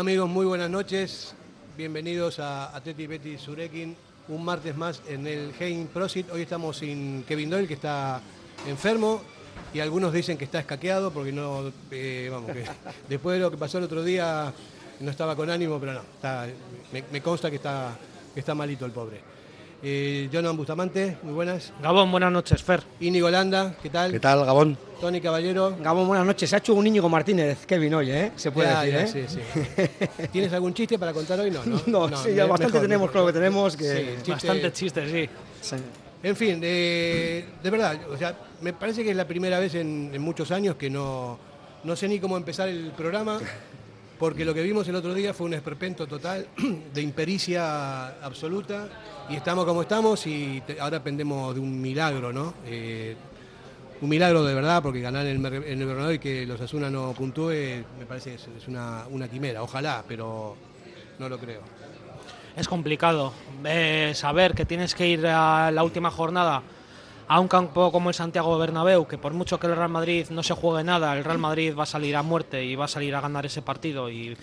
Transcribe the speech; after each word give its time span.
Amigos, 0.00 0.30
muy 0.30 0.46
buenas 0.46 0.70
noches. 0.70 1.34
Bienvenidos 1.76 2.38
a 2.38 2.74
Atleti 2.74 3.06
Betty 3.06 3.36
Surekin. 3.36 3.94
Un 4.28 4.44
martes 4.44 4.74
más 4.74 5.02
en 5.06 5.26
el 5.26 5.52
Hein 5.60 5.90
Prosit. 5.92 6.30
Hoy 6.30 6.42
estamos 6.42 6.78
sin 6.78 7.22
Kevin 7.24 7.50
Doyle, 7.50 7.68
que 7.68 7.74
está 7.74 8.22
enfermo. 8.66 9.20
Y 9.74 9.80
algunos 9.80 10.12
dicen 10.12 10.38
que 10.38 10.46
está 10.46 10.60
escaqueado 10.60 11.10
porque 11.10 11.32
no. 11.32 11.70
eh, 11.90 12.28
vamos, 12.32 12.52
que 12.52 12.64
después 13.10 13.36
de 13.36 13.40
lo 13.42 13.50
que 13.50 13.58
pasó 13.58 13.76
el 13.76 13.84
otro 13.84 14.02
día 14.02 14.54
no 15.00 15.10
estaba 15.10 15.34
con 15.36 15.50
ánimo, 15.50 15.78
pero 15.78 15.94
no. 15.94 16.00
está- 16.00 16.46
me, 16.92 17.04
me 17.10 17.20
consta 17.22 17.50
que 17.50 17.56
está, 17.56 17.96
que 18.34 18.40
está 18.40 18.54
malito 18.54 18.84
el 18.86 18.92
pobre. 18.92 19.20
Eh, 19.82 20.28
Jonan 20.30 20.58
Bustamante, 20.58 21.16
muy 21.22 21.32
buenas. 21.32 21.72
Gabón, 21.82 22.10
buenas 22.10 22.30
noches, 22.30 22.62
Fer. 22.62 22.82
Íñigo 23.00 23.30
Landa, 23.30 23.74
¿qué 23.82 23.88
tal? 23.88 24.12
¿Qué 24.12 24.20
tal, 24.20 24.44
Gabón? 24.44 24.76
Tony 25.00 25.22
Caballero. 25.22 25.74
Gabón, 25.80 26.06
buenas 26.06 26.26
noches. 26.26 26.50
Se 26.50 26.56
ha 26.56 26.58
hecho 26.58 26.74
un 26.74 26.86
Íñigo 26.86 27.08
Martínez, 27.08 27.64
Kevin, 27.64 27.94
hoy, 27.94 28.10
¿eh? 28.10 28.32
Se 28.36 28.50
puede 28.52 28.68
Ya, 28.68 28.82
decir, 28.82 29.24
ya, 29.24 29.24
¿eh? 29.24 29.26
sí, 29.28 29.40
sí. 30.18 30.26
¿Tienes 30.32 30.52
algún 30.52 30.74
chiste 30.74 30.98
para 30.98 31.14
contar 31.14 31.40
hoy? 31.40 31.50
No, 31.50 31.64
no. 31.64 32.08
No, 32.10 32.16
sí, 32.18 32.34
ya 32.34 32.44
me- 32.44 32.50
bastante 32.50 32.74
mejor, 32.74 32.80
tenemos 32.82 33.00
mejor. 33.08 33.12
con 33.12 33.20
lo 33.22 33.26
que 33.28 33.32
tenemos. 33.32 33.76
Que... 33.76 33.84
Sí, 33.84 34.06
chiste- 34.18 34.30
Bastante 34.32 34.72
chistes, 34.72 35.10
sí. 35.10 35.28
Sí. 35.62 35.76
En 36.22 36.36
fin, 36.36 36.60
de, 36.60 37.46
de 37.62 37.70
verdad, 37.70 37.98
o 38.12 38.18
sea, 38.18 38.36
me 38.60 38.74
parece 38.74 39.02
que 39.02 39.12
es 39.12 39.16
la 39.16 39.26
primera 39.26 39.58
vez 39.58 39.74
en, 39.76 40.10
en 40.12 40.20
muchos 40.20 40.50
años 40.50 40.76
que 40.76 40.90
no, 40.90 41.38
no 41.84 41.96
sé 41.96 42.06
ni 42.08 42.20
cómo 42.20 42.36
empezar 42.36 42.68
el 42.68 42.90
programa, 42.90 43.40
porque 44.20 44.44
lo 44.44 44.52
que 44.52 44.62
vimos 44.62 44.86
el 44.86 44.94
otro 44.96 45.14
día 45.14 45.32
fue 45.32 45.46
un 45.46 45.54
esperpento 45.54 46.06
total 46.06 46.46
de 46.94 47.00
impericia 47.00 48.22
absoluta 48.22 48.86
y 49.30 49.36
estamos 49.36 49.64
como 49.64 49.80
estamos 49.80 50.26
y 50.26 50.62
ahora 50.78 51.02
pendemos 51.02 51.54
de 51.54 51.60
un 51.60 51.80
milagro, 51.80 52.30
¿no? 52.30 52.52
Eh, 52.66 53.16
un 54.02 54.08
milagro 54.10 54.44
de 54.44 54.54
verdad, 54.54 54.82
porque 54.82 55.00
ganar 55.00 55.26
en 55.26 55.44
el, 55.44 55.86
Bernabéu 55.86 56.12
y 56.12 56.18
que 56.18 56.46
los 56.46 56.60
Asuna 56.60 56.90
no 56.90 57.12
puntúe, 57.12 57.82
me 57.98 58.06
parece 58.06 58.34
es, 58.34 58.46
es 58.58 58.68
una, 58.68 59.04
una 59.10 59.26
quimera. 59.26 59.62
Ojalá, 59.62 60.04
pero 60.06 60.54
no 61.18 61.28
lo 61.28 61.38
creo. 61.38 61.60
Es 62.56 62.68
complicado 62.68 63.32
eh, 63.64 64.12
saber 64.14 64.54
que 64.54 64.66
tienes 64.66 64.94
que 64.94 65.08
ir 65.08 65.26
a 65.26 65.70
la 65.70 65.82
última 65.82 66.10
jornada 66.10 66.62
a 67.30 67.38
un 67.38 67.46
campo 67.46 67.92
como 67.92 68.10
el 68.10 68.14
Santiago 68.16 68.58
Bernabéu, 68.58 69.06
que 69.06 69.16
por 69.16 69.34
mucho 69.34 69.60
que 69.60 69.68
el 69.68 69.76
Real 69.76 69.88
Madrid 69.88 70.26
no 70.30 70.42
se 70.42 70.52
juegue 70.52 70.82
nada, 70.82 71.16
el 71.16 71.22
Real 71.22 71.38
Madrid 71.38 71.72
va 71.78 71.84
a 71.84 71.86
salir 71.86 72.16
a 72.16 72.24
muerte 72.24 72.64
y 72.64 72.74
va 72.74 72.86
a 72.86 72.88
salir 72.88 73.14
a 73.14 73.20
ganar 73.20 73.46
ese 73.46 73.62
partido. 73.62 74.10
Y, 74.10 74.36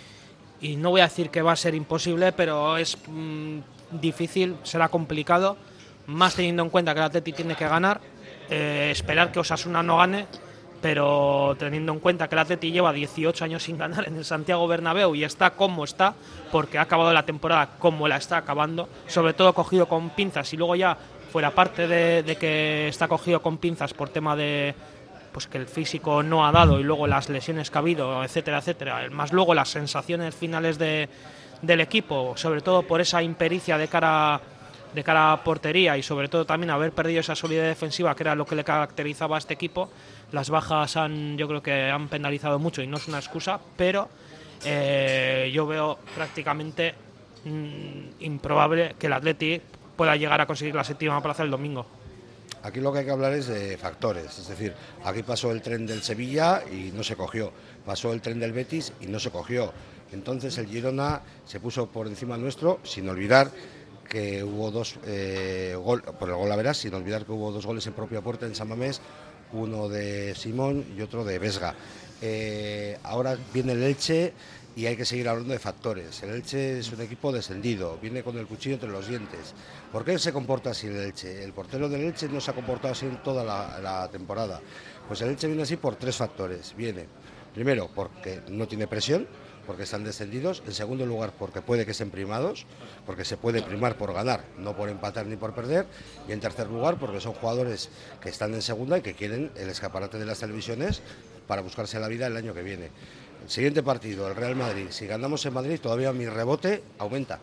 no 0.77 0.91
voy 0.91 1.02
a 1.02 1.03
decir 1.03 1.29
que 1.29 1.41
va 1.41 1.52
a 1.52 1.57
ser 1.57 1.75
imposible, 1.75 2.31
pero 2.31 2.77
es 2.77 2.97
mm, 3.05 3.57
difícil, 3.91 4.55
será 4.63 4.88
complicado, 4.88 5.57
más 6.05 6.35
teniendo 6.35 6.63
en 6.63 6.69
cuenta 6.69 6.94
que 6.94 7.02
el 7.02 7.05
Atleti 7.07 7.33
tiene 7.33 7.55
que 7.55 7.67
ganar, 7.67 7.99
eh, 8.49 8.88
esperar 8.89 9.33
que 9.33 9.39
Osasuna 9.41 9.83
no 9.83 9.97
gane, 9.97 10.25
pero 10.81 11.57
teniendo 11.59 11.91
en 11.91 11.99
cuenta 11.99 12.29
que 12.29 12.35
el 12.35 12.39
Atleti 12.39 12.72
lleva 12.72 12.94
18 12.94 13.44
años 13.44 13.63
sin 13.63 13.77
ganar 13.77 14.07
en 14.07 14.16
el 14.16 14.23
Santiago 14.23 14.66
Bernabéu 14.66 15.13
y 15.13 15.25
está 15.25 15.49
como 15.49 15.83
está, 15.83 16.16
porque 16.53 16.77
ha 16.77 16.83
acabado 16.83 17.11
la 17.11 17.25
temporada 17.25 17.72
como 17.79 18.07
la 18.07 18.16
está 18.16 18.38
acabando, 18.38 18.88
sobre 19.07 19.33
todo 19.33 19.51
cogido 19.53 19.88
con 19.88 20.09
pinzas 20.11 20.53
y 20.53 20.57
luego 20.57 20.75
ya 20.75 20.97
fuera 21.31 21.52
parte 21.52 21.88
de, 21.88 22.38
que 22.38 22.88
está 22.88 23.08
cogido 23.08 23.42
con 23.42 23.58
pinzas 23.58 23.94
por 23.94 24.09
tema 24.09 24.36
de 24.36 24.73
pues 25.31 25.45
que 25.45 25.58
el 25.58 25.67
físico 25.67 26.23
no 26.23 26.47
ha 26.47 26.52
dado 26.52 26.80
y 26.80 26.84
luego 26.84 27.06
las 27.06 27.30
lesiones 27.30 27.69
que 27.69 27.78
ha 27.78 27.81
habido, 27.81 28.23
etcétera, 28.23 28.58
etcétera, 28.58 29.08
más 29.11 29.31
luego 29.31 29.53
las 29.53 29.69
sensaciones 29.69 30.34
finales 30.34 30.80
de, 30.80 31.09
del 31.61 31.81
equipo, 31.81 32.36
sobre 32.36 32.61
todo 32.61 32.84
por 32.84 33.02
esa 33.02 33.22
impericia 33.22 33.78
de 33.78 33.88
cara 33.88 34.42
de 34.94 35.03
cara 35.03 35.34
a 35.34 35.44
portería 35.44 35.97
y 35.97 36.02
sobre 36.02 36.28
todo 36.28 36.45
también 36.45 36.72
haber 36.72 36.92
perdido 36.92 37.19
esa 37.19 37.36
solidez 37.36 37.67
defensiva 37.67 38.16
que 38.16 38.23
era 38.23 38.36
lo 38.36 38.45
que 38.45 38.56
le 38.56 38.64
caracterizaba 38.64 39.35
a 39.35 39.40
este 39.40 39.53
equipo. 39.53 39.91
Las 40.31 40.50
bajas 40.50 40.97
han, 40.97 41.38
yo 41.38 41.47
creo 41.47 41.62
que 41.62 41.90
han 41.91 42.07
penalizado 42.07 42.57
mucho 42.57 42.81
y 42.81 42.88
no 42.88 42.97
es 42.97 43.07
una 43.07 43.19
excusa, 43.19 43.59
pero 43.75 44.09
eh, 44.66 45.51
yo 45.53 45.68
veo 45.68 46.00
prácticamente 46.16 46.96
mm, 47.46 48.24
improbable 48.24 48.96
que 48.97 49.07
el 49.07 49.13
Atleti 49.13 49.62
pueda 49.97 50.16
llegar 50.16 50.40
a 50.40 50.46
conseguir 50.46 50.75
la 50.75 50.84
séptima 50.84 51.22
plaza 51.22 51.44
el 51.44 51.52
domingo. 51.52 51.85
Aquí 52.63 52.80
lo 52.80 52.91
que 52.91 53.00
hay 53.00 53.06
que 53.06 53.12
hablar 53.12 53.34
es 53.34 53.47
de 53.47 53.78
factores, 53.78 54.40
es 54.40 54.47
decir, 54.47 54.74
aquí 55.03 55.24
pasó 55.24 55.52
el 55.52 55.62
tren 55.62 55.85
del 55.85 56.02
Sevilla 56.02 56.63
y 56.72 56.91
no 56.91 57.03
se 57.03 57.16
cogió, 57.16 57.52
pasó 57.85 58.13
el 58.13 58.22
tren 58.22 58.40
del 58.40 58.52
Betis 58.52 58.94
y 59.00 59.07
no 59.07 59.19
se 59.19 59.30
cogió. 59.30 59.72
Entonces 60.12 60.57
el 60.57 60.68
Girona 60.68 61.22
se 61.46 61.59
puso 61.59 61.88
por 61.88 62.07
encima 62.07 62.38
nuestro, 62.38 62.80
sin 62.84 63.07
olvidar 63.09 63.52
que 64.09 64.44
hubo 64.44 64.72
dos, 64.72 64.97
eh, 65.06 65.75
gol, 65.81 66.02
por 66.02 66.30
el 66.30 66.36
gol 66.36 66.52
a 66.52 66.56
verás, 66.56 66.78
sin 66.78 66.94
olvidar 66.94 67.25
que 67.25 67.31
hubo 67.31 67.52
dos 67.52 67.66
goles 67.66 67.86
en 67.88 67.94
propia 67.94 68.22
puerta 68.22 68.46
en 68.46 68.56
San 68.56 68.69
Mamés, 68.69 69.02
uno 69.52 69.90
de 69.90 70.34
Simón 70.36 70.86
y 70.97 71.02
otro 71.02 71.24
de 71.24 71.40
Vesga. 71.40 71.75
Eh, 72.22 72.97
ahora 73.03 73.38
viene 73.53 73.74
el 73.74 73.84
Elche 73.84 74.34
y 74.77 74.85
hay 74.85 74.95
que 74.95 75.05
seguir 75.05 75.27
hablando 75.27 75.53
de 75.53 75.59
factores. 75.59 76.21
El 76.21 76.29
Elche 76.29 76.77
es 76.77 76.91
un 76.91 77.01
equipo 77.01 77.31
descendido, 77.31 77.97
viene 77.99 78.21
con 78.21 78.38
el 78.38 78.45
cuchillo 78.45 78.75
entre 78.75 78.89
los 78.89 79.07
dientes. 79.07 79.55
¿Por 79.91 80.05
qué 80.05 80.19
se 80.19 80.31
comporta 80.31 80.69
así 80.69 80.85
el 80.85 80.97
Elche? 80.97 81.43
El 81.43 81.51
portero 81.51 81.89
del 81.89 82.01
Elche 82.01 82.29
no 82.29 82.39
se 82.39 82.51
ha 82.51 82.53
comportado 82.53 82.93
así 82.93 83.07
en 83.07 83.17
toda 83.23 83.43
la, 83.43 84.07
temporada. 84.11 84.61
Pues 85.07 85.19
el 85.21 85.29
Elche 85.29 85.47
viene 85.47 85.63
así 85.63 85.77
por 85.77 85.95
tres 85.95 86.15
factores. 86.15 86.75
Viene, 86.77 87.07
primero, 87.55 87.89
porque 87.95 88.43
no 88.49 88.67
tiene 88.67 88.85
presión, 88.85 89.27
porque 89.65 89.81
están 89.81 90.03
descendidos. 90.03 90.61
En 90.67 90.73
segundo 90.73 91.07
lugar, 91.07 91.33
porque 91.39 91.63
puede 91.63 91.83
que 91.83 91.91
estén 91.91 92.11
primados, 92.11 92.67
porque 93.07 93.25
se 93.25 93.35
puede 93.35 93.63
primar 93.63 93.97
por 93.97 94.13
ganar, 94.13 94.45
no 94.59 94.77
por 94.77 94.89
empatar 94.89 95.25
ni 95.25 95.38
por 95.38 95.55
perder. 95.55 95.88
Y 96.27 96.33
en 96.33 96.39
tercer 96.39 96.67
lugar, 96.67 96.99
porque 96.99 97.19
son 97.19 97.33
jugadores 97.33 97.89
que 98.21 98.29
están 98.29 98.53
en 98.53 98.61
segunda 98.61 98.99
y 98.99 99.01
que 99.01 99.15
quieren 99.15 99.49
el 99.55 99.69
escaparate 99.69 100.19
de 100.19 100.25
las 100.27 100.38
televisiones 100.38 101.01
para 101.47 101.63
buscarse 101.63 101.99
la 101.99 102.07
vida 102.09 102.27
el 102.27 102.38
año 102.38 102.53
que 102.53 102.61
viene. 102.61 102.91
El 103.44 103.50
siguiente 103.50 103.84
partido, 103.84 104.28
el 104.28 104.36
Real 104.36 104.56
Madrid. 104.56 104.88
Si 104.90 105.08
ganamos 105.08 105.46
en 105.46 105.53
Madrid, 105.53 105.80
todavía 105.81 106.12
mi 106.14 106.25
rebote 106.25 106.84
aumenta. 107.00 107.40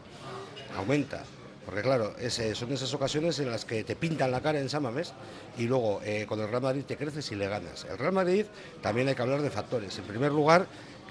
Aumenta. 0.77 1.25
Porque 1.65 1.81
claro, 1.81 2.15
son 2.55 2.73
esas 2.73 2.93
ocasiones 2.93 3.39
en 3.39 3.51
las 3.51 3.65
que 3.65 3.85
te 3.85 3.97
pintan 3.97 4.31
la 4.31 4.43
cara 4.43 4.61
en 4.61 4.69
San 4.69 4.83
Mamés 4.83 5.15
y 5.57 5.65
luego 5.65 6.01
eh, 6.05 6.27
con 6.29 6.39
el 6.41 6.49
Real 6.49 6.63
Madrid 6.63 6.85
te 6.87 6.97
creces 6.97 7.33
y 7.33 7.37
le 7.37 7.49
ganas. 7.49 7.87
El 7.91 7.97
Real 7.97 8.13
Madrid 8.13 8.45
también 8.83 9.09
hay 9.09 9.15
que 9.15 9.23
hablar 9.23 9.41
de 9.41 9.51
factores. 9.51 9.97
En 9.99 10.05
primer 10.05 10.31
lugar, 10.31 10.67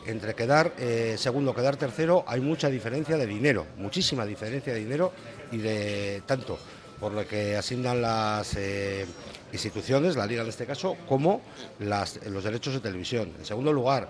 entre 0.06 0.36
quedar 0.36 0.74
eh, 0.78 1.16
segundo, 1.18 1.56
quedar 1.56 1.76
tercero, 1.76 2.24
hay 2.28 2.40
mucha 2.40 2.70
diferencia 2.70 3.18
de 3.18 3.26
dinero, 3.26 3.66
muchísima 3.78 4.26
diferencia 4.26 4.74
de 4.74 4.80
dinero 4.80 5.12
y 5.52 5.58
de 5.58 6.22
tanto 6.26 6.60
por 7.00 7.14
lo 7.14 7.28
que 7.28 7.58
asignan 7.58 8.02
las 8.02 8.56
eh, 8.56 9.06
instituciones, 9.52 10.16
la 10.16 10.26
liga 10.26 10.44
en 10.44 10.50
este 10.50 10.66
caso, 10.66 10.96
como 11.08 11.42
los 11.80 12.44
derechos 12.44 12.76
de 12.76 12.80
televisión. 12.80 13.34
En 13.40 13.46
segundo 13.46 13.74
lugar, 13.74 14.10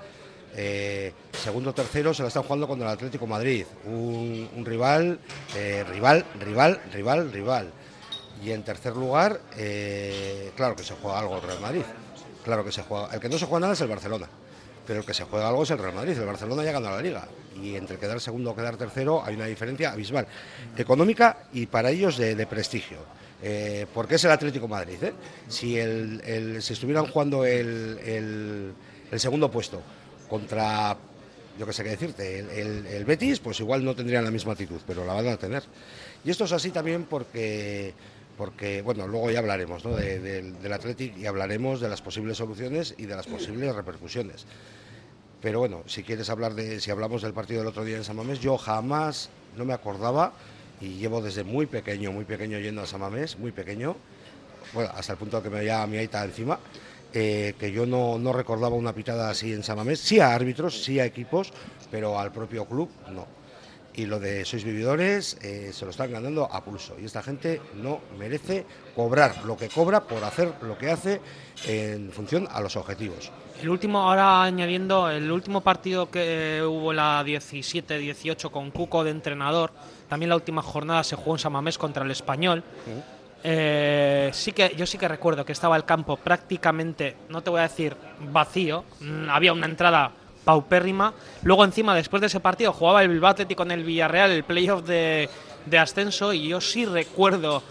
eh, 0.56 1.14
segundo 1.32 1.74
tercero 1.74 2.14
se 2.14 2.22
la 2.22 2.28
están 2.28 2.44
jugando 2.44 2.68
con 2.68 2.82
el 2.82 2.88
Atlético 2.88 3.26
Madrid, 3.28 3.66
un, 3.86 4.50
rival, 4.64 5.20
eh, 5.56 5.84
rival, 5.90 6.26
rival, 6.40 6.82
rival, 6.94 7.32
rival. 7.32 7.72
Y 8.44 8.52
en 8.52 8.64
tercer 8.64 8.96
lugar, 8.96 9.40
eh, 9.58 10.52
claro 10.56 10.76
que 10.76 10.84
se 10.84 10.94
juega 10.96 11.20
algo 11.20 11.38
el 11.38 11.42
Real 11.44 11.60
Madrid. 11.62 11.84
Claro 12.44 12.66
que 12.66 12.72
se 12.74 12.82
juega. 12.84 13.10
El 13.14 13.20
que 13.22 13.30
no 13.30 13.38
se 13.38 13.46
juega 13.46 13.62
nada 13.62 13.74
es 13.74 13.82
el 13.82 13.88
Barcelona. 13.88 14.28
Pero 14.86 15.00
el 15.00 15.06
que 15.06 15.14
se 15.14 15.24
juega 15.24 15.48
algo 15.48 15.64
es 15.64 15.72
el 15.72 15.78
Real 15.78 15.94
Madrid. 15.96 16.18
El 16.18 16.26
Barcelona 16.26 16.62
ya 16.64 16.74
ganado 16.74 16.98
la 16.98 17.02
liga. 17.02 17.28
Y 17.56 17.76
entre 17.76 17.98
quedar 17.98 18.20
segundo 18.20 18.52
o 18.52 18.56
quedar 18.56 18.76
tercero 18.76 19.24
hay 19.24 19.36
una 19.36 19.46
diferencia 19.46 19.94
abismal. 19.94 20.28
Económica 20.78 21.44
y 21.54 21.68
para 21.68 21.90
ellos 21.90 22.18
de, 22.18 22.46
prestigio. 22.46 22.98
Eh, 23.42 23.86
porque 23.94 24.16
es 24.16 24.24
el 24.26 24.32
Atlético 24.32 24.68
Madrid. 24.68 25.02
¿eh? 25.02 25.14
Si, 25.48 25.80
el, 25.80 26.22
el- 26.26 26.62
si 26.62 26.74
estuvieran 26.74 27.08
jugando 27.08 27.46
el 27.46 28.74
segundo 29.16 29.50
puesto 29.50 29.82
contra, 30.30 30.98
yo 31.60 31.66
qué 31.66 31.74
sé 31.74 31.84
qué 31.84 31.90
decirte, 31.92 32.40
el, 32.40 32.86
el- 32.88 33.06
Betis, 33.06 33.40
pues 33.40 33.60
igual 33.60 33.84
no 33.86 33.96
tendrían 33.96 34.24
la 34.24 34.32
misma 34.32 34.54
actitud, 34.54 34.82
pero 34.88 35.06
la 35.06 35.14
van 35.14 35.28
a 35.28 35.38
tener. 35.38 35.64
Y 36.26 36.32
esto 36.32 36.46
es 36.46 36.52
así 36.52 36.72
también 36.72 37.04
porque, 37.06 37.94
porque 38.38 38.82
bueno, 38.82 39.08
luego 39.08 39.30
ya 39.32 39.40
hablaremos 39.40 39.84
¿no? 39.86 39.96
de- 39.96 40.20
del 40.20 40.74
Athletic 40.74 41.18
y 41.18 41.26
hablaremos 41.26 41.82
de 41.82 41.90
las 41.90 42.02
posibles 42.02 42.38
soluciones 42.38 42.96
y 42.98 43.06
de 43.06 43.16
las 43.16 43.28
posibles 43.28 43.76
repercusiones. 43.76 44.46
Pero 45.42 45.60
bueno, 45.60 45.84
si 45.88 46.04
quieres 46.04 46.30
hablar 46.30 46.54
de, 46.56 46.80
si 46.80 46.90
hablamos 46.90 47.22
del 47.22 47.34
partido 47.34 47.60
del 47.60 47.68
otro 47.68 47.84
día 47.84 47.98
en 47.98 48.06
San 48.06 48.16
Mamés, 48.16 48.40
yo 48.40 48.58
jamás 48.58 49.30
no 49.58 49.66
me 49.66 49.74
acordaba 49.74 50.32
y 50.80 50.96
llevo 50.96 51.22
desde 51.22 51.44
muy 51.44 51.66
pequeño, 51.66 52.14
muy 52.14 52.24
pequeño 52.24 52.58
yendo 52.60 52.82
a 52.82 52.88
San 52.88 53.02
Mamés, 53.02 53.38
muy 53.38 53.52
pequeño, 53.52 53.98
bueno, 54.74 54.90
hasta 54.96 55.12
el 55.14 55.20
punto 55.20 55.38
de 55.38 55.44
que 55.44 55.50
me 55.50 55.60
veía 55.60 55.84
a 55.84 55.88
mi 55.88 55.98
aita 55.98 56.24
encima, 56.24 56.60
eh, 57.14 57.54
que 57.60 57.72
yo 57.72 57.86
no, 57.86 58.18
no 58.18 58.34
recordaba 58.34 58.76
una 58.76 58.94
pitada 58.94 59.30
así 59.30 59.54
en 59.54 59.64
San 59.64 59.78
Mamés, 59.78 60.00
sí 60.00 60.20
a 60.20 60.34
árbitros, 60.34 60.84
sí 60.84 61.00
a 61.00 61.06
equipos, 61.06 61.54
pero 61.92 62.20
al 62.20 62.32
propio 62.32 62.66
club 62.66 62.90
no. 63.12 63.28
Y 63.96 64.08
lo 64.08 64.20
de 64.20 64.44
sois 64.44 64.64
vividores 64.64 65.38
eh, 65.44 65.70
se 65.72 65.86
lo 65.86 65.92
están 65.92 66.12
ganando 66.12 66.50
a 66.52 66.64
pulso. 66.64 66.96
Y 67.00 67.06
esta 67.06 67.22
gente 67.22 67.62
no 67.76 68.00
merece 68.18 68.66
cobrar 68.96 69.46
lo 69.46 69.56
que 69.56 69.70
cobra 69.70 70.02
por 70.02 70.24
hacer 70.24 70.52
lo 70.64 70.76
que 70.76 70.90
hace 70.90 71.22
en 71.68 72.12
función 72.12 72.48
a 72.52 72.60
los 72.60 72.76
objetivos. 72.76 73.32
El 73.62 73.70
último, 73.70 74.00
ahora 74.00 74.42
añadiendo, 74.42 75.12
el 75.12 75.32
último 75.32 75.62
partido 75.62 76.10
que 76.10 76.64
hubo 76.66 76.92
la 76.92 77.24
17-18 77.24 78.50
con 78.50 78.72
Cuco 78.72 79.04
de 79.04 79.12
entrenador, 79.12 79.72
también 80.10 80.30
la 80.30 80.36
última 80.36 80.64
jornada 80.64 81.04
se 81.04 81.16
jugó 81.16 81.36
en 81.36 81.40
Samamés 81.40 81.78
contra 81.78 82.04
el 82.04 82.10
Español. 82.10 82.64
Eh, 83.46 84.30
sí 84.34 84.54
que 84.54 84.74
yo 84.78 84.86
sí 84.86 84.98
que 84.98 85.08
recuerdo 85.08 85.46
que 85.46 85.52
estaba 85.52 85.76
el 85.76 85.84
campo 85.84 86.16
prácticamente, 86.16 87.18
no 87.28 87.42
te 87.44 87.50
voy 87.50 87.60
a 87.60 87.64
decir 87.64 87.96
vacío, 88.32 88.86
mm, 89.02 89.30
había 89.30 89.52
una 89.52 89.66
entrada 89.66 90.12
paupérrima. 90.46 91.14
Luego 91.44 91.66
encima, 91.66 91.94
después 91.96 92.22
de 92.22 92.28
ese 92.28 92.40
partido, 92.40 92.72
jugaba 92.72 93.02
el 93.02 93.10
Bilbao 93.10 93.32
Athletic 93.32 93.58
con 93.58 93.72
el 93.72 93.84
Villarreal, 93.84 94.32
el 94.32 94.44
playoff 94.44 94.84
de, 94.86 95.30
de 95.66 95.80
ascenso, 95.80 96.34
y 96.34 96.48
yo 96.48 96.62
sí 96.62 96.86
recuerdo 96.86 97.64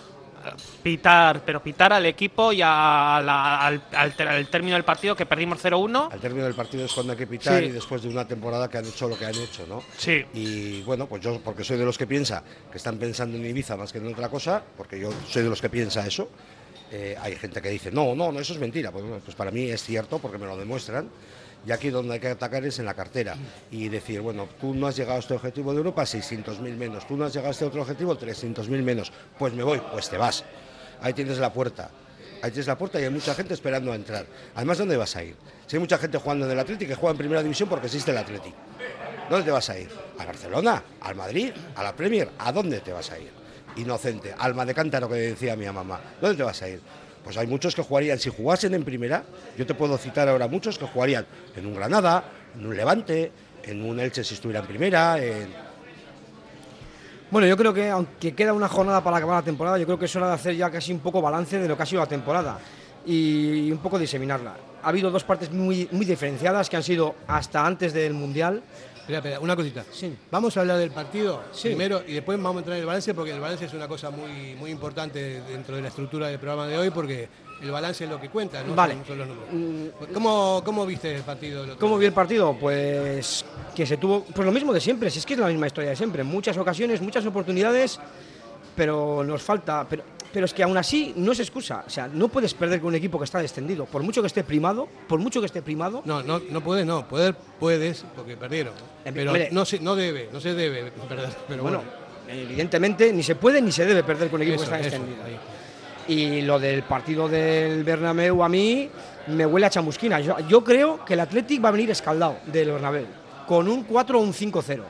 pitar, 0.82 1.42
pero 1.44 1.62
pitar 1.62 1.92
al 1.92 2.06
equipo 2.06 2.52
y 2.52 2.60
a 2.62 3.20
la- 3.24 3.60
al, 3.66 3.82
al 3.94 4.14
al 4.28 4.46
término 4.48 4.74
del 4.74 4.84
partido 4.84 5.14
que 5.16 5.26
perdimos 5.26 5.60
0-1. 5.62 6.08
Al 6.12 6.20
término 6.20 6.44
del 6.44 6.54
partido 6.54 6.84
es 6.84 6.92
cuando 6.92 7.12
hay 7.12 7.18
que 7.18 7.26
pitar 7.26 7.58
Sí. 7.60 7.66
y 7.66 7.70
después 7.70 8.02
de 8.02 8.08
una 8.08 8.26
temporada 8.26 8.68
que 8.68 8.78
han 8.78 8.86
hecho 8.86 9.08
lo 9.08 9.18
que 9.18 9.26
han 9.26 9.34
hecho, 9.34 9.66
¿no? 9.66 9.82
Sí. 9.96 10.24
Y 10.34 10.82
bueno, 10.82 11.06
pues 11.06 11.22
yo, 11.22 11.40
porque 11.40 11.64
soy 11.64 11.76
de 11.78 11.84
los 11.84 11.96
que 11.98 12.06
piensa 12.06 12.42
que 12.70 12.78
están 12.78 12.98
pensando 12.98 13.36
en 13.36 13.46
Ibiza 13.46 13.76
más 13.76 13.92
que 13.92 13.98
en 13.98 14.06
otra 14.08 14.28
cosa, 14.28 14.62
porque 14.76 14.98
yo 14.98 15.10
soy 15.28 15.42
de 15.42 15.48
los 15.50 15.60
que 15.60 15.68
piensa 15.70 16.06
eso. 16.06 16.28
eh, 16.94 17.16
hay 17.22 17.36
gente 17.36 17.62
que 17.62 17.70
dice, 17.70 17.90
no, 17.90 18.14
no, 18.14 18.30
no, 18.30 18.38
eso 18.38 18.52
es 18.52 18.58
mentira. 18.58 18.90
Pues, 18.92 19.02
pues 19.24 19.34
para 19.34 19.50
mí 19.50 19.62
es 19.70 19.82
cierto 19.82 20.18
porque 20.18 20.36
me 20.36 20.44
lo 20.44 20.58
demuestran. 20.58 21.08
Y 21.64 21.70
aquí 21.70 21.90
donde 21.90 22.14
hay 22.14 22.20
que 22.20 22.28
atacar 22.28 22.64
es 22.64 22.78
en 22.78 22.86
la 22.86 22.94
cartera 22.94 23.36
y 23.70 23.88
decir, 23.88 24.20
bueno, 24.20 24.48
tú 24.60 24.74
no 24.74 24.88
has 24.88 24.96
llegado 24.96 25.16
a 25.16 25.20
este 25.20 25.34
objetivo 25.34 25.72
de 25.72 25.78
Europa, 25.78 26.02
600.000 26.02 26.76
menos. 26.76 27.06
Tú 27.06 27.16
no 27.16 27.24
has 27.24 27.32
llegado 27.32 27.48
a 27.48 27.52
este 27.52 27.64
otro 27.64 27.82
objetivo, 27.82 28.18
300.000 28.18 28.82
menos. 28.82 29.12
Pues 29.38 29.52
me 29.54 29.62
voy, 29.62 29.80
pues 29.92 30.10
te 30.10 30.16
vas. 30.16 30.44
Ahí 31.00 31.12
tienes 31.12 31.38
la 31.38 31.52
puerta. 31.52 31.90
Ahí 32.42 32.50
tienes 32.50 32.66
la 32.66 32.76
puerta 32.76 33.00
y 33.00 33.04
hay 33.04 33.10
mucha 33.10 33.34
gente 33.34 33.54
esperando 33.54 33.92
a 33.92 33.94
entrar. 33.94 34.26
Además, 34.56 34.78
¿dónde 34.78 34.96
vas 34.96 35.14
a 35.14 35.22
ir? 35.22 35.36
Si 35.66 35.76
hay 35.76 35.80
mucha 35.80 35.98
gente 35.98 36.18
jugando 36.18 36.46
en 36.46 36.52
el 36.52 36.58
Atlético 36.58 36.88
que 36.88 36.94
juega 36.96 37.12
en 37.12 37.18
primera 37.18 37.42
división 37.42 37.68
porque 37.68 37.86
existe 37.86 38.10
el 38.10 38.18
Atlético. 38.18 38.56
¿Dónde 39.30 39.44
te 39.44 39.52
vas 39.52 39.70
a 39.70 39.78
ir? 39.78 39.88
¿A 40.18 40.24
Barcelona? 40.24 40.82
¿Al 41.00 41.14
Madrid? 41.14 41.52
¿A 41.76 41.82
la 41.84 41.94
Premier? 41.94 42.30
¿A 42.38 42.50
dónde 42.50 42.80
te 42.80 42.92
vas 42.92 43.10
a 43.12 43.18
ir? 43.18 43.30
Inocente, 43.76 44.34
alma 44.36 44.66
de 44.66 44.74
cántaro 44.74 45.08
que 45.08 45.14
decía 45.14 45.54
mi 45.56 45.66
mamá. 45.66 46.00
¿Dónde 46.20 46.36
te 46.36 46.42
vas 46.42 46.60
a 46.62 46.68
ir? 46.68 46.80
Pues 47.24 47.36
hay 47.36 47.46
muchos 47.46 47.74
que 47.74 47.82
jugarían, 47.82 48.19
si 48.19 48.30
jugasen 48.30 48.74
en 48.74 48.84
primera, 48.84 49.24
yo 49.56 49.64
te 49.66 49.74
puedo 49.74 49.96
citar 49.96 50.28
ahora 50.28 50.48
muchos 50.48 50.78
que 50.78 50.86
jugarían 50.86 51.26
en 51.56 51.66
un 51.66 51.74
Granada, 51.74 52.24
en 52.58 52.66
un 52.66 52.76
Levante, 52.76 53.30
en 53.62 53.82
un 53.82 54.00
Elche 54.00 54.24
si 54.24 54.34
estuviera 54.34 54.60
en 54.60 54.66
primera, 54.66 55.22
en, 55.22 55.48
Bueno, 57.30 57.46
yo 57.46 57.56
creo 57.56 57.72
que 57.72 57.88
aunque 57.88 58.34
queda 58.34 58.52
una 58.52 58.69
jornada 58.69 59.02
para 59.02 59.19
acabar 59.19 59.36
la 59.36 59.44
temporada, 59.44 59.78
yo 59.78 59.86
creo 59.86 59.98
que 59.98 60.06
es 60.06 60.16
hora 60.16 60.28
de 60.28 60.34
hacer 60.34 60.56
ya 60.56 60.70
casi 60.70 60.92
un 60.92 60.98
poco 60.98 61.22
balance 61.22 61.58
de 61.58 61.69
lo 61.69 61.76
que 61.76 61.82
ha 61.82 61.86
sido 61.86 62.00
la 62.00 62.08
temporada 62.08 62.58
y 63.06 63.70
un 63.70 63.78
poco 63.78 63.98
diseminarla. 63.98 64.54
Ha 64.82 64.88
habido 64.88 65.10
dos 65.10 65.24
partes 65.24 65.50
muy, 65.52 65.88
muy 65.92 66.04
diferenciadas 66.04 66.69
que 66.69 66.76
han 66.76 66.82
sido 66.82 67.14
hasta 67.26 67.64
antes 67.64 67.92
del 67.92 68.14
Mundial. 68.14 68.62
Espera, 69.16 69.34
espera, 69.34 69.40
una 69.40 69.56
cosita. 69.56 69.84
Sí. 69.92 70.14
Vamos 70.30 70.56
a 70.56 70.60
hablar 70.60 70.78
del 70.78 70.90
partido 70.90 71.42
Sí. 71.52 71.68
primero 71.68 72.02
y 72.06 72.14
después 72.14 72.38
vamos 72.38 72.56
a 72.56 72.58
entrar 72.60 72.76
en 72.76 72.80
el 72.80 72.86
balance 72.86 73.12
porque 73.12 73.32
el 73.32 73.40
balance 73.40 73.66
es 73.66 73.74
una 73.74 73.86
cosa 73.86 74.10
muy, 74.10 74.54
muy 74.58 74.70
importante 74.70 75.42
dentro 75.42 75.76
de 75.76 75.82
la 75.82 75.88
estructura 75.88 76.28
del 76.28 76.38
programa 76.38 76.66
de 76.66 76.78
hoy 76.78 76.90
porque 76.90 77.28
el 77.60 77.70
balance 77.70 78.04
es 78.04 78.10
lo 78.10 78.20
que 78.20 78.28
cuenta, 78.28 78.62
¿no? 78.64 78.74
Vale. 78.74 78.96
Son, 79.06 79.18
los 79.18 79.28
números. 79.28 79.94
¿Cómo, 80.12 80.62
¿Cómo 80.64 80.86
viste 80.86 81.14
el 81.14 81.22
partido? 81.22 81.64
el 81.64 81.76
¿Cómo 81.76 81.98
vi 81.98 82.06
el 82.06 82.12
partido? 82.12 82.56
Pues 82.58 83.44
que 83.74 83.86
se 83.86 83.96
tuvo, 83.98 84.24
pues 84.24 84.46
lo 84.46 84.52
mismo 84.52 84.72
de 84.72 84.80
siempre, 84.80 85.10
si 85.10 85.18
es 85.18 85.26
que 85.26 85.34
es 85.34 85.40
la 85.40 85.46
misma 85.46 85.66
historia 85.66 85.90
de 85.90 85.96
siempre, 85.96 86.24
muchas 86.24 86.56
ocasiones, 86.56 87.00
muchas 87.00 87.24
oportunidades, 87.26 88.00
pero 88.74 89.22
nos 89.24 89.42
falta, 89.42 89.86
pero, 89.88 90.02
pero 90.32 90.46
es 90.46 90.55
que 90.55 90.62
aún 90.62 90.76
así 90.76 91.12
no 91.17 91.32
es 91.32 91.40
excusa, 91.40 91.84
o 91.87 91.90
sea, 91.90 92.08
no 92.08 92.29
puedes 92.29 92.55
perder 92.55 92.81
con 92.81 92.88
un 92.88 92.94
equipo 92.94 93.19
que 93.19 93.25
está 93.25 93.38
descendido, 93.38 93.84
por 93.87 94.02
mucho 94.02 94.23
que 94.23 94.26
esté 94.26 94.43
primado, 94.43 94.88
por 95.08 95.20
mucho 95.20 95.40
que 95.40 95.46
esté 95.46 95.62
primado, 95.62 96.02
No, 96.05 96.23
no, 96.23 96.40
no 96.50 96.61
puedes, 96.62 96.87
no. 96.87 97.06
Poder 97.06 97.34
puedes 97.58 98.05
porque 98.17 98.37
perdieron. 98.37 98.73
Eh, 99.05 99.11
Pero 99.12 99.32
no 99.50 99.64
se, 99.64 99.79
no 99.81 99.94
debe, 99.94 100.29
no 100.32 100.40
se 100.40 100.55
debe 100.55 100.90
perder. 101.08 101.29
Pero 101.49 101.62
bueno, 101.62 101.79
bueno, 101.79 102.43
evidentemente 102.43 103.12
ni 103.12 103.23
se 103.23 103.34
puede 103.34 103.61
ni 103.61 103.73
se 103.73 103.84
debe 103.84 104.02
perder 104.02 104.31
con 104.31 104.40
un 104.40 104.46
equipo 104.46 104.62
eso, 104.62 104.70
que 104.70 104.76
está 104.76 104.90
descendido. 104.90 105.19
Y 106.08 106.40
lo 106.43 106.58
del 106.58 106.82
partido 106.82 107.29
del 107.29 107.84
Bernabéu 107.84 108.43
a 108.43 108.49
mí 108.49 108.88
me 109.29 109.46
huele 109.46 109.67
a 109.67 109.70
chamusquina. 109.70 110.20
Yo, 110.20 110.38
yo 110.49 110.64
creo 110.64 111.05
que 111.05 111.14
el 111.14 111.20
Athletic 111.20 111.62
va 111.64 111.69
a 111.69 111.73
venir 111.73 111.90
escaldado 111.90 112.38
del 112.46 112.73
Bernabéu, 112.73 113.06
con 113.46 113.69
un 113.69 113.84
4 113.84 114.19
o 114.19 114.23
un 114.23 114.32
5-0. 114.32 114.82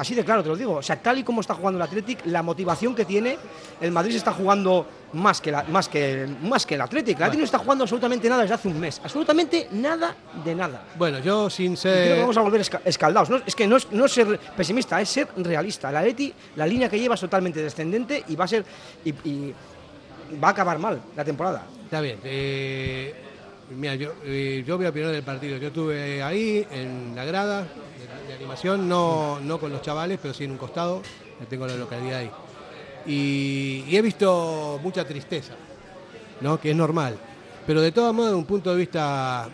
Así 0.00 0.14
de 0.14 0.24
claro 0.24 0.42
te 0.42 0.48
lo 0.48 0.56
digo. 0.56 0.74
O 0.76 0.82
sea, 0.82 0.96
tal 0.96 1.18
y 1.18 1.22
como 1.22 1.42
está 1.42 1.54
jugando 1.54 1.78
el 1.78 1.82
Athletic, 1.82 2.24
la 2.24 2.42
motivación 2.42 2.94
que 2.94 3.04
tiene, 3.04 3.36
el 3.80 3.92
Madrid 3.92 4.12
se 4.12 4.16
está 4.18 4.32
jugando 4.32 4.86
más 5.12 5.40
que, 5.42 5.50
la- 5.52 5.64
más 5.64 5.88
que, 5.88 6.26
más 6.42 6.64
que 6.64 6.76
el 6.76 6.80
Athletic. 6.80 7.18
El 7.18 7.22
Athletic 7.24 7.40
no 7.40 7.44
está 7.44 7.58
jugando 7.58 7.84
absolutamente 7.84 8.28
nada 8.28 8.40
desde 8.42 8.54
hace 8.54 8.68
un 8.68 8.80
mes. 8.80 8.98
Absolutamente 9.04 9.68
nada 9.72 10.16
de 10.44 10.54
nada. 10.54 10.84
Bueno, 10.96 11.18
yo 11.18 11.50
sin 11.50 11.74
Y 11.74 11.76
creo 11.76 11.94
que 11.94 12.08
ser. 12.08 12.20
vamos 12.20 12.36
a 12.38 12.40
volver 12.40 12.60
esca- 12.62 12.80
escaldados. 12.84 13.28
No, 13.28 13.36
es 13.44 13.54
que 13.54 13.66
no 13.66 13.76
es, 13.76 13.92
no 13.92 14.06
es 14.06 14.12
ser 14.12 14.38
pesimista, 14.56 14.98
es 15.00 15.08
ser 15.10 15.28
realista. 15.36 15.90
El 15.90 15.96
Atleti, 15.96 16.32
la 16.56 16.66
línea 16.66 16.88
que 16.88 16.98
lleva 16.98 17.14
es 17.14 17.20
totalmente 17.20 17.62
descendente 17.62 18.24
y 18.28 18.36
va 18.36 18.46
a 18.46 18.48
ser 18.48 18.64
y, 19.04 19.10
y 19.28 19.54
va 20.42 20.48
a 20.48 20.50
acabar 20.52 20.78
mal 20.78 20.98
la 21.14 21.24
temporada. 21.24 21.66
Está 21.84 22.00
bien. 22.00 22.18
eh, 22.24 23.14
mira, 23.76 23.94
yo, 23.96 24.12
eh, 24.24 24.64
yo 24.66 24.76
voy 24.78 24.86
a 24.86 24.88
opinar 24.88 25.10
del 25.10 25.22
partido. 25.24 25.58
Yo 25.58 25.68
estuve 25.68 26.22
ahí 26.22 26.66
en 26.70 27.12
la 27.14 27.24
grada 27.26 27.66
de, 28.28 28.34
animación, 28.34 28.88
no, 28.88 29.40
no 29.40 29.58
con 29.58 29.70
los 29.72 29.82
chavales, 29.82 30.18
pero 30.20 30.34
sí 30.34 30.44
en 30.44 30.52
un 30.52 30.58
costado. 30.58 31.02
Tengo 31.48 31.66
la 31.66 31.76
localidad 31.76 32.18
ahí. 32.20 32.30
Y, 33.06 33.84
he 33.96 34.02
visto 34.02 34.78
mucha 34.82 35.06
tristeza, 35.06 35.54
¿no? 36.40 36.60
que 36.60 36.70
es 36.70 36.76
normal. 36.76 37.16
Pero 37.66 37.80
de 37.80 37.92
todos 37.92 38.14
modos, 38.14 38.30
de 38.32 38.36
un 38.36 38.44
punto 38.44 38.70
de 38.70 38.76
vista 38.76 39.48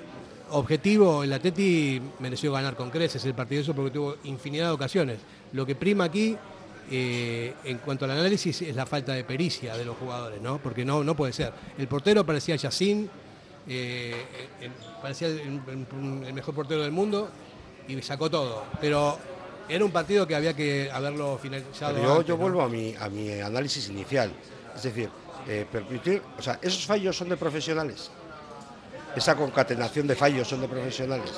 objetivo, 0.50 1.22
el 1.22 1.32
Atleti 1.32 2.00
mereció 2.18 2.52
ganar 2.52 2.76
con 2.76 2.90
creces 2.90 3.24
el 3.24 3.34
partido 3.34 3.62
eso 3.62 3.74
porque 3.74 3.90
tuvo 3.90 4.16
infinidad 4.24 4.66
de 4.66 4.72
ocasiones. 4.72 5.18
Lo 5.52 5.64
que 5.66 5.74
prima 5.74 6.04
aquí, 6.04 6.36
eh, 6.90 7.54
en 7.64 7.78
cuanto 7.78 8.04
al 8.04 8.12
análisis, 8.12 8.62
es 8.62 8.74
la 8.74 8.86
falta 8.86 9.12
de 9.12 9.24
pericia 9.24 9.76
de 9.76 9.84
los 9.84 9.96
jugadores, 9.96 10.40
¿no? 10.40 10.58
Porque 10.58 10.84
no, 10.84 11.02
no 11.04 11.14
puede 11.16 11.32
ser. 11.32 11.52
El 11.78 11.88
portero 11.88 12.24
parecía 12.24 12.56
Yacine, 12.56 13.08
eh, 13.68 14.24
eh, 14.60 14.70
parecía 15.02 15.28
el, 15.28 15.38
el- 15.40 16.24
el 16.26 16.32
mejor 16.32 16.54
portero 16.54 16.82
del 16.82 16.92
mundo 16.92 17.28
y 17.88 18.00
sacó 18.02 18.30
todo. 18.30 18.64
Pero 18.80 19.18
era 19.68 19.84
un 19.84 19.90
partido 19.90 20.26
que 20.26 20.34
había 20.34 20.54
que 20.54 20.90
haberlo 20.90 21.38
finalizado. 21.40 21.94
Pero 21.94 22.04
yo, 22.06 22.12
antes, 22.14 22.26
yo 22.28 22.34
¿no? 22.34 22.40
vuelvo 22.40 22.62
a 22.62 22.68
mi, 22.68 22.94
a 22.98 23.08
mi 23.08 23.40
análisis 23.40 23.88
inicial. 23.88 24.32
Es 24.74 24.82
decir, 24.82 25.08
eh, 25.48 25.66
permitir, 25.70 26.22
o 26.38 26.42
sea, 26.42 26.58
esos 26.62 26.84
fallos 26.86 27.16
son 27.16 27.28
de 27.28 27.36
profesionales. 27.36 28.10
Esa 29.14 29.34
concatenación 29.34 30.06
de 30.06 30.14
fallos 30.14 30.46
son 30.48 30.60
de 30.60 30.68
profesionales. 30.68 31.30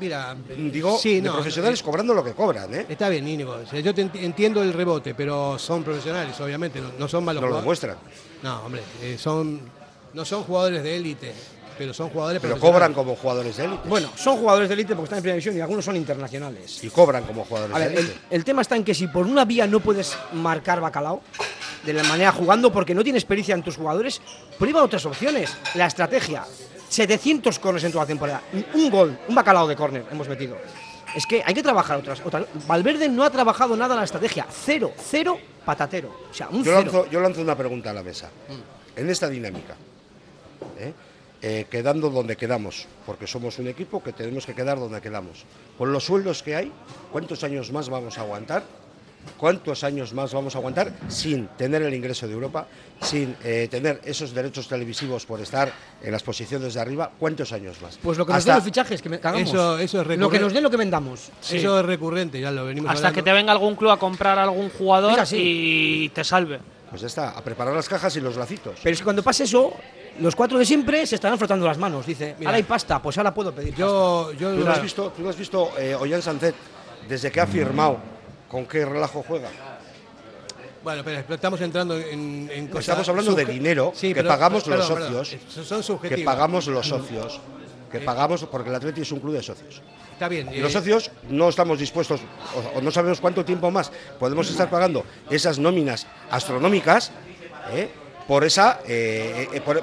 Mira, 0.00 0.36
Digo, 0.48 0.98
sí, 0.98 1.16
de 1.16 1.22
no, 1.28 1.34
profesionales 1.34 1.80
eh, 1.80 1.84
cobrando 1.84 2.14
lo 2.14 2.22
que 2.24 2.32
cobran, 2.32 2.72
¿eh? 2.74 2.86
Está 2.88 3.08
bien, 3.08 3.26
Íñigo. 3.26 3.62
Yo 3.62 3.94
te 3.94 4.04
enti- 4.04 4.22
entiendo 4.24 4.60
el 4.62 4.72
rebote, 4.72 5.14
pero 5.14 5.56
son 5.58 5.84
profesionales, 5.84 6.38
obviamente. 6.40 6.82
No, 6.98 7.06
son 7.08 7.24
malos 7.24 7.40
No 7.42 7.48
lo 7.48 7.56
demuestran. 7.56 7.96
No, 8.42 8.60
hombre, 8.64 8.82
eh, 9.00 9.16
son, 9.18 9.60
no 10.12 10.24
son 10.24 10.42
jugadores 10.42 10.82
de 10.82 10.96
élite, 10.96 11.32
pero 11.76 11.92
son 11.94 12.10
jugadores 12.10 12.40
Pero 12.42 12.58
cobran 12.58 12.92
como 12.94 13.16
jugadores 13.16 13.56
de 13.56 13.64
élite. 13.64 13.88
Bueno, 13.88 14.10
son 14.16 14.36
jugadores 14.36 14.68
de 14.68 14.74
élite 14.74 14.94
porque 14.94 15.04
están 15.04 15.18
en 15.18 15.22
primera 15.22 15.34
división 15.36 15.56
y 15.56 15.60
algunos 15.60 15.84
son 15.84 15.96
internacionales. 15.96 16.82
Y 16.82 16.88
cobran 16.90 17.24
como 17.24 17.44
jugadores 17.44 17.74
A 17.74 17.78
ver, 17.78 17.90
de 17.92 18.00
élite. 18.00 18.18
el 18.30 18.44
tema 18.44 18.62
está 18.62 18.76
en 18.76 18.84
que 18.84 18.94
si 18.94 19.06
por 19.06 19.26
una 19.26 19.44
vía 19.44 19.66
no 19.66 19.80
puedes 19.80 20.16
marcar 20.32 20.80
bacalao 20.80 21.22
de 21.84 21.92
la 21.92 22.02
manera 22.04 22.32
jugando 22.32 22.72
porque 22.72 22.94
no 22.94 23.02
tienes 23.04 23.24
pericia 23.24 23.54
en 23.54 23.62
tus 23.62 23.76
jugadores, 23.76 24.20
prueba 24.58 24.82
otras 24.82 25.04
opciones. 25.06 25.56
La 25.74 25.86
estrategia. 25.86 26.44
700 26.88 27.58
corners 27.58 27.84
en 27.84 27.92
toda 27.92 28.04
la 28.04 28.08
temporada. 28.08 28.42
Un 28.74 28.90
gol, 28.90 29.18
un 29.28 29.34
bacalao 29.34 29.66
de 29.66 29.74
córner 29.76 30.04
hemos 30.12 30.28
metido. 30.28 30.56
Es 31.14 31.26
que 31.26 31.42
hay 31.44 31.54
que 31.54 31.62
trabajar 31.62 31.96
otras, 31.98 32.20
otras. 32.24 32.44
Valverde 32.66 33.08
no 33.08 33.22
ha 33.24 33.30
trabajado 33.30 33.76
nada 33.76 33.94
en 33.94 33.98
la 34.00 34.04
estrategia. 34.04 34.46
Cero, 34.50 34.92
cero, 34.96 35.38
patatero. 35.64 36.08
O 36.30 36.34
sea, 36.34 36.48
un 36.48 36.64
Yo 36.64 36.72
cero. 36.76 36.80
lanzo, 36.82 37.10
yo 37.10 37.20
lanzo 37.20 37.40
una 37.40 37.56
pregunta 37.56 37.90
a 37.90 37.92
la 37.94 38.02
mesa. 38.02 38.30
En 38.96 39.10
esta 39.10 39.28
dinámica, 39.28 39.74
¿eh? 40.78 40.92
Eh, 41.46 41.66
quedando 41.68 42.08
donde 42.08 42.38
quedamos, 42.38 42.86
porque 43.04 43.26
somos 43.26 43.58
un 43.58 43.68
equipo 43.68 44.02
que 44.02 44.14
tenemos 44.14 44.46
que 44.46 44.54
quedar 44.54 44.78
donde 44.78 45.02
quedamos. 45.02 45.44
Con 45.76 45.92
los 45.92 46.02
sueldos 46.02 46.42
que 46.42 46.56
hay, 46.56 46.72
¿cuántos 47.12 47.44
años 47.44 47.70
más 47.70 47.90
vamos 47.90 48.16
a 48.16 48.22
aguantar? 48.22 48.62
¿Cuántos 49.36 49.84
años 49.84 50.14
más 50.14 50.32
vamos 50.32 50.54
a 50.54 50.58
aguantar 50.58 50.92
sin 51.08 51.48
tener 51.48 51.82
el 51.82 51.92
ingreso 51.92 52.26
de 52.26 52.32
Europa, 52.32 52.66
sin 53.02 53.36
eh, 53.44 53.68
tener 53.70 54.00
esos 54.06 54.32
derechos 54.32 54.68
televisivos 54.68 55.26
por 55.26 55.38
estar 55.42 55.70
en 56.02 56.12
las 56.12 56.22
posiciones 56.22 56.72
de 56.72 56.80
arriba? 56.80 57.10
¿Cuántos 57.18 57.52
años 57.52 57.76
más? 57.82 57.98
Pues 58.02 58.16
lo 58.16 58.24
que 58.24 58.32
nos 58.32 58.44
den 58.46 58.54
los 58.54 58.64
fichajes 58.64 59.02
que, 59.02 59.10
me-. 59.10 59.20
Eso- 59.36 59.78
eso 59.78 60.00
es 60.00 60.18
Lo 60.18 60.30
que 60.30 60.38
nos 60.40 60.54
den 60.54 60.62
lo 60.62 60.70
que 60.70 60.78
vendamos. 60.78 61.30
Eso 61.50 61.78
es 61.80 61.84
recurrente, 61.84 62.40
ya 62.40 62.50
lo 62.52 62.64
venimos 62.64 62.90
Hasta 62.90 63.12
que 63.12 63.22
te 63.22 63.32
venga 63.34 63.52
algún 63.52 63.76
club 63.76 63.90
a 63.90 63.98
comprar 63.98 64.38
algún 64.38 64.70
jugador 64.70 65.18
y 65.32 66.08
te 66.08 66.24
salve. 66.24 66.60
Pues 66.94 67.00
ya 67.00 67.08
está, 67.08 67.30
a 67.30 67.42
preparar 67.42 67.74
las 67.74 67.88
cajas 67.88 68.14
y 68.14 68.20
los 68.20 68.36
lacitos. 68.36 68.78
Pero 68.80 68.92
es 68.92 69.00
que 69.00 69.02
cuando 69.04 69.20
pase 69.20 69.42
eso, 69.42 69.72
los 70.20 70.36
cuatro 70.36 70.56
de 70.60 70.64
siempre 70.64 71.04
se 71.08 71.16
estarán 71.16 71.36
frotando 71.36 71.66
las 71.66 71.76
manos. 71.76 72.06
Dice, 72.06 72.36
Mira. 72.38 72.50
ahora 72.50 72.56
hay 72.58 72.62
pasta, 72.62 73.02
pues 73.02 73.18
ahora 73.18 73.34
puedo 73.34 73.52
pedir 73.52 73.70
pasta. 73.70 73.80
Yo, 73.80 74.30
yo 74.34 74.54
¿Tú 74.54 74.64
no 74.64 74.70
has 74.70 74.80
visto, 74.80 75.10
tú 75.10 75.22
no 75.24 75.28
has 75.30 75.36
visto 75.36 75.72
eh, 75.76 75.96
Ollán 75.96 76.22
Sancet 76.22 76.54
desde 77.08 77.32
que 77.32 77.40
ha 77.40 77.48
firmado 77.48 77.98
¿con 78.48 78.64
qué 78.66 78.84
relajo 78.86 79.24
juega? 79.26 79.48
Bueno, 80.84 81.02
pero 81.04 81.34
estamos 81.34 81.60
entrando 81.62 81.98
en, 81.98 82.48
en 82.52 82.68
cosas. 82.68 82.82
Estamos 82.90 83.08
hablando 83.08 83.34
de 83.34 83.44
dinero 83.44 83.90
Sí, 83.92 84.10
que 84.10 84.14
pero- 84.14 84.28
pagamos 84.28 84.64
los 84.64 84.86
perdón, 84.88 85.10
socios. 85.10 85.82
Son 85.84 85.98
Que 85.98 86.18
pagamos 86.18 86.68
los 86.68 86.86
socios. 86.86 87.40
Que 87.90 87.98
Eh, 87.98 88.00
pagamos, 88.02 88.44
porque 88.44 88.68
el 88.70 88.76
Atleti 88.76 89.00
es 89.00 89.10
un 89.10 89.18
club 89.18 89.34
de 89.34 89.42
socios. 89.42 89.82
Está 90.14 90.28
bien. 90.28 90.48
Y 90.54 90.58
los 90.58 90.70
eh, 90.70 90.74
socios 90.78 91.10
no 91.28 91.48
estamos 91.48 91.78
dispuestos, 91.78 92.20
o, 92.74 92.78
o 92.78 92.80
no 92.80 92.90
sabemos 92.90 93.20
cuánto 93.20 93.44
tiempo 93.44 93.70
más 93.70 93.90
podemos 94.18 94.48
estar 94.48 94.70
pagando 94.70 95.04
esas 95.28 95.58
nóminas 95.58 96.06
astronómicas 96.30 97.10
¿eh? 97.72 97.88
por 98.26 98.44
esa 98.44 98.80
eh, 98.86 99.60
por, 99.64 99.76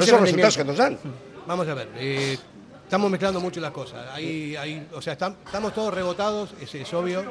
esos 0.00 0.20
resultados 0.20 0.56
que 0.56 0.64
nos 0.64 0.76
dan. 0.76 0.98
Vamos 1.46 1.66
a 1.68 1.74
ver, 1.74 1.88
eh, 1.96 2.38
estamos 2.84 3.10
mezclando 3.10 3.40
mucho 3.40 3.60
las 3.60 3.70
cosas. 3.72 4.06
Hay, 4.12 4.54
hay- 4.56 4.86
o 4.92 5.00
sea, 5.02 5.16
estam- 5.18 5.36
estamos 5.44 5.72
todos 5.74 5.92
rebotados, 5.94 6.50
es, 6.60 6.74
es 6.74 6.92
obvio, 6.94 7.24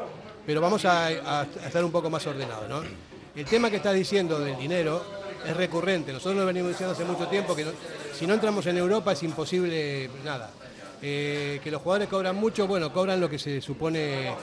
pero 0.46 0.62
vamos 0.62 0.86
a, 0.86 1.08
a- 1.08 1.42
a 1.42 1.68
estar 1.68 1.84
un 1.84 1.92
poco 1.92 2.10
más 2.10 2.26
ordenados, 2.26 2.68
¿no? 2.70 2.82
El 3.36 3.46
tema 3.46 3.70
que 3.70 3.76
está 3.78 3.92
diciendo 3.92 4.40
del 4.40 4.58
dinero 4.58 5.04
es 5.46 5.56
recurrente. 5.56 6.14
Nosotros 6.14 6.38
lo 6.38 6.46
venimos 6.46 6.70
diciendo 6.72 6.94
hace 6.94 7.04
mucho 7.06 7.28
tiempo 7.28 7.56
que 7.56 7.66
no- 7.66 7.72
si 8.18 8.26
no 8.26 8.34
entramos 8.34 8.66
en 8.68 8.78
Europa 8.78 9.12
es 9.12 9.22
imposible 9.24 10.10
nada. 10.24 10.50
Eh, 11.08 11.60
que 11.64 11.70
los 11.70 11.84
jugadores 11.84 12.10
cobran 12.10 12.36
mucho, 12.36 12.66
bueno, 12.66 12.92
cobran 12.92 13.20
lo 13.22 13.30
que 13.30 13.38
se 13.38 13.62
supone 13.62 14.34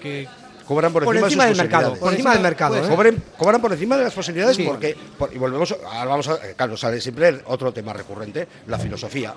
que 0.00 0.26
Cobran 0.66 0.90
por, 0.90 1.04
Por 1.04 1.14
encima, 1.14 1.26
encima 1.26 1.44
de 1.44 1.48
del 1.50 1.58
mercado, 1.58 1.94
por 1.94 2.10
encima 2.12 2.32
del 2.32 2.42
mercado. 2.42 2.74
puede 2.78 2.86
¿eh? 2.86 2.96
Cobren- 2.96 3.22
cobran 3.36 3.60
por 3.60 3.72
encima 3.74 3.96
de 3.98 4.04
las 4.04 4.14
posibilidades 4.14 4.56
Sí. 4.56 4.64
porque 4.64 4.96
por- 5.18 5.32
y 5.32 5.36
volvemos 5.38 5.76
ahora 5.84 6.04
vamos 6.06 6.26
a 6.28 6.34
eh, 6.36 6.54
claro 6.56 6.74
sale 6.76 7.00
siempre 7.02 7.42
otro 7.44 7.70
tema 7.70 7.92
recurrente 7.92 8.48
la 8.66 8.78
filosofía 8.78 9.34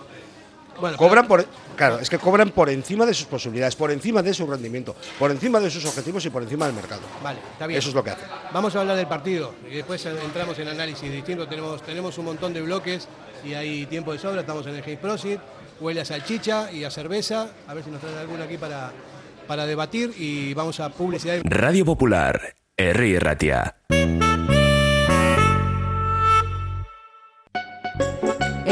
bueno, 0.80 0.96
cobran 0.98 1.28
por 1.28 1.46
claro 1.76 2.00
es 2.00 2.10
que 2.10 2.18
cobran 2.18 2.50
por 2.52 2.70
encima 2.70 3.06
de 3.06 3.14
sus 3.14 3.28
posibilidades 3.28 3.76
por 3.76 3.92
encima 3.92 4.24
de 4.24 4.34
su 4.34 4.48
rendimiento 4.48 4.96
por 5.20 5.30
encima 5.30 5.60
de 5.60 5.70
sus 5.70 5.86
objetivos 5.86 6.26
y 6.26 6.30
por 6.32 6.42
encima 6.42 6.66
del 6.66 6.74
mercado 6.76 7.02
Vale, 7.22 7.40
está 7.52 7.68
bien. 7.68 7.78
eso 7.78 7.90
es 7.90 7.96
lo 7.96 8.04
que 8.04 8.12
hace 8.12 8.24
Vamos 8.54 8.74
a 8.76 8.80
hablar 8.80 8.96
del 8.96 9.08
partido 9.08 9.54
y 9.70 9.76
después 9.76 10.04
entramos 10.06 10.58
en 10.58 10.70
análisis 10.70 11.12
distintos. 11.12 11.48
Tenemos, 11.50 11.84
tenemos 11.84 12.18
un 12.18 12.26
montón 12.26 12.54
de 12.54 12.62
bloques 12.62 13.08
y 13.46 13.54
hay 13.54 13.86
tiempo 13.86 14.12
de 14.14 14.18
sobra. 14.20 14.42
Estamos 14.42 14.66
en 14.66 14.76
el 14.76 14.82
Game 14.82 14.98
Prosit, 14.98 15.40
huele 15.80 16.02
a 16.02 16.06
salchicha 16.06 16.72
y 16.72 16.84
a 16.84 16.92
cerveza. 16.92 17.50
A 17.68 17.74
ver 17.74 17.84
si 17.84 17.92
nos 17.92 18.02
traen 18.02 18.18
alguna 18.18 18.46
aquí 18.46 18.58
para, 18.58 18.92
para 19.48 19.66
debatir 19.66 20.14
y 20.18 20.54
vamos 20.54 20.80
a 20.80 20.90
publicidad. 20.90 21.42
Radio 21.44 21.86
Popular, 21.86 22.56
Herri 22.78 23.18
Ratia. 23.20 23.79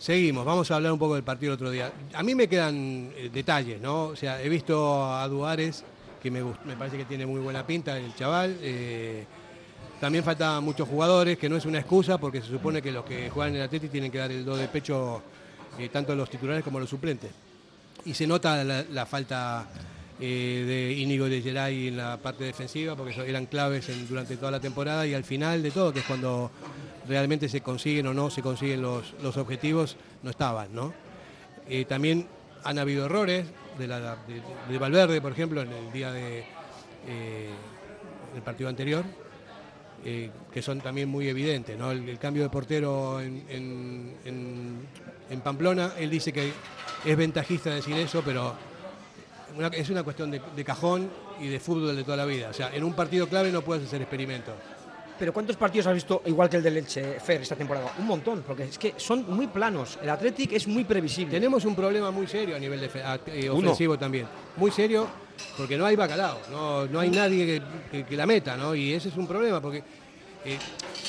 Seguimos, 0.00 0.46
vamos 0.46 0.70
a 0.70 0.76
hablar 0.76 0.92
un 0.92 0.98
poco 0.98 1.14
del 1.14 1.24
partido 1.24 1.52
el 1.52 1.56
otro 1.56 1.70
día. 1.70 1.92
A 2.14 2.22
mí 2.22 2.34
me 2.34 2.48
quedan 2.48 3.12
eh, 3.14 3.28
detalles, 3.30 3.82
¿no? 3.82 4.04
O 4.04 4.16
sea, 4.16 4.42
he 4.42 4.48
visto 4.48 5.04
a 5.04 5.28
Duares, 5.28 5.84
que 6.22 6.30
me, 6.30 6.42
me 6.42 6.74
parece 6.74 6.96
que 6.96 7.04
tiene 7.04 7.26
muy 7.26 7.38
buena 7.38 7.66
pinta 7.66 7.98
el 7.98 8.14
chaval. 8.14 8.56
eh, 8.62 9.26
también 10.00 10.24
faltan 10.24 10.64
muchos 10.64 10.88
jugadores, 10.88 11.36
que 11.36 11.50
no 11.50 11.56
es 11.56 11.66
una 11.66 11.80
excusa, 11.80 12.16
porque 12.16 12.40
se 12.40 12.48
supone 12.48 12.80
que 12.80 12.90
los 12.90 13.04
que 13.04 13.28
juegan 13.28 13.52
en 13.52 13.60
el 13.60 13.66
Atleti 13.66 13.88
tienen 13.88 14.10
que 14.10 14.16
dar 14.16 14.30
el 14.32 14.42
do 14.42 14.56
de 14.56 14.66
pecho, 14.68 15.20
eh, 15.78 15.90
tanto 15.90 16.14
los 16.14 16.30
titulares 16.30 16.64
como 16.64 16.80
los 16.80 16.88
suplentes. 16.88 17.30
Y 18.06 18.14
se 18.14 18.26
nota 18.26 18.64
la, 18.64 19.04
falta 19.04 19.68
eh, 20.18 20.64
de 20.66 20.94
Íñigo 20.94 21.28
de 21.28 21.42
Geray 21.42 21.88
en 21.88 21.98
la 21.98 22.16
parte 22.16 22.44
defensiva, 22.44 22.96
porque 22.96 23.14
eran 23.28 23.44
claves 23.44 23.90
durante 24.08 24.38
toda 24.38 24.50
la 24.52 24.60
temporada 24.60 25.06
y 25.06 25.12
al 25.12 25.24
final 25.24 25.62
de 25.62 25.70
todo, 25.70 25.92
que 25.92 25.98
es 25.98 26.06
cuando 26.06 26.50
realmente 27.10 27.48
se 27.48 27.60
consiguen 27.60 28.06
o 28.06 28.14
no 28.14 28.30
se 28.30 28.40
consiguen 28.40 28.80
los, 28.82 29.14
los 29.20 29.36
objetivos, 29.36 29.96
no 30.22 30.30
estaban, 30.30 30.72
¿no? 30.72 30.94
Eh, 31.68 31.84
también 31.84 32.28
han 32.62 32.78
habido 32.78 33.06
errores 33.06 33.46
de, 33.78 34.78
Valverde, 34.78 35.20
por 35.20 35.32
ejemplo, 35.32 35.60
en 35.62 35.72
el 35.72 35.92
día 35.92 36.12
de 36.12 36.44
eh, 37.08 37.50
el 38.36 38.42
partido 38.42 38.68
anterior, 38.70 39.04
eh, 40.04 40.30
que 40.52 40.62
son 40.62 40.80
también 40.80 41.08
muy 41.08 41.28
evidentes, 41.28 41.76
¿no? 41.76 41.90
El, 41.90 42.16
cambio 42.18 42.44
de 42.44 42.48
portero 42.48 43.20
en, 43.20 43.44
en- 44.24 45.40
Pamplona, 45.42 45.92
él 45.98 46.10
dice 46.10 46.32
que 46.32 46.52
es 47.04 47.16
ventajista 47.16 47.70
decir 47.70 47.96
eso, 47.96 48.22
pero 48.24 48.54
es 49.72 49.90
una 49.90 50.02
cuestión 50.02 50.30
de, 50.30 50.40
de 50.54 50.64
cajón 50.64 51.08
y 51.40 51.48
de 51.48 51.58
fútbol 51.58 51.96
de 51.96 52.04
toda 52.04 52.16
la 52.16 52.24
vida. 52.24 52.50
O 52.50 52.52
sea, 52.52 52.70
en 52.74 52.84
un 52.84 52.94
partido 52.94 53.26
clave 53.28 53.50
no 53.50 53.62
puedes 53.62 53.86
hacer 53.86 54.02
experimentos. 54.02 54.54
Pero 55.20 55.34
¿cuántos 55.34 55.54
partidos 55.56 55.86
has 55.86 55.92
visto 55.92 56.22
igual 56.24 56.48
que 56.48 56.56
el 56.56 56.62
del 56.62 56.78
Elche, 56.78 57.20
Fer, 57.20 57.42
esta 57.42 57.54
temporada? 57.54 57.92
Un 57.98 58.06
montón, 58.06 58.42
porque 58.46 58.64
es 58.64 58.78
que 58.78 58.94
son 58.96 59.26
muy 59.28 59.48
planos. 59.48 59.98
El 60.02 60.08
Athletic 60.08 60.52
es 60.54 60.66
muy 60.66 60.84
previsible. 60.84 61.30
Tenemos 61.30 61.62
un 61.66 61.76
problema 61.76 62.10
muy 62.10 62.26
serio 62.26 62.56
a 62.56 62.58
nivel 62.58 62.82
eh, 63.26 63.50
Uno. 63.50 63.58
ofensivo 63.68 63.98
también. 63.98 64.26
Muy 64.56 64.70
serio, 64.70 65.06
porque 65.58 65.76
no 65.76 65.84
hay 65.84 65.94
bacalao, 65.94 66.38
no, 66.50 66.86
no 66.86 67.00
hay 67.00 67.10
nadie 67.10 67.44
que, 67.44 67.62
que- 67.92 68.04
que 68.06 68.16
la 68.16 68.24
meta, 68.24 68.56
¿no? 68.56 68.74
Y 68.74 68.94
ese 68.94 69.10
es 69.10 69.16
un 69.18 69.26
problema, 69.26 69.60
porque, 69.60 69.82
eh, 70.46 70.58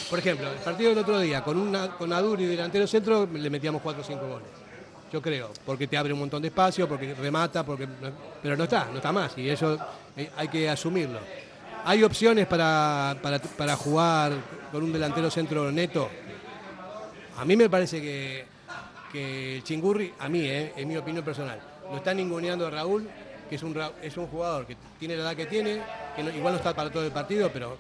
por 0.10 0.20
ejemplo, 0.20 0.51
el 0.51 0.58
partido 0.60 0.89
del 0.89 1.00
otro 1.00 1.18
día, 1.18 1.41
con, 1.41 1.58
una, 1.58 1.91
con 1.91 2.12
Aduri 2.12 2.46
delantero 2.48 2.86
centro, 2.88 3.25
le 3.32 3.50
metíamos 3.50 3.82
4 3.82 4.01
o 4.01 4.06
5 4.06 4.27
goles. 4.27 4.48
Yo 5.13 5.22
creo, 5.22 5.51
porque 5.65 5.88
te 5.88 5.96
abre 5.98 6.12
un 6.12 6.20
montón 6.20 6.41
de 6.41 6.50
espacio, 6.50 6.86
porque 6.86 7.13
remata, 7.13 7.65
porque 7.65 7.88
pero 8.44 8.58
no 8.58 8.65
está, 8.65 8.86
no 8.91 8.98
está 8.98 9.13
más, 9.13 9.38
y 9.38 9.48
eso 9.50 9.77
eh, 10.18 10.30
hay 10.36 10.50
que 10.50 10.70
asumirlo. 10.70 11.20
¿Hay 11.84 12.04
opciones 12.04 12.46
para, 12.48 13.18
para, 13.58 13.76
jugar 13.76 14.34
con 14.72 14.84
un 14.84 14.94
delantero 14.94 15.32
centro 15.32 15.72
neto? 15.72 16.10
A 17.38 17.46
mí 17.46 17.56
me 17.56 17.70
parece 17.70 18.00
que, 18.02 18.46
que 19.12 19.58
el 19.58 19.64
Chingurri, 19.64 20.14
a 20.20 20.30
mí, 20.30 20.42
eh, 20.42 20.74
en 20.76 20.88
mi 20.88 20.98
opinión 20.98 21.26
personal, 21.26 21.60
lo 21.90 21.98
está 21.98 22.14
ninguneando 22.14 22.68
a 22.68 22.70
Raúl, 22.70 23.08
que 23.50 23.56
es 23.56 23.64
un, 23.64 23.76
es 24.02 24.16
un 24.16 24.28
jugador 24.28 24.66
que 24.68 24.78
tiene 25.00 25.16
la 25.16 25.24
edad 25.24 25.36
que 25.36 25.48
tiene, 25.48 25.82
que 26.16 26.24
no- 26.24 26.30
igual 26.30 26.54
no 26.54 26.58
está 26.58 26.74
para 26.76 26.92
todo 26.92 27.04
el 27.06 27.12
partido, 27.12 27.50
pero 27.52 27.78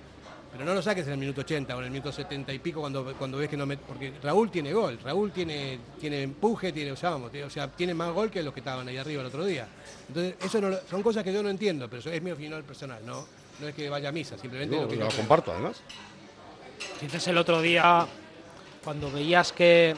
Pero 0.51 0.65
no 0.65 0.73
lo 0.73 0.81
saques 0.81 1.05
en 1.07 1.13
el 1.13 1.17
minuto 1.17 1.41
80 1.41 1.73
o 1.73 1.79
en 1.79 1.85
el 1.85 1.91
minuto 1.91 2.11
70 2.11 2.51
y 2.51 2.59
pico 2.59 2.81
cuando, 2.81 3.13
cuando 3.17 3.37
ves 3.37 3.47
que 3.47 3.55
no 3.55 3.65
met- 3.65 3.79
Porque 3.87 4.11
Raúl 4.21 4.51
tiene 4.51 4.73
gol, 4.73 4.99
Raúl 5.01 5.31
tiene, 5.31 5.79
tiene 5.97 6.23
empuje, 6.23 6.73
tiene, 6.73 6.91
o 6.91 6.97
sea, 6.97 7.15
o 7.15 7.49
sea, 7.49 7.69
tiene 7.69 7.93
más 7.93 8.11
gol 8.11 8.29
que 8.29 8.43
los 8.43 8.53
que 8.53 8.59
estaban 8.59 8.85
ahí 8.85 8.97
arriba 8.97 9.21
el 9.21 9.27
otro 9.27 9.45
día. 9.45 9.65
Entonces, 10.09 10.35
eso 10.43 10.59
son 10.89 11.01
cosas 11.03 11.23
que 11.23 11.31
yo 11.31 11.41
no 11.41 11.49
entiendo, 11.49 11.87
pero 11.87 12.01
eso 12.01 12.11
es 12.11 12.21
mi 12.21 12.31
opinión 12.31 12.61
personal, 12.63 12.99
no, 13.05 13.25
no 13.61 13.67
es 13.67 13.75
que 13.75 13.89
vaya 13.89 14.09
a 14.09 14.11
misa, 14.11 14.37
simplemente 14.37 14.75
Yo 14.75 14.81
lo 14.83 14.87
que 14.87 14.95
lo 14.95 15.01
yo 15.01 15.07
creo. 15.07 15.19
comparto, 15.19 15.51
además. 15.51 15.81
Dices 16.99 17.27
el 17.27 17.37
otro 17.37 17.61
día, 17.61 18.05
cuando 18.83 19.11
veías 19.11 19.53
que 19.53 19.95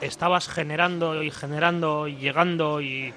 estabas 0.00 0.48
generando 0.48 1.22
y 1.22 1.30
generando 1.30 2.08
y 2.08 2.16
llegando 2.16 2.80
y, 2.80 3.12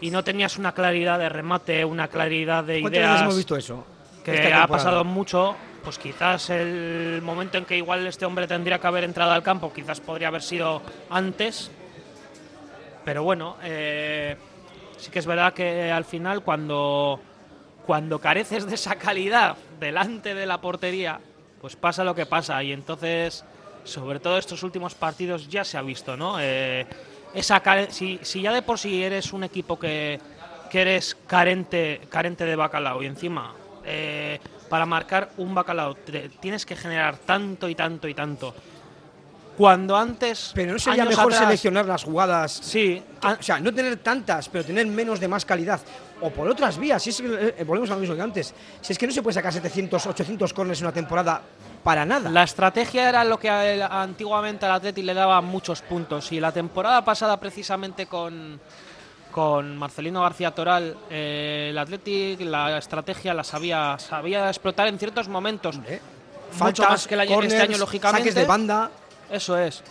y 0.00 0.10
no 0.10 0.22
tenías 0.24 0.58
una 0.58 0.72
claridad 0.72 1.18
de 1.18 1.28
remate, 1.28 1.84
una 1.84 2.08
claridad 2.08 2.64
de 2.64 2.80
¿Cuántas 2.80 3.00
veces 3.00 3.08
ideas 3.10 3.22
hemos 3.22 3.36
visto 3.36 3.56
eso? 3.56 3.86
que 4.24 4.52
ha 4.52 4.66
pasado 4.66 5.02
mucho, 5.02 5.56
pues 5.82 5.98
quizás 5.98 6.50
el 6.50 7.20
momento 7.22 7.56
en 7.56 7.64
que 7.64 7.76
igual 7.76 8.06
este 8.06 8.26
hombre 8.26 8.46
tendría 8.46 8.78
que 8.78 8.86
haber 8.86 9.04
entrado 9.04 9.32
al 9.32 9.42
campo, 9.42 9.72
quizás 9.72 10.00
podría 10.00 10.28
haber 10.28 10.42
sido 10.42 10.82
antes. 11.08 11.70
Pero 13.04 13.22
bueno, 13.22 13.56
eh, 13.62 14.36
sí 14.98 15.10
que 15.10 15.20
es 15.20 15.26
verdad 15.26 15.54
que 15.54 15.90
al 15.90 16.04
final 16.04 16.42
cuando, 16.42 17.18
cuando 17.86 18.18
careces 18.20 18.66
de 18.66 18.74
esa 18.74 18.96
calidad 18.96 19.56
delante 19.78 20.34
de 20.34 20.46
la 20.46 20.60
portería, 20.60 21.20
pues 21.60 21.76
pasa 21.76 22.04
lo 22.04 22.14
que 22.14 22.26
pasa. 22.26 22.62
Y 22.62 22.72
entonces, 22.72 23.44
sobre 23.84 24.20
todo 24.20 24.38
estos 24.38 24.62
últimos 24.62 24.94
partidos 24.94 25.48
ya 25.48 25.64
se 25.64 25.76
ha 25.78 25.82
visto, 25.82 26.16
¿no? 26.16 26.36
Eh, 26.40 26.86
esa 27.34 27.62
si, 27.90 28.18
si 28.22 28.42
ya 28.42 28.52
de 28.52 28.62
por 28.62 28.78
sí 28.78 29.02
eres 29.02 29.32
un 29.32 29.44
equipo 29.44 29.78
que, 29.78 30.18
que 30.70 30.80
eres 30.80 31.16
carente, 31.26 32.00
carente 32.10 32.44
de 32.44 32.56
bacalao 32.56 33.02
y 33.02 33.06
encima 33.06 33.54
eh, 33.84 34.38
para 34.68 34.84
marcar 34.84 35.30
un 35.38 35.54
bacalao 35.54 35.94
te- 35.94 36.28
tienes 36.40 36.66
que 36.66 36.76
generar 36.76 37.16
tanto 37.18 37.68
y 37.68 37.74
tanto 37.74 38.08
y 38.08 38.14
tanto. 38.14 38.54
Cuando 39.56 39.96
antes. 39.96 40.52
Pero 40.54 40.72
no 40.72 40.78
sería 40.78 41.04
mejor 41.04 41.26
atrás- 41.32 41.40
seleccionar 41.44 41.84
las 41.86 42.04
jugadas. 42.04 42.52
Sí. 42.52 43.02
O 43.22 43.42
sea, 43.42 43.60
no 43.60 43.72
tener 43.74 43.96
tantas, 43.98 44.48
pero 44.48 44.64
tener 44.64 44.86
menos 44.86 45.20
de 45.20 45.28
más 45.28 45.44
calidad. 45.44 45.80
O 46.22 46.30
por 46.30 46.48
otras 46.48 46.76
vías. 46.78 47.02
Si 47.02 47.10
es 47.10 47.20
que, 47.20 47.54
eh, 47.58 47.64
volvemos 47.64 47.90
a 47.90 47.94
lo 47.94 48.00
mismo 48.00 48.14
que 48.14 48.20
antes. 48.22 48.54
Si 48.80 48.92
es 48.92 48.98
que 48.98 49.06
no 49.06 49.12
se 49.12 49.22
puede 49.22 49.34
sacar 49.34 49.52
700, 49.52 50.06
800 50.06 50.52
corners 50.52 50.80
en 50.80 50.86
una 50.86 50.92
temporada 50.94 51.40
para 51.82 52.04
nada. 52.04 52.28
La 52.30 52.42
estrategia 52.42 53.08
era 53.08 53.24
lo 53.24 53.38
que 53.38 53.48
él- 53.48 53.82
antiguamente 53.82 54.66
al 54.66 54.72
Atleti 54.72 55.02
le 55.02 55.14
daba 55.14 55.40
muchos 55.40 55.80
puntos. 55.82 56.30
Y 56.32 56.40
la 56.40 56.52
temporada 56.52 57.02
pasada, 57.04 57.38
precisamente 57.40 58.06
con, 58.06 58.60
con 59.30 59.76
Marcelino 59.78 60.20
García 60.22 60.50
Toral, 60.50 60.96
eh, 61.08 61.68
el 61.70 61.78
Atleti 61.78 62.36
la 62.40 62.76
estrategia 62.78 63.32
la 63.32 63.44
sabía, 63.44 63.96
sabía 63.98 64.48
explotar 64.48 64.88
en 64.88 64.98
ciertos 64.98 65.28
momentos. 65.28 65.76
Mucho 65.78 66.00
Faltas, 66.52 66.88
más 66.90 67.06
que 67.06 67.14
el 67.14 67.20
año, 67.20 67.40
este 67.42 67.60
año, 67.62 67.78
lógicamente. 67.78 68.22
saques 68.28 68.34
de 68.34 68.44
banda. 68.44 68.90
Eso 69.30 69.56
es. 69.56 69.82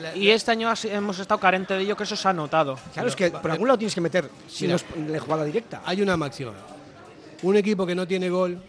La- 0.00 0.14
Y 0.16 0.30
este 0.30 0.50
año 0.52 0.72
hemos 0.84 1.18
estado 1.18 1.40
carente 1.40 1.74
de 1.74 1.80
ello, 1.82 1.96
que 1.96 2.04
eso 2.04 2.14
se 2.16 2.28
ha 2.28 2.32
notado. 2.32 2.78
Claro, 2.92 3.08
es 3.08 3.16
que 3.16 3.30
por 3.30 3.50
algún 3.50 3.66
lado 3.68 3.78
tienes 3.78 3.94
que 3.94 4.00
meter, 4.00 4.28
si 4.48 4.66
Mira. 4.66 4.76
no 4.94 5.04
es 5.04 5.12
de 5.12 5.18
jugada 5.18 5.44
directa. 5.44 5.82
Hay 5.84 6.02
una 6.02 6.16
máxima. 6.16 6.52
Un 7.42 7.56
equipo 7.56 7.86
que 7.86 7.94
no 7.94 8.06
tiene 8.06 8.28
gol 8.28 8.60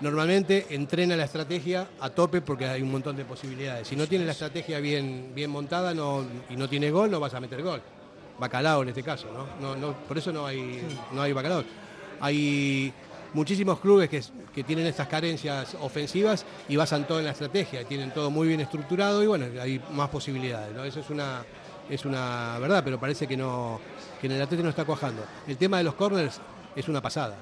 normalmente 0.00 0.66
entrena 0.70 1.16
la 1.16 1.24
estrategia 1.24 1.86
a 2.00 2.10
tope 2.10 2.40
porque 2.40 2.66
hay 2.66 2.82
un 2.82 2.90
montón 2.90 3.16
de 3.16 3.24
posibilidades. 3.24 3.86
Si 3.88 3.94
no 3.96 4.06
tiene 4.06 4.24
la 4.24 4.32
estrategia 4.32 4.80
bien, 4.80 5.32
bien 5.34 5.50
montada 5.50 5.94
no, 5.94 6.24
y 6.50 6.56
no 6.56 6.68
tiene 6.68 6.90
gol, 6.90 7.10
no 7.10 7.20
vas 7.20 7.34
a 7.34 7.40
meter 7.40 7.62
gol. 7.62 7.80
Bacalao 8.38 8.82
en 8.82 8.88
este 8.88 9.02
caso, 9.02 9.28
¿no? 9.32 9.46
No, 9.60 9.76
no, 9.76 9.92
por 10.08 10.18
eso 10.18 10.32
no 10.32 10.44
hay, 10.46 10.82
no 11.12 11.22
hay 11.22 11.32
bacalao. 11.32 11.62
Hay 12.20 12.92
muchísimos 13.34 13.78
clubes 13.80 14.08
que, 14.08 14.22
que 14.54 14.64
tienen 14.64 14.86
estas 14.86 15.08
carencias 15.08 15.76
ofensivas 15.80 16.44
y 16.68 16.76
basan 16.76 17.06
todo 17.06 17.18
en 17.18 17.24
la 17.24 17.32
estrategia, 17.32 17.84
tienen 17.84 18.12
todo 18.12 18.30
muy 18.30 18.48
bien 18.48 18.60
estructurado 18.60 19.22
y 19.22 19.26
bueno, 19.26 19.46
hay 19.60 19.80
más 19.92 20.08
posibilidades, 20.08 20.74
¿no? 20.74 20.84
Eso 20.84 21.00
es 21.00 21.10
una, 21.10 21.44
es 21.88 22.04
una 22.04 22.58
verdad, 22.58 22.82
pero 22.84 22.98
parece 22.98 23.26
que 23.26 23.36
no 23.36 23.80
que 24.20 24.26
en 24.26 24.34
el 24.34 24.42
Atlético 24.42 24.64
no 24.64 24.70
está 24.70 24.84
cuajando. 24.84 25.24
El 25.46 25.56
tema 25.56 25.78
de 25.78 25.84
los 25.84 25.94
corners 25.94 26.40
es 26.76 26.88
una 26.88 27.02
pasada. 27.02 27.36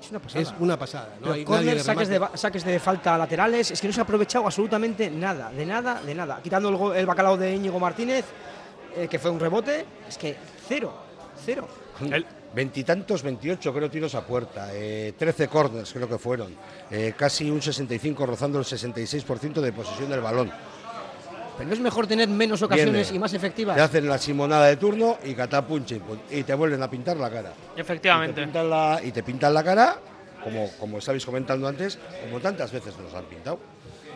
Es 0.00 0.10
una 0.10 0.20
pasada. 0.20 0.42
Es 0.42 0.54
una 0.60 0.78
pasada. 0.78 1.08
No 1.14 1.20
Pero 1.22 1.32
hay 1.32 1.44
corners, 1.44 1.66
nadie 1.66 1.78
que 1.78 1.84
saques, 1.84 2.08
de, 2.08 2.38
saques 2.38 2.64
de 2.64 2.78
falta 2.78 3.18
laterales, 3.18 3.70
es 3.70 3.80
que 3.80 3.86
no 3.86 3.92
se 3.92 4.00
ha 4.00 4.04
aprovechado 4.04 4.44
absolutamente 4.44 5.10
nada, 5.10 5.50
de 5.50 5.66
nada, 5.66 6.02
de 6.02 6.14
nada. 6.14 6.40
Quitando 6.42 6.94
el 6.94 7.06
bacalao 7.06 7.36
de 7.36 7.54
Íñigo 7.54 7.80
Martínez, 7.80 8.26
eh, 8.94 9.08
que 9.08 9.18
fue 9.18 9.30
un 9.30 9.40
rebote, 9.40 9.86
es 10.08 10.18
que 10.18 10.36
cero, 10.68 10.94
cero. 11.44 11.66
Veintitantos, 12.54 13.22
28 13.22 13.74
creo 13.74 13.90
tiros 13.90 14.14
a 14.14 14.24
puerta, 14.26 14.70
eh, 14.72 15.12
13 15.18 15.48
corners 15.48 15.92
creo 15.92 16.08
que 16.08 16.18
fueron, 16.18 16.54
eh, 16.90 17.12
casi 17.16 17.50
un 17.50 17.60
65 17.60 18.24
rozando 18.24 18.58
el 18.58 18.64
66% 18.64 19.60
de 19.60 19.72
posesión 19.72 20.08
del 20.08 20.20
balón. 20.20 20.50
Pero 21.58 21.68
no 21.68 21.74
es 21.74 21.80
mejor 21.80 22.06
tener 22.06 22.28
menos 22.28 22.62
ocasiones 22.62 23.08
Viene. 23.08 23.16
y 23.16 23.18
más 23.18 23.34
efectivas. 23.34 23.76
Te 23.76 23.82
hacen 23.82 24.08
la 24.08 24.16
simonada 24.16 24.66
de 24.66 24.76
turno 24.76 25.18
y 25.24 25.34
catapunche 25.34 26.00
y 26.30 26.42
te 26.44 26.54
vuelven 26.54 26.82
a 26.82 26.88
pintar 26.88 27.16
la 27.16 27.28
cara. 27.28 27.52
Y 27.72 27.74
te 27.76 27.80
Efectivamente. 27.82 28.40
pintan 28.42 28.70
la, 28.70 29.00
y 29.02 29.10
te 29.10 29.22
pintan 29.24 29.52
la 29.52 29.64
cara, 29.64 29.98
como, 30.42 30.70
como 30.78 30.98
estabais 30.98 31.26
comentando 31.26 31.66
antes, 31.66 31.98
como 32.24 32.40
tantas 32.40 32.70
veces 32.72 32.94
nos 32.98 33.12
han 33.12 33.24
pintado. 33.24 33.58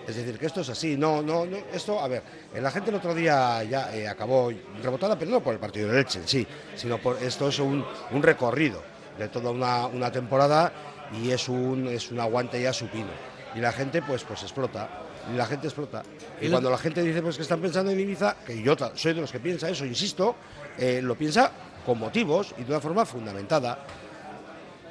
Es 0.06 0.16
decir, 0.16 0.38
que 0.38 0.46
esto 0.46 0.60
es 0.62 0.68
así. 0.68 0.96
No, 0.96 1.22
no, 1.22 1.44
no. 1.46 1.56
Esto, 1.72 2.00
a 2.00 2.08
ver, 2.08 2.22
la 2.60 2.70
gente 2.70 2.90
el 2.90 2.96
otro 2.96 3.14
día 3.14 3.62
ya 3.64 3.94
eh, 3.94 4.08
acabó 4.08 4.50
rebotada, 4.82 5.18
pero 5.18 5.30
no 5.30 5.40
por 5.40 5.54
el 5.54 5.60
partido 5.60 5.88
de 5.88 5.94
leche 5.98 6.18
en 6.20 6.28
sí, 6.28 6.46
sino 6.74 6.98
por 6.98 7.22
esto 7.22 7.48
es 7.48 7.58
un, 7.58 7.84
un 8.10 8.22
recorrido 8.22 8.82
de 9.18 9.28
toda 9.28 9.50
una, 9.50 9.86
una 9.86 10.10
temporada 10.10 10.72
y 11.12 11.30
es 11.30 11.48
un, 11.48 11.86
es 11.86 12.10
un 12.10 12.18
aguante 12.20 12.60
ya 12.60 12.72
supino. 12.72 13.10
Y 13.54 13.60
la 13.60 13.70
gente, 13.72 14.02
pues, 14.02 14.24
pues 14.24 14.42
explota. 14.42 14.88
Y 15.32 15.36
la 15.36 15.46
gente 15.46 15.68
explota. 15.68 16.02
Y 16.40 16.48
cuando 16.48 16.68
la 16.70 16.78
gente 16.78 17.00
dice 17.02 17.22
pues 17.22 17.36
que 17.36 17.42
están 17.42 17.60
pensando 17.60 17.92
en 17.92 18.00
Ibiza, 18.00 18.36
que 18.44 18.60
yo 18.60 18.74
soy 18.94 19.12
de 19.12 19.20
los 19.20 19.30
que 19.30 19.38
piensa 19.38 19.68
eso, 19.68 19.84
insisto, 19.84 20.34
eh, 20.78 21.00
lo 21.00 21.14
piensa 21.16 21.52
con 21.86 21.98
motivos 21.98 22.54
y 22.58 22.64
de 22.64 22.70
una 22.72 22.80
forma 22.80 23.06
fundamentada. 23.06 23.78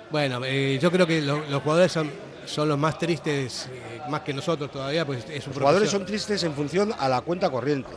Bueno, 0.10 0.40
eh, 0.46 0.78
yo 0.82 0.90
creo 0.92 1.06
que 1.08 1.22
lo- 1.22 1.44
los 1.50 1.62
jugadores 1.62 1.92
son, 1.92 2.10
son 2.46 2.70
los 2.70 2.78
más 2.78 2.98
tristes, 2.98 3.68
eh, 3.72 3.91
más 4.12 4.22
que 4.22 4.34
nosotros 4.34 4.72
todavía, 4.72 5.06
pues 5.06 5.26
es 5.30 5.44
su 5.44 5.50
Los 5.50 5.58
jugadores 5.58 5.90
son 5.90 6.06
tristes 6.06 6.44
en 6.44 6.54
función 6.54 6.94
a 7.00 7.10
la 7.10 7.22
cuenta 7.22 7.50
corriente. 7.50 7.90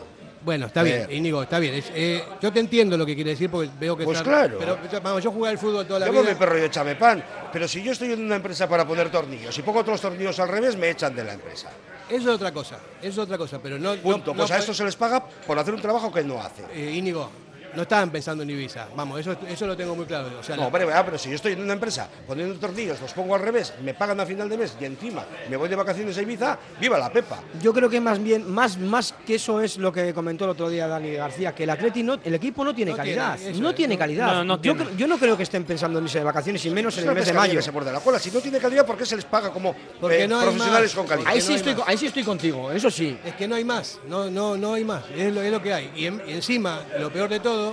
Bueno, 0.43 0.67
está 0.67 0.83
bien, 0.83 1.07
Eh. 1.09 1.17
Íñigo, 1.17 1.43
está 1.43 1.59
bien. 1.59 1.75
Es- 1.75 1.91
eh, 1.95 2.23
yo 2.41 2.53
te 2.53 2.61
entiendo 2.61 2.99
lo 2.99 3.07
que 3.07 3.15
quiere 3.15 3.31
decir 3.31 3.51
porque 3.51 3.71
veo 3.81 3.97
que 3.97 4.05
Pues 4.05 4.19
está- 4.19 4.29
claro. 4.31 4.57
Pero 4.59 4.79
yo- 4.93 5.01
vamos, 5.01 5.23
yo 5.25 5.31
jugué 5.33 5.49
al 5.49 5.57
fútbol 5.59 5.87
toda 5.87 6.01
la 6.01 6.07
a 6.07 6.11
vida. 6.11 6.23
mi 6.23 6.35
perro 6.35 6.59
y 6.59 6.63
échame 6.63 6.97
pan. 6.97 7.25
Pero 7.51 7.67
si 7.67 7.83
yo 7.83 7.93
estoy 7.93 8.13
en 8.13 8.23
una 8.27 8.37
empresa 8.37 8.69
para 8.69 8.87
poner 8.87 9.11
tornillos 9.11 9.57
y 9.59 9.63
pongo 9.63 9.83
los 9.83 10.01
tornillos 10.03 10.39
al 10.41 10.49
revés, 10.49 10.77
me 10.77 10.91
echan 10.91 11.15
de 11.17 11.25
la 11.25 11.33
empresa. 11.33 11.71
Eso 12.11 12.29
es 12.29 12.35
otra 12.37 12.53
cosa, 12.53 12.77
eso 13.01 13.09
es 13.09 13.19
otra 13.19 13.39
cosa, 13.39 13.59
pero 13.63 13.79
no. 13.79 13.95
Punto. 13.97 14.33
no- 14.33 14.37
pues 14.37 14.51
no 14.51 14.57
a 14.57 14.59
esto 14.59 14.75
se 14.75 14.85
les 14.85 14.95
paga 14.97 15.25
por 15.25 15.59
hacer 15.59 15.73
un 15.73 15.81
trabajo 15.81 16.13
que 16.13 16.23
no 16.23 16.39
hace. 16.43 16.63
Eh, 16.75 16.93
Íñigo, 16.95 17.31
no 17.77 17.83
estaban 17.83 18.11
pensando 18.11 18.43
en 18.43 18.51
Ibiza. 18.51 18.87
Vamos, 18.97 19.21
eso, 19.21 19.37
eso 19.49 19.67
lo 19.67 19.77
tengo 19.77 19.95
muy 19.95 20.07
claro. 20.07 20.29
O 20.39 20.43
sea, 20.43 20.57
No, 20.57 20.63
la- 20.63 20.67
hombre, 20.69 20.87
ah, 20.93 21.05
pero 21.05 21.19
si 21.19 21.29
yo 21.31 21.37
estoy 21.37 21.53
en 21.53 21.63
una 21.63 21.73
empresa 21.75 22.09
poniendo 22.27 22.55
tornillos, 22.57 23.01
los 23.01 23.13
pongo 23.13 23.35
al 23.35 23.41
revés, 23.43 23.73
me 23.83 23.95
pagan 23.95 24.19
a 24.21 24.27
final 24.27 24.49
de 24.49 24.57
mes 24.59 24.77
y 24.81 24.85
encima 24.85 25.25
me 25.51 25.57
voy 25.57 25.69
de 25.69 25.77
vacaciones 25.77 26.17
a 26.19 26.23
Ibiza, 26.23 26.59
viva 26.81 26.99
la 26.99 27.13
Pepa. 27.13 27.41
Yo 27.61 27.73
creo 27.73 27.89
que 27.91 28.01
más 28.01 28.23
bien, 28.23 28.51
más, 28.51 28.79
más 28.79 29.15
que 29.27 29.37
eso 29.37 29.61
es 29.61 29.79
lo 29.79 29.93
que 29.93 30.13
comentó 30.15 30.45
el 30.45 30.51
otro 30.51 30.69
día 30.69 30.87
Dani 30.87 31.13
García, 31.15 31.55
que 31.55 31.65
el 31.65 31.71
Atleti 31.71 32.03
no, 32.03 32.19
el 32.23 32.35
equipo 32.35 32.65
no 32.65 32.75
tiene 32.75 32.91
No 32.93 32.97
calidad. 32.97 33.37
tiene, 33.37 33.59
no 33.61 33.71
es, 33.71 33.77
tiene 33.77 33.95
no- 33.95 33.99
calidad. 33.99 34.27
no, 34.35 34.45
no 34.45 34.55
yo, 34.57 34.75
tiene. 34.75 34.85
cre- 34.91 34.97
yo 34.97 35.07
no 35.07 35.19
creo 35.19 35.37
que 35.37 35.43
estén 35.43 35.65
pensando 35.65 35.99
en 35.99 36.05
irse 36.05 36.19
de 36.19 36.25
vacaciones 36.25 36.65
y 36.65 36.71
menos 36.71 36.97
en 36.99 37.09
el 37.09 37.15
mes 37.15 37.27
de 37.27 37.33
mayo. 37.33 37.63
se 37.63 37.73
la 37.73 38.01
cola. 38.01 38.19
Si 38.19 38.31
no 38.31 38.41
tiene 38.41 38.59
calidad, 38.59 38.85
¿por 38.87 38.97
qué 38.97 39.07
se 39.07 39.17
les 39.17 39.25
paga 39.25 39.51
como 39.53 39.71
eh, 39.71 39.77
profesionales 40.01 40.57
más. 40.59 40.95
con 40.95 41.07
calidad? 41.07 41.31
Ahí 41.31 41.41
sí, 41.41 41.55
estoy, 41.55 41.77
ahí 41.87 41.97
sí 41.97 42.07
estoy 42.07 42.23
contigo, 42.25 42.71
eso 42.73 42.91
sí. 42.91 43.19
Es 43.25 43.35
que 43.35 43.47
no 43.49 43.55
hay 43.55 43.65
más, 43.65 43.99
no, 44.09 44.31
no, 44.31 44.57
no 44.57 44.75
hay 44.75 44.85
más, 44.85 45.05
es 45.15 45.33
lo, 45.33 45.43
es 45.43 45.51
lo 45.51 45.61
que 45.63 45.73
hay. 45.73 45.91
Y, 45.97 46.07
en- 46.07 46.23
y 46.27 46.33
encima, 46.33 46.81
lo 46.99 47.11
peor 47.13 47.29
de 47.29 47.41
todo 47.41 47.64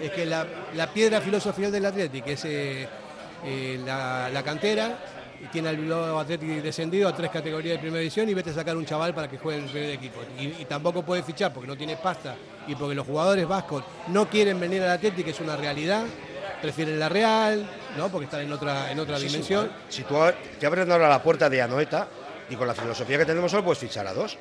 es 0.00 0.10
que 0.10 0.26
la, 0.26 0.46
la 0.74 0.86
piedra 0.88 1.20
filosofal 1.20 1.70
del 1.72 1.86
Atlético, 1.86 2.24
que 2.26 2.32
es 2.32 2.44
eh, 2.44 2.88
eh, 3.44 3.80
la, 3.84 4.28
la 4.30 4.42
cantera, 4.42 4.98
y 5.42 5.46
tiene 5.48 5.68
al 5.68 5.76
Bilbao 5.76 6.18
Atlético 6.18 6.62
descendido 6.62 7.08
a 7.08 7.14
tres 7.14 7.30
categorías 7.30 7.74
de 7.76 7.78
primera 7.80 8.00
división 8.00 8.26
y 8.28 8.32
vete 8.34 8.50
a 8.50 8.54
sacar 8.54 8.74
un 8.76 8.86
chaval 8.86 9.14
para 9.14 9.28
que 9.28 9.36
juegue 9.38 9.58
en 9.58 9.64
el 9.66 9.70
primer 9.70 9.90
equipo. 9.90 10.20
Y, 10.38 10.44
y 10.62 10.64
tampoco 10.64 11.02
puede 11.02 11.22
fichar 11.22 11.52
porque 11.52 11.66
no 11.68 11.76
tiene 11.76 11.96
pasta 11.96 12.34
y 12.66 12.74
porque 12.74 12.94
los 12.94 13.06
jugadores 13.06 13.46
vascos 13.46 13.84
no 14.08 14.28
quieren 14.28 14.58
venir 14.58 14.82
al 14.82 14.90
Atlético, 14.90 15.24
que 15.26 15.30
es 15.32 15.40
una 15.40 15.56
realidad, 15.56 16.04
prefieren 16.62 16.98
la 16.98 17.08
Real, 17.10 17.68
¿no? 17.98 18.08
porque 18.08 18.24
están 18.24 18.40
en 18.40 18.52
otra, 18.52 18.90
en 18.90 18.98
otra 18.98 19.18
Sí, 19.18 19.26
dimensión. 19.26 19.70
si 19.90 20.02
tú 20.04 20.14
te 20.58 20.66
abren 20.66 20.90
ahora 20.90 21.08
la 21.08 21.22
puerta 21.22 21.50
de 21.50 21.60
Anoeta 21.60 22.08
y 22.48 22.56
con 22.56 22.66
la 22.66 22.74
filosofía 22.74 23.18
que 23.18 23.26
tenemos 23.26 23.50
solo 23.50 23.62
puedes 23.64 23.78
fichar 23.78 24.06
a 24.06 24.14
dos. 24.14 24.38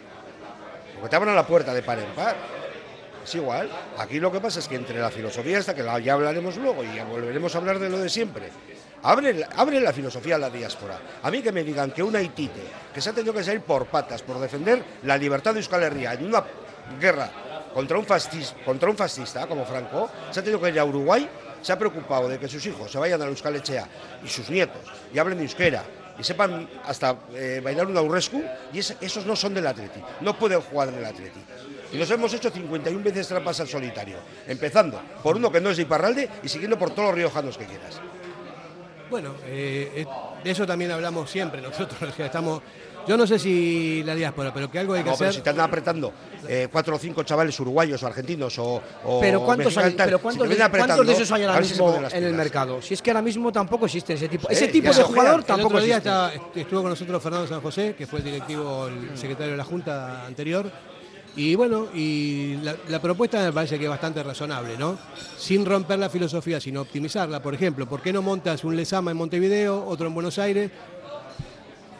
Porque 0.96 1.10
te 1.10 1.16
abren 1.18 1.36
la 1.36 1.46
puerta 1.46 1.74
de 1.74 1.82
par 1.84 2.00
en 2.00 2.06
par. 2.16 2.36
Es 3.26 3.34
igual. 3.36 3.70
Aquí 3.98 4.20
lo 4.20 4.32
que 4.32 4.40
pasa 4.40 4.60
es 4.60 4.68
que 4.68 4.76
entre 4.76 5.00
la 5.00 5.10
filosofía 5.10 5.58
esta, 5.58 5.74
que 5.74 5.84
ya 6.04 6.14
hablaremos 6.14 6.58
luego 6.58 6.84
y 6.84 7.00
volveremos 7.10 7.54
a 7.56 7.58
hablar 7.58 7.80
de 7.80 7.90
lo 7.90 7.98
de 7.98 8.08
siempre, 8.08 8.50
abre, 9.02 9.34
la- 9.34 9.92
filosofía 9.94 10.36
a 10.36 10.38
la 10.38 10.50
diáspora. 10.52 11.00
A 11.24 11.32
mí 11.32 11.42
que 11.42 11.52
me 11.52 11.64
digan 11.64 11.90
que 11.92 12.04
un 12.04 12.16
haitite 12.16 12.62
que 12.94 13.02
se 13.02 13.10
ha 13.10 13.14
tenido 13.14 13.34
que 13.34 13.44
salir 13.44 13.62
por 13.62 13.88
patas 13.88 14.22
por 14.22 14.40
defender 14.40 14.84
la 15.04 15.18
libertad 15.18 15.54
de 15.54 15.60
Euskal 15.60 15.82
Herria 15.84 16.14
en 16.14 16.28
una 16.28 16.44
guerra 17.02 17.30
contra 17.74 17.98
un, 17.98 18.06
fascis- 18.06 18.54
contra 18.64 18.90
un 18.92 18.96
fascista 18.96 19.48
como 19.48 19.66
Franco, 19.66 20.10
se 20.32 20.40
ha 20.40 20.44
tenido 20.44 20.62
que 20.62 20.70
ir 20.70 20.80
a 20.80 20.86
Uruguay, 20.86 21.28
se 21.64 21.74
ha 21.74 21.80
preocupado 21.80 22.30
de 22.30 22.38
que 22.40 22.48
sus 22.48 22.64
hijos 22.68 22.92
se 22.92 23.00
vayan 23.00 23.20
a 23.22 23.26
la 23.26 23.32
Euskal 23.32 23.56
Echea 23.56 23.88
y 24.24 24.28
sus 24.30 24.50
nietos 24.52 24.82
y 25.12 25.18
hablen 25.18 25.40
de 25.40 25.46
euskera 25.46 25.84
y 26.20 26.24
sepan 26.24 26.68
hasta 26.86 27.16
eh, 27.34 27.62
bailar 27.64 27.88
un 27.88 27.98
aurrescu, 27.98 28.44
y 28.74 28.80
es- 28.80 28.96
esos 29.02 29.26
no 29.26 29.36
son 29.36 29.54
del 29.54 29.68
Atleti, 29.68 30.00
no 30.22 30.38
pueden 30.38 30.62
jugar 30.62 30.90
en 30.90 30.96
el 30.96 31.06
Atleti. 31.06 31.40
Y 31.94 31.98
nos 31.98 32.10
hemos 32.12 32.34
hecho 32.34 32.50
51 32.50 33.04
veces 33.04 33.28
trampas 33.28 33.60
al 33.60 33.68
solitario, 33.68 34.18
empezando 34.48 35.00
por 35.24 35.36
uno 35.38 35.52
que 35.52 35.62
no 35.62 35.70
es 35.70 35.78
de 35.78 35.84
Iparralde 35.84 36.30
y 36.44 36.50
siguiendo 36.50 36.78
por 36.78 36.90
todos 36.92 37.10
los 37.10 37.16
riojanos 37.16 37.58
que 37.58 37.66
quieras. 37.66 38.00
Bueno, 39.10 39.36
eh, 39.46 39.92
eh, 39.98 40.06
de 40.44 40.52
eso 40.52 40.66
también 40.66 40.92
hablamos 40.92 41.30
siempre 41.30 41.62
nosotros. 41.62 42.02
o 42.10 42.12
sea, 42.12 42.26
estamos, 42.26 42.62
yo 43.08 43.18
no 43.18 43.26
sé 43.28 43.38
si 43.40 44.04
la 44.04 44.16
diáspora, 44.16 44.54
pero 44.54 44.70
que 44.72 44.80
algo 44.80 44.94
hay 44.94 45.04
que 45.04 45.10
No, 45.10 45.16
pero 45.18 45.30
hacer. 45.30 45.40
si 45.40 45.44
te 45.44 45.50
andan 45.52 45.68
apretando 45.68 46.12
eh, 46.48 46.68
cuatro 46.72 46.96
o 46.96 47.00
cinco 47.00 47.24
chavales 47.24 47.60
uruguayos 47.60 48.02
o 48.04 48.08
argentinos 48.08 48.58
o, 48.60 48.82
o 49.06 49.20
Pero 49.20 49.42
¿cuántos, 49.46 49.78
hay, 49.78 49.94
tal, 49.94 50.06
pero 50.08 50.20
¿cuántos, 50.20 50.48
cuántos 50.48 51.08
de 51.08 51.14
esos 51.14 51.32
hay 51.32 51.44
ahora 51.44 51.64
si 51.64 51.70
mismo 51.72 51.96
en 52.12 52.24
el 52.24 52.34
mercado? 52.34 52.82
Si 52.82 52.94
es 52.94 53.02
que 53.02 53.12
ahora 53.12 53.22
mismo 53.22 53.52
tampoco 53.52 53.86
existe 53.86 54.14
ese 54.14 54.28
tipo, 54.30 54.48
Sí, 54.50 54.54
ese 54.56 54.68
tipo 54.70 54.94
de 54.94 55.04
jugador 55.04 55.40
El 55.40 55.46
tampoco 55.46 55.78
el 55.78 55.84
otro 55.84 55.86
día 55.86 55.98
existe. 55.98 56.10
estaba- 56.10 56.52
estuvo 56.56 56.82
con 56.82 56.90
nosotros 56.90 57.22
Fernando 57.24 57.48
San 57.48 57.62
José, 57.62 57.96
que 57.98 58.08
fue 58.08 58.20
el 58.20 58.26
directivo, 58.26 58.88
el 58.88 59.18
secretario 59.18 59.52
de 59.52 59.58
la 59.58 59.64
Junta 59.66 60.26
anterior. 60.26 60.72
Y 61.38 61.54
bueno, 61.56 61.88
y 61.94 62.56
la, 62.64 62.78
la 62.88 63.02
propuesta 63.02 63.44
me 63.44 63.52
parece 63.52 63.78
que 63.78 63.84
es 63.84 63.90
bastante 63.90 64.24
razonable, 64.24 64.78
¿no? 64.78 64.98
Sin 65.38 65.66
romper 65.66 66.00
la 66.00 66.10
filosofía, 66.10 66.62
sino 66.62 66.80
optimizarla. 66.80 67.42
Por 67.42 67.54
ejemplo, 67.54 67.86
¿por 67.88 68.02
qué 68.02 68.14
no 68.14 68.22
montas 68.22 68.64
un 68.64 68.78
Lesama 68.78 69.12
en 69.12 69.18
Montevideo, 69.18 69.86
otro 69.86 70.08
en 70.08 70.14
Buenos 70.14 70.40
Aires, 70.40 70.72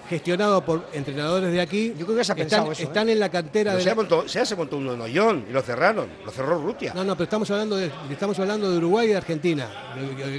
gestionado 0.10 0.64
por 0.64 0.88
entrenadores 0.94 1.52
de 1.52 1.60
aquí? 1.62 1.94
Yo 1.98 2.06
creo 2.06 2.18
que 2.18 2.24
se 2.24 2.32
ha 2.32 2.36
están, 2.36 2.66
pensado 2.66 2.72
eso, 2.72 2.84
¿eh? 2.84 3.12
en 3.12 3.20
la 3.20 3.30
cantera 3.30 3.72
Pero 3.72 3.78
de 3.78 3.84
se, 3.84 3.90
la- 3.90 3.96
montó, 3.96 4.28
se, 4.28 4.46
se 4.46 4.56
montó 4.56 4.78
uno 4.78 4.94
en 4.94 5.02
Ollón 5.02 5.46
y 5.50 5.52
lo 5.54 5.62
cerraron, 5.62 6.08
lo 6.26 6.32
cerró 6.32 6.60
Rutia. 6.62 6.94
No, 6.94 7.04
no, 7.04 7.16
pero 7.16 7.24
estamos 7.26 7.50
hablando 7.52 7.76
de, 7.76 7.92
estamos 8.12 8.38
hablando 8.40 8.70
de 8.72 8.78
Uruguay 8.78 9.08
y 9.08 9.10
de 9.12 9.18
Argentina, 9.18 9.68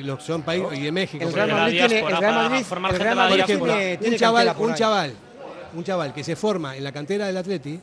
los 0.05 0.23
son 0.23 0.43
países 0.43 0.79
y 0.79 0.83
de 0.83 0.93
México. 0.93 1.25
El 1.25 1.33
Real. 1.33 1.51
Madrid 1.51 1.79
tiene, 1.87 1.99
el 2.01 2.17
Real 2.17 2.35
Madrid, 2.35 2.65
el 2.91 2.99
Real 3.01 3.17
Madrid 3.17 3.45
un 4.07 4.17
chaval, 4.17 4.55
un 4.59 4.75
chaval, 4.75 5.13
un 5.75 5.85
chaval 5.85 6.15
que 6.15 6.25
se 6.25 6.37
forma 6.37 6.77
en 6.77 6.85
la 6.85 6.93
cantera 6.93 7.27
del 7.27 7.37
Atleti, 7.37 7.81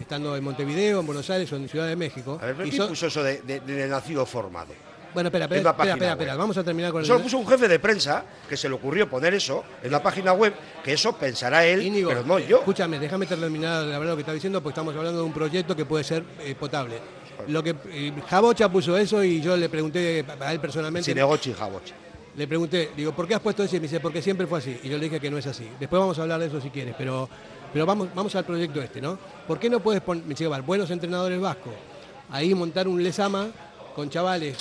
estando 0.00 0.34
en 0.36 0.42
Montevideo, 0.42 1.00
en 1.00 1.06
Buenos 1.06 1.28
Aires 1.30 1.52
o 1.52 1.56
en 1.56 1.68
Ciudad 1.68 1.86
de 1.86 1.96
México. 1.96 2.38
A 2.42 2.46
ver, 2.46 2.54
¿pero 2.56 2.66
y 2.66 2.70
¿quién 2.70 2.82
son- 2.82 2.88
puso 2.88 3.06
eso 3.06 3.22
de, 3.22 3.42
de- 3.42 3.60
de 3.60 3.86
nacido 3.86 4.24
formado? 4.26 4.72
Bueno, 5.14 5.28
espera, 5.28 5.44
espera, 5.44 5.70
espera, 5.70 5.92
espera, 5.92 6.12
espera, 6.12 6.36
vamos 6.36 6.56
a 6.56 6.64
terminar 6.64 6.92
con 6.92 7.02
Eso 7.02 7.12
lo 7.12 7.18
el. 7.18 7.22
puso 7.24 7.38
un 7.38 7.46
jefe 7.46 7.68
de 7.68 7.78
prensa 7.78 8.24
que 8.48 8.56
se 8.56 8.68
le 8.68 8.74
ocurrió 8.74 9.08
poner 9.08 9.34
eso 9.34 9.62
en 9.82 9.90
la 9.90 10.02
página 10.02 10.32
web, 10.32 10.54
que 10.82 10.92
eso 10.94 11.16
pensará 11.16 11.64
él, 11.66 11.82
Íñigo, 11.82 12.08
pero 12.10 12.24
no 12.24 12.38
yo. 12.38 12.58
Escúchame, 12.58 12.98
déjame 12.98 13.26
terminar 13.26 13.84
de 13.86 13.94
hablar 13.94 14.10
lo 14.10 14.16
que 14.16 14.22
está 14.22 14.32
diciendo, 14.32 14.62
porque 14.62 14.72
estamos 14.72 14.94
hablando 14.96 15.20
de 15.20 15.26
un 15.26 15.32
proyecto 15.32 15.76
que 15.76 15.84
puede 15.84 16.04
ser 16.04 16.24
eh, 16.40 16.54
potable. 16.54 16.96
Lo 17.48 17.62
que 17.62 17.74
eh, 17.90 18.12
Jabocha 18.28 18.68
puso 18.70 18.96
eso 18.96 19.22
y 19.24 19.40
yo 19.40 19.56
le 19.56 19.68
pregunté 19.68 20.24
a 20.40 20.52
él 20.52 20.60
personalmente. 20.60 21.10
Sinegochi 21.10 21.52
Jabochi. 21.52 21.92
Le 22.36 22.46
pregunté, 22.48 22.92
digo, 22.96 23.12
¿por 23.12 23.28
qué 23.28 23.34
has 23.34 23.40
puesto 23.40 23.62
eso? 23.62 23.76
Y 23.76 23.80
me 23.80 23.84
dice, 23.88 24.00
porque 24.00 24.22
siempre 24.22 24.46
fue 24.46 24.58
así. 24.58 24.78
Y 24.82 24.88
yo 24.88 24.96
le 24.96 25.04
dije 25.04 25.20
que 25.20 25.30
no 25.30 25.36
es 25.36 25.46
así. 25.46 25.68
Después 25.78 26.00
vamos 26.00 26.18
a 26.18 26.22
hablar 26.22 26.40
de 26.40 26.46
eso 26.46 26.60
si 26.60 26.70
quieres, 26.70 26.94
pero, 26.96 27.28
pero 27.72 27.84
vamos, 27.84 28.08
vamos 28.14 28.34
al 28.36 28.44
proyecto 28.44 28.80
este, 28.80 29.00
¿no? 29.02 29.18
¿Por 29.46 29.58
qué 29.58 29.68
no 29.68 29.80
puedes 29.80 30.02
"Val, 30.06 30.62
buenos 30.62 30.90
entrenadores 30.90 31.38
vascos, 31.40 31.74
ahí 32.30 32.54
montar 32.54 32.88
un 32.88 33.02
Lesama 33.02 33.48
con 33.94 34.08
chavales 34.08 34.56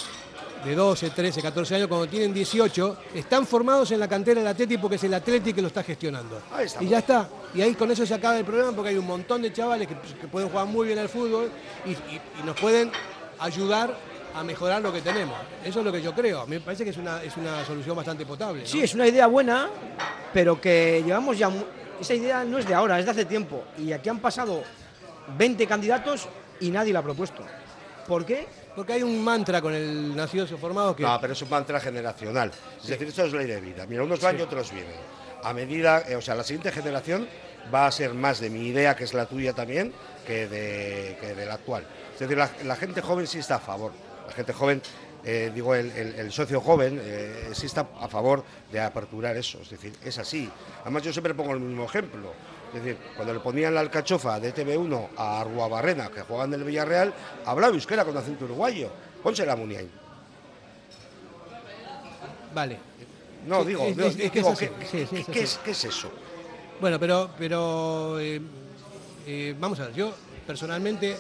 de 0.65 0.75
12, 0.75 1.09
13, 1.09 1.41
14 1.41 1.75
años, 1.75 1.87
cuando 1.87 2.07
tienen 2.07 2.33
18, 2.33 2.97
están 3.15 3.47
formados 3.47 3.91
en 3.91 3.99
la 3.99 4.07
cantera 4.07 4.39
del 4.41 4.47
Atleti 4.47 4.77
porque 4.77 4.95
es 4.97 5.03
el 5.03 5.13
Atleti 5.13 5.53
que 5.53 5.61
lo 5.61 5.67
está 5.69 5.83
gestionando. 5.83 6.39
Ahí. 6.51 6.67
Y 6.81 6.87
ya 6.87 6.99
está. 6.99 7.27
Y 7.53 7.61
ahí 7.61 7.73
con 7.73 7.89
eso 7.91 8.05
se 8.05 8.13
acaba 8.13 8.37
el 8.37 8.45
problema 8.45 8.71
porque 8.71 8.89
hay 8.89 8.97
un 8.97 9.07
montón 9.07 9.41
de 9.41 9.51
chavales 9.51 9.87
que, 9.87 9.95
que 10.19 10.27
pueden 10.27 10.49
jugar 10.49 10.67
muy 10.67 10.87
bien 10.87 10.99
al 10.99 11.09
fútbol 11.09 11.49
y, 11.85 11.91
y- 11.91 12.21
y 12.39 12.43
nos 12.45 12.59
pueden 12.59 12.91
ayudar 13.39 13.95
a 14.35 14.43
mejorar 14.43 14.81
lo 14.81 14.93
que 14.93 15.01
tenemos. 15.01 15.35
Eso 15.65 15.79
es 15.79 15.85
lo 15.85 15.91
que 15.91 16.01
yo 16.01 16.13
creo. 16.13 16.45
Me 16.47 16.59
parece 16.59 16.83
que 16.83 16.91
es 16.91 16.97
una, 16.97 17.21
es 17.23 17.35
una 17.37 17.65
solución 17.65 17.95
bastante 17.95 18.25
potable. 18.25 18.61
¿no? 18.61 18.67
Sí, 18.67 18.81
es 18.81 18.93
una 18.93 19.07
idea 19.07 19.27
buena, 19.27 19.67
pero 20.33 20.61
que 20.61 21.01
llevamos 21.05 21.37
ya. 21.37 21.49
Esa 21.99 22.13
idea 22.13 22.43
no 22.43 22.57
es 22.57 22.67
de 22.67 22.73
ahora, 22.73 22.97
es 22.99 23.05
de 23.05 23.11
hace 23.11 23.25
tiempo. 23.25 23.63
Y 23.77 23.91
aquí 23.91 24.09
han 24.09 24.19
pasado 24.19 24.63
20 25.37 25.67
candidatos 25.67 26.27
y 26.59 26.69
nadie 26.69 26.93
la 26.93 26.99
ha 26.99 27.03
propuesto. 27.03 27.43
¿Por 28.07 28.25
qué? 28.25 28.47
Porque 28.75 28.93
hay 28.93 29.03
un 29.03 29.23
mantra 29.23 29.61
con 29.61 29.73
el 29.73 30.15
nacidos 30.15 30.51
o 30.53 30.57
formados 30.57 30.95
que... 30.95 31.03
No, 31.03 31.19
pero 31.19 31.33
es 31.33 31.41
un 31.41 31.49
mantra 31.49 31.79
generacional. 31.79 32.51
Es 32.81 32.87
decir, 32.87 33.07
esto 33.07 33.25
es 33.25 33.33
ley 33.33 33.45
de 33.47 33.59
vida. 33.59 33.85
Mira, 33.85 34.03
unos 34.03 34.21
van 34.21 34.39
y 34.39 34.41
otros 34.41 34.71
vienen. 34.71 34.95
A 35.43 35.53
medida, 35.53 36.03
eh, 36.07 36.15
o 36.15 36.21
sea, 36.21 36.35
la 36.35 36.43
siguiente 36.43 36.71
generación 36.71 37.27
va 37.73 37.87
a 37.87 37.91
ser 37.91 38.13
más 38.13 38.39
de 38.39 38.49
mi 38.49 38.67
idea, 38.67 38.95
que 38.95 39.03
es 39.03 39.13
la 39.13 39.25
tuya 39.25 39.53
también, 39.53 39.93
que 40.25 40.47
de, 40.47 41.17
que 41.19 41.33
de 41.35 41.45
la 41.45 41.55
actual. 41.55 41.85
Es 42.13 42.19
decir, 42.19 42.37
la, 42.37 42.49
la 42.63 42.75
gente 42.75 43.01
joven 43.01 43.27
sí 43.27 43.39
está 43.39 43.55
a 43.55 43.59
favor. 43.59 43.91
La 44.27 44.33
gente 44.33 44.53
joven, 44.53 44.81
eh, 45.25 45.51
digo, 45.53 45.75
el, 45.75 45.91
el- 45.91 46.15
el 46.15 46.31
socio 46.31 46.61
joven 46.61 46.99
eh, 47.03 47.49
sí 47.53 47.65
está 47.65 47.87
a 47.99 48.07
favor 48.07 48.43
de 48.71 48.79
aperturar 48.79 49.35
eso. 49.35 49.59
Es 49.61 49.69
decir, 49.71 49.93
es 50.03 50.17
así. 50.17 50.49
Además, 50.83 51.03
yo 51.03 51.11
siempre 51.11 51.33
pongo 51.33 51.53
el 51.53 51.59
mismo 51.59 51.85
ejemplo. 51.85 52.33
Es 52.73 52.83
decir, 52.83 52.97
cuando 53.15 53.33
le 53.33 53.39
ponían 53.41 53.73
la 53.73 53.81
alcachofa 53.81 54.39
de 54.39 54.53
TV1 54.53 55.09
a 55.17 55.41
Arruabarrena, 55.41 56.09
que 56.09 56.21
jugaban 56.21 56.51
del 56.51 56.63
Villarreal, 56.63 57.13
hablaba 57.45 57.73
euskera 57.73 58.05
con 58.05 58.15
acento 58.15 58.45
uruguayo. 58.45 58.89
Ponse 59.21 59.45
la 59.45 59.55
Muniain. 59.55 59.89
Vale. 62.53 62.77
No, 63.47 63.63
digo, 63.63 63.83
es- 63.85 63.95
digo, 63.97 64.07
es- 64.09 64.19
es 64.19 64.31
que 64.31 64.39
digo, 64.39 64.49
es 64.51 64.53
así. 64.61 64.67
¿qué, 64.79 64.85
Sí, 64.85 65.07
sí, 65.09 65.15
es 65.17 65.25
qué 65.25 65.31
así. 65.31 65.39
es, 65.39 65.59
qué 65.63 65.71
es 65.71 65.85
eso? 65.85 66.11
Bueno, 66.79 66.99
pero, 66.99 67.29
pero 67.37 68.19
eh, 68.19 68.41
eh, 69.25 69.55
vamos 69.59 69.79
a 69.79 69.85
ver, 69.85 69.93
yo 69.93 70.13
personalmente 70.45 71.17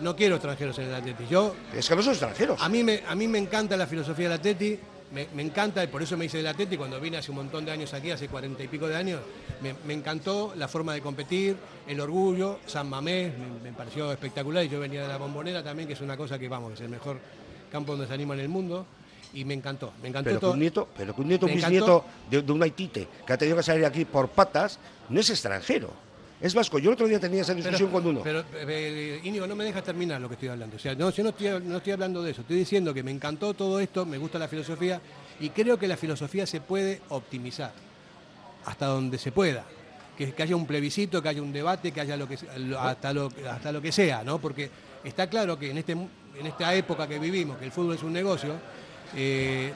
no 0.00 0.14
quiero 0.14 0.36
extranjeros 0.36 0.78
en 0.78 0.84
el 0.86 0.94
Atleti. 0.94 1.26
Yo, 1.28 1.54
Es 1.74 1.88
que 1.88 1.96
no 1.96 2.02
son 2.02 2.12
extranjeros. 2.12 2.60
a 2.62 2.68
mí 2.68 2.84
me, 2.84 3.02
a 3.06 3.14
mí 3.14 3.26
me 3.28 3.38
encanta 3.38 3.76
la 3.76 3.86
filosofía 3.86 4.28
del 4.28 4.38
Atleti, 4.38 4.78
me, 5.12 5.26
me 5.34 5.42
encanta, 5.42 5.82
y 5.82 5.86
por 5.86 6.02
eso 6.02 6.16
me 6.16 6.26
hice 6.26 6.38
del 6.38 6.46
Atleti 6.46 6.76
cuando 6.76 7.00
vine 7.00 7.16
hace 7.16 7.30
un 7.30 7.38
montón 7.38 7.64
de 7.64 7.70
años 7.72 7.92
aquí, 7.94 8.10
hace 8.10 8.28
cuarenta 8.28 8.62
y 8.62 8.68
pico 8.68 8.88
de 8.88 8.96
años, 8.96 9.20
me, 9.62 9.74
me 9.86 9.94
encantó 9.94 10.52
la 10.56 10.68
forma 10.68 10.94
de 10.94 11.00
competir, 11.00 11.56
el 11.86 12.00
orgullo, 12.00 12.58
San 12.66 12.88
Mamés, 12.88 13.32
me, 13.38 13.70
me 13.70 13.76
pareció 13.76 14.12
espectacular, 14.12 14.64
y 14.64 14.68
yo 14.68 14.80
venía 14.80 15.02
de 15.02 15.08
la 15.08 15.16
bombonera 15.16 15.62
también, 15.62 15.86
que 15.86 15.94
es 15.94 16.00
una 16.00 16.16
cosa 16.16 16.38
que, 16.38 16.48
vamos, 16.48 16.74
es 16.74 16.80
el 16.82 16.88
mejor 16.88 17.18
campo 17.70 17.92
donde 17.92 18.06
se 18.06 18.14
anima 18.14 18.34
en 18.34 18.40
el 18.40 18.48
mundo, 18.48 18.86
y 19.34 19.44
me 19.44 19.54
encantó, 19.54 19.92
me 20.02 20.08
encantó 20.08 20.28
Pero 20.30 20.36
que 20.36 20.40
todo. 20.40 20.52
un 20.52 20.58
nieto, 20.60 20.88
pero 20.96 21.14
que 21.14 21.20
un 21.20 21.28
nieto 21.28 21.46
Me 21.46 21.54
bisnieto 21.54 22.04
de, 22.30 22.42
de 22.42 22.52
un 22.52 22.62
haitite 22.62 23.08
que 23.26 23.32
ha 23.32 23.36
tenido 23.36 23.56
que 23.58 23.62
salir 23.62 23.84
aquí 23.84 24.04
por 24.06 24.28
patas, 24.28 24.78
no 25.10 25.20
es 25.20 25.28
extranjero. 25.30 25.90
Es 26.40 26.54
vasco. 26.54 26.78
Yo 26.78 26.90
el 26.90 26.94
otro 26.94 27.06
día 27.08 27.18
tenía 27.18 27.42
esa 27.42 27.54
discusión 27.54 27.90
con 27.90 28.06
uno. 28.06 28.20
Pero, 28.22 28.44
eh, 28.54 29.20
Íñigo, 29.24 29.46
no 29.46 29.56
me 29.56 29.64
dejas 29.64 29.82
terminar 29.82 30.20
lo 30.20 30.28
que 30.28 30.34
estoy 30.34 30.48
hablando. 30.48 30.76
O 30.76 30.78
sea, 30.78 30.94
no, 30.94 31.10
yo 31.10 31.22
no 31.24 31.30
estoy, 31.30 31.48
no 31.64 31.78
estoy 31.78 31.92
hablando 31.92 32.22
de 32.22 32.30
eso. 32.30 32.42
Estoy 32.42 32.58
diciendo 32.58 32.94
que 32.94 33.02
me 33.02 33.10
encantó 33.10 33.54
todo 33.54 33.80
esto, 33.80 34.06
me 34.06 34.18
gusta 34.18 34.38
la 34.38 34.46
filosofía 34.46 35.00
y 35.40 35.50
creo 35.50 35.78
que 35.78 35.88
la 35.88 35.96
filosofía 35.96 36.46
se 36.46 36.60
puede 36.60 37.00
optimizar 37.08 37.72
hasta 38.66 38.86
donde 38.86 39.18
se 39.18 39.32
pueda. 39.32 39.64
Que, 40.16 40.32
que 40.32 40.42
haya 40.42 40.56
un 40.56 40.66
plebiscito, 40.66 41.22
que 41.22 41.28
haya 41.28 41.42
un 41.42 41.52
debate, 41.52 41.92
que 41.92 42.00
haya 42.00 42.16
lo 42.16 42.28
que, 42.28 42.38
hasta, 42.78 43.12
lo, 43.12 43.30
hasta 43.50 43.72
lo 43.72 43.80
que 43.80 43.92
sea, 43.92 44.22
¿no? 44.24 44.38
Porque 44.40 44.70
está 45.04 45.28
claro 45.28 45.58
que 45.58 45.70
en, 45.70 45.78
este, 45.78 45.92
en 45.92 46.46
esta 46.46 46.74
época 46.74 47.06
que 47.06 47.18
vivimos, 47.18 47.58
que 47.58 47.66
el 47.66 47.72
fútbol 47.72 47.94
es 47.94 48.02
un 48.02 48.12
negocio, 48.12 48.54
eh, 49.16 49.72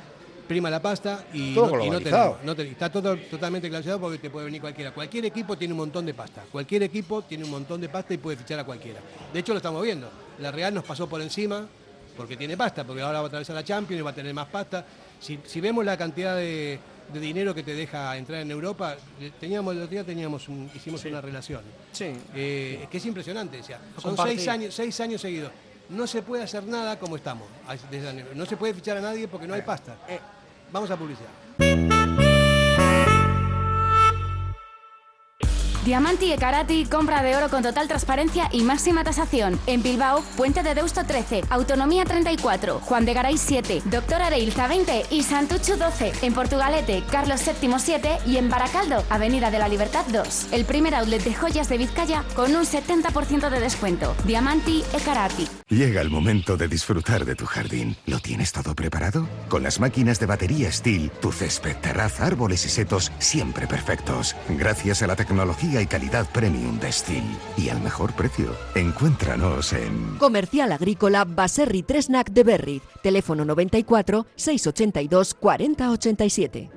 prima 0.47 0.69
la 0.71 0.81
pasta 0.83 1.25
y, 1.33 1.55
Todo 1.55 1.77
no, 1.77 1.85
y 1.85 1.91
no 1.91 2.01
tenemos- 2.01 2.37
no 2.45 2.55
te- 2.55 2.69
está 2.69 2.91
todo 2.91 3.17
totalmente 3.17 3.69
clasificado 3.69 4.01
porque 4.01 4.19
te 4.19 4.31
puede 4.31 4.47
venir 4.47 4.61
cualquiera. 4.61 4.93
Cualquier 4.93 5.25
equipo 5.27 5.57
tiene 5.57 5.73
un 5.73 5.79
montón 5.79 6.05
de 6.07 6.15
pasta. 6.15 6.45
Cualquier 6.51 6.83
equipo 6.83 7.23
tiene 7.23 7.45
un 7.45 7.51
montón 7.51 7.81
de 7.81 7.89
pasta 7.89 8.13
y 8.15 8.19
puede 8.19 8.37
fichar 8.37 8.59
a 8.61 8.65
cualquiera. 8.65 9.01
De 9.33 9.41
hecho, 9.41 9.53
lo 9.53 9.59
estamos 9.59 9.83
viendo. 9.83 10.11
La 10.41 10.51
Real 10.51 10.75
nos 10.75 10.85
pasó 10.85 11.09
por 11.09 11.21
encima 11.23 11.67
porque 12.17 12.37
tiene 12.37 12.57
pasta, 12.57 12.85
porque 12.85 13.03
ahora 13.03 13.21
va 13.21 13.25
a 13.27 13.29
atravesar 13.29 13.55
la 13.57 13.65
Champions 13.65 14.01
y 14.01 14.03
va 14.03 14.11
a 14.11 14.15
tener 14.15 14.35
más 14.35 14.49
pasta. 14.49 14.85
Si, 15.21 15.39
si 15.45 15.61
vemos 15.61 15.85
la 15.85 15.97
cantidad 15.97 16.37
de, 16.37 16.79
de 17.13 17.21
dinero 17.21 17.55
que 17.55 17.63
te 17.63 17.75
deja 17.75 18.17
entrar 18.17 18.41
en 18.43 18.51
Europa, 18.51 18.97
eh, 19.21 19.31
teníamos 19.41 19.73
el 19.75 19.83
otro 19.83 19.91
día 19.93 20.05
teníamos 20.05 20.49
un- 20.49 20.71
hicimos 20.75 21.05
una 21.05 21.21
relación. 21.21 21.63
Sí. 21.93 22.07
Eh, 22.35 22.81
es 22.83 22.89
que 22.89 22.97
es 22.99 23.07
impresionante. 23.07 23.61
O 23.61 23.65
sea, 23.65 23.79
son 24.01 24.17
seis 24.17 24.47
años, 24.49 24.75
seis 24.75 24.99
años 25.01 25.21
seguidos. 25.21 25.51
No 25.89 26.07
se 26.07 26.23
puede 26.23 26.43
hacer 26.45 26.65
nada 26.65 26.99
como 26.99 27.17
estamos. 27.17 27.47
No 28.35 28.47
se 28.47 28.57
puede 28.57 28.75
fichar 28.75 28.97
a 28.97 29.01
nadie 29.01 29.29
porque 29.29 29.47
no 29.47 29.55
hay 29.55 29.63
pasta. 29.63 29.97
Vamos 30.73 30.91
a 30.91 30.97
publicidad. 30.97 32.02
Diamanti 35.85 36.31
e 36.31 36.39
Karati, 36.39 36.87
compra 36.87 37.25
de 37.25 37.35
oro 37.35 37.49
con 37.51 37.65
total 37.65 37.89
transparencia 37.89 38.49
y 38.53 38.63
máxima 38.63 39.03
tasación. 39.03 39.59
En 39.67 39.83
Bilbao, 39.83 40.23
Puente 40.37 40.63
de 40.63 40.77
Deusto 40.77 41.05
13, 41.05 41.43
Autonomía 41.51 42.05
34, 42.05 42.79
Juan 42.79 43.05
de 43.05 43.15
Garay 43.15 43.37
7, 43.37 43.83
Doctor 43.87 44.23
Areilza 44.23 44.69
20 44.69 45.07
y 45.11 45.25
Santucho 45.25 45.77
12. 45.77 46.13
En 46.23 46.35
Portugalete, 46.35 47.03
Carlos 47.11 47.41
VII 47.45 47.75
7 47.79 48.19
y 48.27 48.37
en 48.37 48.49
Baracaldo, 48.49 49.03
Avenida 49.11 49.51
de 49.51 49.59
la 49.59 49.67
Libertad 49.67 50.05
2. 50.13 50.53
El 50.53 50.65
primer 50.65 50.95
outlet 50.95 51.25
de 51.25 51.35
joyas 51.35 51.69
de 51.69 51.79
Vizcaya 51.79 52.23
con 52.37 52.55
un 52.55 52.65
70% 52.65 53.51
de 53.51 53.59
descuento. 53.59 54.15
Diamanti 54.25 54.85
e 54.93 55.01
Karati. 55.01 55.49
Llega 55.69 56.01
el 56.01 56.11
momento 56.11 56.57
de 56.57 56.69
disfrutar 56.69 57.25
de 57.25 57.35
tu 57.35 57.47
jardín. 57.47 57.97
¿Lo 58.07 58.21
tienes 58.21 58.53
todo 58.53 58.77
preparado? 58.77 59.27
Con 59.49 59.65
las 59.65 59.81
máquinas 59.81 60.21
de 60.21 60.27
batería 60.27 60.71
Steel, 60.71 61.11
tu 61.21 61.33
césped, 61.33 61.77
terraza, 61.79 62.25
árboles 62.25 62.65
y 62.67 62.69
setos 62.69 63.11
siempre 63.19 63.67
perfectos. 63.67 64.37
Gracias 64.49 65.03
a 65.03 65.09
la 65.09 65.17
tecnología 65.17 65.72
y 65.81 65.87
calidad 65.87 66.29
premium 66.31 66.79
de 66.79 66.93
Steel. 66.93 67.25
Y 67.57 67.69
al 67.69 67.81
mejor 67.81 68.13
precio. 68.13 68.55
Encuéntranos 68.75 69.73
en... 69.73 70.17
Comercial 70.19 70.73
Agrícola 70.73 71.25
Baserri 71.25 71.83
Tresnac 71.83 72.31
de 72.31 72.45
Berriz. 72.45 72.83
Teléfono 73.03 73.45
94 73.45 74.27
682 74.37 75.35
4087. 75.35 76.71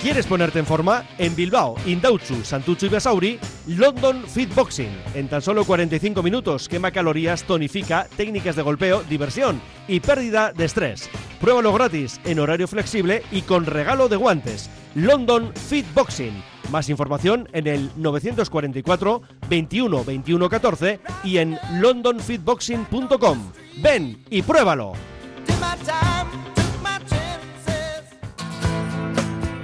¿Quieres 0.00 0.26
ponerte 0.26 0.60
en 0.60 0.66
forma? 0.66 1.04
En 1.18 1.34
Bilbao, 1.34 1.74
Indautxu, 1.84 2.44
Santucho 2.44 2.86
y 2.86 2.88
Basauri, 2.88 3.40
London 3.66 4.24
Fit 4.28 4.54
Boxing. 4.54 4.96
En 5.14 5.28
tan 5.28 5.42
solo 5.42 5.64
45 5.64 6.22
minutos, 6.22 6.68
quema 6.68 6.92
calorías, 6.92 7.42
tonifica, 7.42 8.06
técnicas 8.16 8.54
de 8.54 8.62
golpeo, 8.62 9.02
diversión 9.02 9.60
y 9.88 9.98
pérdida 9.98 10.52
de 10.52 10.66
estrés. 10.66 11.10
Pruébalo 11.40 11.72
gratis, 11.72 12.20
en 12.24 12.38
horario 12.38 12.68
flexible 12.68 13.24
y 13.32 13.42
con 13.42 13.66
regalo 13.66 14.08
de 14.08 14.14
guantes. 14.14 14.70
London 14.94 15.52
Fit 15.68 15.86
Boxing. 15.94 16.44
Más 16.70 16.88
información 16.88 17.48
en 17.52 17.66
el 17.66 17.90
944 17.96 19.22
21 19.48 20.04
21 20.04 20.48
14 20.48 21.00
y 21.24 21.38
en 21.38 21.58
londonfitboxing.com. 21.74 23.38
Ven 23.82 24.24
y 24.30 24.42
pruébalo. 24.42 24.92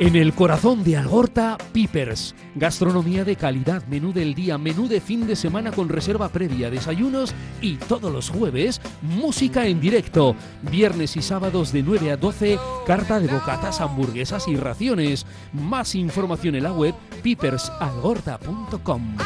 En 0.04 0.16
el 0.16 0.34
corazón 0.34 0.84
de 0.84 0.98
Algorta, 0.98 1.56
Pipers. 1.72 2.34
Gastronomía 2.56 3.24
de 3.24 3.36
calidad, 3.36 3.82
menú 3.86 4.12
del 4.12 4.34
día, 4.34 4.58
menú 4.58 4.86
de 4.86 5.00
fin 5.00 5.26
de 5.26 5.34
semana 5.34 5.72
con 5.72 5.88
reserva 5.88 6.28
previa, 6.28 6.68
desayunos 6.68 7.34
y 7.62 7.76
todos 7.76 8.12
los 8.12 8.28
jueves, 8.28 8.82
música 9.00 9.66
en 9.66 9.80
directo. 9.80 10.36
Viernes 10.60 11.16
y 11.16 11.22
sábados 11.22 11.72
de 11.72 11.82
9 11.82 12.10
a 12.10 12.18
12, 12.18 12.58
carta 12.86 13.18
de 13.18 13.28
bocatas, 13.28 13.80
hamburguesas 13.80 14.46
y 14.46 14.56
raciones. 14.56 15.24
Más 15.54 15.94
información 15.94 16.54
en 16.54 16.64
la 16.64 16.72
web 16.74 16.94
pipersalgorta.com. 17.22 19.16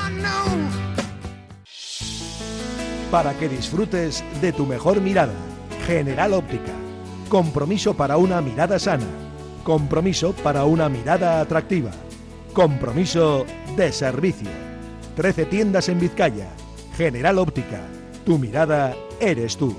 Para 3.11 3.37
que 3.37 3.49
disfrutes 3.49 4.23
de 4.41 4.53
tu 4.53 4.65
mejor 4.65 5.01
mirada. 5.01 5.35
General 5.89 6.35
Óptica. 6.35 6.73
Compromiso 7.29 7.97
para 7.97 8.17
una 8.17 8.41
mirada 8.41 8.79
sana. 8.79 9.28
Compromiso 9.65 10.33
para 10.33 10.65
una 10.65 10.89
mirada 10.89 11.41
atractiva. 11.41 11.91
Compromiso 12.53 13.45
de 13.77 13.93
servicio. 13.93 14.49
13 15.17 15.47
tiendas 15.47 15.89
en 15.89 16.01
Vizcaya. 16.01 16.49
General 16.97 17.39
Óptica. 17.39 17.81
Tu 18.25 18.39
mirada 18.39 18.95
eres 19.21 19.57
tú. 19.57 19.77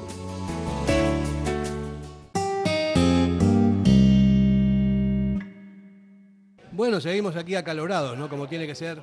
Bueno, 6.71 7.01
seguimos 7.01 7.35
aquí 7.35 7.55
acalorados, 7.55 8.17
¿no? 8.17 8.29
Como 8.29 8.47
tiene 8.47 8.65
que 8.65 8.73
ser 8.73 9.01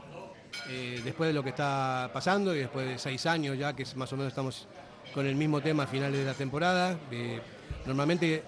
eh, 0.70 1.00
después 1.04 1.28
de 1.28 1.34
lo 1.34 1.42
que 1.42 1.50
está 1.50 2.10
pasando 2.12 2.54
y 2.54 2.60
después 2.60 2.88
de 2.88 2.98
seis 2.98 3.26
años 3.26 3.58
ya, 3.58 3.74
que 3.74 3.84
más 3.96 4.12
o 4.12 4.16
menos 4.16 4.32
estamos 4.32 4.66
con 5.12 5.26
el 5.26 5.34
mismo 5.34 5.60
tema 5.60 5.84
a 5.84 5.86
finales 5.86 6.18
de 6.18 6.24
la 6.24 6.34
temporada. 6.34 6.98
Eh, 7.10 7.40
normalmente 7.84 8.42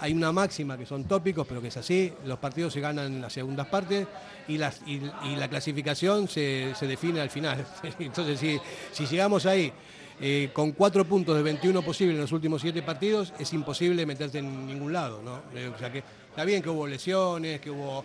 hay 0.00 0.12
una 0.12 0.32
máxima 0.32 0.76
que 0.76 0.86
son 0.86 1.04
tópicos, 1.04 1.46
pero 1.46 1.60
que 1.60 1.68
es 1.68 1.76
así, 1.76 2.12
los 2.24 2.38
partidos 2.38 2.72
se 2.72 2.80
ganan 2.80 3.06
en 3.06 3.20
las 3.20 3.32
segundas 3.32 3.66
partes 3.66 4.06
y, 4.48 4.58
las, 4.58 4.80
y, 4.86 5.00
y 5.24 5.36
la 5.36 5.48
clasificación 5.48 6.28
se, 6.28 6.74
se 6.74 6.86
define 6.86 7.20
al 7.20 7.30
final. 7.30 7.64
Entonces, 7.98 8.38
si, 8.38 8.58
si 8.92 9.06
llegamos 9.06 9.46
ahí 9.46 9.72
eh, 10.20 10.50
con 10.52 10.72
cuatro 10.72 11.04
puntos 11.04 11.36
de 11.36 11.42
21 11.42 11.82
posibles 11.82 12.14
en 12.14 12.22
los 12.22 12.32
últimos 12.32 12.62
siete 12.62 12.82
partidos, 12.82 13.32
es 13.38 13.52
imposible 13.52 14.06
meterse 14.06 14.38
en 14.38 14.66
ningún 14.66 14.92
lado. 14.92 15.20
¿no? 15.22 15.42
Eh, 15.58 15.70
o 15.74 15.78
sea 15.78 15.92
que 15.92 16.02
está 16.30 16.44
bien 16.44 16.62
que 16.62 16.70
hubo 16.70 16.86
lesiones, 16.86 17.60
que 17.60 17.70
hubo 17.70 18.04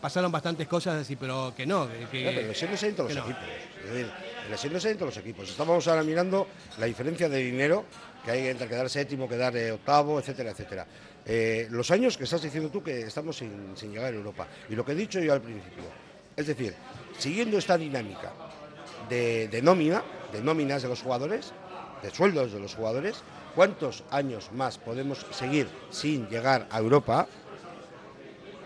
pasaron 0.00 0.30
bastantes 0.30 0.68
cosas 0.68 1.02
así, 1.02 1.16
pero 1.16 1.52
que 1.56 1.66
no. 1.66 1.88
Que, 2.10 2.24
No, 2.24 2.30
pero 2.30 2.48
lesiones 2.48 2.82
hay 2.82 2.90
en 2.90 2.96
todos 2.96 3.14
los 3.14 3.24
no. 3.24 3.30
equipos. 3.30 3.48
Es 3.84 3.90
decir, 3.90 4.10
lesiones 4.50 4.84
hay 4.84 4.92
en 4.92 4.98
todos 4.98 5.14
los 5.14 5.24
equipos. 5.24 5.50
Estamos 5.50 5.86
ahora 5.88 6.02
mirando 6.02 6.46
la 6.78 6.86
diferencia 6.86 7.28
de 7.28 7.38
dinero 7.38 7.84
que 8.26 8.32
hay 8.32 8.48
entre 8.48 8.66
quedar 8.66 8.90
séptimo, 8.90 9.28
quedar 9.28 9.56
eh, 9.56 9.70
octavo, 9.70 10.18
etcétera, 10.18 10.50
etcétera. 10.50 10.84
Eh, 11.24 11.68
los 11.70 11.92
años 11.92 12.18
que 12.18 12.24
estás 12.24 12.42
diciendo 12.42 12.70
tú 12.70 12.82
que 12.82 13.02
estamos 13.02 13.36
sin, 13.36 13.76
sin 13.76 13.92
llegar 13.92 14.12
a 14.12 14.16
Europa. 14.16 14.48
Y 14.68 14.74
lo 14.74 14.84
que 14.84 14.92
he 14.92 14.94
dicho 14.96 15.20
yo 15.20 15.32
al 15.32 15.40
principio. 15.40 15.84
Es 16.34 16.48
decir, 16.48 16.74
siguiendo 17.16 17.56
esta 17.56 17.78
dinámica 17.78 18.32
de, 19.08 19.46
de 19.46 19.62
nómina, 19.62 20.02
de 20.32 20.42
nóminas 20.42 20.82
de 20.82 20.88
los 20.88 21.02
jugadores, 21.02 21.52
de 22.02 22.10
sueldos 22.10 22.52
de 22.52 22.58
los 22.58 22.74
jugadores, 22.74 23.22
¿cuántos 23.54 24.02
años 24.10 24.50
más 24.52 24.76
podemos 24.76 25.24
seguir 25.30 25.68
sin 25.90 26.28
llegar 26.28 26.66
a 26.70 26.78
Europa? 26.78 27.28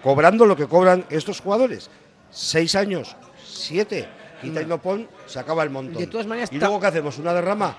cobrando 0.03 0.47
lo 0.47 0.57
que 0.57 0.67
cobran 0.67 1.05
estos 1.11 1.41
jugadores. 1.41 1.91
Seis 2.31 2.75
años, 2.75 3.17
siete, 3.45 4.09
quita 4.41 4.63
y 4.63 4.67
no 4.67 4.81
pon, 4.81 5.09
se 5.27 5.39
acaba 5.39 5.63
el 5.63 5.71
montón. 5.71 5.99
De 5.99 6.07
todas 6.07 6.27
maneras, 6.27 6.51
¿Y 6.53 6.59
luego 6.59 6.81
qué 6.81 6.87
hacemos? 6.87 7.19
¿Una 7.19 7.35
derrama? 7.35 7.77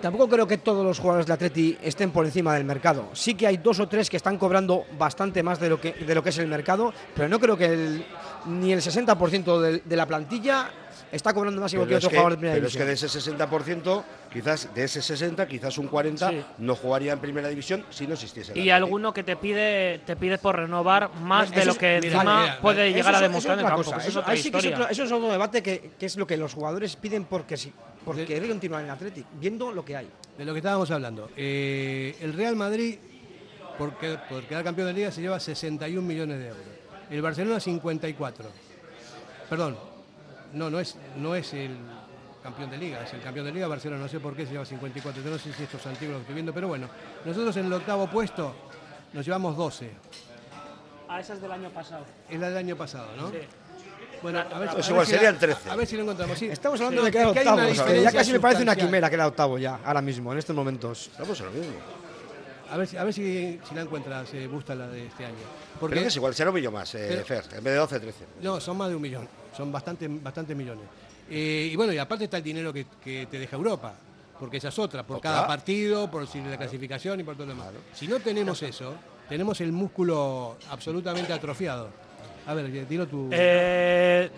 Tampoco 0.00 0.28
creo 0.28 0.46
que 0.46 0.58
todos 0.58 0.84
los 0.84 0.98
jugadores 0.98 1.26
de 1.26 1.32
Atleti 1.32 1.76
estén 1.82 2.10
por 2.12 2.24
encima 2.24 2.54
del 2.54 2.64
mercado. 2.64 3.08
Sí 3.14 3.34
que 3.34 3.46
hay 3.46 3.56
dos 3.56 3.80
o 3.80 3.88
tres 3.88 4.08
que 4.08 4.16
están 4.16 4.38
cobrando 4.38 4.84
bastante 4.96 5.42
más 5.42 5.58
de 5.58 5.68
lo 5.68 5.80
que, 5.80 5.92
de 5.92 6.14
lo 6.14 6.22
que 6.22 6.28
es 6.30 6.38
el 6.38 6.46
mercado, 6.46 6.92
pero 7.14 7.28
no 7.28 7.40
creo 7.40 7.56
que 7.56 7.64
el- 7.66 8.06
ni 8.46 8.72
el 8.72 8.80
60% 8.80 9.60
del- 9.60 9.82
de, 9.84 9.96
la 9.96 10.06
plantilla 10.06 10.70
está 11.10 11.34
cobrando 11.34 11.60
más 11.60 11.72
igual 11.72 11.88
que 11.88 11.96
otro 11.96 12.08
que, 12.10 12.16
jugador 12.16 12.32
de 12.32 12.36
primera 12.38 12.54
pero 12.56 12.66
es 12.68 12.72
que 12.76 12.84
división. 12.84 13.10
de 13.10 13.18
ese 13.18 13.20
60%, 13.20 14.04
quizás 14.32 14.68
de 14.74 14.84
ese 14.84 15.02
60, 15.02 15.48
quizás 15.48 15.76
un 15.78 15.88
40 15.88 16.30
Sí. 16.30 16.44
no 16.58 16.76
jugaría 16.76 17.12
en 17.12 17.18
primera 17.18 17.48
división 17.48 17.84
si 17.90 18.06
no 18.06 18.14
existiese. 18.14 18.56
Y 18.58 18.70
alguno 18.70 19.12
que 19.12 19.24
te 19.24 19.34
pide 19.36 19.98
te 20.06 20.14
pide 20.16 20.38
por 20.38 20.56
renovar 20.56 21.10
más 21.22 21.50
de 21.50 21.64
lo 21.64 21.72
es- 21.72 21.78
que 21.78 21.96
encima 21.96 22.40
mira, 22.42 22.58
puede 22.60 22.92
llegar 22.92 23.14
a 23.16 23.20
demostrar 23.20 23.58
en 23.58 23.64
eso 23.64 23.74
el 23.74 23.80
es 23.80 23.86
campo. 23.86 23.90
que 23.90 23.96
cosa. 23.96 23.96
Eso 23.98 24.06
es 24.06 24.10
Eso- 24.10 24.20
otra 24.20 24.32
ahí 24.32 24.38
sí 24.38 24.50
que 24.50 24.58
es 24.58 24.64
historia. 24.64 24.78
otro- 24.84 24.92
eso 24.92 25.02
es 25.04 25.12
otro 25.12 25.28
debate 25.32 25.62
que, 25.62 25.90
que 25.98 26.06
es 26.06 26.16
lo 26.16 26.26
que 26.26 26.36
los 26.36 26.54
jugadores 26.54 26.94
piden 26.96 27.24
porque 27.24 27.56
sí, 27.56 27.72
porque 28.08 28.24
quieren 28.24 28.48
continuar 28.48 28.80
en 28.80 28.86
el 28.86 28.92
Atleti, 28.92 29.22
viendo 29.34 29.70
lo 29.70 29.84
que 29.84 29.94
hay. 29.94 30.08
De 30.38 30.44
lo 30.46 30.54
que 30.54 30.60
estábamos 30.60 30.90
hablando. 30.90 31.30
Eh, 31.36 32.16
el 32.22 32.32
Real 32.32 32.56
Madrid, 32.56 32.96
por, 33.76 33.92
por 33.92 34.44
quedar 34.44 34.64
campeón 34.64 34.88
de 34.88 34.94
liga, 34.94 35.12
se 35.12 35.20
lleva 35.20 35.38
61 35.38 36.00
millones 36.00 36.38
de 36.38 36.48
euros. 36.48 36.64
El 37.10 37.20
Barcelona 37.20 37.60
54. 37.60 38.48
Perdón, 39.50 39.76
no, 40.54 40.70
no 40.70 40.80
es, 40.80 40.96
no 41.16 41.34
es 41.34 41.52
el 41.52 41.76
campeón 42.42 42.70
de 42.70 42.78
liga, 42.78 43.04
es 43.04 43.12
el 43.12 43.20
campeón 43.20 43.44
de 43.44 43.52
liga 43.52 43.68
Barcelona, 43.68 44.00
no 44.00 44.08
sé 44.08 44.20
por 44.20 44.34
qué 44.34 44.46
se 44.46 44.52
lleva 44.52 44.64
54. 44.64 45.22
Yo 45.22 45.30
no 45.30 45.38
sé 45.38 45.52
si 45.52 45.64
esto 45.64 45.76
es 45.76 45.86
antiguo 45.86 46.14
lo 46.14 46.20
estoy 46.20 46.34
viendo, 46.34 46.54
pero 46.54 46.66
bueno, 46.66 46.88
nosotros 47.26 47.54
en 47.58 47.66
el 47.66 47.72
octavo 47.74 48.08
puesto 48.08 48.54
nos 49.12 49.26
llevamos 49.26 49.54
12. 49.54 49.90
Ah, 51.10 51.20
esa 51.20 51.34
es 51.34 51.42
del 51.42 51.52
año 51.52 51.68
pasado. 51.68 52.06
Es 52.30 52.40
la 52.40 52.48
del 52.48 52.56
año 52.56 52.76
pasado, 52.76 53.08
¿no? 53.18 53.30
Sí. 53.30 53.36
Bueno, 54.22 54.40
a 54.40 54.58
ver, 54.58 54.70
Pues 54.70 54.86
a 54.86 54.90
igual 54.90 54.98
ver 54.98 55.06
si 55.06 55.12
serían 55.12 55.34
la- 55.34 55.38
13. 55.40 55.70
A 55.70 55.76
ver 55.76 55.86
si 55.86 55.96
lo 55.96 56.02
encontramos. 56.02 56.38
Sí. 56.38 56.46
Estamos 56.46 56.80
hablando 56.80 57.00
Sí, 57.02 57.06
de 57.06 57.12
quedar 57.12 57.26
es 57.28 57.32
que 57.32 57.38
hay 57.40 57.46
una 57.46 57.66
octavos. 57.68 58.02
Ya 58.02 58.12
casi 58.12 58.32
me 58.32 58.40
parece 58.40 58.62
una 58.62 58.76
quimera 58.76 59.10
quedar 59.10 59.26
octavo 59.28 59.58
ya, 59.58 59.80
ahora 59.84 60.02
mismo, 60.02 60.32
en 60.32 60.38
estos 60.38 60.54
momentos. 60.56 61.08
Estamos 61.12 61.38
en 61.40 61.46
lo 61.46 61.52
mismo. 61.52 61.72
A 62.70 62.76
ver, 62.76 62.86
si- 62.86 62.96
a 62.98 63.04
ver 63.04 63.14
si, 63.14 63.58
si 63.66 63.74
la 63.74 63.80
encuentras, 63.82 64.32
eh, 64.34 64.46
Busta, 64.46 64.74
la 64.74 64.88
de 64.88 65.06
este 65.06 65.24
año. 65.24 65.34
Porque 65.80 65.94
Pero 65.94 66.02
que 66.04 66.08
es 66.08 66.16
igual, 66.16 66.34
será 66.34 66.50
un 66.50 66.56
millón 66.56 66.74
más, 66.74 66.94
eh, 66.96 67.06
Pero- 67.08 67.24
Fer, 67.24 67.44
en 67.56 67.64
vez 67.64 67.72
de 67.72 67.76
12, 67.76 68.00
13. 68.00 68.24
No, 68.42 68.60
son 68.60 68.76
más 68.76 68.90
de 68.90 68.96
un 68.96 69.00
millón, 69.02 69.26
son 69.56 69.72
bastante, 69.72 70.06
bastante 70.08 70.54
millones. 70.54 70.84
Eh, 71.30 71.70
y 71.72 71.76
bueno, 71.76 71.92
y 71.94 71.98
aparte 71.98 72.24
está 72.24 72.36
el 72.38 72.42
dinero 72.42 72.70
que, 72.72 72.84
que 73.02 73.26
te 73.30 73.38
deja 73.38 73.56
Europa, 73.56 73.94
porque 74.38 74.58
esa 74.58 74.68
es 74.68 74.78
otra, 74.78 75.02
por 75.02 75.20
cada 75.20 75.46
partido, 75.46 76.10
por 76.10 76.26
si 76.26 76.40
la 76.42 76.56
clasificación 76.58 77.20
y 77.20 77.22
por 77.22 77.36
todo 77.36 77.46
lo 77.46 77.52
demás. 77.54 77.68
Si 77.94 78.06
no 78.06 78.18
tenemos 78.20 78.62
eso, 78.62 78.94
tenemos 79.30 79.60
el 79.62 79.72
músculo 79.72 80.56
absolutamente 80.70 81.32
atrofiado. 81.32 81.88
A 82.48 82.54
ver, 82.54 82.88
dilo 82.88 83.06
tú. 83.06 83.28
Eh, 83.30 84.30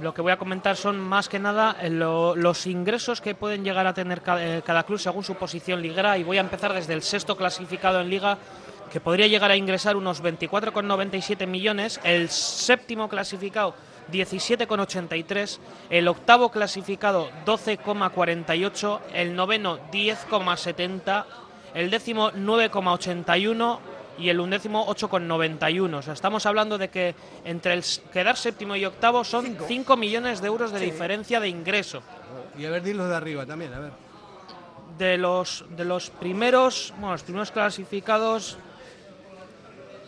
lo 0.00 0.14
que 0.14 0.22
voy 0.22 0.32
a 0.32 0.38
comentar 0.38 0.76
son 0.76 0.98
más 0.98 1.28
que 1.28 1.38
nada 1.38 1.76
eh, 1.80 1.90
lo- 1.90 2.34
los 2.34 2.66
ingresos 2.66 3.20
que 3.20 3.34
pueden 3.34 3.62
llegar 3.62 3.86
a 3.86 3.92
tener 3.92 4.22
ca- 4.22 4.42
eh, 4.42 4.62
cada, 4.64 4.82
club 4.84 4.98
según 4.98 5.22
su 5.24 5.34
posición 5.34 5.82
liguera. 5.82 6.16
Y 6.16 6.24
voy 6.24 6.38
a 6.38 6.40
empezar 6.40 6.72
desde 6.72 6.94
el 6.94 7.02
sexto 7.02 7.36
clasificado 7.36 8.00
en 8.00 8.08
liga 8.08 8.38
que 8.90 8.98
podría 9.00 9.26
llegar 9.26 9.50
a 9.50 9.56
ingresar 9.56 9.94
unos 9.96 10.22
24,97 10.22 11.46
millones, 11.46 12.00
el 12.02 12.28
séptimo 12.30 13.08
clasificado 13.08 13.74
17,83, 14.12 15.58
el 15.90 16.08
octavo 16.08 16.50
clasificado 16.50 17.28
12,48, 17.44 19.00
el 19.14 19.34
noveno 19.34 19.78
10,70, 19.90 21.24
el 21.74 21.90
décimo 21.90 22.30
9,81 22.32 23.78
y 24.18 24.28
el 24.28 24.38
undécimo 24.40 24.86
8,91. 24.86 25.94
O 25.98 26.02
sea, 26.02 26.12
estamos 26.14 26.46
hablando 26.46 26.78
de 26.78 26.88
que 26.88 27.14
entre 27.44 27.74
el 27.74 27.84
quedar 28.12 28.36
séptimo 28.36 28.76
y 28.76 28.84
octavo 28.84 29.24
son 29.24 29.56
5 29.66 29.96
millones 29.96 30.40
de 30.40 30.46
euros 30.48 30.72
de 30.72 30.80
diferencia 30.80 31.40
de 31.40 31.48
ingreso. 31.48 32.02
Y 32.58 32.64
a 32.66 32.70
ver, 32.70 32.82
dilos 32.82 33.08
de 33.08 33.16
arriba 33.16 33.44
también, 33.44 33.72
a 33.74 33.80
ver. 33.80 33.90
De 34.98 35.18
los, 35.18 35.64
de 35.70 35.84
los 35.84 36.10
primeros, 36.10 36.92
bueno, 36.98 37.12
los 37.12 37.22
primeros 37.24 37.50
clasificados. 37.50 38.56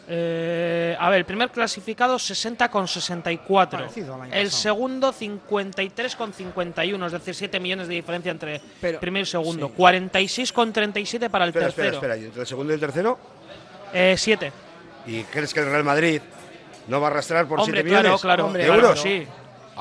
eh, 0.09 0.97
a 1.01 1.11
ver, 1.11 1.19
el 1.19 1.25
primer 1.25 1.51
clasificado 1.51 2.17
60 2.19 2.71
con 2.71 2.87
64. 2.87 3.79
Parecido 3.81 4.15
al 4.15 4.21
año 4.23 4.33
El 4.33 4.45
pasado. 4.45 4.63
segundo 4.63 5.13
53 5.13 6.15
con 6.15 6.33
51, 6.33 7.07
es 7.07 7.13
decir, 7.13 7.35
7 7.35 7.59
millones 7.59 7.89
de 7.89 7.95
diferencia 7.95 8.31
entre 8.31 8.61
Pero- 8.81 9.01
primero 9.01 9.25
y 9.25 9.27
segundo. 9.27 9.67
sí. 9.67 9.73
46 9.77 10.53
con 10.53 10.73
37 10.73 11.29
para 11.29 11.45
el 11.47 11.49
Espera, 11.49 11.67
espera, 11.69 11.91
tercero. 11.91 12.07
espera. 12.13 12.23
¿Y 12.23 12.27
entre 12.27 12.41
el 12.43 12.47
segundo 12.47 12.73
y 12.73 12.75
el 12.75 12.81
tercero? 12.81 13.19
7. 13.93 14.53
¿Y 15.07 15.23
crees 15.25 15.55
que 15.55 15.61
el 15.61 15.67
Real 15.67 15.85
Madrid 15.85 16.21
no 16.89 17.01
va 17.01 17.09
a 17.09 17.11
arrastrar 17.11 17.47
por 17.47 17.61
Hombre, 17.61 17.83
7 17.83 17.89
claro, 17.89 18.03
millones 18.03 18.21
claro, 18.23 18.53
de 18.53 18.65
claro, 18.65 18.75
euros? 18.75 19.01
sí. 19.01 19.27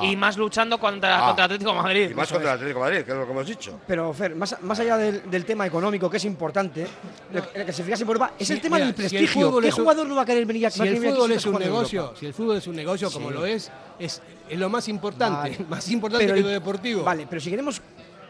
y 0.02 0.14
más 0.18 0.36
luchando 0.36 0.78
contra, 0.78 1.24
Ah. 1.24 1.28
contra 1.28 1.46
Atlético 1.46 1.72
de 1.72 1.82
Madrid. 1.82 2.10
Y 2.12 2.14
más 2.14 2.30
contra 2.30 2.52
el 2.52 2.56
Atlético 2.58 2.80
de 2.80 2.86
Madrid, 2.86 3.06
que 3.06 3.12
es 3.12 3.18
lo 3.18 3.26
que 3.26 3.32
hemos 3.32 3.48
dicho. 3.48 3.80
Pero, 3.88 4.12
Fer, 4.14 4.36
más, 4.36 4.62
más 4.62 4.78
allá 4.82 4.98
del, 4.98 5.30
del 5.32 5.46
tema 5.46 5.66
económico, 5.66 6.10
que 6.10 6.18
es 6.18 6.26
importante, 6.26 6.86
lo 7.32 7.66
que, 7.66 7.72
se 7.72 7.82
fijase 7.82 8.04
Europa, 8.04 8.34
es 8.38 8.46
Sí, 8.46 8.54
el 8.56 8.60
tema 8.62 8.76
mira, 8.76 8.88
del 8.88 8.96
si 8.96 9.02
el 9.04 9.10
prestigio. 9.22 9.48
fútbol 9.48 9.64
¿Qué 9.64 9.70
es 9.70 9.76
jugador 9.76 10.06
no 10.06 10.16
va 10.18 10.24
a 10.24 10.26
querer 10.26 10.46
venir 10.46 10.66
a 10.68 10.70
Si 10.70 10.82
el 10.82 10.90
aquí 10.90 10.98
fútbol 11.08 11.30
si 11.30 11.34
es 11.36 11.46
un 11.46 11.60
negocio, 11.60 12.14
si 12.20 12.26
el 12.26 12.34
fútbol 12.34 12.58
es 12.58 12.68
un 12.68 12.76
negocio 12.76 13.10
como 13.10 13.32
lo 13.32 13.46
es, 13.46 13.72
es, 13.98 14.22
es 14.50 14.60
lo 14.60 14.70
más 14.70 14.90
importante, 14.90 15.52
Vale. 15.52 15.66
más 15.70 15.90
importante 15.90 16.26
Pero 16.26 16.34
que 16.36 16.40
el- 16.42 16.46
lo 16.46 16.52
deportivo. 16.52 17.04
Vale, 17.04 17.26
pero 17.30 17.40
si 17.40 17.50
queremos 17.50 17.82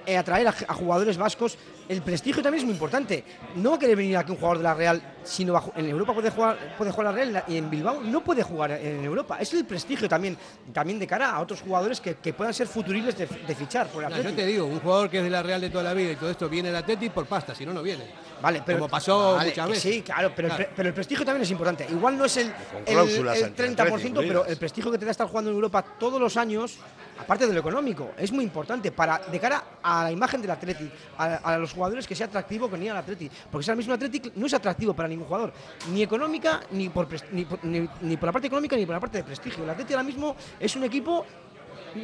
eh, 0.05 0.17
atraer 0.17 0.47
a, 0.47 0.53
a 0.67 0.73
jugadores 0.75 1.17
vascos, 1.17 1.57
el 1.87 2.01
prestigio 2.01 2.41
también 2.41 2.59
es 2.61 2.65
muy 2.65 2.73
importante. 2.73 3.23
No 3.55 3.71
va 3.71 3.75
a 3.75 3.79
querer 3.79 3.95
venir 3.95 4.17
aquí 4.17 4.31
un 4.31 4.37
jugador 4.37 4.57
de 4.57 4.63
la 4.63 4.73
Real, 4.73 5.01
sino 5.23 5.53
va 5.53 5.63
en 5.75 5.87
Europa 5.89 6.13
puede 6.13 6.29
jugar, 6.29 6.75
puede 6.77 6.91
jugar 6.91 7.05
la 7.05 7.11
Real 7.11 7.43
y 7.47 7.57
en 7.57 7.69
Bilbao 7.69 8.01
no 8.01 8.23
puede 8.23 8.43
jugar 8.43 8.71
en 8.71 9.03
Europa. 9.03 9.37
Es 9.39 9.53
el 9.53 9.65
prestigio 9.65 10.07
también, 10.09 10.37
también 10.73 10.97
de 10.99 11.07
cara 11.07 11.31
a 11.31 11.39
otros 11.41 11.61
jugadores 11.61 12.01
que, 12.01 12.15
que 12.15 12.33
puedan 12.33 12.53
ser 12.53 12.67
futuribles 12.67 13.17
de, 13.17 13.25
de 13.27 13.55
fichar 13.55 13.87
por 13.87 14.03
el 14.03 14.09
No, 14.09 14.21
yo 14.21 14.33
te 14.33 14.45
digo, 14.45 14.65
un 14.65 14.79
jugador 14.79 15.09
que 15.09 15.17
es 15.19 15.23
de 15.23 15.29
la 15.29 15.43
Real 15.43 15.61
de 15.61 15.69
toda 15.69 15.83
la 15.83 15.93
vida 15.93 16.11
y 16.11 16.15
todo 16.15 16.29
esto 16.31 16.49
viene 16.49 16.69
al 16.69 16.75
Atleti 16.77 17.09
por 17.09 17.25
pasta, 17.25 17.53
si 17.53 17.65
no, 17.65 17.73
no 17.73 17.81
viene. 17.83 18.05
Vale, 18.41 18.61
pero 18.65 18.79
Como 18.79 18.89
pasó 18.89 19.35
vale, 19.35 19.49
muchas 19.49 19.69
veces. 19.69 19.93
Sí, 19.93 20.01
claro, 20.01 20.31
pero, 20.35 20.49
Claro. 20.49 20.61
El, 20.61 20.67
pre- 20.67 20.75
pero 20.75 20.89
el 20.89 20.93
prestigio 20.95 21.25
también 21.25 21.43
es 21.43 21.51
importante. 21.51 21.87
Igual 21.89 22.17
no 22.17 22.25
es 22.25 22.37
el, 22.37 22.47
el, 22.85 22.97
el 22.97 23.27
anti-Atleti 23.29 24.09
30%, 24.11 24.13
pero 24.27 24.45
el 24.45 24.57
prestigio 24.57 24.91
que 24.91 24.97
te 24.97 25.05
da 25.05 25.11
estar 25.11 25.27
jugando 25.27 25.49
en 25.51 25.55
Europa 25.55 25.83
todos 25.99 26.19
los 26.19 26.35
años, 26.37 26.77
aparte 27.19 27.47
de 27.47 27.53
lo 27.53 27.59
económico, 27.59 28.11
es 28.17 28.31
muy 28.31 28.43
importante 28.43 28.91
para 28.91 29.19
de 29.19 29.39
cara 29.39 29.63
a 29.81 30.03
la 30.03 30.11
imagen 30.11 30.41
del 30.41 30.51
Atleti, 30.51 30.89
a, 31.17 31.35
a 31.35 31.57
los 31.57 31.73
jugadores 31.73 32.05
que 32.07 32.15
sea 32.15 32.27
atractivo 32.27 32.67
que 32.67 32.73
venir 32.73 32.91
al 32.91 32.97
Atleti. 32.97 33.29
Porque 33.51 33.63
si 33.65 33.71
ahora 33.71 33.77
mismo 33.77 33.93
el 33.93 33.97
Atleti 34.03 34.31
no 34.35 34.45
es 34.45 34.53
atractivo 34.53 34.93
para 34.93 35.07
ningún 35.07 35.25
jugador, 35.27 35.53
ni 35.91 36.01
económica, 36.03 36.61
ni 36.71 36.89
por, 36.89 37.07
pres- 37.07 37.25
ni, 37.31 37.45
por- 37.45 37.63
ni- 37.63 37.87
ni 38.01 38.17
por 38.17 38.27
la 38.27 38.33
parte 38.33 38.47
económica, 38.47 38.75
ni 38.75 38.85
por 38.85 38.95
la 38.95 38.99
parte 38.99 39.17
de 39.19 39.23
prestigio. 39.23 39.63
El 39.63 39.69
Atleti 39.69 39.93
ahora 39.93 40.03
mismo 40.03 40.35
es 40.59 40.75
un 40.75 40.83
equipo 40.83 41.25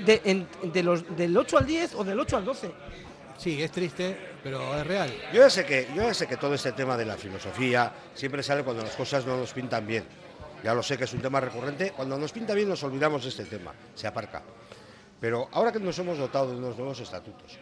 de, 0.06 0.22
en- 0.24 0.48
de 0.72 0.84
los, 0.84 1.16
del 1.18 1.36
8 1.38 1.58
al 1.58 1.66
10 1.66 1.96
o 1.96 2.04
del 2.04 2.20
8 2.20 2.38
al 2.38 2.46
12. 2.46 2.72
Sí, 3.38 3.62
es 3.62 3.72
triste, 3.72 4.16
pero 4.44 4.76
es 4.78 4.86
real. 4.86 5.12
Yo 5.34 5.42
ya 5.42 5.50
sé 5.50 5.66
que, 5.66 5.88
yo 5.96 6.04
ya 6.04 6.14
sé 6.14 6.28
que 6.28 6.38
todo 6.38 6.54
este 6.54 6.74
tema 6.74 6.96
de 6.96 7.06
la 7.06 7.16
filosofía 7.18 7.92
siempre 8.14 8.44
sale 8.44 8.64
cuando 8.64 8.84
las 8.84 8.96
cosas 8.96 9.26
no 9.26 9.36
nos 9.36 9.52
pintan 9.52 9.86
bien. 9.88 10.04
Ya 10.64 10.76
lo 10.76 10.84
sé 10.84 10.96
que 10.96 11.06
es 11.06 11.14
un 11.14 11.22
tema 11.22 11.40
recurrente. 11.40 11.92
Cuando 11.92 12.20
nos 12.20 12.32
pinta 12.32 12.54
bien 12.54 12.70
nos 12.70 12.84
olvidamos 12.84 13.24
de 13.24 13.30
este 13.30 13.46
tema, 13.46 13.74
se 13.96 14.06
aparca. 14.06 14.44
Pero 15.22 15.48
ahora 15.52 15.72
que 15.72 15.80
nos 15.80 15.98
hemos 16.00 16.18
dotado 16.18 16.50
de 16.50 16.58
unos 16.58 16.76
nuevos 16.76 17.00
estatutos, 17.00 17.60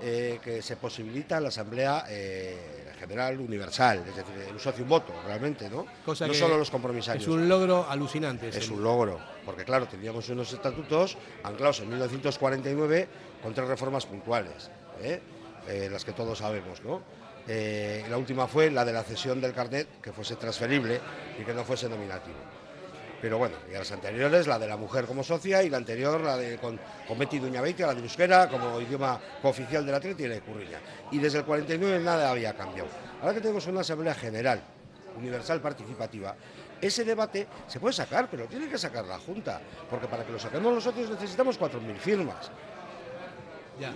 eh, 0.00 0.40
que 0.42 0.62
se 0.62 0.76
posibilita 0.76 1.38
la 1.38 1.48
Asamblea 1.48 2.06
eh, 2.08 2.90
General 2.98 3.38
Universal, 3.38 3.98
es 3.98 4.16
decir, 4.16 4.50
un 4.50 4.58
socio 4.58 4.82
un 4.82 4.88
voto, 4.88 5.12
realmente, 5.26 5.68
¿no? 5.68 5.86
Cosa 6.06 6.26
no 6.26 6.32
que 6.32 6.38
solo 6.38 6.56
los 6.56 6.70
compromisarios. 6.70 7.22
Es 7.22 7.28
un 7.28 7.46
logro 7.48 7.86
alucinante. 7.88 8.48
Es 8.48 8.70
un 8.70 8.82
logro, 8.82 9.20
porque 9.44 9.62
claro, 9.62 9.86
teníamos 9.86 10.26
unos 10.30 10.50
estatutos 10.54 11.18
anclados 11.44 11.80
en 11.80 11.90
1949 11.90 13.08
con 13.42 13.52
tres 13.52 13.68
reformas 13.68 14.06
puntuales, 14.06 14.70
¿eh? 15.02 15.20
Las 15.90 16.04
que 16.04 16.12
todos 16.12 16.38
sabemos, 16.38 16.82
¿no? 16.82 17.02
La 17.46 18.16
última 18.16 18.48
fue 18.48 18.70
la 18.70 18.84
de 18.84 18.92
la 18.92 19.04
cesión 19.04 19.40
del 19.40 19.52
carnet, 19.52 20.00
que 20.00 20.12
fuese 20.12 20.36
transferible 20.36 20.98
y 21.38 21.44
que 21.44 21.52
no 21.52 21.62
fuese 21.62 21.88
nominativo. 21.88 22.61
Pero 23.22 23.38
bueno, 23.38 23.54
y 23.70 23.74
a 23.76 23.78
las 23.78 23.92
anteriores, 23.92 24.48
la 24.48 24.58
de 24.58 24.66
la 24.66 24.76
mujer 24.76 25.04
como 25.06 25.22
socia 25.22 25.62
y 25.62 25.70
la 25.70 25.76
anterior, 25.76 26.20
la 26.20 26.36
de 26.36 26.58
con, 26.58 26.78
con 27.06 27.16
Betty 27.16 27.38
Duñabeitia, 27.38 27.86
la 27.86 27.94
de 27.94 28.02
euskera 28.02 28.48
como 28.48 28.80
idioma 28.80 29.18
cooficial 29.40 29.86
de 29.86 29.92
la 29.92 29.98
Atleti 29.98 30.24
y 30.24 30.26
la 30.28 30.34
de 30.34 30.40
Curriña. 30.40 30.80
Y 31.12 31.18
desde 31.20 31.38
el 31.38 31.44
49 31.44 32.00
nada 32.00 32.32
había 32.32 32.52
cambiado. 32.54 32.88
Ahora 33.20 33.32
que 33.34 33.40
tenemos 33.40 33.64
una 33.68 33.82
asamblea 33.82 34.14
general, 34.14 34.60
universal, 35.16 35.60
participativa, 35.60 36.34
ese 36.80 37.04
debate 37.04 37.46
se 37.68 37.78
puede 37.78 37.92
sacar, 37.92 38.26
pero 38.28 38.46
tiene 38.46 38.68
que 38.68 38.76
sacar 38.76 39.04
la 39.04 39.18
Junta, 39.20 39.60
porque 39.88 40.08
para 40.08 40.24
que 40.26 40.32
lo 40.32 40.38
saquemos 40.40 40.74
los 40.74 40.82
socios 40.82 41.08
necesitamos 41.10 41.56
4.000 41.60 41.96
firmas. 41.98 42.50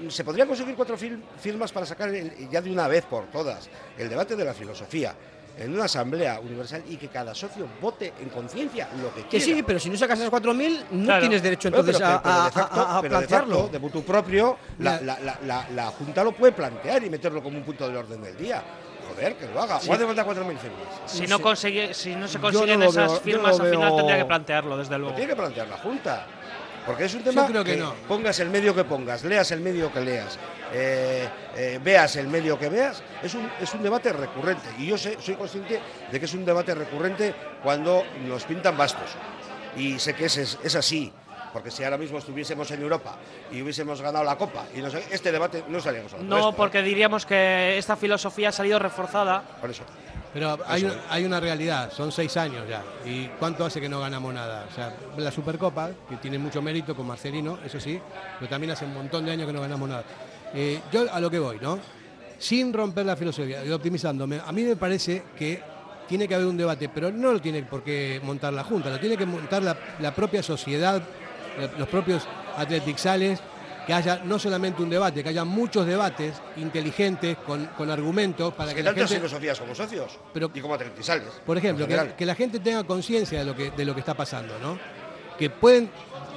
Se 0.08 0.24
podría 0.24 0.46
conseguir 0.46 0.74
cuatro 0.76 0.96
fir- 0.96 1.20
firmas 1.38 1.70
para 1.72 1.84
sacar 1.84 2.08
el- 2.14 2.48
ya 2.48 2.60
de 2.60 2.70
una 2.72 2.88
vez 2.88 3.04
por 3.04 3.26
todas 3.26 3.68
el 3.98 4.08
debate 4.08 4.34
de 4.34 4.44
la 4.44 4.54
filosofía 4.54 5.14
en 5.58 5.74
una 5.74 5.84
asamblea 5.84 6.38
universal 6.40 6.82
y 6.88 6.96
que 6.96 7.08
cada 7.08 7.34
socio 7.34 7.66
vote 7.80 8.12
en 8.20 8.28
conciencia 8.28 8.88
lo 9.00 9.14
que 9.14 9.22
Que 9.22 9.28
quiera. 9.38 9.44
sí, 9.44 9.62
pero 9.62 9.78
si 9.78 9.88
no 9.90 9.96
sacas 9.96 10.18
esas 10.18 10.30
4.000, 10.30 10.84
no 10.90 11.04
Claro. 11.06 11.20
tienes 11.20 11.42
derecho 11.42 11.68
entonces 11.68 11.96
pero- 11.96 12.06
a, 12.08 12.22
pero 12.22 12.34
a- 12.34 12.44
de 12.44 12.50
facto- 12.50 12.80
a- 12.80 12.98
a 12.98 13.00
pero 13.00 13.02
de 13.02 13.08
plantearlo. 13.26 13.62
facto, 13.70 13.72
de 13.72 14.02
propio, 14.02 14.58
la, 14.78 15.00
la- 15.00 15.18
la- 15.20 15.38
la- 15.46 15.66
la 15.74 15.86
Junta 15.86 16.22
lo 16.24 16.32
puede 16.32 16.52
plantear 16.52 17.02
y 17.04 17.10
meterlo 17.10 17.42
como 17.42 17.56
un 17.58 17.64
punto 17.64 17.86
del 17.86 17.96
orden 17.96 18.22
del 18.22 18.36
día. 18.36 18.62
Joder, 19.08 19.36
que 19.36 19.46
lo 19.46 19.62
haga. 19.62 19.78
Sí. 19.80 19.88
¿O 19.88 19.94
hace 19.94 20.04
falta 20.04 20.24
4.000 20.24 20.58
firmas? 20.58 20.80
Si 21.06 21.26
no, 21.26 21.40
consigue, 21.40 21.94
si 21.94 22.14
no 22.16 22.26
se 22.26 22.34
Yo 22.34 22.38
no 22.40 22.50
consiguen 22.52 22.80
lo 22.80 22.86
esas 22.86 23.06
veo- 23.06 23.14
yo 23.14 23.20
firmas, 23.20 23.56
no 23.58 23.64
al 23.64 23.70
final 23.70 23.88
veo- 23.88 23.96
tendría 23.96 24.18
que 24.18 24.24
plantearlo, 24.24 24.76
desde 24.76 24.92
Lo 24.92 24.98
luego. 24.98 25.14
tiene 25.16 25.30
que 25.30 25.36
plantear 25.36 25.68
la 25.68 25.78
Junta. 25.78 26.26
Porque 26.84 27.04
es 27.06 27.14
un 27.14 27.22
tema 27.24 27.46
creo 27.46 27.64
que 27.64 27.76
no. 27.76 27.94
pongas 28.06 28.38
el 28.40 28.48
medio 28.50 28.72
que 28.74 28.84
pongas, 28.84 29.24
leas 29.24 29.50
el 29.50 29.60
medio 29.60 29.92
que 29.92 30.00
leas, 30.00 30.38
eh, 30.72 31.29
eh, 31.57 31.81
veas 31.83 32.16
el 32.16 32.29
medio 32.29 32.59
que 32.59 32.68
veas, 32.68 33.02
es 33.22 33.35
un, 33.35 33.50
es 33.61 33.72
un 33.74 33.83
debate 33.83 34.12
recurrente. 34.12 34.68
Y 34.79 34.87
yo 34.87 34.98
sé, 34.98 35.16
soy 35.20 35.35
consciente 35.35 35.81
de 36.11 36.18
que 36.18 36.26
es 36.26 36.35
un 36.35 36.44
debate 36.44 36.74
recurrente 36.74 37.35
cuando 37.62 38.05
nos 38.26 38.44
pintan 38.44 38.76
bastos. 38.76 39.11
Y 39.76 39.98
sé 39.98 40.14
que 40.14 40.26
es, 40.26 40.37
es, 40.37 40.59
es 40.62 40.74
así. 40.74 41.12
Porque 41.52 41.70
si 41.70 41.83
ahora 41.85 41.96
mismo 41.96 42.18
estuviésemos 42.18 42.70
en 42.70 42.83
Europa 42.83 43.16
y 43.50 43.62
hubiésemos 43.62 44.02
ganado 44.02 44.22
la 44.24 44.37
Copa, 44.37 44.66
y 44.74 44.81
no 44.81 44.90
sé, 44.90 45.02
este 45.11 45.33
debate 45.33 45.64
no 45.68 45.81
salíamos 45.81 46.12
a 46.12 46.18
No, 46.18 46.52
porque 46.52 46.83
diríamos 46.83 47.24
que 47.24 47.79
esta 47.79 47.96
filosofía 47.96 48.50
ha 48.50 48.52
salido 48.52 48.79
reforzada. 48.79 49.40
Por 49.59 49.70
eso. 49.70 49.83
Pero 50.35 50.59
hay, 50.66 50.85
Eso 50.85 51.00
hay 51.09 51.24
una 51.24 51.40
realidad, 51.40 51.90
son 51.90 52.12
seis 52.12 52.37
años 52.37 52.68
ya. 52.68 52.83
¿Y 53.07 53.29
cuánto 53.38 53.64
hace 53.64 53.81
que 53.81 53.88
no 53.88 54.00
ganamos 54.00 54.35
nada? 54.35 54.66
O 54.70 54.74
sea, 54.74 54.94
la 55.16 55.31
Supercopa, 55.31 55.88
que 56.11 56.16
tiene 56.16 56.38
mucho 56.38 56.61
mérito 56.61 56.94
con 56.94 57.07
Marcelino, 57.07 57.59
eso 57.64 57.81
sí, 57.81 57.98
pero 58.38 58.50
también 58.50 58.72
hace 58.72 58.85
un 58.85 58.92
montón 58.92 59.24
de 59.24 59.33
años 59.33 59.46
que 59.46 59.55
no 59.55 59.62
ganamos 59.62 59.88
nada. 59.88 60.05
Eh, 60.54 60.80
yo 60.92 61.06
a 61.12 61.20
lo 61.20 61.30
que 61.30 61.38
voy, 61.38 61.59
¿no? 61.61 61.78
Sin 62.38 62.72
romper 62.72 63.06
la 63.06 63.16
filosofía 63.16 63.64
y 63.64 63.70
optimizándome, 63.70 64.40
a 64.44 64.52
mí 64.52 64.62
me 64.62 64.76
parece 64.76 65.22
que 65.38 65.62
tiene 66.09 66.28
que 66.28 66.35
haber 66.35 66.46
un 66.46 66.56
debate, 66.56 66.88
pero 66.88 67.11
no 67.11 67.32
lo 67.32 67.40
tiene 67.40 67.62
por 67.62 67.82
qué 67.82 68.20
montar 68.22 68.52
la 68.52 68.62
Junta, 68.64 68.90
lo 68.90 69.00
tiene 69.00 69.16
que 69.16 69.26
montar 69.26 69.62
la, 69.62 69.76
la 70.00 70.14
propia 70.14 70.42
sociedad, 70.42 71.02
los 71.78 71.88
propios 71.88 72.26
atletixales, 72.56 73.40
que 73.87 73.94
haya 73.94 74.20
no 74.24 74.38
solamente 74.38 74.82
un 74.82 74.90
debate, 74.90 75.22
que 75.22 75.28
haya 75.28 75.44
muchos 75.44 75.87
debates 75.87 76.35
inteligentes, 76.56 77.37
con, 77.46 77.66
con 77.66 77.88
argumentos, 77.90 78.52
para 78.54 78.70
Es 78.70 78.74
que 78.76 78.82
que 78.82 78.90
la 78.90 78.94
gente... 78.94 79.14
filosofías 79.16 79.59
como 79.61 79.74
socios 79.74 80.18
Pero- 80.35 80.50
y 80.52 80.61
como 80.61 80.74
atletisales. 80.74 81.28
Por 81.44 81.56
ejemplo, 81.56 81.87
que 82.16 82.26
la 82.26 82.35
gente 82.35 82.59
tenga 82.61 82.82
conciencia 82.85 83.38
de 83.40 83.44
lo 83.44 83.54
que 83.56 83.70
de 83.70 83.85
lo 83.85 83.94
que 83.94 84.00
está 84.00 84.14
pasando, 84.14 84.59
¿no? 84.61 84.78
Que 85.38 85.50
pueden 85.50 85.88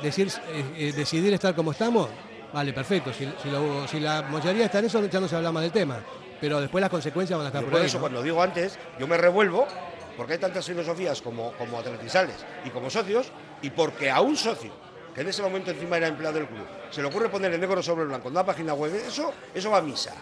decir, 0.04 0.28
eh, 0.52 0.63
eh, 0.78 0.93
decidir 0.95 1.34
estar 1.34 1.56
como 1.56 1.72
estamos, 1.72 2.08
vale, 2.54 2.74
perfecto. 2.74 3.12
Si, 3.14 3.32
si 3.42 3.50
lo- 3.50 3.88
si 3.88 4.00
la 4.00 4.22
mayoría 4.24 4.66
está 4.66 4.80
en 4.80 4.86
eso, 4.86 5.04
ya 5.06 5.20
no 5.20 5.28
se 5.28 5.36
habla 5.36 5.52
más 5.52 5.64
del 5.64 5.72
tema. 5.72 6.00
Pero 6.42 6.62
después 6.62 6.82
las 6.82 6.90
consecuencias 6.90 7.38
van 7.38 7.46
a 7.46 7.50
estar 7.50 7.62
Yo 7.62 7.66
por 7.68 7.72
por 7.74 7.82
ahí. 7.82 7.88
eso, 7.88 7.98
¿no? 7.98 8.02
cuando 8.02 8.24
digo 8.24 8.42
antes, 8.42 8.80
yo 8.98 9.08
me 9.08 9.18
revuelvo 9.18 9.68
porque 10.16 10.34
hay 10.34 10.40
tantas 10.40 10.66
filosofías 10.66 11.22
como, 11.22 11.52
como 11.54 11.80
atletisales 11.80 12.36
y 12.66 12.70
como 12.70 12.90
socios, 12.90 13.32
y 13.62 13.70
porque 13.70 14.10
a 14.12 14.20
un 14.22 14.36
socio, 14.38 14.72
que 15.16 15.22
en 15.22 15.28
ese 15.30 15.42
momento 15.42 15.72
encima 15.72 15.98
era 15.98 16.08
empleado 16.08 16.36
del 16.36 16.48
club, 16.48 16.66
se 16.92 17.02
le 17.02 17.08
ocurre 17.08 17.30
poner 17.30 17.54
el 17.54 17.60
negro 17.62 17.82
sobre 17.84 18.02
el 18.04 18.08
blanco 18.10 18.28
en 18.28 18.34
una 18.34 18.46
página 18.46 18.74
web, 18.74 18.94
eso, 18.96 19.34
eso 19.54 19.72
va 19.72 19.78
a 19.78 19.82
misa. 19.82 20.14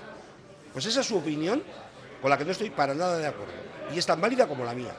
Pues 0.74 0.86
esa 0.86 1.02
es 1.02 1.08
su 1.08 1.18
opinión, 1.18 1.63
con 2.22 2.30
la 2.30 2.38
que 2.38 2.46
no 2.46 2.52
estoy 2.52 2.70
para 2.70 2.94
nada 2.94 3.18
de 3.18 3.26
acuerdo. 3.28 3.54
Y 3.94 3.98
es 3.98 4.06
tan 4.06 4.20
válida 4.22 4.48
como 4.48 4.63
la 4.66 4.74
mía, 4.74 4.94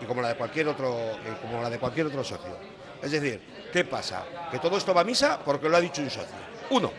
y 0.00 0.04
como 0.06 0.20
la 0.22 0.28
de 0.28 0.34
cualquier 0.36 0.66
otro, 0.68 0.92
eh, 0.92 1.36
como 1.40 1.62
la 1.62 1.70
de 1.70 1.78
cualquier 1.78 2.06
otro 2.06 2.24
socio. 2.24 2.56
Es 3.00 3.10
decir, 3.12 3.40
¿qué 3.72 3.84
pasa? 3.84 4.24
Que 4.50 4.58
todo 4.58 4.76
esto 4.76 4.92
va 4.94 5.02
a 5.02 5.04
misa 5.04 5.38
porque 5.44 5.68
lo 5.68 5.76
ha 5.76 5.80
dicho 5.80 6.02
un 6.02 6.10
socio. 6.10 6.51
Uno. 6.70 6.90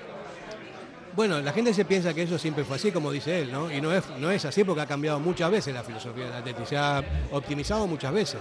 Bueno, 1.15 1.39
la 1.41 1.53
gente 1.53 1.73
se 1.75 1.85
piensa 1.85 2.11
que 2.13 2.23
eso 2.23 2.39
siempre 2.39 2.63
fue 2.63 2.75
así, 2.77 2.91
como 2.91 3.11
dice 3.11 3.41
él, 3.41 3.51
¿no? 3.51 3.71
Y 3.71 3.79
no 3.79 3.93
es, 3.93 4.03
no 4.19 4.31
es 4.31 4.45
así 4.45 4.63
porque 4.63 4.81
ha 4.81 4.87
cambiado 4.87 5.19
muchas 5.19 5.51
veces 5.51 5.71
la 5.73 5.83
filosofía 5.83 6.25
del 6.25 6.33
Atleti, 6.33 6.65
se 6.65 6.75
ha 6.75 7.03
optimizado 7.31 7.85
muchas 7.85 8.11
veces. 8.11 8.39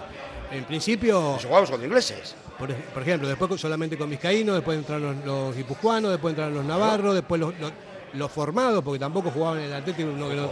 En 0.50 0.64
principio... 0.64 1.36
jugamos 1.42 1.70
con 1.70 1.82
ingleses. 1.84 2.34
Por, 2.58 2.70
ej- 2.70 2.82
por 2.94 3.02
ejemplo, 3.02 3.28
después 3.28 3.60
solamente 3.60 3.98
con 3.98 4.08
vizcaínos, 4.08 4.54
después 4.56 4.78
entraron 4.78 5.16
los, 5.16 5.24
los 5.26 5.56
guipuzcoanos, 5.56 6.10
después 6.12 6.32
entraron 6.32 6.54
los 6.54 6.64
navarros, 6.64 7.14
después 7.14 7.38
los, 7.40 7.58
los- 7.60 7.72
los 8.14 8.30
formados, 8.32 8.82
porque 8.82 8.98
tampoco 8.98 9.30
jugaban 9.30 9.58
en 9.58 9.64
el 9.66 9.72
Atleti, 9.74 10.02
uno 10.04 10.28
que 10.30 10.36
no- 10.36 10.50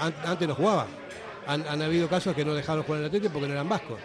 an- 0.00 0.14
antes 0.24 0.46
no 0.46 0.54
jugaba. 0.54 0.86
Han, 1.48 1.66
han 1.66 1.82
habido 1.82 2.08
casos 2.08 2.32
que 2.34 2.44
no 2.44 2.54
dejaron 2.54 2.84
jugar 2.84 2.98
en 3.00 3.04
el 3.06 3.08
Atleti 3.08 3.28
porque 3.28 3.48
no 3.48 3.54
eran 3.54 3.68
vascos. 3.68 3.98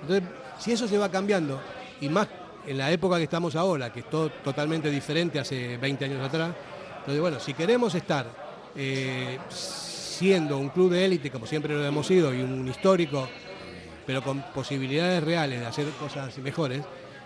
Entonces, 0.00 0.26
si 0.58 0.72
eso 0.72 0.88
se 0.88 0.96
va 0.96 1.10
cambiando, 1.10 1.60
y 2.00 2.08
más 2.08 2.26
en 2.66 2.78
la 2.78 2.90
época 2.90 3.16
que 3.16 3.24
estamos 3.24 3.56
ahora, 3.56 3.92
que 3.92 4.00
es 4.00 4.10
todo 4.10 4.30
totalmente 4.30 4.90
diferente 4.90 5.38
hace 5.38 5.76
20 5.76 6.04
años 6.04 6.26
atrás, 6.26 6.54
entonces, 6.98 7.20
bueno, 7.20 7.38
si 7.38 7.54
queremos 7.54 7.94
estar 7.94 8.26
eh, 8.74 9.38
siendo 9.48 10.58
un 10.58 10.70
club 10.70 10.90
de 10.90 11.04
élite, 11.04 11.30
como 11.30 11.46
siempre 11.46 11.72
lo 11.72 11.84
hemos 11.84 12.06
sido, 12.06 12.34
y 12.34 12.40
un 12.40 12.66
histórico, 12.66 13.28
pero 14.04 14.22
con 14.22 14.42
posibilidades 14.52 15.22
reales 15.22 15.60
de 15.60 15.66
hacer 15.66 15.86
cosas 16.00 16.36
mejores, 16.38 16.82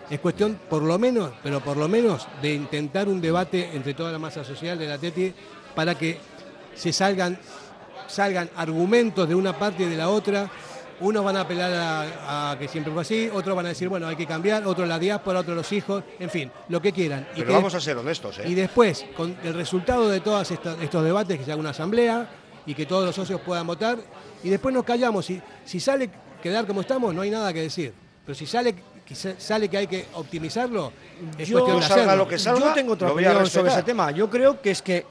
es 0.09 0.19
cuestión, 0.19 0.59
por 0.69 0.83
lo 0.83 0.99
menos, 0.99 1.31
pero 1.41 1.61
por 1.61 1.77
lo 1.77 1.87
menos, 1.87 2.27
de 2.41 2.53
intentar 2.53 3.07
un 3.07 3.21
debate 3.21 3.71
entre 3.73 3.93
toda 3.93 4.11
la 4.11 4.19
masa 4.19 4.43
social 4.43 4.77
del 4.77 4.91
Atleti 4.91 5.33
para 5.73 5.97
que 5.97 6.19
se 6.75 6.93
salgan, 6.93 7.39
salgan 8.07 8.49
argumentos 8.57 9.27
de 9.27 9.35
una 9.35 9.57
parte 9.57 9.83
y 9.83 9.87
de 9.87 9.97
la 9.97 10.09
otra 10.09 10.49
Unos 11.01 11.23
van 11.23 11.35
a 11.35 11.41
apelar 11.41 11.73
a, 11.73 12.51
a 12.51 12.59
que 12.59 12.67
siempre 12.67 12.93
fue 12.93 13.01
así, 13.01 13.29
otros 13.33 13.55
van 13.55 13.65
a 13.65 13.69
decir, 13.69 13.89
bueno, 13.89 14.07
hay 14.07 14.15
que 14.15 14.25
cambiar, 14.27 14.65
otros 14.65 14.87
la 14.87 14.99
diáspora, 14.99 15.39
otros 15.39 15.55
los 15.57 15.71
hijos, 15.71 16.03
en 16.19 16.29
fin, 16.29 16.51
lo 16.69 16.81
que 16.81 16.91
quieran. 16.91 17.27
Y 17.33 17.37
Pero 17.37 17.47
que- 17.47 17.53
vamos 17.53 17.73
a 17.73 17.81
ser 17.81 17.97
honestos, 17.97 18.37
¿eh? 18.39 18.43
y 18.47 18.53
después, 18.53 19.05
con 19.17 19.35
el 19.43 19.53
resultado 19.55 20.07
de 20.09 20.19
todos 20.19 20.49
estos, 20.51 21.03
debates, 21.03 21.37
que 21.39 21.43
se 21.45 21.51
haga 21.51 21.59
una 21.59 21.71
asamblea 21.71 22.29
y 22.65 22.75
que 22.75 22.85
todos 22.85 23.03
los 23.05 23.15
socios 23.15 23.41
puedan 23.41 23.65
votar, 23.65 23.97
y 24.43 24.49
después 24.49 24.73
nos 24.75 24.83
callamos. 24.83 25.25
Si, 25.25 25.41
si 25.65 25.79
sale 25.79 26.09
quedar 26.41 26.67
como 26.67 26.81
estamos, 26.81 27.13
no 27.15 27.21
hay 27.21 27.31
nada 27.31 27.51
que 27.51 27.61
decir. 27.61 27.93
Pero 28.25 28.35
si 28.35 28.45
sale 28.45 28.75
que, 29.03 29.15
sale 29.15 29.67
que 29.69 29.77
hay 29.77 29.87
que 29.87 30.05
optimizarlo, 30.13 30.93
es 31.37 31.47
Yo, 31.47 31.59
cuestión 31.65 31.79
de 31.79 31.85
hacerlo. 31.85 32.59
yo 32.59 32.73
tengo 32.73 32.93
otra 32.93 33.11
opinión 33.11 33.47
sobre 33.47 33.71
ese 33.71 33.83
tema. 33.83 34.11
Yo 34.11 34.29
creo 34.29 34.61
que 34.61 34.69
es 34.71 34.81
que 34.83 35.05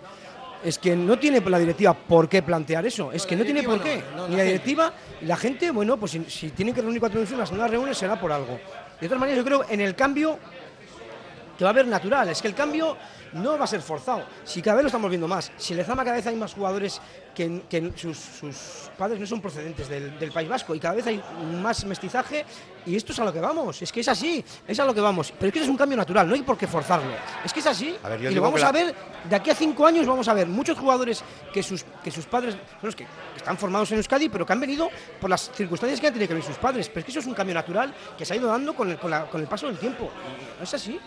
es 0.65 0.79
que 0.79 0.95
no 0.97 1.19
tiene 1.19 1.41
la 1.41 1.59
directiva 1.59 1.95
por 1.95 2.29
qué 2.29 2.43
plantear 2.43 2.87
eso. 2.87 3.13
Es 3.13 3.27
que 3.27 3.37
no 3.37 3.45
tiene 3.45 3.63
por 3.63 3.83
qué. 3.83 4.03
no, 4.15 4.29
Ni 4.29 4.37
la 4.37 4.43
directiva, 4.43 4.93
y 5.21 5.25
la 5.27 5.37
gente, 5.37 5.71
bueno, 5.71 5.97
pues 5.97 6.13
si, 6.13 6.25
si 6.25 6.51
tienen 6.51 6.75
que 6.75 6.83
reunir 6.83 7.01
cuatro 7.01 7.21
las 7.21 7.53
no 7.53 7.59
las 7.59 7.71
reúnen 7.71 7.95
será 7.95 8.21
por 8.21 8.33
algo. 8.33 8.59
De 9.01 9.07
todas 9.07 9.21
maneras, 9.21 9.39
yo 9.39 9.45
creo 9.45 9.65
en 9.69 9.81
el 9.81 9.95
cambio 9.95 10.39
que 11.57 11.65
va 11.65 11.71
a 11.71 11.73
haber 11.73 11.87
natural. 11.87 12.29
Es 12.29 12.43
que 12.43 12.49
el 12.49 12.55
cambio 12.55 12.97
no 13.33 13.57
va 13.59 13.65
a 13.65 13.69
ser 13.69 13.81
forzado. 13.83 14.25
Si 14.45 14.61
cada 14.63 14.77
vez 14.77 14.85
lo 14.85 14.89
estamos 14.89 15.09
viendo 15.11 15.29
más, 15.29 15.51
si 15.57 15.75
cada 15.77 16.13
vez 16.13 16.27
hay 16.27 16.37
más 16.37 16.55
jugadores 16.55 17.01
que, 17.35 17.63
que 17.69 17.93
sus, 17.97 18.19
sus 18.19 18.57
padres 18.99 19.21
no 19.21 19.27
son 19.27 19.41
procedentes 19.41 19.89
del, 19.89 20.19
del 20.19 20.33
País 20.33 20.49
Vasco 20.49 20.75
y 20.75 20.81
cada 20.81 20.95
vez 20.95 21.07
hay 21.07 21.23
más 21.63 21.85
mestizaje 21.85 22.45
y 22.85 22.97
esto 22.97 23.13
es 23.13 23.19
a 23.21 23.25
lo 23.25 23.33
que 23.33 23.41
vamos. 23.41 23.81
Es 23.83 23.93
que 23.93 24.01
es 24.01 24.09
así, 24.09 24.45
es 24.67 24.81
a 24.81 24.85
lo 24.85 24.93
que 24.95 25.01
vamos. 25.01 25.33
Pero 25.39 25.47
es 25.49 25.53
que 25.53 25.59
eso 25.61 25.65
es 25.65 25.71
un 25.71 25.77
cambio 25.77 25.97
natural, 25.97 26.29
no 26.29 26.35
hay 26.35 26.43
por 26.43 26.59
qué 26.59 26.67
forzarlo. 26.67 27.11
Es 27.45 27.53
que 27.53 27.61
es 27.61 27.67
así. 27.67 27.97
A 28.03 28.09
ver, 28.09 28.21
yo 28.21 28.31
y 28.31 28.35
lo 28.35 28.43
vamos 28.43 28.61
la- 28.61 28.69
a 28.69 28.73
ver, 28.73 28.95
de 29.29 29.37
aquí 29.37 29.51
a 29.51 29.55
cinco 29.55 29.87
años 29.87 30.07
vamos 30.07 30.27
a 30.29 30.35
ver 30.35 30.47
muchos 30.49 30.77
jugadores 30.79 31.23
que 31.53 31.63
sus, 31.63 31.85
que 32.03 32.11
sus 32.11 32.27
padres, 32.27 32.57
los 32.83 32.97
que 32.97 33.07
están 33.37 33.57
formados 33.57 33.91
en 33.93 33.99
Euskadi, 33.99 34.29
pero 34.29 34.45
que 34.45 34.53
han 34.53 34.61
venido 34.61 34.89
por 35.21 35.31
las 35.31 35.51
circunstancias 35.53 36.01
que 36.01 36.07
han 36.09 36.13
tenido 36.13 36.29
que 36.29 36.35
ver 36.35 36.43
sus 36.43 36.57
padres. 36.57 36.89
Pero 36.89 37.01
es 37.01 37.05
que 37.05 37.11
eso 37.13 37.21
es 37.21 37.27
un 37.27 37.35
cambio 37.35 37.55
natural 37.55 37.95
que 38.19 38.25
se 38.25 38.33
ha 38.35 38.37
ido 38.37 38.49
dando 38.49 38.75
con 38.75 38.91
el, 38.91 38.99
con 38.99 39.11
la- 39.11 39.27
con 39.27 39.41
el 39.41 39.47
paso 39.47 39.67
del 39.67 39.79
tiempo. 39.79 40.11
Y 40.57 40.59
no 40.59 40.65
es 40.65 40.75
así. 40.75 40.99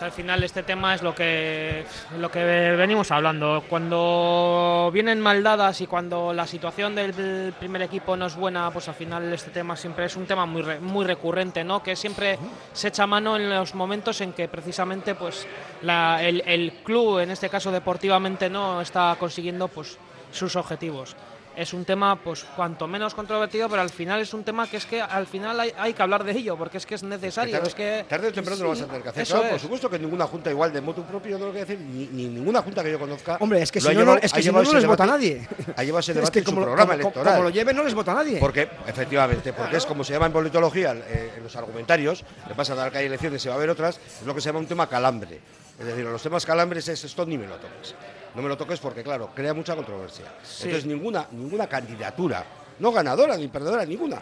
Al 0.00 0.12
final 0.12 0.44
este 0.44 0.62
tema 0.62 0.94
es 0.94 1.02
lo 1.02 1.12
que, 1.12 1.84
lo 2.18 2.30
que 2.30 2.44
venimos 2.44 3.10
hablando. 3.10 3.64
Cuando 3.68 4.90
vienen 4.92 5.20
mal 5.20 5.42
dadas 5.42 5.80
y 5.80 5.88
cuando 5.88 6.32
la 6.32 6.46
situación 6.46 6.94
del 6.94 7.52
primer 7.58 7.82
equipo 7.82 8.16
no 8.16 8.26
es 8.26 8.36
buena, 8.36 8.70
pues 8.70 8.86
al 8.88 8.94
final 8.94 9.32
este 9.32 9.50
tema 9.50 9.76
siempre 9.76 10.04
es 10.04 10.14
un 10.14 10.24
tema 10.26 10.46
muy, 10.46 10.62
muy 10.80 11.04
recurrente, 11.04 11.64
¿no? 11.64 11.82
Que 11.82 11.96
siempre 11.96 12.38
se 12.72 12.88
echa 12.88 13.08
mano 13.08 13.36
en 13.36 13.50
los 13.50 13.74
momentos 13.74 14.20
en 14.20 14.32
que 14.34 14.46
precisamente 14.46 15.16
pues 15.16 15.48
la- 15.82 16.22
el, 16.22 16.44
el 16.46 16.74
club, 16.84 17.18
en 17.18 17.32
este 17.32 17.48
caso 17.48 17.72
deportivamente, 17.72 18.48
no 18.48 18.80
está 18.80 19.16
consiguiendo 19.18 19.66
pues 19.66 19.98
sus 20.30 20.54
objetivos. 20.54 21.16
Es 21.58 21.72
un 21.72 21.84
tema, 21.84 22.14
pues, 22.22 22.44
cuanto 22.54 22.86
menos 22.86 23.14
controvertido, 23.14 23.68
pero 23.68 23.82
al 23.82 23.90
final 23.90 24.20
es 24.20 24.32
un 24.32 24.44
tema 24.44 24.68
que 24.70 24.76
es 24.76 24.86
que 24.86 25.02
al 25.02 25.26
final 25.26 25.58
hay, 25.58 25.72
hay 25.76 25.92
que 25.92 26.00
hablar 26.00 26.22
de 26.22 26.30
ello, 26.30 26.56
porque 26.56 26.78
es 26.78 26.86
que 26.86 26.94
es 26.94 27.02
necesario. 27.02 27.52
tarde, 27.56 27.68
es 27.68 27.74
que, 27.74 28.04
tarde 28.08 28.28
o 28.28 28.32
temprano 28.32 28.62
lo 28.62 28.68
vas 28.68 28.78
a 28.78 28.82
Sí, 28.82 28.86
tener 28.86 29.02
que 29.02 29.08
hacer. 29.08 29.22
eso 29.24 29.34
Claro, 29.34 29.48
por 29.48 29.56
es. 29.56 29.62
supuesto 29.62 29.90
que 29.90 29.98
ninguna 29.98 30.28
junta 30.28 30.50
igual 30.50 30.72
de 30.72 30.80
motu 30.80 31.02
propio, 31.02 31.36
no 31.36 31.46
lo 31.46 31.52
que 31.52 31.58
decir, 31.64 31.80
ni, 31.80 32.06
ni 32.12 32.28
ninguna 32.28 32.62
junta 32.62 32.84
que 32.84 32.92
yo 32.92 32.98
conozca. 33.00 33.38
Hombre, 33.40 33.60
es 33.60 33.72
que 33.72 33.80
si 33.80 33.88
no, 33.88 33.92
llevado- 33.92 34.20
es 34.22 34.32
que 34.32 34.40
si 34.40 34.52
no, 34.52 34.62
les 34.62 34.86
vota 34.86 35.04
nadie. 35.04 35.48
Ha 35.76 35.82
llevado 35.82 35.98
ese 35.98 36.12
Es 36.12 36.16
debate 36.18 36.32
que 36.32 36.38
en 36.38 36.44
su 36.44 36.50
como- 36.52 36.62
programa 36.64 36.92
como- 36.92 37.02
electoral. 37.02 37.32
como 37.34 37.42
lo 37.42 37.50
lleven, 37.50 37.74
no 37.76 37.82
les 37.82 37.94
vota 37.94 38.14
nadie. 38.14 38.38
Porque, 38.38 38.68
efectivamente, 38.86 39.52
porque 39.52 39.78
es 39.78 39.84
como 39.86 40.04
se 40.04 40.12
llama 40.12 40.26
en 40.26 40.32
politología, 40.32 40.92
eh, 40.94 41.32
en 41.38 41.42
los 41.42 41.56
argumentarios, 41.56 42.22
le 42.48 42.54
pasa 42.54 42.74
a 42.74 42.76
dar 42.76 42.92
que 42.92 42.98
hay 42.98 43.06
elecciones 43.06 43.44
y 43.44 43.48
va 43.48 43.54
a 43.54 43.56
haber 43.56 43.70
otras, 43.70 43.98
es 44.20 44.24
lo 44.24 44.32
que 44.32 44.40
se 44.40 44.50
llama 44.50 44.60
un 44.60 44.66
tema 44.68 44.88
calambre. 44.88 45.40
Es 45.80 45.86
decir, 45.86 46.04
los 46.04 46.22
temas 46.22 46.46
calambres 46.46 46.86
es 46.86 47.02
esto 47.02 47.26
ni 47.26 47.36
me 47.36 47.48
lo 47.48 47.56
toques. 47.56 47.96
No 48.34 48.42
me 48.42 48.48
lo 48.48 48.56
toques 48.56 48.78
porque, 48.78 49.02
claro, 49.02 49.30
crea 49.34 49.54
mucha 49.54 49.74
controversia. 49.74 50.26
Entonces, 50.62 50.86
ninguna, 50.86 51.26
ninguna 51.32 51.66
candidatura, 51.66 52.44
no 52.78 52.92
ganadora 52.92 53.36
ni 53.36 53.48
perdedora, 53.48 53.84
ninguna, 53.84 54.20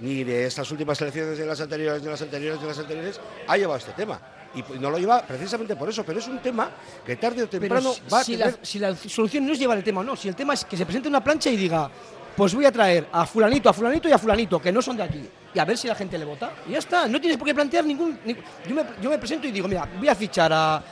ni 0.00 0.24
de 0.24 0.46
estas 0.46 0.70
últimas 0.70 1.00
elecciones, 1.02 1.36
de 1.36 1.44
las 1.46 1.60
anteriores, 1.60 2.02
de 2.02 2.10
las 2.10 2.22
anteriores, 2.22 2.60
de 2.60 2.66
las 2.66 2.78
anteriores, 2.78 3.20
ha 3.46 3.56
llevado 3.56 3.78
este 3.78 3.92
tema. 3.92 4.20
Y 4.54 4.64
no 4.80 4.90
lo 4.90 4.98
lleva 4.98 5.22
precisamente 5.22 5.76
por 5.76 5.88
eso, 5.88 6.02
pero 6.04 6.18
es 6.18 6.26
un 6.26 6.38
tema 6.40 6.70
que 7.06 7.14
tarde 7.16 7.42
o 7.44 7.48
Pero 7.48 7.60
temprano 7.60 7.92
si, 7.92 8.00
va 8.12 8.20
a 8.20 8.24
si 8.24 8.36
tener... 8.36 8.52
la, 8.58 8.64
si 8.64 8.78
la 8.80 8.96
solución 8.96 9.46
no 9.46 9.52
es 9.52 9.58
llevar 9.58 9.78
el 9.78 9.84
tema, 9.84 10.02
no. 10.02 10.16
Si 10.16 10.26
el 10.28 10.34
tema 10.34 10.54
es 10.54 10.64
que 10.64 10.76
se 10.76 10.84
presente 10.84 11.08
una 11.08 11.22
plancha 11.22 11.50
y 11.50 11.56
diga, 11.56 11.88
pues 12.36 12.52
voy 12.54 12.64
a 12.64 12.72
traer 12.72 13.06
a 13.12 13.26
fulanito, 13.26 13.68
a 13.68 13.72
fulanito 13.72 14.08
y 14.08 14.12
a 14.12 14.18
fulanito, 14.18 14.60
que 14.60 14.72
no 14.72 14.82
son 14.82 14.96
de 14.96 15.04
aquí. 15.04 15.28
Y 15.54 15.58
a 15.58 15.64
ver 15.64 15.78
si 15.78 15.86
la 15.86 15.94
gente 15.94 16.18
le 16.18 16.24
vota. 16.24 16.52
Y 16.66 16.72
ya 16.72 16.78
está. 16.78 17.06
No 17.06 17.20
tienes 17.20 17.36
por 17.38 17.46
qué 17.46 17.54
plantear 17.54 17.84
ningún... 17.84 18.18
ningún- 18.24 18.42
yo, 18.66 18.74
me, 18.74 18.84
yo 19.00 19.10
me 19.10 19.18
presento 19.18 19.46
y 19.46 19.52
digo, 19.52 19.68
mira, 19.68 19.88
voy 19.98 20.08
a 20.08 20.14
fichar 20.16 20.50
a... 20.52 20.82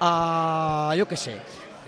a 0.00 0.94
yo 0.96 1.08
qué 1.08 1.16
sé. 1.16 1.36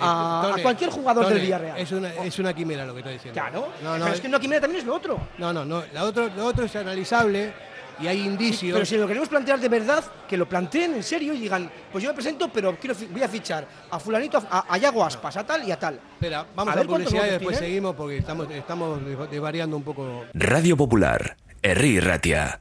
A, 0.03 0.41
a 0.41 0.51
Tone, 0.51 0.63
cualquier 0.63 0.91
jugador 0.91 1.25
Tone, 1.25 1.35
del 1.37 1.45
Villarreal. 1.45 1.79
Es 1.79 1.93
una, 1.93 2.15
es 2.15 2.39
una 2.39 2.53
quimera 2.53 2.85
lo 2.85 2.93
que 2.93 3.01
estoy 3.01 3.13
diciendo. 3.15 3.41
Claro, 3.41 3.69
No, 3.83 3.99
no, 3.99 4.05
pero 4.05 4.15
es 4.15 4.21
que 4.21 4.29
una 4.29 4.41
quimera 4.41 4.61
también 4.61 4.81
es 4.81 4.87
lo 4.87 4.95
otro. 4.95 5.19
No, 5.39 5.53
no, 5.53 5.65
no. 5.65 5.83
La 5.93 6.05
otro, 6.05 6.29
lo 6.37 6.47
otro 6.47 6.65
es 6.65 6.77
analizable 6.77 7.53
y 8.01 8.07
hay 8.07 8.21
indicios. 8.23 8.75
Pero 8.75 8.87
si 8.87 8.97
lo 8.97 9.07
queremos 9.07 9.29
plantear 9.29 9.61
de 9.61 9.69
verdad, 9.69 10.05
que 10.29 10.37
lo 10.37 10.49
planteen 10.49 10.95
en 10.95 11.03
serio 11.03 11.35
y 11.35 11.39
digan, 11.41 11.71
pues 11.91 12.03
yo 12.03 12.11
me 12.11 12.15
presento, 12.15 12.49
pero 12.53 12.77
quiero, 12.77 12.97
voy 13.11 13.23
a 13.23 13.29
fichar 13.29 13.67
a 13.91 13.99
fulanito, 13.99 14.43
a, 14.51 14.67
a 14.69 14.79
Yago 14.79 15.05
Aspas, 15.05 15.37
a 15.37 15.47
tal 15.47 15.67
y 15.67 15.71
a 15.71 15.79
tal. 15.79 16.01
Espera, 16.15 16.47
vamos 16.55 16.75
a, 16.75 16.77
ver 16.79 16.87
publicidad 16.87 17.27
y 17.27 17.31
después 17.31 17.59
tiene. 17.59 17.69
seguimos 17.69 17.95
porque 17.95 18.19
estamos, 18.19 18.51
estamos 18.51 19.01
desvariando 19.31 19.77
un 19.77 19.83
poco. 19.83 20.25
Radio 20.35 20.77
Popular, 20.77 21.37
Herri 21.63 22.01
Ratia. 22.01 22.61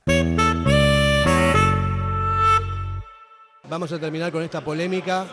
Vamos 3.71 3.89
a 3.93 3.99
terminar 3.99 4.33
con 4.33 4.43
esta 4.43 4.59
polémica. 4.59 5.25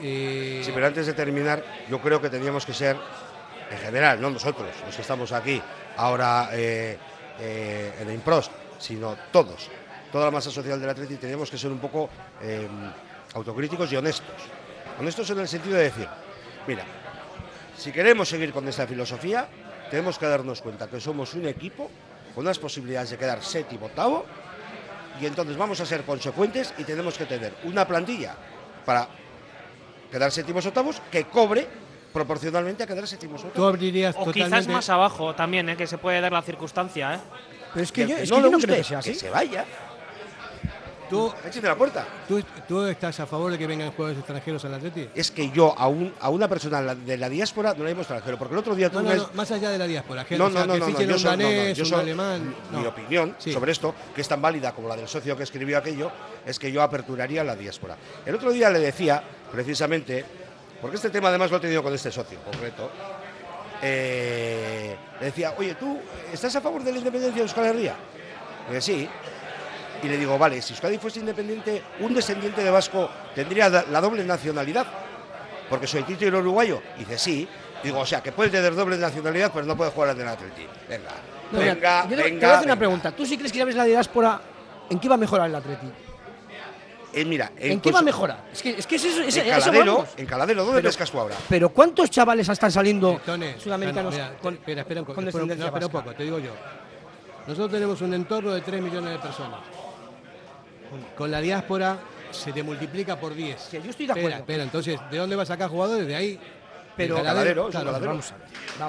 eh, 0.00 0.62
Sí, 0.64 0.70
pero 0.72 0.86
antes 0.86 1.04
de 1.04 1.14
terminar, 1.14 1.64
yo 1.90 2.00
creo 2.00 2.20
que 2.22 2.30
tendríamos 2.30 2.64
que 2.64 2.72
ser, 2.72 2.96
en 3.72 3.78
general, 3.78 4.20
no 4.20 4.30
nosotros, 4.30 4.70
los 4.86 4.94
que 4.94 5.02
estamos 5.02 5.32
aquí 5.32 5.60
ahora 5.96 6.50
eh, 6.52 6.96
eh, 7.40 7.92
en 7.98 8.12
Improst, 8.12 8.52
sino 8.78 9.16
todos, 9.32 9.68
toda 10.12 10.26
la 10.26 10.30
masa 10.30 10.52
social 10.52 10.80
del 10.80 10.90
Atleti, 10.90 11.16
teníamos 11.16 11.50
que 11.50 11.58
ser 11.58 11.72
un 11.72 11.80
poco 11.80 12.08
autocríticos 13.34 13.90
y 13.90 13.96
honestos. 13.96 14.38
Honestos 15.00 15.28
en 15.30 15.40
el 15.40 15.48
sentido 15.48 15.76
de 15.76 15.82
decir, 15.82 16.06
mira, 16.68 16.84
si 17.76 17.90
queremos 17.90 18.28
seguir 18.28 18.52
con 18.52 18.68
esta 18.68 18.86
filosofía, 18.86 19.48
tenemos 19.90 20.20
que 20.20 20.26
darnos 20.26 20.62
cuenta 20.62 20.86
que 20.86 21.00
somos 21.00 21.34
un 21.34 21.48
equipo 21.48 21.90
con 22.32 22.44
unas 22.44 22.60
posibilidades 22.60 23.10
de 23.10 23.18
quedar 23.18 23.42
séptimo, 23.42 23.86
octavo, 23.86 24.24
y 25.22 25.26
entonces 25.26 25.56
vamos 25.56 25.78
a 25.80 25.86
ser 25.86 26.02
consecuentes 26.02 26.74
y 26.78 26.84
tenemos 26.84 27.16
que 27.16 27.26
tener 27.26 27.54
una 27.62 27.86
plantilla 27.86 28.34
para 28.84 29.06
quedar 30.10 30.32
séptimos 30.32 30.66
octavos 30.66 31.00
que 31.12 31.24
cobre 31.24 31.68
proporcionalmente 32.12 32.82
a 32.82 32.86
quedar 32.88 33.06
séptimos 33.06 33.36
octavos. 33.44 33.54
Tú 33.54 33.64
abrirías 33.64 34.16
O 34.18 34.32
quizás 34.32 34.66
más 34.66 34.90
abajo 34.90 35.32
también, 35.34 35.68
¿eh? 35.68 35.76
que 35.76 35.86
se 35.86 35.96
puede 35.96 36.20
dar 36.20 36.32
la 36.32 36.42
circunstancia. 36.42 37.14
¿eh? 37.14 37.18
Pero 37.72 37.84
es 37.84 37.92
que 37.92 38.06
yo, 38.06 38.16
es 38.16 38.30
no 38.30 38.36
que 38.36 38.42
yo 38.42 38.50
no 38.50 38.56
guste, 38.56 38.66
creo 38.66 38.78
que 38.78 38.84
sea 38.84 38.98
así. 38.98 39.12
que 39.12 39.18
se 39.18 39.30
vaya. 39.30 39.64
¿Tú, 41.12 41.30
Échate 41.46 41.66
la 41.66 41.76
puerta. 41.76 42.06
tú, 42.26 42.42
tú 42.66 42.84
estás 42.86 43.20
a 43.20 43.26
favor 43.26 43.52
de 43.52 43.58
que 43.58 43.66
vengan 43.66 43.90
jugadores 43.92 44.16
extranjeros 44.18 44.64
al 44.64 44.72
Atleti? 44.74 45.10
Es 45.14 45.30
que 45.30 45.50
yo 45.50 45.74
a, 45.78 45.86
un- 45.86 46.14
a 46.18 46.30
una 46.30 46.48
persona 46.48 46.94
de 46.94 47.18
la 47.18 47.28
diáspora 47.28 47.74
no 47.76 47.84
la 47.84 47.90
llamo 47.90 48.00
extranjero, 48.00 48.38
porque 48.38 48.54
el 48.54 48.60
otro 48.60 48.74
día 48.74 48.88
tú 48.88 48.96
No, 48.96 49.02
no, 49.02 49.08
ves- 49.10 49.18
no, 49.18 49.28
más 49.34 49.50
allá 49.50 49.68
de 49.68 49.76
la 49.76 49.86
diáspora. 49.86 50.24
gente, 50.24 50.38
No, 50.42 50.48
no, 50.48 50.64
no, 50.64 50.72
que 50.72 50.80
no, 50.80 50.88
yo 50.88 50.94
soy- 50.96 51.06
no, 51.06 51.12
no, 51.18 51.30
danés, 51.30 51.76
yo 51.76 51.84
soy- 51.84 52.00
alemán. 52.00 52.54
Mi 52.70 52.86
opinión 52.86 53.34
Sí. 53.38 53.52
sobre 53.52 53.72
esto, 53.72 53.94
que 54.14 54.22
es 54.22 54.28
tan 54.28 54.40
válida 54.40 54.72
como 54.72 54.88
la 54.88 54.96
del 54.96 55.06
socio 55.06 55.36
que 55.36 55.42
escribió 55.42 55.76
aquello, 55.76 56.10
es 56.46 56.58
que 56.58 56.72
yo 56.72 56.80
aperturaría 56.82 57.44
la 57.44 57.56
diáspora. 57.56 57.94
El 58.24 58.34
otro 58.34 58.50
día 58.50 58.70
le 58.70 58.78
decía, 58.78 59.22
precisamente, 59.52 60.24
porque 60.80 60.96
este 60.96 61.10
tema 61.10 61.28
además 61.28 61.50
lo 61.50 61.58
he 61.58 61.60
tenido 61.60 61.82
con 61.82 61.92
este 61.92 62.10
socio 62.10 62.38
concreto, 62.42 62.90
eh, 63.82 64.96
le 65.20 65.26
decía, 65.26 65.54
oye, 65.58 65.74
¿tú 65.74 65.98
estás 66.32 66.56
a 66.56 66.60
favor 66.62 66.82
de 66.82 66.92
la 66.92 66.98
independencia 66.98 67.36
de 67.36 67.42
Euskal 67.42 67.66
Herria? 67.66 67.96
Le 68.70 68.76
dije, 68.76 68.80
sí. 68.80 69.08
Y 70.02 70.08
le 70.08 70.18
digo, 70.18 70.36
vale, 70.38 70.60
si 70.60 70.72
Euskadi 70.72 70.98
fuese 70.98 71.20
independiente, 71.20 71.82
un 72.00 72.12
descendiente 72.12 72.62
de 72.64 72.70
vasco 72.70 73.08
tendría 73.34 73.68
la 73.68 74.00
doble 74.00 74.24
nacionalidad, 74.24 74.86
porque 75.70 75.86
soy 75.86 76.04
el 76.20 76.34
uruguayo. 76.34 76.82
Y 76.96 77.00
dice, 77.00 77.18
sí. 77.18 77.48
Digo, 77.84 77.98
o 78.00 78.06
sea, 78.06 78.22
que 78.22 78.30
puede 78.30 78.50
tener 78.50 78.74
doble 78.76 78.96
nacionalidad, 78.96 79.50
pero 79.52 79.66
no 79.66 79.76
puede 79.76 79.90
jugar 79.90 80.10
en 80.10 80.20
el 80.20 80.28
Atleti. 80.28 80.66
Venga, 80.88 81.10
No, 81.50 81.58
venga, 81.58 82.02
yo 82.04 82.10
te, 82.10 82.16
te 82.16 82.22
venga. 82.22 82.38
voy 82.46 82.50
a 82.54 82.54
hacer 82.58 82.66
una 82.66 82.74
venga. 82.74 82.76
pregunta. 82.78 83.10
¿Tú 83.12 83.26
sí 83.26 83.36
crees 83.36 83.50
que 83.52 83.58
sabes 83.58 83.74
la 83.74 83.84
diáspora 83.84 84.40
en 84.88 85.00
qué 85.00 85.08
va 85.08 85.14
a 85.16 85.18
mejorar 85.18 85.48
el 85.48 85.54
Atleti? 85.56 85.86
Eh, 87.14 87.24
mira, 87.24 87.50
¿En, 87.58 87.80
qué 87.80 87.90
va 87.92 87.98
a 87.98 88.02
mejorar? 88.02 88.44
Es 88.52 88.62
que 88.62 88.70
es, 88.70 88.86
que 88.86 88.96
es 88.96 89.04
eso, 89.04 89.20
es, 89.22 89.36
En 89.36 89.48
Caladero, 89.50 90.06
en 90.16 90.26
Caladero, 90.26 90.64
¿dónde 90.64 90.80
Pero- 90.80 90.88
pescas 90.90 91.10
tú 91.10 91.18
ahora? 91.20 91.34
Pero 91.48 91.68
¿cuántos 91.70 92.08
chavales 92.10 92.48
están 92.48 92.70
saliendo 92.70 93.20
Tone, 93.26 93.58
sudamericanos 93.58 94.14
no, 94.16 94.24
mira, 94.24 94.38
con, 94.40 94.54
espera, 94.54 94.80
espera 94.82 95.00
un, 95.00 95.06
con 95.06 95.18
un- 95.18 95.24
descendencia 95.26 95.64
no, 95.64 95.66
espera 95.66 95.86
un 95.86 95.92
poco, 95.92 96.14
te 96.14 96.22
digo 96.22 96.38
yo. 96.38 96.52
Nosotros 97.46 97.70
tenemos 97.72 98.00
un 98.00 98.14
entorno 98.14 98.52
de 98.52 98.60
3 98.60 98.80
millones 98.80 99.10
de 99.12 99.18
personas. 99.18 99.58
Con 101.16 101.30
la 101.30 101.40
diáspora 101.40 101.98
se 102.30 102.52
te 102.52 102.62
multiplica 102.62 103.18
por 103.18 103.34
10. 103.34 103.70
yo 103.72 103.90
estoy 103.90 104.06
de 104.06 104.12
acuerdo. 104.12 104.38
espera, 104.38 104.62
entonces, 104.62 104.98
¿de 105.10 105.18
dónde 105.18 105.36
vas 105.36 105.50
a 105.50 105.54
sacar 105.54 105.68
jugadores? 105.68 106.06
De 106.06 106.16
ahí. 106.16 106.38
Pero- 106.94 107.16
Caladero, 107.22 107.68
claro, 107.70 107.86
caladero. 107.86 108.10
vamos 108.10 108.32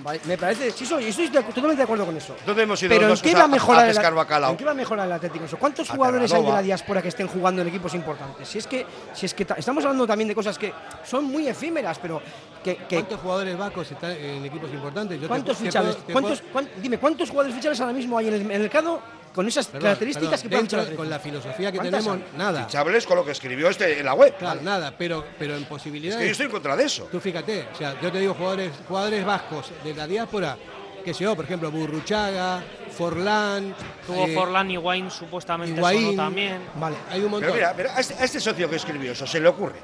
a 0.07 0.11
ver. 0.11 0.19
Me 0.25 0.37
parece, 0.37 0.71
sí, 0.71 0.85
soy, 0.85 1.05
estoy 1.05 1.29
de- 1.29 1.41
totalmente 1.41 1.77
de 1.77 1.83
acuerdo 1.83 2.05
con 2.05 2.17
eso. 2.17 2.35
¿Dónde 2.45 2.63
hemos 2.63 2.83
ido 2.83 2.89
Pero 2.89 3.07
los 3.07 3.23
¿en 3.23 3.29
qué 3.29 3.31
a- 3.33 3.37
va 3.37 3.41
a 3.43 3.45
a 3.45 3.47
mejorar 3.47 3.85
el, 3.87 3.93
pescar 3.95 4.13
bacalao? 4.13 4.51
¿en 4.51 4.57
qué 4.57 4.65
va 4.65 4.71
a 4.71 4.73
mejorar 4.73 5.05
el 5.07 5.13
Atlético? 5.13 5.45
Eso? 5.45 5.57
¿Cuántos 5.57 5.89
A 5.89 5.93
jugadores 5.95 6.33
hay 6.33 6.43
de 6.43 6.51
la 6.51 6.61
diáspora 6.61 7.01
que 7.01 7.07
estén 7.07 7.27
jugando 7.27 7.61
en 7.61 7.69
equipos 7.69 7.93
importantes? 7.95 8.45
Si 8.49 8.57
es 8.57 8.67
que, 8.67 8.85
si 9.13 9.25
es 9.25 9.33
que 9.33 9.45
ta- 9.45 9.53
estamos 9.53 9.85
hablando 9.85 10.05
también 10.05 10.27
de 10.27 10.35
cosas 10.35 10.57
que 10.57 10.73
son 11.05 11.23
muy 11.23 11.47
efímeras, 11.47 11.97
pero 11.97 12.21
que, 12.61 12.75
que- 12.75 12.95
¿Cuántos 12.97 13.21
jugadores 13.21 13.57
vascos 13.57 13.89
están 13.89 14.11
en 14.11 14.45
equipos 14.45 14.69
importantes? 14.73 15.15
Yo 15.15 15.21
te- 15.23 15.27
¿cuántos 15.29 15.57
te 15.57 15.63
fichables? 15.65 15.95
puedo- 15.95 16.05
te 16.07 16.11
¿Cuántos, 16.13 16.41
puedo- 16.41 16.67
dime, 16.81 16.97
¿cuántos 16.97 17.29
jugadores 17.29 17.55
fichables 17.55 17.79
ahora 17.79 17.93
mismo 17.93 18.17
hay 18.17 18.27
en 18.27 18.33
el, 18.33 18.41
en 18.41 18.51
el 18.51 18.59
mercado 18.63 18.99
con 19.33 19.47
esas 19.47 19.67
Perdón, 19.67 19.81
características 19.83 20.41
perdón, 20.43 20.49
que 20.67 20.75
dentro- 20.75 20.91
el 20.91 20.95
con 20.95 21.09
la 21.09 21.19
filosofía 21.19 21.71
que 21.71 21.77
¿Cuántas 21.79 22.03
tenemos, 22.05 22.27
nada. 22.37 22.65
Fichables 22.65 23.05
con 23.07 23.17
lo 23.17 23.25
que 23.25 23.31
escribió 23.31 23.67
este 23.69 23.99
en 23.99 24.05
la 24.05 24.13
web. 24.13 24.35
Claro, 24.37 24.61
nada, 24.61 24.93
pero, 24.97 25.25
pero 25.39 25.55
en 25.55 25.63
Es 25.63 25.67
posibilidades. 25.67 26.19
que 26.19 26.25
yo 26.27 26.31
estoy 26.31 26.45
en 26.45 26.51
contra 26.51 26.75
de 26.75 26.83
eso. 26.85 27.07
Tú 27.11 27.19
fíjate, 27.19 27.67
o 27.73 27.75
sea, 27.77 27.99
yo 28.01 28.11
te 28.11 28.19
digo 28.19 28.33
jugadores, 28.35 28.71
jugadores 28.87 29.25
vascos 29.25 29.71
de 29.83 29.93
la 29.95 30.05
diáspora, 30.07 30.57
que 31.03 31.13
sé 31.13 31.23
yo, 31.25 31.35
por 31.35 31.45
ejemplo, 31.45 31.69
Burruchaga, 31.69 32.63
Forlán. 32.95 33.75
Tuvo 34.07 34.25
eh, 34.25 34.33
Forlán 34.33 34.71
y 34.71 34.77
Wayne 34.77 35.09
supuestamente 35.09 35.77
Higuaín. 35.77 36.01
sonó 36.11 36.23
también. 36.23 36.61
Vale. 36.75 36.95
Hay 37.09 37.19
un 37.21 37.31
montón. 37.31 37.41
Pero 37.51 37.53
mira, 37.55 37.73
pero 37.75 37.89
a, 37.91 37.99
este, 37.99 38.13
a 38.13 38.23
este 38.23 38.39
socio 38.39 38.69
que 38.69 38.75
escribió 38.77 39.11
eso 39.11 39.27
se 39.27 39.39
le 39.39 39.47
ocurre 39.49 39.79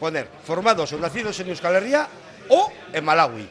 poner 0.00 0.28
formados 0.44 0.92
o 0.92 0.98
nacidos 0.98 1.38
en 1.40 1.48
Euskal 1.50 1.74
Herria 1.74 2.08
o 2.48 2.72
en 2.92 3.04
Malawi. 3.04 3.48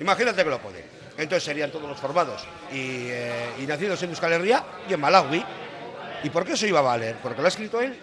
Imagínate 0.00 0.44
que 0.44 0.50
lo 0.50 0.58
pone. 0.60 0.93
Entonces 1.16 1.44
serían 1.44 1.70
todos 1.70 1.88
los 1.88 1.98
formados 1.98 2.42
y, 2.72 3.06
eh, 3.08 3.50
y 3.60 3.66
nacidos 3.66 4.02
en 4.02 4.10
Euskal 4.10 4.32
Herria 4.32 4.64
y 4.88 4.92
en 4.94 5.00
Malawi. 5.00 5.44
¿Y 6.24 6.30
por 6.30 6.44
qué 6.44 6.54
eso 6.54 6.66
iba 6.66 6.80
a 6.80 6.82
valer? 6.82 7.16
¿Porque 7.22 7.40
lo 7.40 7.46
ha 7.46 7.48
escrito 7.48 7.80
él? 7.80 7.96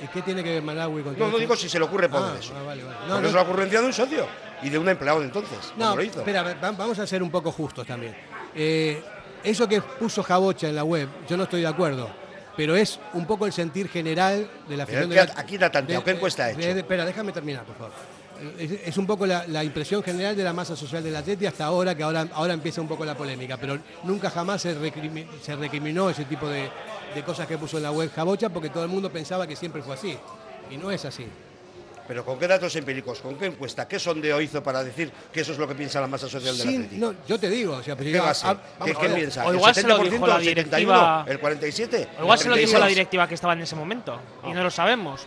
¿Y 0.00 0.06
qué 0.08 0.22
tiene 0.22 0.44
que 0.44 0.50
ver 0.50 0.62
Malawi 0.62 1.02
con 1.02 1.14
todo 1.16 1.26
No, 1.26 1.32
no 1.32 1.38
digo 1.38 1.56
si 1.56 1.68
se 1.68 1.78
le 1.78 1.84
ocurre 1.86 2.08
poner 2.08 2.30
Ah, 2.34 2.38
eso. 2.38 2.52
ah, 2.56 2.62
vale, 2.62 2.84
vale. 2.84 2.96
No, 3.00 3.06
Porque 3.06 3.22
no. 3.22 3.28
es 3.28 3.34
la 3.34 3.42
ocurrencia 3.42 3.80
de 3.80 3.86
un 3.86 3.92
socio 3.92 4.26
y 4.62 4.68
de 4.68 4.78
un 4.78 4.88
empleado 4.88 5.18
de 5.20 5.26
entonces. 5.26 5.58
No, 5.76 5.96
lo 5.96 6.02
hizo. 6.02 6.20
espera, 6.20 6.42
va- 6.42 6.54
vamos 6.72 6.98
a 7.00 7.06
ser 7.06 7.22
un 7.22 7.30
poco 7.30 7.50
justos 7.50 7.86
también. 7.86 8.14
Eh, 8.54 9.02
eso 9.42 9.68
que 9.68 9.80
puso 9.82 10.22
Jabocha 10.22 10.68
en 10.68 10.76
la 10.76 10.84
web, 10.84 11.08
yo 11.28 11.36
no 11.36 11.42
estoy 11.44 11.62
de 11.62 11.66
acuerdo. 11.66 12.08
Pero 12.56 12.74
es 12.76 12.98
un 13.14 13.24
poco 13.26 13.46
el 13.46 13.52
sentir 13.52 13.88
general 13.88 14.48
de 14.68 14.76
la 14.76 14.82
afición 14.84 15.08
¿qué- 15.10 15.14
de 15.20 15.26
la- 15.26 15.32
aquí 15.36 15.58
da 15.58 15.70
tanteado? 15.70 16.02
¿Qué 16.04 16.10
encuesta 16.12 16.44
ha 16.44 16.50
hecho? 16.50 16.60
espera, 16.60 17.04
déjame 17.04 17.32
terminar, 17.32 17.64
por 17.64 17.76
favor. 17.76 17.92
Es, 18.58 18.70
es 18.86 18.96
un 18.96 19.06
poco 19.06 19.26
la, 19.26 19.46
la 19.48 19.64
impresión 19.64 20.02
general 20.02 20.36
de 20.36 20.44
la 20.44 20.52
masa 20.52 20.76
social 20.76 21.02
del 21.02 21.16
Atleti 21.16 21.46
hasta 21.46 21.64
ahora, 21.64 21.94
que 21.96 22.02
ahora, 22.02 22.26
ahora 22.32 22.54
empieza 22.54 22.80
un 22.80 22.88
poco 22.88 23.04
la 23.04 23.16
polémica, 23.16 23.56
pero 23.56 23.78
nunca 24.04 24.30
jamás 24.30 24.62
se, 24.62 24.76
recrimi- 24.78 25.26
se 25.42 25.56
recriminó 25.56 26.08
ese 26.10 26.24
tipo 26.24 26.48
de, 26.48 26.68
de 27.14 27.22
cosas 27.24 27.46
que 27.46 27.58
puso 27.58 27.78
en 27.78 27.82
la 27.84 27.90
web 27.90 28.10
Jabocha 28.14 28.48
porque 28.48 28.70
todo 28.70 28.84
el 28.84 28.90
mundo 28.90 29.10
pensaba 29.10 29.46
que 29.46 29.56
siempre 29.56 29.82
fue 29.82 29.94
así. 29.94 30.16
Y 30.70 30.76
no 30.76 30.90
es 30.90 31.04
así. 31.04 31.26
Pero 32.06 32.24
¿con 32.24 32.38
qué 32.38 32.48
datos 32.48 32.74
empíricos? 32.76 33.20
¿Con 33.20 33.34
qué 33.36 33.46
encuesta? 33.46 33.86
¿Qué 33.86 33.98
sondeo 33.98 34.40
hizo 34.40 34.62
para 34.62 34.82
decir 34.82 35.12
que 35.30 35.40
eso 35.42 35.52
es 35.52 35.58
lo 35.58 35.68
que 35.68 35.74
piensa 35.74 36.00
la 36.00 36.06
masa 36.06 36.26
social 36.28 36.56
del 36.56 36.66
Sí, 36.68 36.74
Atlético? 36.76 37.06
no, 37.06 37.14
yo 37.26 37.38
te 37.38 37.50
digo, 37.50 37.74
o 37.74 37.82
sea, 37.82 37.96
pues 37.96 38.06
¿Qué 38.08 38.14
yo- 38.16 38.22
base? 38.22 38.46
ah, 38.46 38.54
¿Qué, 38.54 38.92
vamos, 38.92 38.98
qué 38.98 39.12
o- 39.12 39.14
piensa? 39.14 39.44
o 39.46 39.50
¿El 39.50 39.56
igual 39.56 39.74
se 39.74 39.82
lo 39.82 39.98
70%, 39.98 40.10
dijo 40.10 40.26
la 40.26 40.36
el 40.36 40.42
71%, 40.42 40.44
directiva- 40.46 41.24
el 41.28 41.40
47%? 41.40 42.08
O 42.18 42.22
igual 42.22 42.38
se 42.38 42.48
lo 42.48 42.54
dijo 42.56 42.72
la 42.78 42.86
36%? 42.86 42.88
directiva 42.88 43.28
que 43.28 43.34
estaba 43.34 43.52
en 43.52 43.60
ese 43.62 43.76
momento 43.76 44.18
y 44.48 44.52
no 44.52 44.62
lo 44.62 44.70
sabemos. 44.70 45.26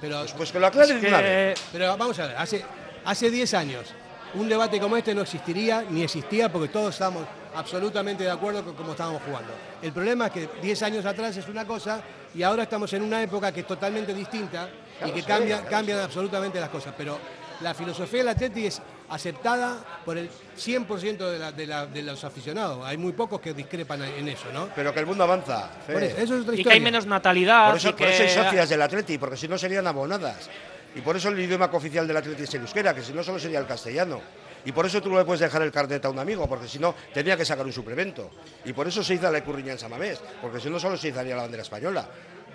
Pero, 0.00 0.20
Pues, 0.20 0.32
pues 0.32 0.52
que 0.52 0.60
lo 0.60 0.66
aclaren 0.66 0.96
Es 0.96 1.02
de 1.02 1.08
una 1.08 1.18
que- 1.18 1.24
vez. 1.24 1.60
Pero 1.72 1.96
vamos 1.96 2.18
a 2.18 2.26
ver, 2.26 2.36
hace, 2.36 2.64
hace 3.04 3.30
10 3.30 3.54
años 3.54 3.86
un 4.34 4.48
debate 4.48 4.78
como 4.78 4.96
este 4.96 5.14
no 5.14 5.22
existiría 5.22 5.84
ni 5.88 6.02
existía 6.02 6.50
porque 6.52 6.68
todos 6.68 6.92
estábamos 6.94 7.24
absolutamente 7.54 8.24
de 8.24 8.30
acuerdo 8.30 8.62
con 8.64 8.74
cómo 8.74 8.92
estábamos 8.92 9.22
jugando. 9.22 9.52
El 9.82 9.92
problema 9.92 10.26
es 10.26 10.32
que 10.32 10.48
10 10.62 10.82
años 10.82 11.04
atrás 11.06 11.36
es 11.36 11.48
una 11.48 11.66
cosa 11.66 12.02
y 12.34 12.42
ahora 12.42 12.64
estamos 12.64 12.92
en 12.92 13.02
una 13.02 13.22
época 13.22 13.50
que 13.52 13.60
es 13.60 13.66
totalmente 13.66 14.12
distinta 14.14 14.68
y 15.06 15.10
que 15.12 15.22
cambia- 15.22 15.64
cambian 15.64 15.98
absolutamente 16.00 16.60
las 16.60 16.68
cosas. 16.68 16.92
Pero 16.96 17.18
la 17.62 17.72
filosofía 17.74 18.18
del 18.18 18.28
Atleti 18.28 18.66
es 18.66 18.82
aceptada 19.10 19.78
por 20.04 20.18
el 20.18 20.28
100% 20.56 21.16
de, 21.30 21.38
la- 21.38 21.52
de 21.52 21.66
la- 21.66 21.86
de 21.86 22.02
los 22.02 22.22
aficionados. 22.24 22.84
Hay 22.84 22.96
muy 22.96 23.12
pocos 23.12 23.40
que 23.40 23.54
discrepan 23.54 24.02
en 24.02 24.28
eso, 24.28 24.46
¿no? 24.52 24.68
Pero 24.74 24.92
que 24.92 25.00
el 25.00 25.06
mundo 25.06 25.24
avanza. 25.24 25.70
Fe. 25.86 25.92
Por 25.94 26.02
eso, 26.02 26.16
eso 26.18 26.34
es 26.36 26.42
otra 26.42 26.54
Y 26.56 26.62
que 26.64 26.72
hay 26.72 26.80
menos 26.80 27.06
natalidad. 27.06 27.68
Por 27.68 27.76
eso, 27.76 27.94
por 27.96 28.06
eso 28.06 28.22
hay 28.22 28.28
socias 28.44 28.68
del 28.68 28.82
Atleti, 28.82 29.18
porque 29.18 29.36
si 29.36 29.48
no 29.48 29.56
serían 29.58 29.86
abonadas. 29.86 30.48
Y 30.94 31.00
por 31.00 31.16
eso 31.16 31.28
el 31.28 31.38
idioma 31.38 31.70
cooficial 31.70 32.06
del 32.06 32.16
Atleti 32.16 32.42
es 32.44 32.54
el 32.54 32.62
euskera, 32.62 32.94
que 32.94 33.02
si 33.02 33.12
no 33.12 33.22
solo 33.22 33.38
sería 33.38 33.58
el 33.58 33.66
castellano. 33.66 34.20
Y 34.64 34.72
por 34.72 34.84
eso 34.86 35.00
tú 35.00 35.08
no 35.10 35.18
le 35.18 35.24
puedes 35.24 35.40
dejar 35.40 35.62
el 35.62 35.70
carnet 35.70 36.04
a 36.04 36.10
un 36.10 36.18
amigo, 36.18 36.48
porque 36.48 36.66
si 36.66 36.78
no, 36.78 36.94
tenía 37.14 37.36
que 37.36 37.44
sacar 37.44 37.64
un 37.64 37.72
suplemento. 37.72 38.30
Y 38.64 38.72
por 38.72 38.88
eso 38.88 39.04
se 39.04 39.14
hizo 39.14 39.30
la 39.30 39.42
curriña 39.44 39.72
en 39.72 39.78
Samamés, 39.78 40.20
porque 40.42 40.58
si 40.60 40.68
no, 40.68 40.80
solo 40.80 40.96
se 40.96 41.08
izaría 41.08 41.36
la 41.36 41.42
bandera 41.42 41.62
española. 41.62 42.06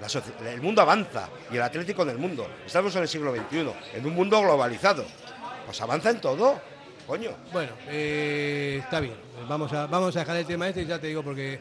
La 0.02 0.52
el 0.52 0.62
mundo 0.62 0.82
avanza, 0.82 1.30
y 1.52 1.56
el 1.56 1.62
Atlético 1.62 2.02
en 2.04 2.10
el 2.10 2.18
mundo. 2.18 2.46
Estamos 2.66 2.94
en 2.98 3.04
el 3.04 3.08
siglo 3.08 3.34
XXI, 3.34 3.72
en 3.96 4.06
un 4.06 4.14
mundo 4.14 4.42
globalizado. 4.42 5.06
Pues 5.66 5.80
avanza 5.82 6.10
en 6.10 6.20
todo, 6.22 6.60
coño. 7.08 7.32
Bueno, 7.52 7.72
eh, 7.88 8.80
está 8.84 9.00
bien. 9.00 9.16
Vamos 9.48 9.72
a, 9.74 9.88
vamos 9.88 10.16
a 10.16 10.20
dejar 10.20 10.38
el 10.38 10.46
tema 10.46 10.68
este 10.68 10.82
y 10.84 10.86
ya 10.86 11.00
te 11.00 11.08
digo 11.08 11.24
porque 11.24 11.60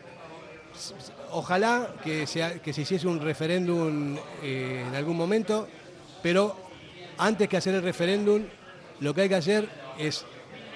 ojalá 1.31 1.89
que, 2.03 2.27
sea, 2.27 2.55
que 2.61 2.73
se 2.73 2.83
hiciese 2.83 3.07
un 3.07 3.21
referéndum 3.21 4.17
eh, 4.43 4.85
en 4.89 4.95
algún 4.95 5.17
momento, 5.17 5.69
pero 6.23 6.57
antes 7.19 7.49
que 7.49 7.57
hacer 7.57 7.75
el 7.75 7.83
referéndum, 7.83 8.43
lo 9.01 9.15
que 9.15 9.23
hay 9.23 9.29
que 9.29 9.35
hacer 9.37 9.69
es 9.99 10.25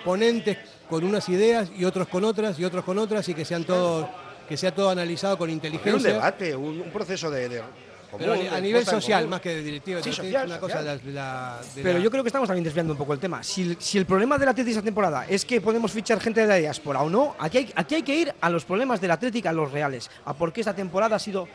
ponentes 0.04 0.58
con 0.88 1.02
unas 1.04 1.28
ideas 1.28 1.68
y 1.76 1.84
otros 1.84 2.08
con 2.08 2.24
otras 2.24 2.58
y 2.58 2.64
otros 2.64 2.84
con 2.84 2.98
otras 2.98 3.28
y 3.28 3.34
que 3.34 3.44
sean 3.44 3.64
todos 3.64 4.06
que 4.48 4.56
sea 4.56 4.72
todo 4.72 4.90
analizado 4.90 5.36
con 5.36 5.48
Era 5.50 5.54
un 5.58 5.64
inteligencia. 5.64 6.12
debate, 6.12 6.54
un, 6.54 6.80
un 6.80 6.90
proceso 6.92 7.28
de. 7.30 7.62
Común, 8.10 8.38
ni- 8.38 8.46
a 8.48 8.60
nivel 8.60 8.84
social, 8.86 9.20
común. 9.20 9.30
más 9.30 9.40
que 9.40 9.48
de 9.50 9.62
directiva, 9.62 10.02
Sí, 10.02 10.10
es 10.10 10.16
social, 10.16 10.46
una 10.46 10.58
cosa 10.60 10.76
social. 10.78 10.96
la, 10.96 11.04
de 11.04 11.12
la- 11.12 11.60
de 11.74 11.82
Pero 11.82 11.98
la- 11.98 12.04
yo 12.04 12.10
creo 12.10 12.22
que 12.22 12.28
estamos 12.28 12.48
también 12.48 12.64
desviando 12.64 12.92
un 12.92 12.98
poco 12.98 13.12
el 13.12 13.18
tema. 13.18 13.42
Si, 13.42 13.62
el- 13.62 13.76
si 13.80 13.98
el 13.98 14.06
problema 14.06 14.38
del 14.38 14.48
Atlético 14.48 14.70
esta 14.78 14.84
temporada 14.84 15.26
es 15.28 15.44
que 15.44 15.60
podemos 15.60 15.90
fichar 15.92 16.20
gente 16.20 16.40
de 16.40 16.46
la 16.46 16.56
diáspora 16.56 17.02
o 17.02 17.10
no, 17.10 17.34
aquí 17.38 17.58
hay, 17.58 17.72
aquí 17.74 17.94
hay 17.96 18.02
que 18.02 18.14
ir 18.14 18.34
a 18.40 18.50
los 18.50 18.64
problemas 18.64 19.00
del 19.00 19.10
Atlético, 19.10 19.48
a 19.48 19.52
los 19.52 19.70
reales, 19.72 20.10
a 20.24 20.34
por 20.34 20.52
qué 20.52 20.60
esta 20.60 20.74
temporada 20.74 21.16
ha 21.16 21.20
sido 21.20 21.48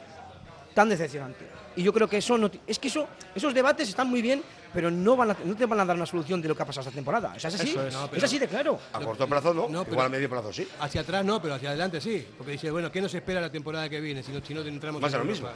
tan 0.74 0.89
decepcionante. 0.89 1.47
Y 1.74 1.84
yo 1.84 1.93
creo 1.93 2.08
que 2.08 2.18
eso 2.18 2.38
no 2.38 2.52
es 2.68 2.80
que 2.80 2.89
eso, 2.89 3.08
esos 3.34 3.54
debates 3.54 3.88
están 3.88 4.10
muy 4.10 4.22
bien, 4.22 4.43
pero 4.74 4.91
no, 4.91 5.16
van 5.16 5.32
a- 5.32 5.38
no 5.45 5.56
te 5.56 5.66
van 5.66 5.80
a 5.80 5.86
dar 5.86 5.95
una 5.95 6.06
solución 6.06 6.41
de 6.41 6.49
lo 6.49 6.56
que 6.56 6.64
ha 6.64 6.66
pasado 6.66 6.82
esta 6.88 6.93
temporada. 6.95 7.34
O 7.36 7.39
sea, 7.39 7.47
es 7.49 7.56
así, 7.56 7.70
Eso 7.70 7.88
es. 7.88 7.93
No, 7.93 8.04
es 8.06 8.10
pero- 8.12 8.26
así 8.26 8.39
de 8.39 8.47
claro. 8.47 8.78
A 8.91 8.99
corto 8.99 9.26
plazo 9.28 9.54
no, 9.54 9.70
No, 9.70 9.84
pero- 9.84 9.93
igual 9.93 10.08
a 10.08 10.10
medio 10.10 10.30
plazo 10.30 10.52
sí. 10.52 10.68
Hacia 10.82 10.99
atrás 11.02 11.24
no, 11.24 11.41
pero 11.41 11.54
hacia 11.56 11.70
adelante 11.70 12.02
sí. 12.02 12.26
Porque 12.38 12.54
dice, 12.54 12.72
bueno, 12.72 12.91
¿qué 12.91 12.99
nos 13.02 13.14
espera 13.14 13.39
la 13.39 13.49
temporada 13.49 13.88
que 13.88 14.02
viene 14.02 14.22
si 14.22 14.34
no, 14.34 14.41
si 14.45 14.54
no 14.54 14.62
entramos 14.62 15.02
Más 15.02 15.14
en 15.14 15.20
lo 15.20 15.26
Europa? 15.34 15.54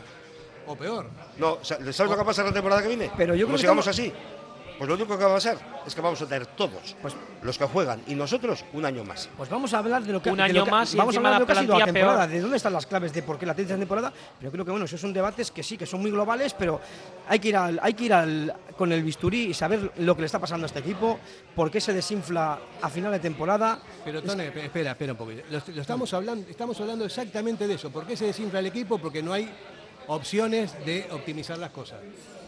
O 0.67 0.75
peor. 0.75 1.09
No, 1.37 1.57
sa- 1.61 1.77
¿sabes 1.77 1.99
lo 1.99 2.09
que 2.09 2.15
va 2.15 2.21
a 2.21 2.25
pasar 2.25 2.45
la 2.45 2.53
temporada 2.53 2.81
que 2.81 2.87
viene? 2.89 3.11
Pero 3.17 3.33
yo 3.35 3.45
creo 3.45 3.47
Como 3.47 3.55
que 3.57 3.61
sigamos 3.61 3.87
estamos- 3.87 4.13
así. 4.13 4.31
Pues 4.77 4.89
lo 4.89 4.95
único 4.95 5.17
que 5.17 5.23
va 5.23 5.31
a 5.31 5.33
pasar 5.35 5.57
es 5.87 5.95
que 5.95 6.01
vamos 6.01 6.21
a 6.21 6.25
tener 6.27 6.47
todos 6.47 6.97
los 7.43 7.57
que 7.57 7.63
juegan 7.63 8.01
y 8.07 8.13
nosotros 8.13 8.65
un 8.73 8.83
año 8.83 9.05
más. 9.05 9.29
Pues 9.37 9.49
vamos 9.49 9.73
a 9.73 9.77
hablar 9.77 10.03
de 10.03 10.11
lo 10.11 10.21
que 10.21 10.29
Un 10.29 10.41
año 10.41 10.65
que- 10.65 10.69
más 10.71 10.93
y 10.93 10.97
vamos 10.97 11.15
a 11.15 11.19
hablar 11.19 11.33
de 11.35 11.39
lo 11.39 11.45
que 11.45 11.51
ha 11.53 11.55
la 11.55 11.61
sido 11.61 11.79
la 11.79 11.85
temporada, 11.85 12.17
peor. 12.25 12.29
de 12.29 12.41
dónde 12.41 12.57
están 12.57 12.73
las 12.73 12.85
claves 12.85 13.13
de 13.13 13.23
por 13.23 13.39
qué 13.39 13.45
la 13.45 13.53
esta 13.53 13.77
temporada, 13.77 14.11
pero 14.37 14.51
creo 14.51 14.65
que 14.65 14.71
bueno, 14.71 14.83
esos 14.85 14.99
son 14.99 15.13
debates 15.13 15.49
que 15.49 15.63
sí 15.63 15.77
que 15.77 15.85
son 15.85 16.01
muy 16.01 16.11
globales, 16.11 16.53
pero 16.53 16.81
hay 17.29 17.39
que 17.39 17.47
ir 17.47 17.55
al, 17.55 17.79
hay 17.81 17.93
que 17.93 18.03
ir 18.03 18.13
al, 18.13 18.53
con 18.77 18.91
el 18.91 19.01
bisturí 19.01 19.43
y 19.45 19.53
saber 19.53 19.93
lo 19.99 20.13
que 20.13 20.23
le 20.23 20.25
está 20.25 20.39
pasando 20.39 20.65
a 20.65 20.67
este 20.67 20.79
equipo, 20.79 21.19
por 21.55 21.71
qué 21.71 21.79
se 21.79 21.93
desinfla 21.93 22.59
a 22.81 22.89
final 22.89 23.13
de 23.13 23.19
temporada. 23.19 23.79
Pero 24.03 24.21
Tony, 24.23 24.43
espera, 24.43 24.91
espera 24.91 25.13
un 25.13 25.17
poquito. 25.17 25.41
Lo, 25.51 25.61
lo 25.73 25.81
estamos 25.81 26.13
hablando, 26.13 26.49
estamos 26.49 26.77
hablando 26.81 27.05
exactamente 27.05 27.65
de 27.65 27.75
eso. 27.75 27.89
¿Por 27.91 28.05
qué 28.05 28.17
se 28.17 28.25
desinfla 28.25 28.59
el 28.59 28.65
equipo? 28.65 28.97
Porque 28.97 29.23
no 29.23 29.31
hay 29.31 29.49
opciones 30.07 30.73
de 30.85 31.07
optimizar 31.11 31.57
las 31.57 31.71
cosas. 31.71 31.99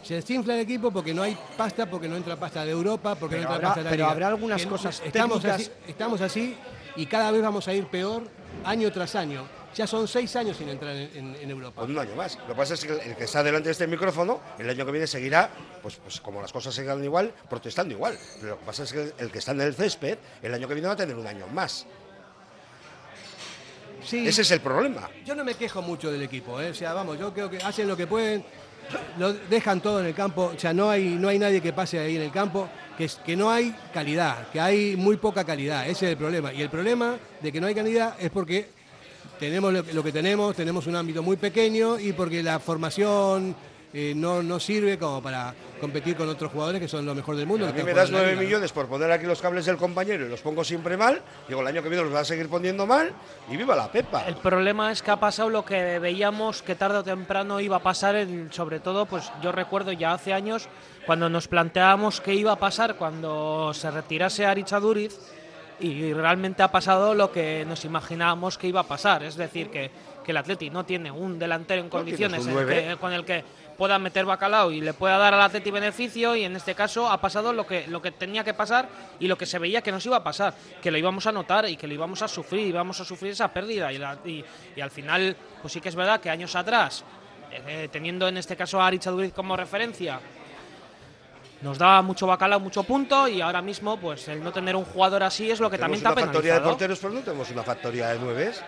Se 0.04 0.14
desinfla 0.16 0.54
el 0.56 0.62
equipo 0.62 0.90
porque 0.92 1.14
no 1.14 1.22
hay 1.24 1.38
pasta, 1.58 1.86
porque 1.90 2.08
no 2.08 2.16
entra 2.16 2.36
pasta 2.38 2.64
de 2.64 2.72
Europa, 2.72 3.16
porque 3.16 3.36
Pero 3.38 3.50
no 3.50 3.56
entra 3.56 3.56
habrá- 3.56 3.68
pasta 3.70 3.80
de 3.80 3.84
la 3.86 3.90
pero 3.90 4.04
Liga. 4.04 4.12
habrá 4.12 4.28
algunas 4.30 4.60
Que 4.62 4.66
no- 4.66 4.72
cosas 4.72 5.02
estamos 5.06 5.42
técnicas- 5.42 5.62
así, 5.62 5.72
estamos 5.88 6.22
así 6.22 6.58
y 6.96 7.06
cada 7.08 7.32
vez 7.32 7.42
vamos 7.42 7.68
a 7.68 7.74
ir 7.74 7.86
peor 7.88 8.24
año 8.64 8.92
tras 8.92 9.16
año. 9.16 9.46
Ya 9.76 9.86
son 9.86 10.08
seis 10.08 10.36
años 10.36 10.58
sin 10.58 10.70
entrar 10.70 10.96
en, 10.96 11.16
en- 11.16 11.36
en 11.36 11.50
Europa. 11.52 11.84
Un 11.84 12.00
año 12.00 12.16
más. 12.16 12.36
Lo 12.40 12.48
que 12.48 12.56
pasa 12.56 12.74
es 12.74 12.84
que 12.86 12.94
el 12.94 13.16
que 13.16 13.26
está 13.26 13.44
delante 13.44 13.68
de 13.68 13.74
este 13.74 13.86
micrófono, 13.86 14.40
el 14.58 14.68
año 14.70 14.86
que 14.86 14.92
viene 14.92 15.06
seguirá, 15.06 15.52
pues, 15.84 15.98
pues 15.98 16.20
como 16.22 16.42
las 16.42 16.52
cosas 16.52 16.74
sigan 16.74 17.04
igual, 17.04 17.32
protestando 17.50 17.94
igual. 17.94 18.18
Pero 18.40 18.54
lo 18.54 18.60
que 18.60 18.66
pasa 18.66 18.84
es 18.84 18.94
que 18.94 19.14
el 19.20 19.30
que 19.32 19.38
está 19.40 19.52
en 19.52 19.62
el 19.62 19.76
césped, 19.76 20.18
el 20.42 20.54
año 20.54 20.68
que 20.68 20.74
viene 20.74 20.88
va 20.88 20.94
a 20.94 20.98
tener 20.98 21.16
un 21.16 21.28
año 21.28 21.46
más. 21.48 21.86
Sí. 24.04 24.28
Ese 24.28 24.42
es 24.42 24.52
el 24.52 24.62
problema. 24.62 25.10
Yo 25.26 25.36
no 25.36 25.44
me 25.44 25.56
quejo 25.56 25.82
mucho 25.82 26.12
del 26.12 26.22
equipo, 26.22 26.60
¿eh? 26.62 26.70
o 26.70 26.74
sea, 26.74 26.94
vamos, 26.94 27.20
yo 27.20 27.34
creo 27.34 27.50
que 27.50 27.58
hacen 27.58 27.88
lo 27.88 27.98
que 27.98 28.08
pueden, 28.08 28.44
lo 29.18 29.34
dejan 29.34 29.82
todo 29.82 30.00
en 30.00 30.08
el 30.08 30.14
campo, 30.14 30.52
o 30.56 30.60
sea, 30.60 30.74
no 30.74 30.90
hay, 30.90 31.16
no 31.20 31.28
hay 31.30 31.40
nadie 31.40 31.62
que 31.62 31.74
pase 31.74 32.00
ahí 32.00 32.16
en 32.16 32.22
el 32.22 32.32
campo, 32.32 32.70
que, 32.98 33.06
es, 33.06 33.16
que 33.16 33.36
no 33.36 33.50
hay 33.50 33.76
calidad, 33.94 34.50
que 34.50 34.60
hay 34.60 34.96
muy 34.96 35.18
poca 35.18 35.44
calidad, 35.44 35.88
ese 35.88 36.06
es 36.06 36.12
el 36.12 36.18
problema. 36.18 36.54
Y 36.54 36.62
el 36.62 36.70
problema 36.70 37.18
de 37.42 37.52
que 37.52 37.60
no 37.60 37.68
hay 37.68 37.76
calidad 37.76 38.16
es 38.20 38.30
porque 38.30 38.70
tenemos 39.40 39.74
lo 39.94 40.04
que 40.04 40.12
tenemos, 40.12 40.56
tenemos 40.56 40.88
un 40.88 40.96
ámbito 40.96 41.22
muy 41.22 41.38
pequeño 41.38 42.00
y 42.00 42.14
porque 42.14 42.42
la 42.42 42.60
formación 42.60 43.56
eh, 43.94 44.14
no, 44.16 44.44
no 44.44 44.60
sirve 44.60 44.98
como 44.98 45.22
para 45.22 45.54
competir 45.80 46.16
con 46.16 46.28
otros 46.28 46.52
jugadores 46.52 46.82
que 46.82 46.88
son 46.88 47.06
lo 47.06 47.16
mejor 47.16 47.36
del 47.36 47.48
mundo. 47.48 47.66
A 47.68 47.72
mí 47.72 47.82
me 47.84 47.94
das 47.94 48.10
jugando 48.10 48.10
en 48.10 48.12
la 48.14 48.20
nueve 48.20 48.32
liga, 48.32 48.42
¿no? 48.42 48.48
millones 48.48 48.72
por 48.74 48.88
poner 48.88 49.12
aquí 49.12 49.26
los 49.26 49.42
cables 49.42 49.66
del 49.66 49.78
compañero 49.78 50.26
y 50.26 50.30
los 50.30 50.42
pongo 50.42 50.64
siempre 50.64 50.98
mal. 50.98 51.22
Digo, 51.48 51.62
el 51.62 51.68
año 51.68 51.82
que 51.82 51.90
viene 51.90 52.04
los 52.04 52.12
vas 52.12 52.22
a 52.24 52.26
seguir 52.26 52.50
poniendo 52.50 52.86
mal 52.86 53.12
y 53.50 53.56
viva 53.58 53.76
la 53.76 53.92
Pepa. 53.92 54.26
El 54.28 54.36
problema 54.36 54.92
es 54.92 55.02
que 55.02 55.12
ha 55.12 55.20
pasado 55.20 55.50
lo 55.50 55.64
que 55.64 56.00
veíamos 56.00 56.62
que 56.62 56.76
tarde 56.76 56.98
o 56.98 57.04
temprano 57.04 57.60
iba 57.60 57.78
a 57.78 57.84
pasar, 57.84 58.16
en- 58.16 58.52
sobre 58.52 58.80
todo, 58.80 59.06
pues 59.06 59.32
yo 59.42 59.52
recuerdo 59.52 59.92
ya 59.94 60.14
hace 60.14 60.34
años 60.34 60.68
cuando 61.06 61.30
nos 61.30 61.48
planteábamos 61.48 62.20
qué 62.20 62.34
iba 62.34 62.52
a 62.52 62.58
pasar 62.58 62.96
cuando 62.96 63.74
se 63.74 63.90
retirase 63.90 64.46
Aricha 64.46 64.80
Duriz 64.80 65.18
y 65.80 66.12
realmente 66.12 66.64
ha 66.64 66.72
pasado 66.72 67.14
lo 67.14 67.32
que 67.32 67.64
nos 67.68 67.86
imaginábamos 67.86 68.58
que 68.58 68.68
iba 68.68 68.82
a 68.82 68.88
pasar, 68.88 69.22
es 69.24 69.36
decir, 69.36 69.70
que, 69.70 69.92
que 70.26 70.32
el 70.32 70.38
Atleti 70.38 70.70
no 70.72 70.84
tiene 70.86 71.12
un 71.12 71.38
delantero 71.38 71.82
en 71.84 71.90
condiciones 71.90 72.42
un 72.42 72.50
en 72.50 72.58
el 72.58 72.66
nueve. 72.66 72.88
que- 72.90 72.98
con 72.98 73.14
el 73.14 73.24
que 73.24 73.44
pueda 73.78 74.00
meter 74.00 74.26
bacalao 74.26 74.72
y 74.72 74.82
le 74.82 74.94
pueda 74.94 75.18
dar 75.18 75.34
al 75.34 75.42
Atleti 75.42 75.70
beneficio 75.72 76.36
y 76.36 76.44
en 76.44 76.56
este 76.56 76.74
caso 76.74 77.10
ha 77.10 77.22
pasado 77.22 77.54
lo 77.54 77.66
que, 77.68 77.88
lo 77.88 78.02
que 78.02 78.12
tenía 78.12 78.44
que 78.44 78.54
pasar 78.54 78.90
y 79.20 79.28
lo 79.28 79.38
que 79.38 79.46
se 79.46 79.60
veía 79.60 79.82
que 79.82 79.92
nos 79.92 80.06
iba 80.06 80.18
a 80.18 80.24
pasar, 80.24 80.54
que 80.82 80.90
lo 80.92 80.98
íbamos 80.98 81.28
a 81.28 81.32
notar 81.32 81.70
y 81.70 81.78
que 81.78 81.88
lo 81.88 81.94
íbamos 81.94 82.22
a 82.22 82.28
sufrir, 82.28 82.68
íbamos 82.68 83.00
a 83.00 83.06
sufrir 83.06 83.32
esa 83.34 83.48
pérdida 83.54 83.94
y, 83.94 83.98
la- 84.00 84.18
y- 84.26 84.44
y 84.76 84.82
al 84.82 84.90
final 84.92 85.36
pues 85.62 85.74
sí 85.74 85.80
que 85.82 85.90
es 85.90 85.96
verdad 85.96 86.20
que 86.20 86.30
años 86.30 86.56
atrás, 86.56 87.04
eh, 87.52 87.88
teniendo 87.92 88.28
en 88.28 88.38
este 88.38 88.56
caso 88.56 88.82
a 88.82 88.88
Aricha 88.88 89.12
Duriz 89.12 89.32
como 89.34 89.56
referencia, 89.56 90.20
nos 91.62 91.78
daba 91.78 92.02
mucho 92.02 92.28
bacalao, 92.28 92.60
mucho 92.60 92.84
punto 92.84 93.28
y 93.28 93.42
ahora 93.42 93.62
mismo 93.62 93.98
pues 93.98 94.28
el 94.28 94.44
no 94.44 94.52
tener 94.52 94.76
un 94.76 94.86
jugador 94.86 95.24
así 95.24 95.50
es 95.50 95.60
lo 95.60 95.70
que 95.70 95.78
Tenemos 95.78 96.02
también 96.02 96.04
te 96.04 96.08
ha 96.08 96.12
una 96.12 96.22
factoría 96.34 96.54
de 96.54 96.60
penalizado. 96.60 96.72
porteros, 96.72 97.00
pero 97.00 97.14
no 97.14 97.20
tenemos 97.22 97.50
una 97.52 97.64
factoría 97.64 98.08
de 98.10 98.20
nueves. 98.20 98.64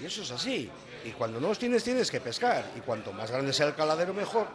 Y 0.00 0.04
eso 0.06 0.22
es 0.22 0.30
así. 0.30 0.70
Y 1.04 1.10
cuando 1.10 1.40
no 1.40 1.48
los 1.48 1.58
tienes, 1.58 1.82
tienes 1.84 2.10
que 2.10 2.20
pescar. 2.20 2.64
Y 2.76 2.80
cuanto 2.80 3.12
más 3.12 3.30
grande 3.30 3.52
sea 3.52 3.66
el 3.66 3.74
caladero, 3.74 4.12
mejor. 4.14 4.46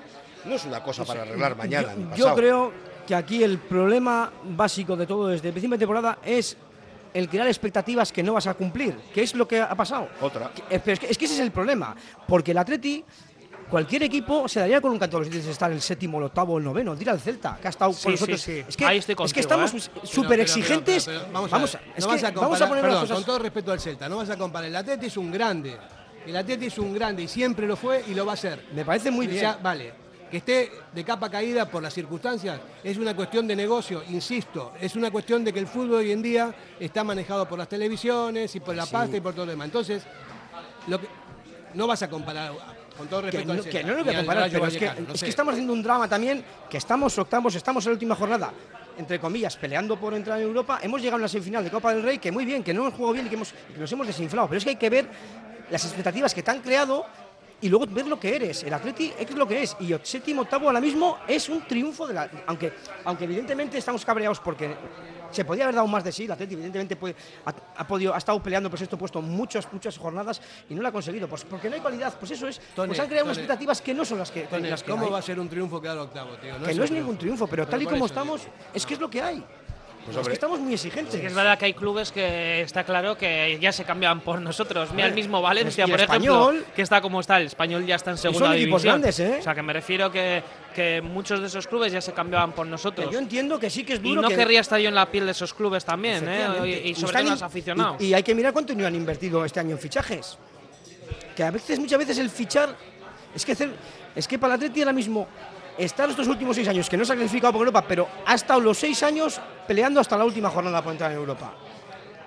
No 0.45 0.55
es 0.55 0.65
una 0.65 0.83
cosa 0.83 1.05
para 1.05 1.21
arreglar 1.21 1.55
mañana 1.55 1.93
Yo, 1.93 1.97
ni 1.97 2.03
yo 2.03 2.09
pasado. 2.25 2.35
creo 2.35 2.73
que 3.07 3.15
aquí 3.15 3.43
el 3.43 3.57
problema 3.59 4.31
básico 4.43 4.95
de 4.97 5.05
todo 5.07 5.27
desde 5.27 5.47
el 5.47 5.53
principio 5.53 5.75
de 5.77 5.79
temporada 5.79 6.17
es 6.23 6.57
el 7.13 7.29
crear 7.29 7.47
expectativas 7.47 8.11
que 8.11 8.23
no 8.23 8.33
vas 8.33 8.47
a 8.47 8.53
cumplir, 8.55 8.95
que 9.13 9.23
es 9.23 9.35
lo 9.35 9.47
que 9.47 9.61
ha 9.61 9.73
pasado. 9.75 10.09
Otra. 10.19 10.51
Eh, 10.69 10.81
es, 10.85 10.99
que, 10.99 11.07
es 11.11 11.17
que 11.17 11.25
ese 11.25 11.35
es 11.35 11.39
el 11.39 11.51
problema, 11.51 11.95
porque 12.27 12.51
el 12.51 12.57
Atleti, 12.57 13.05
cualquier 13.69 14.03
equipo 14.03 14.47
se 14.49 14.59
daría 14.61 14.81
con 14.81 14.91
un 14.91 14.99
canto 14.99 15.17
de 15.17 15.21
los 15.21 15.29
dientes 15.29 15.45
de 15.45 15.51
estar 15.51 15.71
el 15.71 15.81
séptimo, 15.81 16.17
el 16.17 16.25
octavo, 16.25 16.57
el 16.57 16.63
noveno, 16.63 16.95
dirá 16.95 17.13
el 17.13 17.19
Celta, 17.19 17.57
que 17.61 17.67
ha 17.67 17.69
estado 17.69 17.93
Sí, 17.93 18.03
con 18.03 18.11
sí, 18.13 18.19
nosotros. 18.19 18.41
sí. 18.41 18.63
Es 18.67 18.75
que, 18.75 18.85
Ahí 18.85 18.97
estoy 18.97 19.13
es 19.13 19.17
que 19.33 19.43
contigo, 19.43 19.63
estamos 19.63 19.73
¿eh? 19.87 19.91
Súper 20.03 20.39
exigentes. 20.41 21.05
pero, 21.05 21.19
pero, 21.21 21.33
vamos, 21.33 21.51
vamos 21.51 21.75
a, 21.75 21.77
a, 21.77 21.81
ver, 21.81 21.89
no 21.99 22.07
que 22.17 22.25
a 22.25 22.31
vamos 22.31 22.61
a 22.61 22.67
poner 22.67 22.81
perdón, 22.83 22.99
las 23.01 23.01
cosas. 23.09 23.15
con 23.17 23.25
todo 23.25 23.39
respeto 23.39 23.71
al 23.71 23.79
Celta, 23.79 24.09
no 24.09 24.17
vas 24.17 24.29
a 24.29 24.37
comparar. 24.37 24.67
El 24.69 24.75
Atleti 24.75 25.05
es 25.05 25.17
un 25.17 25.31
grande. 25.31 25.77
El 26.25 26.35
Atleti 26.35 26.67
es 26.67 26.77
un 26.77 26.93
grande 26.93 27.23
y 27.23 27.27
siempre 27.27 27.67
lo 27.67 27.75
fue 27.75 28.03
y 28.07 28.13
lo 28.13 28.25
va 28.25 28.33
a 28.33 28.37
ser. 28.37 28.65
Me 28.73 28.85
parece 28.85 29.11
muy 29.11 29.27
bien. 29.27 29.55
vale. 29.61 29.93
Que 30.31 30.37
esté 30.37 30.71
de 30.91 31.03
capa 31.03 31.29
caída 31.29 31.69
por 31.69 31.83
las 31.83 31.93
circunstancias 31.93 32.59
es 32.83 32.97
una 32.97 33.15
cuestión 33.15 33.45
de 33.45 33.55
negocio, 33.55 34.01
insisto, 34.09 34.73
es 34.81 34.95
una 34.95 35.11
cuestión 35.11 35.43
de 35.43 35.53
que 35.53 35.59
el 35.59 35.67
fútbol 35.67 35.97
hoy 35.99 36.11
en 36.11 36.23
día 36.23 36.51
está 36.79 37.03
manejado 37.03 37.47
por 37.47 37.59
las 37.59 37.69
televisiones 37.69 38.55
y 38.55 38.59
por 38.59 38.75
la 38.75 38.83
Sí. 38.87 38.93
pasta 38.93 39.15
y 39.17 39.21
por 39.21 39.33
todo 39.35 39.45
lo 39.45 39.51
demás. 39.51 39.65
Entonces, 39.65 40.01
lo 40.87 40.99
que, 40.99 41.07
no 41.75 41.85
vas 41.85 42.01
a 42.01 42.09
comparar, 42.09 42.51
con 42.97 43.07
todo 43.07 43.21
que 43.21 43.27
respeto 43.27 43.53
no, 43.53 43.61
al 43.61 43.69
que 43.69 43.83
no 43.83 43.93
lo 43.93 44.03
voy 44.03 44.13
a 44.13 44.17
comparar, 44.17 44.49
pero 44.51 44.65
es 44.65 44.77
que, 44.77 44.91
no 45.07 45.13
es 45.13 45.23
que 45.23 45.29
estamos 45.29 45.51
haciendo 45.53 45.71
un 45.73 45.83
drama 45.83 46.07
también, 46.07 46.43
que 46.67 46.77
estamos 46.77 47.15
octavos, 47.19 47.53
estamos 47.53 47.85
en 47.85 47.91
la 47.91 47.93
última 47.93 48.15
jornada, 48.15 48.51
entre 48.97 49.19
comillas, 49.19 49.55
peleando 49.55 49.99
por 49.99 50.15
entrar 50.15 50.39
en 50.39 50.45
Europa. 50.47 50.79
Hemos 50.81 50.99
llegado 50.99 51.17
a 51.17 51.19
una 51.19 51.27
semifinal 51.27 51.63
de 51.63 51.69
Copa 51.69 51.93
del 51.93 52.01
Rey, 52.01 52.17
que 52.17 52.31
muy 52.31 52.43
bien, 52.45 52.63
que 52.63 52.73
no 52.73 52.81
hemos 52.81 52.95
jugado 52.95 53.13
bien 53.13 53.27
y 53.27 53.29
que, 53.29 53.35
hemos, 53.35 53.53
y 53.69 53.73
que 53.73 53.79
nos 53.81 53.91
hemos 53.91 54.07
desinflado, 54.07 54.47
pero 54.47 54.57
es 54.57 54.63
que 54.63 54.71
hay 54.71 54.75
que 54.77 54.89
ver 54.89 55.07
las 55.73 55.83
expectativas 55.85 56.33
que 56.33 56.43
te 56.43 56.51
han 56.51 56.61
creado 56.61 57.03
y 57.61 57.67
luego 57.69 57.87
ver 57.87 58.05
lo 58.07 58.19
que 58.19 58.35
eres. 58.35 58.61
El 58.63 58.73
Atleti 58.73 59.11
es 59.17 59.31
lo 59.31 59.47
que 59.47 59.63
es. 59.63 59.75
Y 59.79 59.93
séptimo, 60.03 60.43
octavo 60.43 60.67
ahora 60.67 60.79
mismo 60.81 61.17
es 61.27 61.49
un 61.49 61.65
triunfo 61.65 62.05
de 62.07 62.13
la. 62.13 62.29
Aunque, 62.45 62.73
aunque 63.05 63.23
evidentemente 63.23 63.77
estamos 63.77 64.05
cabreados 64.05 64.39
porque 64.39 64.75
se 65.31 65.43
podía 65.45 65.63
haber 65.63 65.75
dado 65.75 65.87
más 65.87 66.03
de 66.03 66.11
sí. 66.11 66.25
El 66.25 66.31
Atleti, 66.33 66.53
evidentemente, 66.53 66.95
puede- 66.95 67.15
ha, 67.45 67.53
ha 67.77 67.87
podido, 67.87 68.13
ha 68.13 68.17
estado 68.19 68.43
peleando 68.43 68.69
por 68.69 68.77
sexto 68.77 68.97
puesto 68.97 69.19
muchas, 69.21 69.65
muchas 69.73 69.97
jornadas 69.97 70.41
y 70.69 70.75
no 70.75 70.81
lo 70.83 70.89
ha 70.89 70.91
conseguido. 70.91 71.27
Pues 71.27 71.43
porque 71.45 71.69
no 71.69 71.75
hay 71.75 71.81
cualidad. 71.81 72.13
Pues 72.19 72.31
eso 72.31 72.47
es. 72.47 72.61
Pues 72.75 72.99
han 72.99 73.07
creado 73.07 73.25
unas 73.25 73.37
expectativas 73.37 73.81
que 73.81 73.93
no 73.95 74.05
son 74.05 74.19
las 74.19 74.29
que, 74.29 74.47
las 74.61 74.83
que 74.83 74.91
¿Cómo 74.91 75.05
hay. 75.05 75.11
va 75.11 75.19
a 75.19 75.21
ser 75.23 75.39
un 75.39 75.49
triunfo 75.49 75.81
quedar 75.81 75.97
octavo, 75.97 76.31
tío? 76.35 76.53
que 76.63 76.73
no 76.75 76.83
es 76.83 76.91
ningún 76.91 77.17
triunfo, 77.17 77.47
pero, 77.47 77.65
tal 77.65 77.81
y 77.81 77.85
como 77.85 77.95
eso, 77.97 78.05
estamos, 78.05 78.41
es 78.73 78.85
que 78.85 78.93
es 78.93 78.99
lo 78.99 79.09
que 79.09 79.21
hay. 79.21 79.43
Pues, 80.05 80.17
es 80.17 80.27
que 80.27 80.33
estamos 80.33 80.59
muy 80.59 80.73
exigentes. 80.73 81.13
Sí 81.13 81.21
que 81.21 81.27
es 81.27 81.33
verdad 81.33 81.57
que 81.57 81.65
hay 81.65 81.73
clubes 81.73 82.11
que 82.11 82.61
está 82.61 82.83
claro 82.83 83.17
que 83.17 83.57
ya 83.61 83.71
se 83.71 83.85
cambian 83.85 84.19
por 84.19 84.41
nosotros. 84.41 84.91
Mira 84.93 85.07
el 85.07 85.13
mismo 85.13 85.41
Valencia, 85.41 85.85
y 85.87 85.91
por 85.91 86.01
Español. 86.01 86.49
ejemplo, 86.55 86.73
que 86.75 86.81
está 86.81 87.01
como 87.01 87.21
está. 87.21 87.37
El 87.37 87.47
español 87.47 87.85
ya 87.85 87.95
está 87.95 88.11
en 88.11 88.17
segunda 88.17 88.47
son 88.47 88.55
equipos 88.55 88.81
división. 88.81 89.01
grandes, 89.01 89.19
¿eh? 89.21 89.37
O 89.39 89.43
sea, 89.43 89.55
que 89.55 89.61
me 89.61 89.71
refiero 89.71 90.11
que, 90.11 90.43
que 90.75 91.01
muchos 91.01 91.39
de 91.39 91.47
esos 91.47 91.67
clubes 91.67 91.93
ya 91.93 92.01
se 92.01 92.11
cambiaban 92.11 92.51
por 92.51 92.65
Que 92.65 92.71
nosotros. 92.71 93.09
yo 93.11 93.17
entiendo 93.17 93.57
que 93.59 93.69
sí 93.69 93.83
que 93.85 93.93
es 93.93 93.99
y 93.99 94.03
duro. 94.03 94.21
no 94.23 94.27
que- 94.27 94.35
querría 94.35 94.59
estar 94.59 94.79
yo 94.79 94.89
en 94.89 94.95
la 94.95 95.09
piel 95.09 95.25
de 95.25 95.31
esos 95.31 95.53
clubes 95.53 95.85
también, 95.85 96.27
¿eh? 96.27 96.47
Y, 96.85 96.89
y 96.89 96.95
sobre 96.95 97.13
todo 97.21 97.29
los 97.31 97.41
aficionados. 97.41 98.01
Y, 98.01 98.07
y 98.07 98.13
hay 98.13 98.23
que 98.23 98.35
mirar 98.35 98.51
cuánto 98.51 98.75
no 98.75 98.85
han 98.85 98.95
invertido 98.95 99.45
este 99.45 99.61
año 99.61 99.71
en 99.71 99.79
fichajes. 99.79 100.37
Que 101.35 101.43
a 101.43 101.51
veces, 101.51 101.79
muchas 101.79 101.97
veces 101.99 102.17
el 102.17 102.29
fichar. 102.29 102.75
Es 103.33 103.45
que, 103.45 103.53
hacer- 103.53 103.71
es 104.15 104.27
que 104.27 104.37
para 104.37 104.53
el 104.55 104.59
Atleti 104.59 104.81
ahora 104.81 104.93
mismo 104.93 105.27
estar 105.77 106.09
estos 106.09 106.27
últimos 106.27 106.55
seis 106.55 106.67
años, 106.67 106.89
que 106.89 106.97
no 106.97 107.05
se 107.05 107.13
ha 107.13 107.15
clasificado 107.15 107.53
por 107.53 107.61
Europa, 107.61 107.83
pero 107.87 108.07
ha 108.25 108.35
estado 108.35 108.59
los 108.59 108.77
seis 108.77 109.01
años 109.03 109.39
peleando 109.67 109.99
hasta 109.99 110.17
la 110.17 110.25
última 110.25 110.49
jornada 110.49 110.81
por 110.81 110.91
entrar 110.91 111.11
en 111.11 111.17
Europa. 111.17 111.53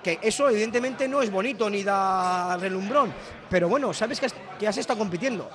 Que 0.03 0.19
eso 0.21 0.49
evidentemente 0.49 1.07
no 1.07 1.21
es 1.21 1.29
bonito 1.31 1.69
ni 1.69 1.83
da 1.83 2.57
relumbrón. 2.57 3.13
Pero 3.49 3.67
bueno, 3.69 3.93
sabes 3.93 4.19
que 4.19 4.27
has, 4.27 4.35
que 4.59 4.67
has 4.67 4.77
estado 4.77 4.99
compitiendo. 4.99 5.49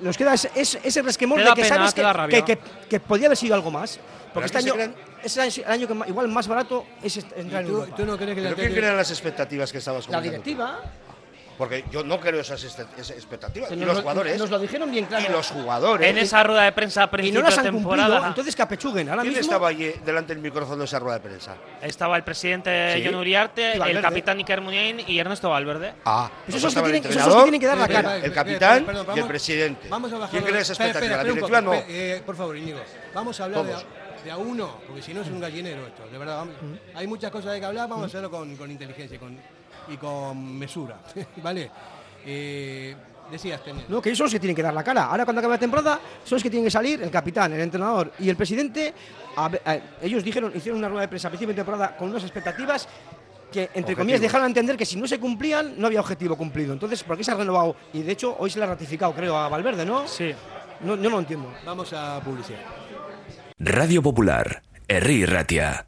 Nos 0.00 0.16
queda 0.16 0.34
ese, 0.34 0.50
ese- 0.54 0.80
ese 0.82 1.02
resquemor 1.02 1.38
de 1.38 1.44
que 1.54 1.62
pena, 1.62 1.88
sabes 1.90 1.94
que, 1.94 2.42
que, 2.42 2.44
que- 2.56 2.62
que 2.88 3.00
podía 3.00 3.26
haber 3.26 3.36
sido 3.36 3.54
algo 3.54 3.70
más. 3.70 3.98
Porque 4.32 4.46
este 4.46 4.58
año, 4.58 4.74
crean- 4.74 4.94
es 5.22 5.36
el 5.36 5.64
año- 5.66 5.86
que 5.88 6.08
igual 6.08 6.28
más 6.28 6.46
barato 6.48 6.86
es 7.02 7.16
entrar 7.36 7.62
en 7.62 7.66
¿Tú, 7.68 7.74
Europa. 7.74 7.96
tú 7.96 8.06
no 8.06 8.16
crees 8.16 8.34
que 8.34 8.40
el 8.40 8.44
¿Pero 8.46 8.56
quién 8.56 8.70
Atleti- 8.72 8.76
crea 8.76 8.92
las 8.94 9.10
expectativas 9.10 9.72
que 9.72 9.78
estabas 9.78 10.08
La 10.08 10.18
comentando? 10.18 10.42
tú? 10.42 11.09
Porque 11.60 11.84
yo 11.92 12.02
no 12.02 12.18
creo 12.18 12.40
esas, 12.40 12.64
este- 12.64 12.86
esas 12.96 13.10
expectativas. 13.18 13.70
Y 13.70 13.76
nos 13.76 13.86
los 13.88 13.96
lo- 13.96 14.00
jugadores. 14.02 14.38
Nos 14.38 14.48
lo 14.48 14.58
dijeron 14.58 14.90
bien 14.90 15.04
claro. 15.04 15.26
Y 15.28 15.30
los 15.30 15.46
jugadores. 15.50 16.08
en 16.08 16.16
esa 16.16 16.42
rueda 16.42 16.62
de 16.62 16.72
prensa 16.72 17.02
a 17.02 17.04
Y 17.04 17.06
no 17.06 17.10
principio 17.10 17.42
las 17.42 17.58
han 17.58 17.64
cumplido, 17.66 17.90
temporada 17.98 18.28
entonces 18.28 18.56
que 18.56 18.62
apechuguen. 18.62 19.10
Ahora 19.10 19.20
¿Quién 19.20 19.34
mismo. 19.34 19.42
estaba 19.52 19.68
allí 19.68 19.92
delante 20.02 20.32
del 20.34 20.42
micrófono 20.42 20.78
de 20.78 20.84
esa 20.86 20.98
rueda 20.98 21.18
de 21.18 21.28
prensa? 21.28 21.56
estaba 21.82 22.16
el 22.16 22.24
presidente 22.24 22.94
Sí. 22.94 23.02
John 23.04 23.14
Uriarte, 23.16 23.74
el 23.74 24.00
capitán 24.00 24.38
Iker 24.38 24.62
Muniain 24.62 25.00
y 25.06 25.18
Ernesto 25.18 25.50
Valverde. 25.50 25.92
Ah, 26.06 26.30
Pues 26.46 26.56
esos 26.56 26.72
pues 26.72 26.74
que 26.74 26.80
el 26.80 26.84
tienen- 27.02 27.02
esos 27.02 27.16
que 27.16 27.18
entrenador, 27.20 27.42
tienen 27.44 27.60
que 27.60 27.66
dar 27.66 27.76
la 27.78 27.88
cara. 27.88 28.16
El 28.16 28.32
capitán 28.32 28.84
perdón, 28.86 29.06
y 29.14 29.20
el 29.20 29.26
presidente. 29.26 29.88
Vamos 29.90 30.10
a 30.12 30.16
bajar. 30.16 30.30
¿Quién 30.30 30.44
crea 30.44 30.60
esa 30.62 30.72
expectativa? 30.72 31.04
espera, 31.04 31.16
La 31.18 31.24
directiva 31.24 31.60
poco, 31.60 31.74
no. 31.74 31.82
eh, 31.86 32.22
por 32.24 32.36
favor, 32.36 32.56
Íñigo. 32.56 32.80
Vamos 33.12 33.38
a 33.38 33.44
hablar 33.44 33.64
de 33.66 33.72
Todos. 33.72 33.84
a, 33.84 34.24
de 34.24 34.30
a 34.30 34.36
uno, 34.38 34.76
porque 34.86 35.02
si 35.02 35.12
no 35.12 35.20
es 35.20 35.28
un 35.28 35.40
gallinero 35.40 35.86
esto, 35.86 36.08
de 36.10 36.16
verdad. 36.16 36.38
vamos- 36.38 36.54
Hay 36.94 37.06
muchas 37.06 37.30
cosas 37.30 37.52
de 37.52 37.60
que 37.60 37.66
hablar, 37.66 37.86
vamos 37.86 38.04
a 38.04 38.06
hacerlo 38.06 38.30
con, 38.30 38.56
con 38.56 38.70
inteligencia 38.70 39.16
y 39.16 39.18
con, 39.18 39.38
y 39.90 39.96
con 39.96 40.58
mesura, 40.58 40.96
¿vale? 41.42 41.70
Eh, 42.26 42.94
Decías, 43.30 43.62
Teniente. 43.62 43.92
No, 43.92 44.02
que 44.02 44.08
ellos 44.08 44.18
son 44.18 44.24
los 44.24 44.32
que 44.32 44.40
tienen 44.40 44.56
que 44.56 44.62
dar 44.62 44.74
la 44.74 44.82
cara. 44.82 45.04
Ahora 45.04 45.24
cuando 45.24 45.38
acabe 45.38 45.54
la 45.54 45.60
temporada, 45.60 46.00
son 46.24 46.34
los 46.36 46.42
que 46.42 46.50
tienen 46.50 46.64
que 46.64 46.70
salir, 46.72 47.00
el 47.00 47.12
capitán, 47.12 47.52
el 47.52 47.60
entrenador 47.60 48.12
y 48.18 48.28
el 48.28 48.34
presidente. 48.36 48.92
a 49.36 49.48
ver- 49.48 49.62
a- 49.64 49.78
ellos 50.02 50.24
dijeron, 50.24 50.50
hicieron 50.52 50.78
una 50.80 50.88
rueda 50.88 51.02
de 51.02 51.08
prensa 51.08 51.28
a 51.28 51.30
principio 51.30 51.54
de 51.54 51.58
temporada 51.62 51.96
con 51.96 52.10
unas 52.10 52.24
expectativas 52.24 52.88
que, 53.52 53.70
entre 53.74 53.94
comillas, 53.94 54.20
dejaron 54.20 54.48
entender 54.48 54.76
que 54.76 54.84
si 54.84 54.96
no 54.98 55.06
se 55.06 55.20
cumplían, 55.20 55.74
no 55.80 55.86
había 55.86 56.00
objetivo 56.00 56.36
cumplido. 56.36 56.72
Entonces, 56.72 57.04
¿por 57.04 57.16
qué 57.16 57.22
se 57.22 57.30
ha 57.30 57.36
renovado? 57.36 57.76
Y 57.92 58.02
de 58.02 58.10
hecho, 58.12 58.34
hoy 58.36 58.50
se 58.50 58.58
le 58.58 58.64
ha 58.64 58.68
ratificado, 58.68 59.12
creo, 59.14 59.36
a 59.36 59.48
Valverde, 59.48 59.84
¿no? 59.86 60.08
Sí. 60.08 60.32
No, 60.80 60.96
yo 60.96 61.02
no 61.04 61.10
lo 61.10 61.18
entiendo. 61.20 61.52
Vamos 61.64 61.92
a 61.92 62.20
publicidad. 62.24 62.58
Radio 63.60 64.02
Popular, 64.02 64.62
Herri 64.88 65.24
Ratia. 65.24 65.86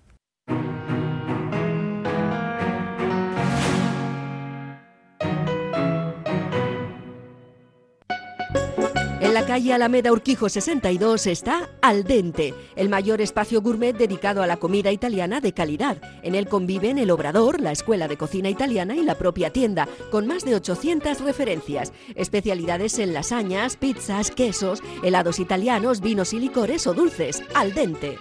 En 9.33 9.41
la 9.41 9.47
calle 9.47 9.73
Alameda 9.73 10.13
Urquijo 10.13 10.51
62 10.51 11.27
está 11.27 11.71
Al 11.81 12.05
Dente, 12.05 12.53
el 12.77 12.91
mayor 12.91 13.23
espacio 13.23 13.63
gourmet 13.63 13.97
dedicado 13.97 14.43
a 14.43 14.47
la 14.47 14.59
comida 14.59 14.93
italiana 14.93 15.41
de 15.41 15.55
calidad. 15.55 15.97
En 16.23 16.35
él 16.35 16.49
conviven 16.49 16.99
el 16.99 17.11
Obrador, 17.11 17.63
la 17.63 17.73
Escuela 17.73 18.09
de 18.09 18.19
Cocina 18.19 18.51
Italiana 18.51 18.95
y 18.95 19.03
la 19.03 19.15
propia 19.15 19.49
tienda, 19.49 19.89
con 20.11 20.27
más 20.27 20.45
de 20.45 20.55
800 20.57 21.23
referencias. 21.23 21.95
Especialidades 22.15 22.99
en 22.99 23.15
lasañas, 23.15 23.79
pizzas, 23.79 24.31
quesos, 24.31 24.83
helados 25.03 25.41
italianos, 25.41 26.03
vinos 26.03 26.35
y 26.35 26.39
licores 26.39 26.87
o 26.87 26.93
dulces. 26.93 27.43
Al 27.55 27.73
Dente. 27.73 28.19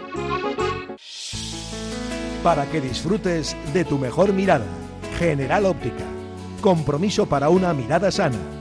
Para 2.41 2.71
que 2.71 2.79
disfrutes 2.79 3.57
de 3.73 3.83
tu 3.83 3.97
mejor 3.97 4.31
mirada. 4.31 4.65
General 5.19 5.65
Óptica. 5.65 6.05
Compromiso 6.61 7.25
para 7.25 7.49
una 7.49 7.73
mirada 7.73 8.11
sana. 8.11 8.60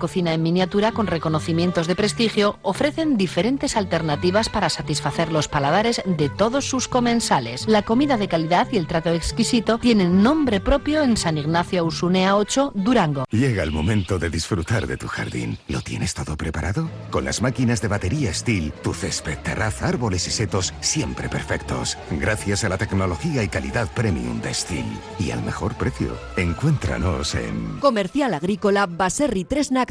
cocina 0.01 0.33
en 0.33 0.41
miniatura 0.41 0.91
con 0.91 1.05
reconocimientos 1.05 1.85
de 1.85 1.95
prestigio 1.95 2.57
ofrecen 2.63 3.17
diferentes 3.17 3.77
alternativas 3.77 4.49
para 4.49 4.69
satisfacer 4.69 5.31
los 5.31 5.47
paladares 5.47 6.01
de 6.05 6.27
todos 6.27 6.65
sus 6.65 6.87
comensales. 6.87 7.67
La 7.67 7.83
comida 7.83 8.17
de 8.17 8.27
calidad 8.27 8.67
y 8.71 8.77
el 8.77 8.87
trato 8.87 9.11
exquisito 9.11 9.77
tienen 9.77 10.23
nombre 10.23 10.59
propio 10.59 11.03
en 11.03 11.17
San 11.17 11.37
Ignacio 11.37 11.85
Usunea 11.85 12.35
8, 12.35 12.71
Durango. 12.73 13.25
Llega 13.29 13.61
el 13.61 13.71
momento 13.71 14.17
de 14.17 14.31
disfrutar 14.31 14.87
de 14.87 14.97
tu 14.97 15.07
jardín. 15.07 15.59
¿Lo 15.67 15.81
tienes 15.81 16.15
todo 16.15 16.35
preparado? 16.35 16.89
Con 17.11 17.23
las 17.23 17.43
máquinas 17.43 17.79
de 17.81 17.87
batería 17.87 18.33
Steel, 18.33 18.73
tu 18.81 18.95
césped, 18.95 19.37
terraza, 19.37 19.87
árboles 19.87 20.27
y 20.27 20.31
setos 20.31 20.73
siempre 20.81 21.29
perfectos. 21.29 21.95
Gracias 22.09 22.63
a 22.63 22.69
la 22.69 22.79
tecnología 22.79 23.43
y 23.43 23.49
calidad 23.49 23.87
premium 23.93 24.41
de 24.41 24.51
Steel. 24.51 24.85
Y 25.19 25.29
al 25.29 25.43
mejor 25.43 25.75
precio. 25.75 26.17
Encuéntranos 26.37 27.35
en... 27.35 27.77
Comercial 27.79 28.33
Agrícola 28.33 28.87
Baserri 28.87 29.43
Tresnac 29.43 29.90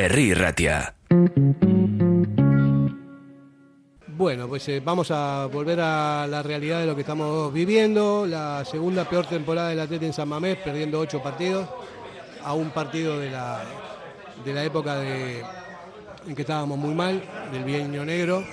Herri 0.00 0.32
Ratia. 0.32 0.94
Bueno, 4.06 4.46
pues 4.46 4.68
eh, 4.68 4.80
vamos 4.84 5.10
a 5.10 5.46
volver 5.46 5.80
a 5.80 6.24
la 6.28 6.40
realidad 6.40 6.78
de 6.78 6.86
lo 6.86 6.94
que 6.94 7.00
estamos 7.00 7.52
viviendo. 7.52 8.24
La 8.24 8.64
segunda 8.64 9.08
peor 9.08 9.26
temporada 9.26 9.70
del 9.70 9.80
Atleta 9.80 10.06
en 10.06 10.12
San 10.12 10.28
Mamés, 10.28 10.58
perdiendo 10.58 11.00
ocho 11.00 11.20
partidos, 11.20 11.68
a 12.44 12.54
un 12.54 12.70
partido 12.70 13.18
de 13.18 13.32
la, 13.32 13.64
de 14.44 14.54
la 14.54 14.62
época 14.62 15.00
de, 15.00 15.42
en 16.28 16.34
que 16.36 16.42
estábamos 16.42 16.78
muy 16.78 16.94
mal, 16.94 17.20
del 17.50 17.64
bienio 17.64 18.04
negro. 18.04 18.44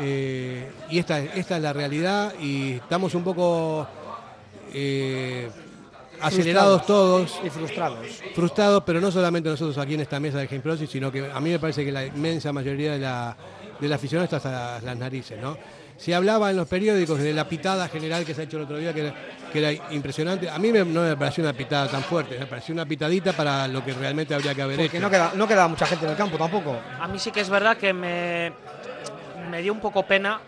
Eh, 0.00 0.72
y 0.88 0.98
esta, 0.98 1.18
esta 1.18 1.56
es 1.56 1.62
la 1.62 1.74
realidad 1.74 2.32
y 2.40 2.76
estamos 2.76 3.14
un 3.14 3.22
poco 3.22 3.86
eh, 4.72 5.50
acelerados 6.26 6.86
todos. 6.86 7.40
Y 7.44 7.50
frustrados. 7.50 7.98
Frustrados, 8.34 8.82
pero 8.84 9.00
no 9.00 9.10
solamente 9.10 9.48
nosotros 9.48 9.76
aquí 9.78 9.94
en 9.94 10.00
esta 10.00 10.18
mesa 10.20 10.38
de 10.38 10.46
Gameprosis, 10.46 10.88
sino 10.90 11.10
que 11.12 11.30
a 11.30 11.40
mí 11.40 11.50
me 11.50 11.58
parece 11.58 11.84
que 11.84 11.92
la 11.92 12.04
inmensa 12.06 12.52
mayoría 12.52 12.92
de 12.92 12.98
la, 12.98 13.36
de 13.80 13.88
la 13.88 13.96
afición 13.96 14.22
está 14.22 14.36
hasta 14.36 14.80
las 14.80 14.96
narices, 14.96 15.40
¿no? 15.40 15.56
Se 15.96 16.12
hablaba 16.12 16.50
en 16.50 16.56
los 16.56 16.66
periódicos 16.66 17.20
de 17.20 17.32
la 17.32 17.48
pitada 17.48 17.86
general 17.88 18.24
que 18.24 18.34
se 18.34 18.40
ha 18.40 18.44
hecho 18.44 18.56
el 18.56 18.64
otro 18.64 18.78
día, 18.78 18.92
que 18.92 19.02
era, 19.06 19.14
que 19.52 19.58
era 19.60 19.92
impresionante. 19.94 20.50
A 20.50 20.58
mí 20.58 20.72
me- 20.72 20.84
no 20.84 21.02
me 21.02 21.16
pareció 21.16 21.44
una 21.44 21.52
pitada 21.52 21.88
tan 21.88 22.02
fuerte, 22.02 22.36
me 22.36 22.46
pareció 22.46 22.72
una 22.74 22.84
pitadita 22.84 23.32
para 23.32 23.68
lo 23.68 23.84
que 23.84 23.92
realmente 23.92 24.34
habría 24.34 24.54
que 24.56 24.62
haber 24.62 24.76
Porque 24.76 24.96
hecho. 24.96 25.04
no 25.06 25.08
queda, 25.10 25.32
no 25.36 25.46
queda 25.46 25.68
mucha 25.68 25.86
gente 25.86 26.04
en 26.04 26.10
el 26.10 26.16
campo 26.16 26.36
tampoco. 26.36 26.76
A 27.00 27.06
mí 27.06 27.18
sí 27.20 27.30
que 27.30 27.40
es 27.42 27.48
verdad 27.48 27.76
que 27.76 27.92
me, 27.92 28.52
me 29.52 29.62
dio 29.62 29.72
un 29.72 29.78
poco 29.78 30.04
pena 30.04 30.40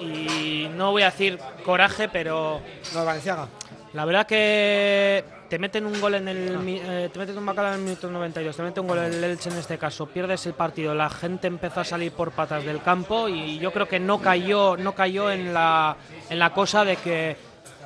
y 0.00 0.68
no 0.76 0.90
voy 0.90 1.02
a 1.02 1.10
decir 1.12 1.38
coraje, 1.64 2.08
pero 2.08 2.60
No, 2.92 3.04
Valenciaga. 3.04 3.46
La 3.94 4.04
verdad 4.04 4.26
que 4.26 5.24
te 5.48 5.58
meten 5.58 5.86
un 5.86 6.00
gol 6.00 6.14
en 6.14 6.28
el 6.28 6.56
eh, 6.66 7.08
te 7.12 7.18
meten 7.18 7.38
un 7.38 7.46
bacalao 7.46 7.72
en 7.72 7.78
el 7.78 7.84
minuto 7.84 8.10
92, 8.10 8.56
te 8.56 8.62
meten 8.62 8.82
un 8.82 8.88
gol 8.88 8.98
el 8.98 9.24
Elche 9.24 9.50
en 9.50 9.56
este 9.56 9.78
caso, 9.78 10.06
pierdes 10.06 10.44
el 10.46 10.52
partido, 10.52 10.94
la 10.94 11.08
gente 11.08 11.46
empezó 11.46 11.80
a 11.80 11.84
salir 11.84 12.12
por 12.12 12.32
patas 12.32 12.64
del 12.64 12.82
campo 12.82 13.28
y 13.28 13.58
yo 13.58 13.72
creo 13.72 13.88
que 13.88 13.98
no 13.98 14.20
cayó 14.20 14.76
no 14.76 14.94
cayó 14.94 15.30
en 15.30 15.54
la 15.54 15.96
en 16.28 16.38
la 16.38 16.52
cosa 16.52 16.84
de 16.84 16.96
que 16.96 17.36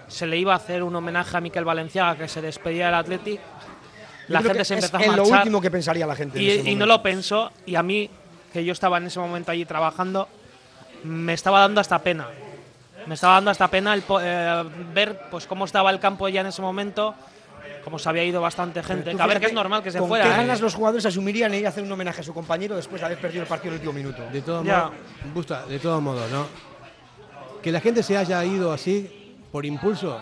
se 0.09 0.27
le 0.27 0.37
iba 0.37 0.53
a 0.53 0.57
hacer 0.57 0.83
un 0.83 0.95
homenaje 0.95 1.37
a 1.37 1.41
Miquel 1.41 1.65
Valenciaga 1.65 2.17
que 2.17 2.29
se 2.29 2.43
despedía 2.43 2.87
del 2.87 2.97
Athletic. 2.97 3.41
La 4.29 4.41
Yo 4.41 4.49
gente 4.49 4.65
se 4.65 4.75
es 4.75 4.85
empezó 4.85 4.99
a 4.99 5.01
en 5.05 5.17
lo 5.17 5.23
marchar 5.23 5.39
último 5.39 5.61
que 5.61 5.71
pensaría 5.71 6.07
la 6.07 6.15
gente. 6.15 6.39
en 6.39 6.67
y, 6.67 6.71
y 6.71 6.75
no 6.75 6.85
lo 6.85 7.03
pensó 7.03 7.51
y 7.65 7.77
a 7.77 7.83
mí 7.83 8.11
que 8.53 8.65
yo 8.65 8.73
estaba 8.73 8.99
en 8.99 9.07
ese 9.07 9.19
momento 9.21 9.51
allí 9.51 9.65
trabajando 9.65 10.29
me 11.05 11.33
estaba 11.33 11.61
dando 11.61 11.81
hasta 11.81 11.99
pena 12.01 12.29
me 13.07 13.15
estaba 13.15 13.35
dando 13.35 13.51
hasta 13.51 13.69
pena 13.69 13.95
el 13.95 14.03
eh, 14.21 14.65
ver 14.95 15.23
pues 15.31 15.47
cómo 15.47 15.65
estaba 15.65 15.91
el 15.91 15.99
campo 15.99 16.29
ya 16.29 16.41
en 16.43 16.47
ese 16.49 16.63
momento 16.63 17.15
como 17.85 17.99
se 17.99 18.09
había 18.09 18.25
ido 18.25 18.41
bastante 18.41 18.83
gente 18.83 19.15
que 19.15 19.23
a 19.23 19.27
ver 19.27 19.41
que 19.41 19.47
es 19.47 19.53
normal 19.53 19.83
que 19.83 19.91
se 19.91 19.99
con 19.99 20.09
fuera 20.09 20.25
qué 20.25 20.31
¿eh? 20.31 20.37
ganas 20.37 20.61
los 20.61 20.75
jugadores 20.75 21.05
asumirían 21.07 21.53
ir 21.55 21.67
a 21.67 21.71
hacer 21.71 21.83
un 21.83 21.91
homenaje 21.93 22.21
a 22.21 22.25
su 22.25 22.33
compañero 22.33 22.77
después 22.77 23.01
de 23.01 23.07
haber 23.07 23.19
perdido 23.21 23.43
el 23.43 23.49
partido 23.49 23.75
en 23.75 23.81
el 23.81 23.89
último 23.89 23.93
minuto. 24.11 24.31
De 24.33 24.41
todos 24.43 24.65
Ya. 24.65 24.85
modos, 24.85 24.95
Busta, 25.35 25.67
de 25.67 25.79
todos 25.81 26.01
modos, 26.03 26.31
¿no? 26.31 26.47
Que 27.61 27.73
la 27.73 27.81
gente 27.81 28.03
se 28.03 28.17
haya 28.17 28.45
ido 28.45 28.73
así 28.73 29.37
por 29.51 29.65
impulso. 29.67 30.21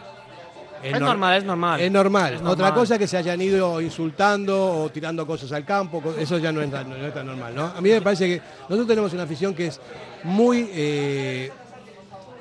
Es 0.83 0.95
nor- 0.95 1.01
normal, 1.01 1.37
es 1.37 1.45
normal. 1.45 1.81
Es 1.81 1.93
normal. 1.93 2.33
Es 2.35 2.41
Otra 2.41 2.49
normal. 2.51 2.75
cosa 2.75 2.95
es 2.95 2.99
que 3.01 3.07
se 3.07 3.19
hayan 3.19 3.41
ido 3.43 3.81
insultando 3.83 4.83
o 4.85 4.89
tirando 4.91 5.27
cosas 5.27 5.53
al 5.53 5.65
campo, 5.67 6.03
eso 6.19 6.39
ya 6.39 6.53
no 6.53 6.63
es, 6.63 6.71
tan- 6.71 6.89
no 6.89 6.97
es 7.07 7.13
tan 7.13 7.27
normal, 7.27 7.55
¿no? 7.55 7.65
A 7.77 7.81
mí 7.83 7.91
me 7.91 8.01
parece 8.01 8.27
que 8.27 8.43
nosotros 8.63 8.87
tenemos 8.87 9.13
una 9.13 9.25
afición 9.25 9.55
que 9.55 9.67
es 9.67 9.79
muy 10.25 10.71
eh, 10.73 11.51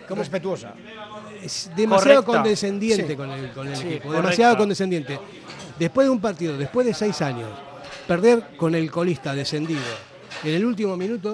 ¿cómo? 0.09 0.21
Respetuosa. 0.21 0.73
es 1.41 1.71
demasiado 1.75 2.23
Correcta. 2.25 2.41
condescendiente 2.43 3.07
Sí. 3.07 3.15
con 3.15 3.31
el, 3.31 3.51
con 3.51 3.67
el 3.67 3.75
Sí, 3.75 3.83
equipo, 3.87 4.03
correcta. 4.07 4.21
demasiado 4.21 4.57
condescendiente. 4.57 5.19
Después 5.79 6.05
de 6.07 6.11
un 6.11 6.19
partido, 6.19 6.57
después 6.57 6.85
de 6.85 6.93
seis 6.93 7.21
años, 7.21 7.49
perder 8.07 8.57
con 8.57 8.75
el 8.75 8.91
colista 8.91 9.33
descendido 9.33 9.79
en 10.43 10.53
el 10.53 10.65
último 10.65 10.97
minuto, 10.97 11.33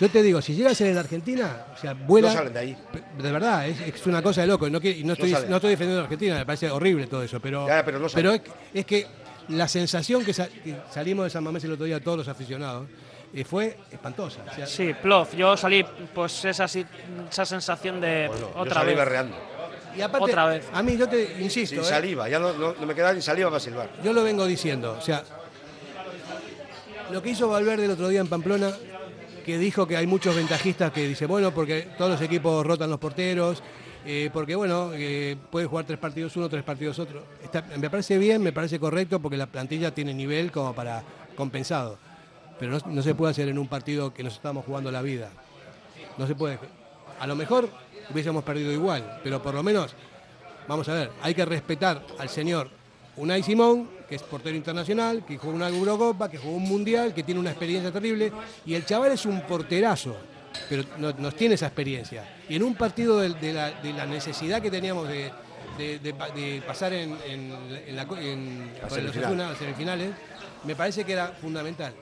yo 0.00 0.08
te 0.10 0.22
digo, 0.22 0.42
si 0.42 0.54
llegas 0.54 0.72
a 0.72 0.74
ser 0.74 0.88
en 0.88 0.98
Argentina, 0.98 1.66
o 1.74 1.76
sea, 1.78 1.94
vuela. 1.94 2.28
No 2.28 2.34
salen 2.34 2.52
de 2.52 2.58
ahí. 2.58 2.76
De 3.22 3.32
verdad, 3.32 3.66
es, 3.68 3.80
es 3.80 4.06
una 4.06 4.20
cosa 4.22 4.42
de 4.42 4.46
loco. 4.48 4.66
y 4.66 4.70
No, 4.70 4.78
no, 4.80 5.12
estoy, 5.14 5.30
salen. 5.30 5.48
no 5.50 5.56
estoy 5.56 5.70
defendiendo 5.70 6.00
a 6.00 6.04
Argentina, 6.04 6.34
me 6.36 6.44
parece 6.46 6.70
horrible 6.70 7.06
todo 7.06 7.22
eso, 7.22 7.40
pero, 7.40 7.66
Ya, 7.66 7.82
pero 7.84 8.32
es, 8.34 8.42
es 8.74 8.84
que 8.86 9.06
la 9.48 9.66
sensación 9.68 10.24
que, 10.24 10.34
sa- 10.34 10.48
que 10.48 10.76
salimos 10.90 11.24
de 11.24 11.30
San 11.30 11.42
Mamés 11.44 11.64
el 11.64 11.72
otro 11.72 11.86
día, 11.86 12.00
todos 12.00 12.18
los 12.18 12.28
aficionados, 12.28 12.86
eh, 13.34 13.44
fue 13.44 13.76
espantosa. 13.90 14.40
O 14.50 14.54
sea, 14.54 14.66
Sí, 14.66 14.94
plof. 15.02 15.34
Yo 15.34 15.56
salí, 15.56 15.84
pues 16.14 16.44
esa, 16.44 16.66
sí- 16.68 16.84
esa 17.30 17.44
sensación 17.44 18.00
de 18.00 18.28
Bueno, 18.28 18.50
yo 18.54 18.60
otra 18.60 18.74
salí 18.74 18.88
vez. 18.88 18.96
berreando. 18.98 19.36
y 19.96 20.00
aparte, 20.00 20.24
Otra 20.30 20.46
vez. 20.46 20.64
a 20.72 20.82
mí 20.82 20.96
yo 20.96 21.08
te 21.08 21.36
insisto, 21.40 21.76
Sin 21.76 21.84
¿eh? 21.84 21.86
saliva, 21.86 22.28
ya 22.28 22.38
no, 22.38 22.52
no- 22.52 22.74
no 22.74 22.86
me 22.86 22.94
queda 22.94 23.12
ni 23.12 23.20
saliva 23.22 23.48
para 23.50 23.58
silbar. 23.60 23.88
Yo 24.04 24.12
lo 24.12 24.22
vengo 24.22 24.46
diciendo, 24.46 24.96
o 24.96 25.00
sea, 25.02 25.24
lo 27.10 27.22
que 27.22 27.30
hizo 27.30 27.48
Valverde 27.48 27.86
el 27.86 27.90
otro 27.92 28.08
día 28.08 28.20
en 28.20 28.28
Pamplona, 28.28 28.70
que 29.44 29.58
dijo 29.58 29.86
que 29.86 29.96
hay 29.96 30.06
muchos 30.06 30.36
ventajistas 30.36 30.92
que 30.92 31.06
dice, 31.08 31.26
bueno, 31.26 31.52
porque 31.52 31.88
todos 31.96 32.10
los 32.12 32.20
equipos 32.20 32.64
rotan 32.66 32.90
los 32.90 32.98
porteros, 32.98 33.62
eh, 34.04 34.30
porque 34.32 34.54
bueno, 34.54 34.90
eh, 34.94 35.36
puede 35.50 35.66
jugar 35.66 35.84
tres 35.86 35.98
partidos 35.98 36.36
uno, 36.36 36.48
tres 36.48 36.62
partidos 36.62 36.98
otro. 36.98 37.24
Está- 37.42 37.64
me 37.76 37.88
parece 37.90 38.18
bien, 38.18 38.42
me 38.42 38.52
parece 38.52 38.78
correcto, 38.78 39.20
porque 39.20 39.36
la 39.36 39.46
plantilla 39.46 39.90
tiene 39.92 40.12
nivel 40.14 40.52
como 40.52 40.74
para 40.74 41.02
compensado. 41.34 41.98
Pero 42.58 42.72
no, 42.72 42.78
no 42.86 43.02
se 43.02 43.14
puede 43.14 43.30
hacer 43.30 43.48
en 43.48 43.58
un 43.58 43.68
partido 43.68 44.12
que 44.12 44.22
nos 44.22 44.34
estamos 44.34 44.64
jugando 44.64 44.90
la 44.90 45.02
vida. 45.02 45.30
No 46.16 46.26
se 46.26 46.34
puede. 46.34 46.58
A 47.20 47.26
lo 47.26 47.36
mejor 47.36 47.68
hubiésemos 48.10 48.42
perdido 48.44 48.72
igual, 48.72 49.20
pero 49.22 49.42
por 49.42 49.54
lo 49.54 49.62
menos, 49.62 49.94
vamos 50.66 50.88
a 50.88 50.94
ver, 50.94 51.10
hay 51.22 51.34
que 51.34 51.44
respetar 51.44 52.02
al 52.18 52.28
señor 52.28 52.70
Unai 53.16 53.42
Simón, 53.42 53.88
que 54.08 54.14
es 54.16 54.22
portero 54.22 54.56
internacional, 54.56 55.24
que 55.26 55.36
jugó 55.38 55.52
una 55.54 55.68
Eurocopa, 55.68 56.28
que 56.30 56.38
jugó 56.38 56.56
un 56.56 56.62
Mundial, 56.64 57.12
que 57.12 57.22
tiene 57.22 57.40
una 57.40 57.50
experiencia 57.50 57.90
terrible, 57.92 58.32
y 58.64 58.74
el 58.74 58.84
chaval 58.86 59.12
es 59.12 59.26
un 59.26 59.42
porterazo, 59.42 60.16
pero 60.68 60.84
no, 60.98 61.12
nos 61.12 61.34
tiene 61.34 61.56
esa 61.56 61.66
experiencia. 61.66 62.24
Y 62.48 62.56
en 62.56 62.62
un 62.62 62.74
partido 62.74 63.18
de, 63.20 63.30
de 63.34 63.52
la, 63.52 63.70
de 63.72 63.92
la 63.92 64.06
necesidad 64.06 64.62
que 64.62 64.70
teníamos 64.70 65.08
de, 65.08 65.30
de- 65.76 65.98
de 65.98 66.14
pa- 66.14 66.30
de 66.30 66.62
pasar 66.66 66.92
en, 66.92 67.16
en- 67.26 67.52
en 67.86 67.96
la, 67.96 68.02
en- 68.20 68.72
La 68.80 68.88
semifinal. 68.90 69.36
Las 69.50 69.58
semifinales, 69.58 70.10
me 70.64 70.74
parece 70.76 71.04
que 71.04 71.12
era 71.12 71.28
fundamental. 71.28 71.92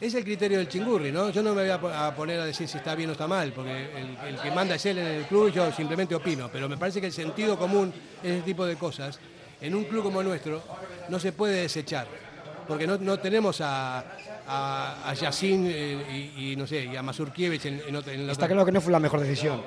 Es 0.00 0.14
el 0.14 0.24
criterio 0.24 0.58
del 0.58 0.68
chingurri, 0.68 1.10
¿no? 1.10 1.30
Yo 1.30 1.42
no 1.42 1.54
me 1.54 1.62
voy 1.62 1.70
a 1.70 1.80
po- 1.80 1.88
a 1.88 2.14
poner 2.14 2.38
a 2.40 2.44
decir 2.44 2.68
si 2.68 2.76
está 2.76 2.94
bien 2.94 3.08
o 3.08 3.12
está 3.12 3.26
mal, 3.26 3.52
porque 3.52 3.72
el, 3.96 4.34
el 4.34 4.40
que 4.40 4.50
manda 4.50 4.74
es 4.74 4.84
él 4.86 4.98
en 4.98 5.06
el 5.06 5.24
club 5.24 5.48
y 5.48 5.52
yo 5.52 5.72
simplemente 5.72 6.14
opino. 6.14 6.50
Pero 6.52 6.68
me 6.68 6.76
parece 6.76 7.00
que 7.00 7.06
el 7.06 7.12
sentido 7.14 7.56
común 7.58 7.92
en 8.22 8.32
ese 8.34 8.42
tipo 8.42 8.66
de 8.66 8.76
cosas, 8.76 9.18
en 9.60 9.74
un 9.74 9.84
club 9.84 10.02
como 10.02 10.20
el 10.20 10.26
nuestro, 10.28 10.62
no 11.08 11.18
se 11.18 11.32
puede 11.32 11.62
desechar. 11.62 12.06
Porque 12.68 12.86
no, 12.86 12.98
no 12.98 13.18
tenemos 13.18 13.60
a, 13.62 14.04
a, 14.46 15.08
a 15.10 15.14
Yacine 15.14 15.70
eh, 15.72 16.32
y, 16.36 16.52
y, 16.52 16.56
no 16.56 16.66
sé, 16.66 16.84
y 16.84 16.94
a 16.96 17.02
Mazurkiewicz 17.02 17.64
en, 17.64 17.80
en, 17.88 17.96
otra- 17.96 18.12
en 18.12 18.26
la 18.26 18.32
Está 18.32 18.44
otra- 18.44 18.54
claro 18.54 18.66
que 18.66 18.72
no 18.72 18.80
fue 18.82 18.92
la 18.92 19.00
mejor 19.00 19.20
decisión 19.20 19.62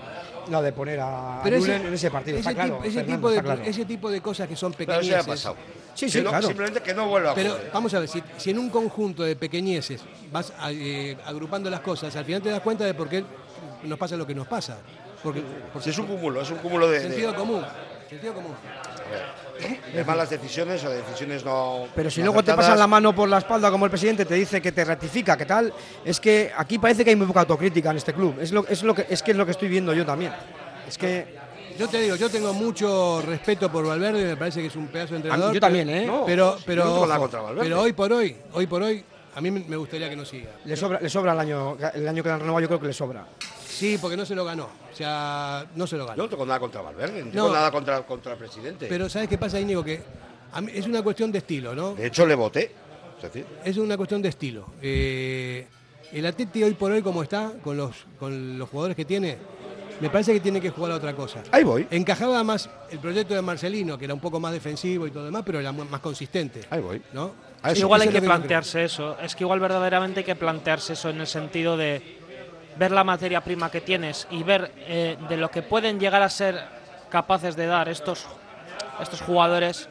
la 0.49 0.61
de 0.61 0.73
poner 0.73 0.99
a 0.99 1.41
Pero 1.43 1.59
Julen 1.59 1.85
en 1.87 1.93
ese 1.93 2.11
partido. 2.11 2.37
ese 2.37 2.49
está 2.49 2.53
claro, 2.61 2.75
tipo, 2.75 2.85
ese 2.87 2.99
Fernando, 2.99 3.15
tipo 3.17 3.29
de, 3.29 3.37
está 3.37 3.53
claro. 3.55 3.69
ese 3.69 3.85
tipo 3.85 4.11
de 4.11 4.21
cosas 4.21 4.47
que 4.47 4.55
son 4.55 4.73
Pero 4.73 4.91
eso 4.93 5.01
ya 5.01 5.17
pequeñeces. 5.19 5.25
ha 5.45 5.53
pasado. 5.53 5.55
Sí, 5.99 6.09
sí, 6.09 6.21
claro. 6.21 6.47
Simplemente 6.47 6.81
que 6.81 6.93
no 6.93 7.07
vuelva 7.07 7.31
a 7.31 7.35
Pero 7.35 7.51
jugar. 7.51 7.71
vamos 7.73 7.93
a 7.93 7.99
ver, 7.99 8.07
si, 8.07 8.23
si 8.37 8.51
en 8.51 8.59
un 8.59 8.69
conjunto 8.69 9.23
de 9.23 9.35
pequeñeces 9.35 10.01
vas 10.31 10.53
eh, 10.69 11.17
agrupando 11.25 11.69
las 11.69 11.81
cosas, 11.81 12.15
al 12.15 12.23
final 12.25 12.41
te 12.41 12.49
das 12.49 12.61
cuenta 12.61 12.85
de 12.85 12.93
por 12.93 13.09
qué 13.09 13.23
nos 13.83 13.97
pasa 13.99 14.15
lo 14.15 14.25
que 14.25 14.33
nos 14.35 14.47
pasa. 14.47 14.77
Porque, 15.21 15.41
porque 15.73 15.89
es 15.89 15.97
un 15.97 16.05
cúmulo, 16.07 16.41
es 16.41 16.49
un 16.49 16.57
cúmulo 16.59 16.87
de, 16.89 16.99
de- 16.99 17.07
Sentido 17.09 17.35
común. 17.35 17.61
Sentido 18.09 18.33
común. 18.33 18.53
de 19.93 20.03
malas 20.05 20.29
decisiones 20.29 20.83
o 20.85 20.89
de 20.89 20.97
decisiones 20.97 21.43
no. 21.43 21.87
Pero 21.93 22.09
si 22.09 22.21
no 22.21 22.27
luego 22.27 22.43
te 22.43 22.53
pasan 22.53 22.79
la 22.79 22.87
mano 22.87 23.13
por 23.13 23.27
la 23.27 23.39
espalda 23.39 23.69
como 23.69 23.85
el 23.85 23.91
presidente 23.91 24.23
te 24.25 24.35
dice 24.35 24.61
que 24.61 24.71
te 24.71 24.85
rectifica, 24.85 25.35
que 25.37 25.45
tal, 25.45 25.73
es 26.05 26.19
que 26.19 26.51
aquí 26.55 26.79
parece 26.79 27.03
que 27.03 27.09
hay 27.09 27.15
muy 27.15 27.27
poca 27.27 27.41
autocrítica 27.41 27.91
en 27.91 27.97
este 27.97 28.13
club. 28.13 28.37
Es 28.39 28.51
lo, 28.53 28.65
es 28.67 28.81
lo 28.83 28.95
que 28.95 29.05
es 29.09 29.21
que 29.21 29.31
es 29.31 29.37
lo 29.37 29.45
que 29.45 29.51
estoy 29.51 29.67
viendo 29.67 29.93
yo 29.93 30.05
también. 30.05 30.31
Es 30.87 30.97
que 30.97 31.35
Yo 31.79 31.87
te 31.87 32.01
digo, 32.01 32.17
yo 32.17 32.29
tengo 32.29 32.53
mucho 32.53 33.21
respeto 33.25 33.71
por 33.71 33.87
Valverde, 33.87 34.25
me 34.25 34.35
parece 34.35 34.59
que 34.59 34.67
es 34.67 34.75
un 34.75 34.87
pedazo 34.87 35.11
de 35.13 35.17
entrenador. 35.19 35.53
yo 35.53 35.61
también, 35.61 35.89
¿eh? 35.89 36.01
Pero, 36.01 36.11
No, 36.11 36.25
pero, 36.25 36.57
yo 36.57 36.63
pero, 36.65 36.83
no 36.83 36.91
tengo 36.91 37.05
nada 37.05 37.15
ojo, 37.15 37.21
contra 37.23 37.41
Valverde. 37.41 37.63
pero 37.69 37.81
hoy 37.81 37.93
por 37.93 38.11
hoy, 38.11 38.35
hoy 38.51 38.67
por 38.67 38.83
hoy, 38.83 39.01
a 39.33 39.39
mí 39.39 39.49
me 39.49 39.77
gustaría 39.77 40.09
que 40.09 40.15
no 40.17 40.25
siga. 40.25 40.49
le 40.65 40.75
sobra, 40.75 40.99
le 40.99 41.09
sobra 41.09 41.31
el 41.31 41.39
año, 41.39 41.77
el 41.93 42.05
año 42.05 42.21
que 42.21 42.29
han 42.29 42.41
renovado, 42.41 42.59
yo 42.59 42.67
creo 42.67 42.81
que 42.81 42.87
le 42.87 42.93
sobra. 42.93 43.25
Sí, 43.65 43.97
porque 44.01 44.17
no 44.17 44.25
se 44.25 44.35
lo 44.35 44.43
ganó. 44.43 44.65
O 44.91 44.93
sea, 44.95 45.65
no 45.73 45.87
se 45.87 45.95
lo 45.95 46.05
ganó. 46.05 46.17
Yo 46.17 46.23
no 46.23 46.29
tengo 46.29 46.45
nada 46.45 46.59
contra 46.59 46.81
Valverde, 46.81 47.23
no 47.23 47.31
tengo 47.31 47.53
nada 47.53 47.71
contra, 47.71 48.01
contra 48.05 48.33
el 48.33 48.37
presidente. 48.39 48.87
Pero 48.89 49.07
¿sabes 49.07 49.29
qué 49.29 49.37
pasa, 49.37 49.57
Íñigo? 49.57 49.81
Que 49.81 50.01
a 50.51 50.59
mí 50.59 50.73
es 50.75 50.85
una 50.85 51.01
cuestión 51.01 51.31
de 51.31 51.37
estilo, 51.37 51.73
¿no? 51.73 51.95
de 51.95 52.07
hecho, 52.07 52.25
le 52.25 52.35
voté. 52.35 52.73
Es 53.63 53.77
una 53.77 53.95
cuestión 53.95 54.21
de 54.21 54.27
estilo. 54.27 54.65
Eh, 54.81 55.65
el 56.11 56.25
Atleti 56.25 56.61
hoy 56.61 56.73
por 56.73 56.91
hoy, 56.91 57.01
como 57.01 57.23
está, 57.23 57.53
con 57.63 57.77
los, 57.77 57.95
con 58.19 58.57
los 58.57 58.67
jugadores 58.67 58.97
que 58.97 59.05
tiene, 59.05 59.37
me 59.99 60.09
parece 60.09 60.33
que 60.33 60.39
tiene 60.39 60.61
que 60.61 60.69
jugar 60.69 60.91
a 60.93 60.95
otra 60.95 61.13
cosa. 61.13 61.41
Ahí 61.51 61.63
voy. 61.63 61.87
Encajaba 61.91 62.43
más 62.43 62.69
el 62.91 62.99
proyecto 62.99 63.33
de 63.33 63.41
Marcelino, 63.41 63.97
que 63.97 64.05
era 64.05 64.13
un 64.13 64.19
poco 64.19 64.39
más 64.39 64.51
defensivo 64.53 65.05
y 65.07 65.11
todo 65.11 65.21
lo 65.21 65.25
demás, 65.27 65.43
pero 65.45 65.59
era 65.59 65.71
más 65.71 65.99
consistente. 65.99 66.61
Ahí 66.69 66.81
voy. 66.81 67.01
¿no? 67.13 67.31
Eso- 67.63 67.81
igual 67.81 68.01
hay 68.01 68.09
que 68.09 68.21
plantearse 68.21 68.83
eso. 68.85 69.17
Es 69.19 69.35
que 69.35 69.43
igual 69.43 69.59
verdaderamente 69.59 70.21
hay 70.21 70.25
que 70.25 70.35
plantearse 70.35 70.93
eso 70.93 71.09
en 71.09 71.19
el 71.21 71.27
sentido 71.27 71.75
de 71.77 72.17
ver 72.77 72.91
la 72.91 73.03
materia 73.03 73.41
prima 73.41 73.69
que 73.69 73.81
tienes 73.81 74.27
y 74.31 74.43
ver 74.43 74.71
eh, 74.77 75.17
de 75.27 75.37
lo 75.37 75.51
que 75.51 75.61
pueden 75.61 75.99
llegar 75.99 76.21
a 76.21 76.29
ser 76.29 76.57
capaces 77.09 77.55
de 77.57 77.65
dar 77.65 77.89
estos, 77.89 78.25
estos 79.01 79.21
jugadores. 79.21 79.89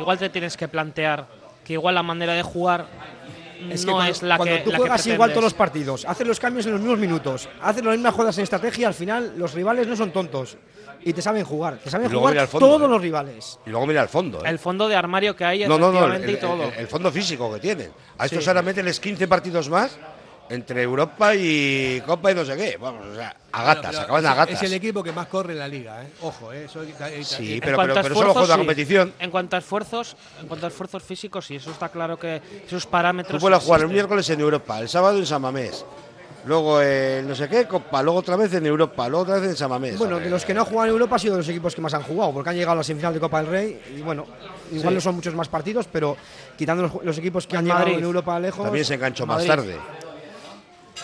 Igual 0.00 0.18
te 0.18 0.28
tienes 0.30 0.56
que 0.56 0.66
plantear 0.66 1.26
que 1.64 1.74
igual 1.74 1.94
la 1.94 2.02
manera 2.02 2.32
de 2.34 2.42
jugar 2.42 2.86
Es 3.70 3.80
que 3.80 3.86
no 3.86 3.92
cuando, 3.94 4.12
es 4.12 4.22
la 4.22 4.36
cuando 4.36 4.54
que 4.56 4.60
tú 4.62 4.70
la 4.70 4.76
que 4.76 4.80
juegas 4.82 5.06
igual 5.06 5.30
todos 5.30 5.44
los 5.44 5.54
partidos, 5.54 6.04
haces 6.04 6.26
los 6.26 6.40
cambios 6.40 6.66
en 6.66 6.72
los 6.72 6.80
mismos 6.80 6.98
minutos, 6.98 7.48
haces 7.62 7.84
las 7.84 7.94
mismas 7.94 8.14
jodas 8.14 8.36
en 8.38 8.44
estrategia, 8.44 8.88
al 8.88 8.94
final 8.94 9.34
los 9.36 9.54
rivales 9.54 9.86
no 9.86 9.96
son 9.96 10.10
tontos 10.12 10.56
y 11.02 11.12
te 11.12 11.20
saben 11.22 11.44
jugar. 11.44 11.78
Te 11.78 11.90
saben 11.90 12.08
Y 12.08 12.12
luego 12.12 12.28
mira 12.28 12.42
jugar 12.46 12.48
fondo, 12.48 12.66
todos 12.66 12.82
¿eh? 12.88 12.90
los 12.92 13.00
rivales. 13.02 13.58
y 13.66 13.70
luego 13.70 13.86
mira 13.86 14.02
el 14.02 14.08
fondo. 14.08 14.38
¿eh? 14.44 14.48
El 14.48 14.58
fondo 14.58 14.88
de 14.88 14.96
armario 14.96 15.36
que 15.36 15.44
hay, 15.44 15.66
no, 15.66 15.78
no, 15.78 15.92
no, 15.92 16.12
el, 16.12 16.30
y 16.30 16.36
todo. 16.36 16.62
el- 16.64 16.74
el 16.74 16.86
fondo 16.88 17.10
físico 17.12 17.52
que 17.54 17.60
tienen. 17.60 17.90
A 18.18 18.26
estos 18.26 18.42
Sí. 18.44 18.50
ahora 18.50 18.62
mételes 18.62 18.98
15 19.00 19.28
partidos 19.28 19.68
más 19.68 19.96
entre 20.48 20.82
Europa 20.82 21.34
y 21.34 22.00
Copa 22.06 22.32
y 22.32 22.34
no 22.34 22.44
sé 22.44 22.56
qué. 22.56 22.76
Vamos, 22.80 23.06
o 23.06 23.14
sea, 23.14 23.34
a 23.52 23.62
gatas, 23.62 23.90
Pero 23.92 24.02
acaban 24.02 24.24
es- 24.24 24.30
a 24.30 24.34
gatas. 24.34 24.54
Es 24.56 24.62
el 24.62 24.74
equipo 24.74 25.02
que 25.02 25.12
más 25.12 25.26
corre 25.28 25.52
en 25.54 25.58
la 25.58 25.68
liga, 25.68 26.02
¿eh? 26.02 26.08
Ojo, 26.20 26.52
¿eh? 26.52 26.64
Eso 26.64 26.80
hay 26.80 26.88
que- 26.92 27.04
hay 27.04 27.12
que- 27.18 27.24
Sí, 27.24 27.58
pero- 27.60 27.70
en 27.72 27.76
cuanto 27.76 27.98
a 27.98 28.02
pero 28.02 28.14
solo 28.14 28.26
juega 28.26 28.30
esfuerzos, 28.30 28.54
sí. 28.54 28.58
competición. 28.58 29.12
En 29.18 29.30
cuanto 29.30 29.56
a 29.56 29.58
esfuerzos, 29.60 30.16
en 30.40 30.46
cuanto 30.48 30.66
a 30.66 30.68
esfuerzos 30.68 31.02
físicos, 31.02 31.46
sí, 31.46 31.56
eso 31.56 31.70
está 31.70 31.88
claro 31.88 32.18
que 32.18 32.42
esos 32.66 32.86
parámetros. 32.86 33.38
Tú 33.38 33.40
puedes 33.40 33.62
jugar 33.62 33.80
el 33.82 33.88
miércoles 33.88 34.28
en 34.30 34.40
Europa, 34.40 34.78
el 34.80 34.88
sábado 34.88 35.18
en 35.18 35.26
San 35.26 35.40
Mamés. 35.42 35.84
Luego 36.46 36.78
el 36.82 37.26
no 37.26 37.34
sé 37.34 37.48
qué, 37.48 37.66
Copa, 37.66 38.02
luego 38.02 38.18
otra 38.18 38.36
vez 38.36 38.52
en 38.52 38.66
Europa, 38.66 39.08
luego 39.08 39.22
otra 39.22 39.36
vez 39.40 39.48
en 39.48 39.56
San 39.56 39.70
Mamés. 39.70 39.96
Bueno, 39.96 40.20
de 40.20 40.28
los 40.28 40.44
que 40.44 40.52
no 40.52 40.60
han 40.60 40.66
jugado 40.66 40.88
en 40.88 40.92
Europa 40.92 41.16
ha 41.16 41.18
sido 41.18 41.32
de 41.34 41.38
los 41.38 41.48
equipos 41.48 41.74
que 41.74 41.80
más 41.80 41.94
han 41.94 42.02
jugado, 42.02 42.34
porque 42.34 42.50
han 42.50 42.56
llegado 42.56 42.72
a 42.72 42.76
la 42.76 42.84
semifinal 42.84 43.14
de 43.14 43.20
Copa 43.20 43.38
del 43.40 43.50
Rey 43.50 43.80
y 43.96 44.02
bueno, 44.02 44.26
igual 44.70 44.90
Sí. 44.90 44.94
no 44.96 45.00
son 45.00 45.14
muchos 45.14 45.34
más 45.34 45.48
partidos, 45.48 45.88
pero 45.90 46.18
quitando 46.58 46.82
los, 46.82 46.92
los 47.02 47.16
equipos 47.16 47.46
que 47.46 47.56
han 47.56 47.64
llegado 47.64 47.84
Madrid. 47.86 47.96
en 47.98 48.04
Europa 48.04 48.38
lejos. 48.38 48.62
También 48.62 48.84
se 48.84 48.92
enganchó 48.92 49.24
más 49.24 49.46
tarde. 49.46 49.78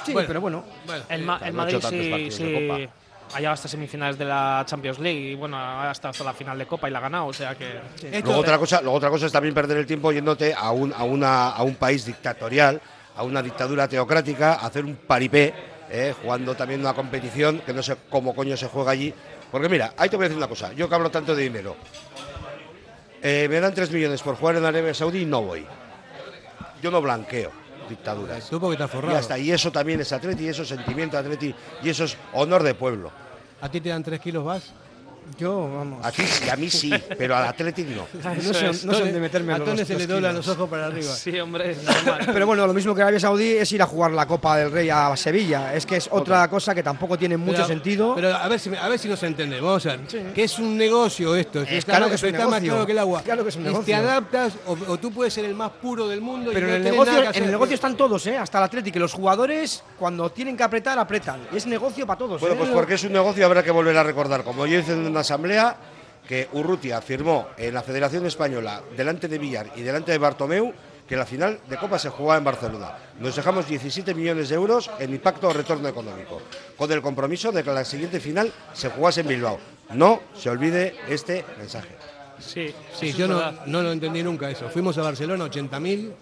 Sí, 0.04 0.12
Bueno. 0.12 0.28
pero 0.28 0.40
bueno. 0.40 0.64
El, 1.08 1.22
Ma- 1.24 1.40
el 1.44 1.52
Madrid 1.52 1.76
hecho 1.76 1.88
tantos 1.88 2.06
sí, 2.06 2.30
sí 2.30 2.52
Copa. 2.68 2.80
ha 3.34 3.38
llegado 3.38 3.54
hasta 3.54 3.68
semifinales 3.68 4.16
de 4.18 4.24
la 4.24 4.62
Champions 4.66 4.98
League 4.98 5.18
y 5.20 5.34
bueno, 5.34 5.56
ha 5.58 5.90
estado 5.90 6.10
hasta 6.10 6.24
la 6.24 6.32
final 6.32 6.58
de 6.58 6.66
Copa 6.66 6.88
y 6.88 6.92
la 6.92 6.98
ha 6.98 7.02
ganado, 7.02 7.26
o 7.26 7.32
sea 7.32 7.54
que. 7.56 7.80
Luego 8.22 8.36
otra 8.38 8.58
cosa, 8.58 8.80
luego 8.80 8.96
otra 8.96 9.10
cosa 9.10 9.26
es 9.26 9.32
también 9.32 9.54
perder 9.54 9.78
el 9.78 9.86
tiempo 9.86 10.12
yéndote 10.12 10.54
a 10.56 10.70
un, 10.70 10.92
a 10.92 11.02
una, 11.04 11.50
a 11.50 11.62
un 11.62 11.74
país 11.74 12.04
dictatorial, 12.06 12.80
a 13.16 13.22
una 13.24 13.42
dictadura 13.42 13.88
teocrática, 13.88 14.54
a 14.54 14.66
hacer 14.66 14.84
un 14.84 14.94
paripé, 14.96 15.52
eh, 15.90 16.14
jugando 16.22 16.54
también 16.54 16.80
una 16.80 16.94
competición 16.94 17.60
que 17.66 17.72
no 17.74 17.82
sé 17.82 17.96
cómo 18.08 18.34
coño 18.34 18.56
se 18.56 18.68
juega 18.68 18.92
allí. 18.92 19.12
Porque 19.50 19.68
mira, 19.68 19.92
ahí 19.96 20.08
te 20.08 20.16
voy 20.16 20.24
a 20.26 20.28
decir 20.28 20.38
una 20.38 20.46
cosa, 20.48 20.72
yo 20.72 20.88
que 20.88 20.94
hablo 20.94 21.10
tanto 21.10 21.34
de 21.34 21.42
dinero, 21.42 21.76
eh, 23.22 23.48
me 23.50 23.60
dan 23.60 23.74
3 23.74 23.90
millones 23.90 24.22
por 24.22 24.36
jugar 24.36 24.56
en 24.56 24.64
Arabia 24.64 24.94
Saudí 24.94 25.22
y 25.22 25.26
no 25.26 25.42
voy. 25.42 25.66
Yo 26.82 26.90
no 26.90 27.02
blanqueo 27.02 27.50
dictaduras. 27.90 28.48
Tú 28.48 28.58
porque 28.58 28.82
estás 28.82 29.02
Y 29.04 29.14
hasta 29.14 29.38
y 29.38 29.50
eso 29.50 29.70
también 29.70 30.00
es 30.00 30.12
atleti, 30.12 30.44
y 30.44 30.48
eso 30.48 30.62
es 30.62 30.68
sentimiento 30.68 31.18
atleti, 31.18 31.54
y 31.82 31.88
eso 31.90 32.04
es 32.04 32.16
honor 32.32 32.62
de 32.62 32.74
pueblo. 32.74 33.10
¿A 33.60 33.68
ti 33.68 33.80
te 33.80 33.90
dan 33.90 34.02
tres 34.02 34.20
kilos 34.20 34.44
más? 34.44 34.72
Yo, 35.38 35.70
vamos. 35.72 36.04
A 36.04 36.12
ti 36.12 36.22
sí, 36.26 36.48
a 36.50 36.56
mí 36.56 36.68
sí, 36.70 36.92
pero 37.18 37.36
al 37.36 37.46
Athletic 37.46 37.88
no. 37.88 38.06
No 38.12 38.52
sé, 38.54 38.66
no 38.66 38.72
sé 38.74 38.86
dónde 38.86 39.20
meterme 39.20 39.54
A 39.54 39.58
los, 39.58 39.68
Tone 39.68 39.84
se 39.84 39.94
le 39.96 40.06
doblan 40.06 40.34
los 40.34 40.46
ojos 40.48 40.68
para 40.68 40.86
arriba. 40.86 41.12
Sí, 41.14 41.38
hombre, 41.40 41.70
es 41.72 41.82
normal. 41.84 42.28
Pero 42.32 42.46
bueno, 42.46 42.66
lo 42.66 42.74
mismo 42.74 42.94
que 42.94 43.02
Arabia 43.02 43.20
Saudí 43.20 43.48
es 43.52 43.70
ir 43.72 43.80
a 43.82 43.86
jugar 43.86 44.10
la 44.12 44.26
Copa 44.26 44.56
del 44.58 44.70
Rey 44.70 44.90
a 44.90 45.16
Sevilla. 45.16 45.74
Es 45.74 45.86
que 45.86 45.96
es 45.96 46.08
otra 46.10 46.48
cosa 46.48 46.74
que 46.74 46.82
tampoco 46.82 47.16
tiene 47.18 47.36
mucho 47.36 47.56
Pero- 47.56 47.66
sentido. 47.68 48.14
Pero 48.14 48.34
a 48.36 48.48
ver 48.48 48.60
si, 48.60 48.74
a 48.74 48.88
ver 48.88 48.98
si 48.98 49.08
nos 49.08 49.22
entendemos. 49.22 49.84
Vamos 49.84 49.86
a 49.86 49.96
ver. 49.96 50.32
Que 50.32 50.44
es 50.44 50.58
un 50.58 50.76
negocio 50.76 51.34
esto. 51.36 51.62
Es 51.62 51.72
está 51.72 51.92
claro 51.92 52.08
que 52.08 52.14
es 52.16 52.22
un 52.22 52.28
está 52.30 52.38
más 52.48 52.62
negocio. 52.62 52.70
claro 52.72 52.86
que 52.86 52.92
el 52.92 52.98
agua. 52.98 53.22
Claro 53.22 53.42
que 53.42 53.48
es 53.50 53.56
un 53.56 53.62
Y 53.62 53.64
negocio. 53.66 53.86
te 53.86 53.94
adaptas 53.94 54.52
o, 54.66 54.76
o 54.88 54.98
tú 54.98 55.10
puedes 55.12 55.32
ser 55.32 55.44
el 55.44 55.54
más 55.54 55.70
puro 55.72 56.08
del 56.08 56.20
mundo. 56.20 56.50
y 56.50 56.54
Pero 56.54 56.66
no 56.66 56.74
en 56.74 56.86
el, 56.86 56.90
negocio, 56.90 57.12
nada 57.14 57.32
que 57.32 57.38
en 57.38 57.44
el 57.44 57.50
negocio 57.50 57.74
están 57.74 57.96
todos, 57.96 58.26
¿eh? 58.26 58.36
Hasta 58.36 58.58
el 58.58 58.64
Atlético. 58.64 58.98
Los 58.98 59.12
jugadores, 59.12 59.82
cuando 59.98 60.30
tienen 60.30 60.56
que 60.56 60.62
apretar, 60.64 60.98
apretan. 60.98 61.40
Y 61.52 61.56
es 61.56 61.66
negocio 61.66 62.06
para 62.06 62.18
todos. 62.18 62.40
Bueno, 62.40 62.54
¿eh? 62.56 62.58
pues 62.58 62.70
porque 62.70 62.94
es 62.94 63.04
un 63.04 63.12
negocio 63.12 63.46
habrá 63.46 63.62
que 63.62 63.70
volver 63.70 63.96
a 63.96 64.02
recordar, 64.02 64.42
como 64.44 64.66
yo 64.66 64.78
hice 64.78 64.92
en 64.92 65.12
una 65.20 65.22
asamblea, 65.22 65.76
que 66.26 66.48
Urrutia 66.52 67.02
firmó 67.02 67.48
en 67.58 67.74
la 67.74 67.82
Federación 67.82 68.24
Española, 68.24 68.82
delante 68.96 69.28
de 69.28 69.36
Villar 69.36 69.70
y 69.76 69.82
delante 69.82 70.12
de 70.12 70.18
Bartomeu, 70.18 70.72
que 71.06 71.14
la 71.14 71.26
final 71.26 71.60
de 71.68 71.76
Copa 71.76 71.98
se 71.98 72.08
jugaba 72.08 72.38
en 72.38 72.44
Barcelona. 72.44 72.96
Nos 73.18 73.36
dejamos 73.36 73.68
17 73.68 74.14
millones 74.14 74.48
de 74.48 74.54
euros 74.54 74.90
en 74.98 75.12
impacto 75.12 75.48
o 75.48 75.52
retorno 75.52 75.88
económico, 75.88 76.40
con 76.78 76.90
el 76.90 77.02
compromiso 77.02 77.52
de 77.52 77.62
que 77.62 77.70
la 77.70 77.84
siguiente 77.84 78.18
final 78.18 78.50
se 78.72 78.88
jugase 78.88 79.20
en 79.20 79.28
Bilbao. 79.28 79.58
No 79.92 80.22
se 80.34 80.48
olvide 80.48 80.94
este 81.06 81.44
mensaje. 81.58 81.96
Sí, 82.38 82.74
Sí, 82.94 83.12
yo 83.12 83.28
no, 83.28 83.52
no 83.66 83.82
lo 83.82 83.92
entendí 83.92 84.22
nunca 84.22 84.48
eso. 84.48 84.70
Fuimos 84.70 84.96
a 84.96 85.02
Barcelona, 85.02 85.44
80.000, 85.44 86.12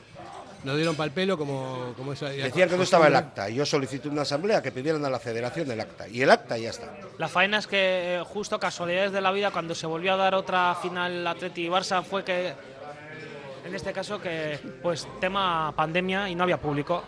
nos 0.65 0.77
dieron 0.77 0.97
pal 0.97 1.11
pelo 1.11 1.39
como, 1.39 1.93
como 1.97 2.13
esa. 2.13 2.29
Decían 2.31 2.69
que 2.69 2.77
no 2.77 2.83
estaba 2.83 3.07
el 3.07 3.17
acta 3.17 3.49
y 3.49 3.55
yo 3.55 3.67
solicité 3.67 4.09
una 4.09 4.23
asamblea 4.23 4.63
que 4.63 4.73
pidieran 4.73 5.05
a 5.05 5.11
la 5.11 5.19
federación 5.19 5.71
el 5.71 5.81
acta. 5.81 6.09
Y 6.09 6.23
el 6.23 6.31
acta 6.31 6.59
ya 6.59 6.71
está. 6.71 6.93
La 7.19 7.29
faena 7.29 7.59
es 7.59 7.67
que 7.67 8.17
eh, 8.17 8.23
justo 8.25 8.59
casualidades 8.59 9.13
de 9.13 9.21
la 9.21 9.31
vida 9.31 9.51
cuando 9.51 9.75
se 9.75 9.87
volvió 9.87 10.15
a 10.15 10.17
dar 10.17 10.35
otra 10.35 10.75
final 10.81 11.27
Atleti 11.27 11.67
y 11.67 11.69
Barça 11.69 12.03
fue 12.03 12.25
que 12.25 12.55
en 13.65 13.75
este 13.75 13.93
caso 13.93 14.21
que 14.21 14.59
pues 14.83 15.07
tema 15.21 15.73
pandemia 15.77 16.29
y 16.29 16.35
no 16.35 16.45
había 16.45 16.59
público. 16.59 17.05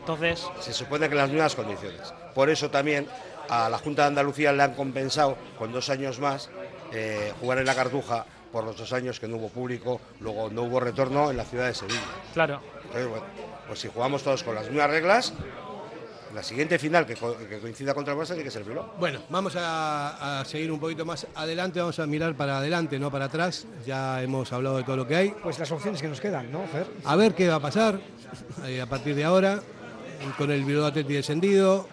Entonces, 0.00 0.46
Se 0.60 0.72
supone 0.72 1.06
que 1.06 1.12
en 1.12 1.18
las 1.18 1.28
mismas 1.28 1.54
condiciones. 1.54 2.14
Por 2.34 2.48
eso 2.48 2.70
también 2.70 3.06
a 3.50 3.68
la 3.68 3.76
Junta 3.76 4.02
de 4.02 4.08
Andalucía 4.08 4.52
le 4.52 4.62
han 4.62 4.74
compensado 4.74 5.36
con 5.58 5.70
dos 5.70 5.90
años 5.90 6.18
más 6.18 6.48
eh, 6.92 7.34
jugar 7.40 7.58
en 7.58 7.66
la 7.66 7.74
Cartuja 7.74 8.24
por 8.52 8.64
los 8.64 8.76
dos 8.76 8.92
años 8.92 9.20
que 9.20 9.28
no 9.28 9.36
hubo 9.36 9.48
público, 9.48 10.00
luego 10.20 10.48
no 10.50 10.62
hubo 10.62 10.80
retorno 10.80 11.30
en 11.30 11.36
la 11.36 11.44
ciudad 11.44 11.66
de 11.66 11.74
Sevilla. 11.74 12.00
claro. 12.32 12.60
Entonces, 12.84 13.08
bueno, 13.08 13.24
pues 13.66 13.78
si 13.80 13.88
jugamos 13.88 14.22
todos 14.22 14.42
con 14.42 14.54
las 14.54 14.66
mismas 14.68 14.88
reglas, 14.88 15.34
la 16.34 16.42
siguiente 16.42 16.78
final 16.78 17.04
que, 17.06 17.16
co- 17.16 17.36
que 17.36 17.58
coincida 17.58 17.94
contra 17.94 18.12
el 18.14 18.18
Barça 18.20 18.28
tiene 18.28 18.44
que 18.44 18.50
ser 18.50 18.64
Bilbao. 18.64 18.94
Bueno, 18.98 19.20
vamos 19.30 19.56
a, 19.56 20.40
a 20.40 20.44
seguir 20.44 20.70
un 20.72 20.78
poquito 20.80 21.04
más 21.04 21.26
adelante, 21.34 21.80
vamos 21.80 21.98
a 21.98 22.06
mirar 22.06 22.34
para 22.34 22.58
adelante, 22.58 22.98
no 22.98 23.10
para 23.10 23.26
atrás. 23.26 23.66
Ya 23.86 24.22
hemos 24.22 24.52
hablado 24.52 24.76
de 24.78 24.84
todo 24.84 24.96
lo 24.96 25.06
que 25.06 25.16
hay. 25.16 25.30
Pues 25.42 25.58
las 25.58 25.70
opciones 25.72 26.00
que 26.02 26.08
nos 26.08 26.20
quedan, 26.20 26.50
¿no, 26.52 26.66
Fer? 26.66 26.86
A 27.04 27.16
ver 27.16 27.34
qué 27.34 27.48
va 27.48 27.56
a 27.56 27.60
pasar 27.60 27.98
eh, 28.66 28.80
a 28.80 28.86
partir 28.86 29.14
de 29.14 29.24
ahora 29.24 29.60
con 30.36 30.50
el 30.50 30.64
Bilbao 30.64 30.86
Atleti 30.86 31.14
descendido, 31.14 31.88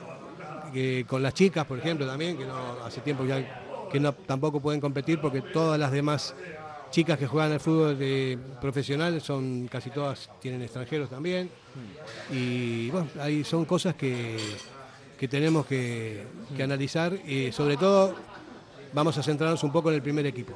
que 0.74 1.06
con 1.08 1.24
las 1.24 1.34
chicas, 1.34 1.66
por 1.66 1.78
ejemplo, 1.80 2.06
también, 2.06 2.38
que 2.38 2.46
no 2.46 2.84
hace 2.86 3.00
tiempo 3.02 3.24
ya 3.26 3.65
que 3.96 4.00
no, 4.02 4.12
tampoco 4.14 4.60
pueden 4.60 4.82
competir 4.82 5.20
porque 5.22 5.42
todas 5.42 5.80
las 5.80 5.90
demás 5.92 6.36
chicas 6.92 7.18
que 7.18 7.28
juegan 7.28 7.52
al 7.54 7.60
fútbol 7.62 7.98
de 7.98 8.38
profesional 8.60 9.22
son 9.22 9.68
casi 9.72 9.90
todas 9.90 10.30
tienen 10.42 10.62
extranjeros 10.62 11.10
también. 11.10 11.50
Y 12.32 12.90
bueno, 12.90 13.08
ahí 13.22 13.44
son 13.46 13.64
cosas 13.66 13.96
que, 13.96 14.36
que 15.18 15.28
tenemos 15.30 15.66
que, 15.66 16.24
que 16.56 16.64
analizar 16.64 17.14
y 17.14 17.52
sobre 17.54 17.78
todo 17.78 18.14
vamos 18.94 19.18
a 19.18 19.24
centrarnos 19.24 19.64
un 19.64 19.72
poco 19.72 19.90
en 19.90 19.96
el 19.96 20.02
primer 20.02 20.26
equipo. 20.26 20.54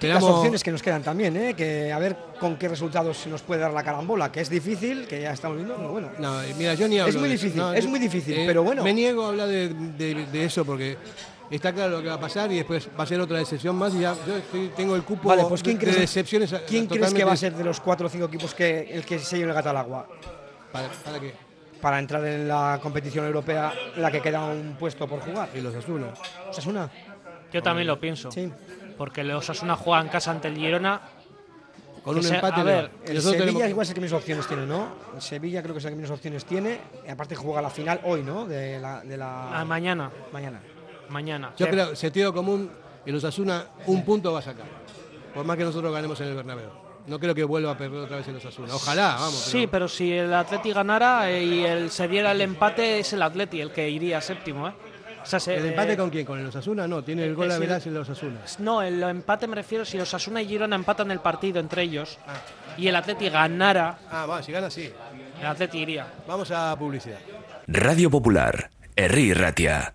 Las 0.00 0.22
opciones 0.22 0.62
que 0.62 0.70
nos 0.70 0.80
quedan 0.80 1.02
también, 1.02 1.36
¿eh? 1.36 1.54
que 1.54 1.92
a 1.92 1.98
ver 1.98 2.16
con 2.38 2.56
qué 2.56 2.68
resultados 2.68 3.16
se 3.16 3.28
nos 3.28 3.42
puede 3.42 3.60
dar 3.60 3.72
la 3.72 3.82
carambola, 3.82 4.30
que 4.30 4.40
es 4.40 4.48
difícil, 4.48 5.06
que 5.08 5.20
ya 5.20 5.32
estamos 5.32 5.56
viendo, 5.56 5.76
pero 5.76 5.90
bueno. 5.90 6.08
No, 6.20 6.40
eh, 6.40 6.54
mira, 6.56 6.74
yo 6.74 6.86
ni 6.86 7.00
hablo 7.00 7.10
Es 7.10 7.18
muy 7.18 7.28
de 7.28 7.34
eso. 7.34 7.42
difícil, 7.44 7.60
No, 7.60 7.74
es 7.74 7.84
yo- 7.84 7.90
muy 7.90 7.98
difícil, 7.98 8.34
eh, 8.38 8.44
pero 8.46 8.62
bueno. 8.62 8.84
Me 8.84 8.94
niego 8.94 9.24
a 9.24 9.28
hablar 9.30 9.48
de, 9.48 9.68
de- 9.68 10.26
de 10.26 10.44
eso 10.44 10.64
porque 10.64 10.96
está 11.56 11.72
claro 11.72 11.90
lo 11.96 12.02
que 12.02 12.08
va 12.08 12.14
a 12.14 12.20
pasar 12.20 12.50
y 12.52 12.56
después 12.56 12.88
va 12.98 13.04
a 13.04 13.06
ser 13.06 13.20
otra 13.20 13.38
decepción 13.38 13.76
más 13.76 13.94
y 13.94 14.00
ya 14.00 14.14
yo 14.26 14.36
estoy- 14.36 14.68
tengo 14.76 14.94
el 14.96 15.02
cupo 15.02 15.28
Vale, 15.28 15.44
pues 15.48 15.62
¿quién, 15.62 15.76
de, 15.76 15.80
crees, 15.82 15.96
de 15.96 16.00
decepciones. 16.02 16.52
a- 16.52 16.64
¿quién 16.64 16.86
crees 16.86 17.12
que 17.12 17.24
va 17.24 17.32
a 17.32 17.36
ser 17.36 17.54
de 17.54 17.64
los 17.64 17.80
cuatro 17.80 18.06
o 18.06 18.10
cinco 18.10 18.26
equipos 18.26 18.54
que 18.54 18.88
el 18.92 19.04
que 19.04 19.18
se 19.18 19.36
lleve 19.38 19.48
el 19.50 19.54
gato 19.54 19.70
al 19.70 19.76
agua? 19.76 20.06
¿Para, 20.72 20.88
para 20.88 21.20
qué? 21.20 21.34
Para 21.80 21.98
entrar 21.98 22.24
en 22.24 22.46
la 22.48 22.78
competición 22.82 23.26
europea, 23.26 23.72
la 23.96 24.10
que 24.10 24.20
queda 24.20 24.44
un 24.44 24.76
puesto 24.78 25.06
por 25.08 25.20
jugar. 25.20 25.48
Y 25.54 25.60
los 25.60 25.74
Asuna. 25.74 26.06
¿Osasuna? 26.48 26.88
Yo 27.52 27.62
también 27.62 27.86
lo 27.88 27.98
pienso. 27.98 28.30
Porque 28.96 29.24
los 29.24 29.38
Osasuna 29.48 29.74
juega 29.76 30.00
en 30.00 30.08
casa 30.08 30.30
ante 30.30 30.46
el 30.48 30.56
Girona. 30.56 31.00
Con 32.04 32.18
un 32.18 32.24
empate 32.26 32.60
A 32.60 32.64
ver. 32.64 32.90
El 33.06 33.20
Sevilla 33.20 33.38
tenemos- 33.38 33.68
igual 33.68 33.84
es 33.84 33.88
el 33.90 33.94
que 33.94 34.00
menos 34.00 34.12
opciones 34.18 34.46
tiene, 34.48 34.66
¿no? 34.66 34.88
El 35.14 35.22
Sevilla 35.22 35.62
creo 35.62 35.74
que 35.74 35.78
es 35.80 35.84
el 35.84 35.90
que 35.90 35.96
menos 35.96 36.10
opciones 36.10 36.44
tiene. 36.44 36.80
Y 37.06 37.10
aparte 37.10 37.34
juega 37.36 37.60
la 37.62 37.70
final 37.70 38.00
hoy, 38.04 38.22
¿no? 38.22 38.46
De 38.46 38.78
la, 38.80 39.00
de 39.02 39.16
la... 39.16 39.60
ah, 39.60 39.64
mañana. 39.64 40.10
Mañana. 40.32 40.60
Mañana. 41.12 41.52
Yo 41.58 41.68
creo, 41.68 41.94
sentido 41.94 42.32
común, 42.32 42.70
el 43.06 43.14
Osasuna 43.14 43.66
un 43.86 44.04
punto 44.04 44.32
va 44.32 44.38
a 44.40 44.42
sacar. 44.42 44.66
Por 45.34 45.44
más 45.44 45.56
que 45.56 45.64
nosotros 45.64 45.92
ganemos 45.92 46.20
en 46.20 46.28
el 46.28 46.34
Bernabéu. 46.34 46.70
No 47.06 47.18
creo 47.18 47.34
que 47.34 47.42
vuelva 47.44 47.72
a 47.72 47.76
perder 47.76 48.00
otra 48.00 48.16
vez 48.18 48.28
el 48.28 48.36
Osasuna. 48.36 48.74
Ojalá, 48.74 49.14
vamos. 49.18 49.34
Sí, 49.34 49.66
pero 49.66 49.88
si 49.88 50.12
el 50.12 50.32
Atleti 50.32 50.72
ganara 50.72 51.30
eh, 51.30 51.44
y 51.44 51.64
el, 51.64 51.90
se 51.90 52.06
diera 52.06 52.30
el 52.32 52.40
empate, 52.40 53.00
es 53.00 53.12
el 53.12 53.22
Atleti 53.22 53.60
el 53.60 53.72
que 53.72 53.88
iría 53.90 54.20
séptimo, 54.20 54.68
¿eh? 54.68 54.72
O 55.20 55.26
sea, 55.26 55.38
se- 55.40 55.56
¿El 55.56 55.66
empate 55.66 55.92
eh, 55.92 55.96
con 55.96 56.10
quién? 56.10 56.24
¿Con 56.26 56.38
el 56.38 56.46
Osasuna? 56.46 56.86
No, 56.88 57.02
tiene 57.02 57.24
el 57.24 57.34
gol 57.34 57.50
el- 57.50 57.58
Verás 57.60 57.86
el 57.86 57.96
Osasuna. 57.96 58.40
No, 58.58 58.82
el 58.82 59.02
empate 59.02 59.46
me 59.48 59.56
refiero 59.56 59.84
si 59.84 59.98
Osasuna 59.98 60.42
y 60.42 60.46
Girona 60.48 60.76
empatan 60.76 61.10
el 61.10 61.18
partido 61.20 61.58
entre 61.60 61.82
ellos 61.82 62.18
y 62.76 62.86
el 62.88 62.94
Atleti 62.96 63.28
ganara, 63.28 63.98
Ah, 64.10 64.26
va, 64.26 64.42
si 64.42 64.52
gana, 64.52 64.70
sí. 64.70 64.90
el 65.40 65.46
Atleti 65.46 65.78
iría. 65.78 66.06
Vamos 66.28 66.50
a 66.52 66.76
publicidad. 66.78 67.18
Radio 67.66 68.10
Popular, 68.10 68.70
Herri 68.96 69.32
Ratia. 69.34 69.94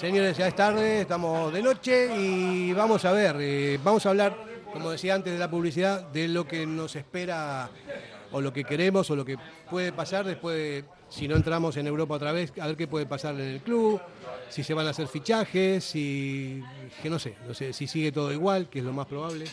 Señores, 0.00 0.36
ya 0.38 0.48
es 0.48 0.54
tarde, 0.56 1.02
estamos 1.02 1.52
de 1.52 1.62
noche 1.62 2.08
y 2.16 2.72
vamos 2.72 3.04
a 3.04 3.12
ver, 3.12 3.36
eh, 3.38 3.78
vamos 3.84 4.06
a 4.06 4.10
hablar, 4.10 4.34
como 4.72 4.90
decía 4.90 5.14
antes 5.14 5.32
de 5.32 5.38
la 5.38 5.50
publicidad, 5.50 6.02
de 6.08 6.26
lo 6.28 6.46
que 6.46 6.64
nos 6.66 6.96
espera 6.96 7.68
o 8.32 8.40
lo 8.40 8.50
que 8.52 8.64
queremos 8.64 9.10
o 9.10 9.16
lo 9.16 9.24
que 9.26 9.36
puede 9.68 9.92
pasar 9.92 10.24
después, 10.24 10.56
de- 10.56 10.84
si 11.10 11.28
no 11.28 11.36
entramos 11.36 11.76
en 11.76 11.86
Europa 11.86 12.14
otra 12.14 12.32
vez, 12.32 12.52
a 12.60 12.68
ver 12.68 12.76
qué 12.76 12.86
puede 12.86 13.04
pasar 13.04 13.34
en 13.34 13.40
el 13.42 13.60
club, 13.60 14.00
si 14.48 14.62
se 14.62 14.72
van 14.72 14.86
a 14.86 14.90
hacer 14.90 15.06
fichajes, 15.06 15.84
si, 15.84 16.62
que 17.02 17.10
no 17.10 17.18
sé, 17.18 17.34
no 17.46 17.52
sé, 17.52 17.72
si 17.74 17.86
sigue 17.86 18.10
todo 18.10 18.32
igual, 18.32 18.68
que 18.70 18.78
es 18.78 18.84
lo 18.84 18.92
más 18.94 19.06
probable. 19.06 19.44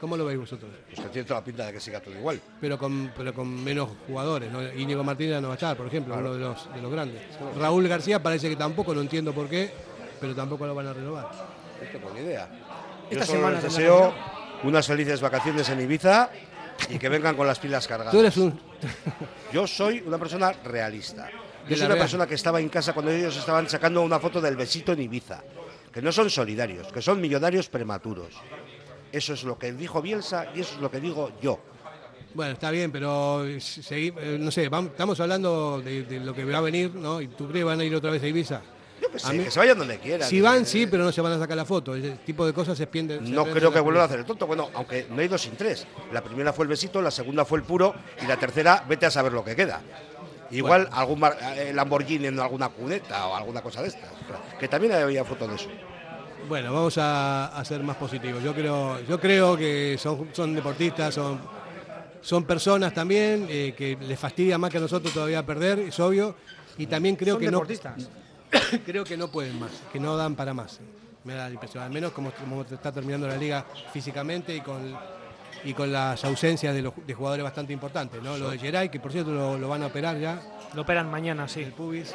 ¿Cómo 0.00 0.16
lo 0.16 0.24
veis 0.24 0.38
vosotros? 0.38 0.70
Pues 0.86 1.00
que 1.00 1.08
tiene 1.12 1.26
toda 1.26 1.40
la 1.40 1.44
pinta 1.44 1.66
de 1.66 1.72
que 1.72 1.80
siga 1.80 2.00
todo 2.00 2.14
igual. 2.14 2.40
Pero 2.60 2.78
con, 2.78 3.12
pero 3.16 3.34
con 3.34 3.48
menos 3.64 3.88
jugadores, 4.06 4.50
¿no? 4.50 4.62
Íñigo 4.74 5.02
Martínez 5.02 5.40
no 5.42 5.48
va 5.48 5.54
a 5.54 5.56
estar, 5.56 5.76
por 5.76 5.86
ejemplo, 5.88 6.14
uno 6.16 6.34
de 6.34 6.38
los, 6.40 6.72
de 6.72 6.80
los 6.80 6.92
grandes. 6.92 7.22
Raúl 7.58 7.88
García 7.88 8.22
parece 8.22 8.48
que 8.48 8.56
tampoco, 8.56 8.94
no 8.94 9.00
entiendo 9.00 9.32
por 9.32 9.48
qué, 9.48 9.72
pero 10.20 10.34
tampoco 10.34 10.66
lo 10.66 10.74
van 10.74 10.86
a 10.86 10.92
renovar. 10.92 11.24
No 11.82 11.88
tengo 11.90 12.10
ni 12.14 12.20
idea. 12.20 12.48
Yo 13.10 13.12
Esta 13.12 13.26
solo 13.26 13.38
semana 13.38 13.54
les 13.56 13.64
deseo 13.64 14.14
unas 14.62 14.86
felices 14.86 15.20
vacaciones 15.20 15.68
en 15.68 15.80
Ibiza 15.80 16.30
y 16.90 16.98
que 16.98 17.08
vengan 17.08 17.34
con 17.36 17.46
las 17.46 17.58
pilas 17.58 17.86
cargadas. 17.88 18.12
Tú 18.12 18.20
eres 18.20 18.36
un... 18.36 18.58
Yo 19.52 19.66
soy 19.66 20.00
una 20.06 20.18
persona 20.18 20.52
realista. 20.64 21.28
Yo 21.68 21.76
soy 21.76 21.86
una 21.86 21.94
Real. 21.94 21.98
persona 22.04 22.26
que 22.26 22.34
estaba 22.34 22.60
en 22.60 22.68
casa 22.68 22.92
cuando 22.92 23.10
ellos 23.10 23.36
estaban 23.36 23.68
sacando 23.68 24.00
una 24.02 24.18
foto 24.20 24.40
del 24.40 24.56
besito 24.56 24.92
en 24.92 25.02
Ibiza. 25.02 25.42
Que 25.92 26.00
no 26.02 26.12
son 26.12 26.30
solidarios, 26.30 26.92
que 26.92 27.02
son 27.02 27.20
millonarios 27.20 27.68
prematuros. 27.68 28.28
Eso 29.12 29.32
es 29.34 29.44
lo 29.44 29.58
que 29.58 29.72
dijo 29.72 30.02
Bielsa 30.02 30.46
y 30.54 30.60
eso 30.60 30.74
es 30.74 30.80
lo 30.80 30.90
que 30.90 31.00
digo 31.00 31.30
yo. 31.40 31.58
Bueno, 32.34 32.52
está 32.52 32.70
bien, 32.70 32.92
pero 32.92 33.44
segui- 33.46 34.14
eh, 34.18 34.36
no 34.38 34.50
sé, 34.50 34.64
estamos 34.70 35.18
hablando 35.18 35.80
de, 35.80 36.02
de 36.04 36.20
lo 36.20 36.34
que 36.34 36.44
va 36.44 36.58
a 36.58 36.60
venir, 36.60 36.94
¿no? 36.94 37.20
¿Y 37.20 37.28
tú 37.28 37.46
crees 37.48 37.60
que 37.60 37.64
van 37.64 37.80
a 37.80 37.84
ir 37.84 37.94
otra 37.94 38.10
vez 38.10 38.22
a 38.22 38.26
Ibiza? 38.26 38.60
Yo 39.00 39.10
qué 39.10 39.18
sé, 39.18 39.32
mí- 39.32 39.44
que 39.44 39.50
se 39.50 39.58
vayan 39.58 39.78
donde 39.78 39.98
quieran. 39.98 40.28
Si 40.28 40.40
van, 40.40 40.66
sí, 40.66 40.86
pero 40.86 41.04
no 41.04 41.12
se 41.12 41.20
van 41.22 41.32
a 41.32 41.38
sacar 41.38 41.56
la 41.56 41.64
foto. 41.64 41.94
Ese 41.94 42.10
tipo 42.26 42.44
de 42.46 42.52
cosas 42.52 42.76
se 42.76 42.86
pienden. 42.86 43.24
se 43.26 43.32
No 43.32 43.44
creo 43.46 43.72
que 43.72 43.80
vuelvan 43.80 44.02
a 44.02 44.04
hacer 44.06 44.18
el 44.20 44.24
tonto. 44.26 44.46
Bueno, 44.46 44.68
aunque 44.74 45.06
no 45.08 45.20
hay 45.20 45.28
dos 45.28 45.40
sin 45.40 45.56
tres. 45.56 45.86
La 46.12 46.22
primera 46.22 46.52
fue 46.52 46.64
el 46.64 46.68
besito, 46.68 47.00
la 47.00 47.10
segunda 47.10 47.44
fue 47.44 47.58
el 47.58 47.64
puro 47.64 47.94
y 48.22 48.26
la 48.26 48.36
tercera, 48.36 48.84
vete 48.88 49.06
a 49.06 49.10
saber 49.10 49.32
lo 49.32 49.42
que 49.44 49.56
queda. 49.56 49.80
Igual 50.50 50.88
algún 50.92 51.20
mar- 51.20 51.38
eh, 51.56 51.72
Lamborghini 51.74 52.26
en 52.26 52.40
alguna 52.40 52.68
cuneta 52.70 53.26
o 53.28 53.36
alguna 53.36 53.62
cosa 53.62 53.82
de 53.82 53.88
estas. 53.88 54.10
Que 54.58 54.66
también 54.68 54.92
había 54.94 55.24
fotos 55.24 55.48
de 55.48 55.54
eso. 55.56 55.68
Bueno, 56.48 56.72
vamos 56.72 56.96
a, 56.96 57.48
a 57.48 57.64
ser 57.64 57.82
más 57.82 57.96
positivos. 57.96 58.42
Yo 58.42 58.54
creo, 58.54 59.00
yo 59.02 59.20
creo 59.20 59.54
que 59.54 59.96
son, 59.98 60.30
son 60.32 60.54
deportistas, 60.54 61.14
son, 61.14 61.38
son 62.22 62.44
personas 62.44 62.94
también 62.94 63.46
eh, 63.50 63.74
que 63.76 63.98
les 64.00 64.18
fastidia 64.18 64.56
más 64.56 64.70
que 64.70 64.78
a 64.78 64.80
nosotros 64.80 65.12
todavía 65.12 65.44
perder, 65.44 65.78
es 65.80 66.00
obvio. 66.00 66.34
Y 66.78 66.86
también 66.86 67.16
creo 67.16 67.34
Son 67.34 67.44
que 67.44 67.50
no, 67.50 67.62
creo 68.86 69.04
que 69.04 69.16
no 69.18 69.28
pueden 69.28 69.58
más, 69.60 69.72
que 69.92 70.00
no 70.00 70.16
dan 70.16 70.34
para 70.36 70.54
más. 70.54 70.80
Me 71.24 71.34
da 71.34 71.48
la 71.48 71.54
impresión, 71.54 71.84
al 71.84 71.90
menos 71.90 72.12
como, 72.12 72.30
como 72.30 72.62
está 72.62 72.92
terminando 72.92 73.28
la 73.28 73.36
liga 73.36 73.66
físicamente 73.92 74.56
y 74.56 74.62
con, 74.62 74.96
y 75.64 75.74
con 75.74 75.92
las 75.92 76.24
ausencias 76.24 76.74
de, 76.74 76.80
los, 76.80 76.94
de 77.06 77.12
jugadores 77.12 77.44
bastante 77.44 77.74
importantes. 77.74 78.22
¿no? 78.22 78.38
Lo 78.38 78.48
de 78.48 78.58
Geray, 78.58 78.88
que 78.88 79.00
por 79.00 79.12
cierto 79.12 79.32
lo, 79.32 79.58
lo 79.58 79.68
van 79.68 79.82
a 79.82 79.86
operar 79.88 80.18
ya. 80.18 80.40
Lo 80.74 80.82
operan 80.82 81.10
mañana, 81.10 81.46
sí. 81.46 81.62
El 81.62 81.72
pubis. 81.72 82.14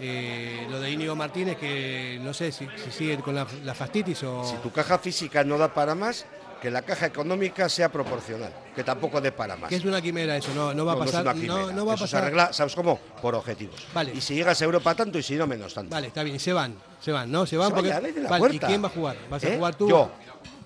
Eh, 0.00 0.66
lo 0.70 0.80
de 0.80 0.90
Íñigo 0.90 1.14
Martínez, 1.14 1.56
que 1.56 2.18
no 2.22 2.34
sé 2.34 2.50
si, 2.50 2.66
si 2.84 2.90
sigue 2.90 3.18
con 3.18 3.34
la, 3.34 3.46
la 3.64 3.74
fastitis 3.74 4.22
o... 4.24 4.44
Si 4.44 4.56
tu 4.56 4.72
caja 4.72 4.98
física 4.98 5.44
no 5.44 5.56
da 5.56 5.72
para 5.72 5.94
más, 5.94 6.26
que 6.60 6.70
la 6.70 6.82
caja 6.82 7.06
económica 7.06 7.68
sea 7.68 7.90
proporcional, 7.92 8.52
que 8.74 8.82
tampoco 8.82 9.20
dé 9.20 9.30
para 9.30 9.54
más. 9.56 9.68
Que 9.68 9.76
es 9.76 9.84
una 9.84 10.00
quimera 10.02 10.36
eso, 10.36 10.52
no, 10.54 10.74
no 10.74 10.84
va 10.84 10.94
a 10.94 10.96
es 10.96 11.00
pasar. 11.02 11.22
una 11.22 11.34
No, 11.34 11.40
quimera. 11.40 11.72
no 11.72 11.86
va 11.86 11.92
a 11.92 11.94
Eso 11.94 12.06
se 12.06 12.12
pasar. 12.12 12.22
arregla, 12.24 12.52
¿sabes 12.52 12.74
cómo? 12.74 12.98
Por 13.22 13.34
objetivos. 13.36 13.86
Vale. 13.94 14.12
Y 14.14 14.20
si 14.20 14.34
llegas 14.34 14.60
a 14.60 14.64
Europa 14.64 14.94
tanto 14.94 15.18
y 15.18 15.22
si 15.22 15.36
no 15.36 15.46
menos 15.46 15.72
tanto. 15.74 15.94
Vale, 15.94 16.08
está 16.08 16.22
bien, 16.24 16.36
y 16.36 16.38
se 16.40 16.52
van, 16.52 16.74
se 17.00 17.12
van, 17.12 17.30
¿no? 17.30 17.46
Se 17.46 17.56
van 17.56 17.68
Se 17.68 17.74
porque. 17.74 17.88
la 17.90 18.28
Vale. 18.28 18.54
¿Y 18.56 18.58
quién 18.58 18.82
va 18.82 18.88
a 18.88 18.90
jugar? 18.90 19.16
¿Vas 19.30 19.44
a 19.44 19.48
¿Eh? 19.48 19.56
jugar 19.56 19.74
tú? 19.76 19.88
Yo. 19.88 20.10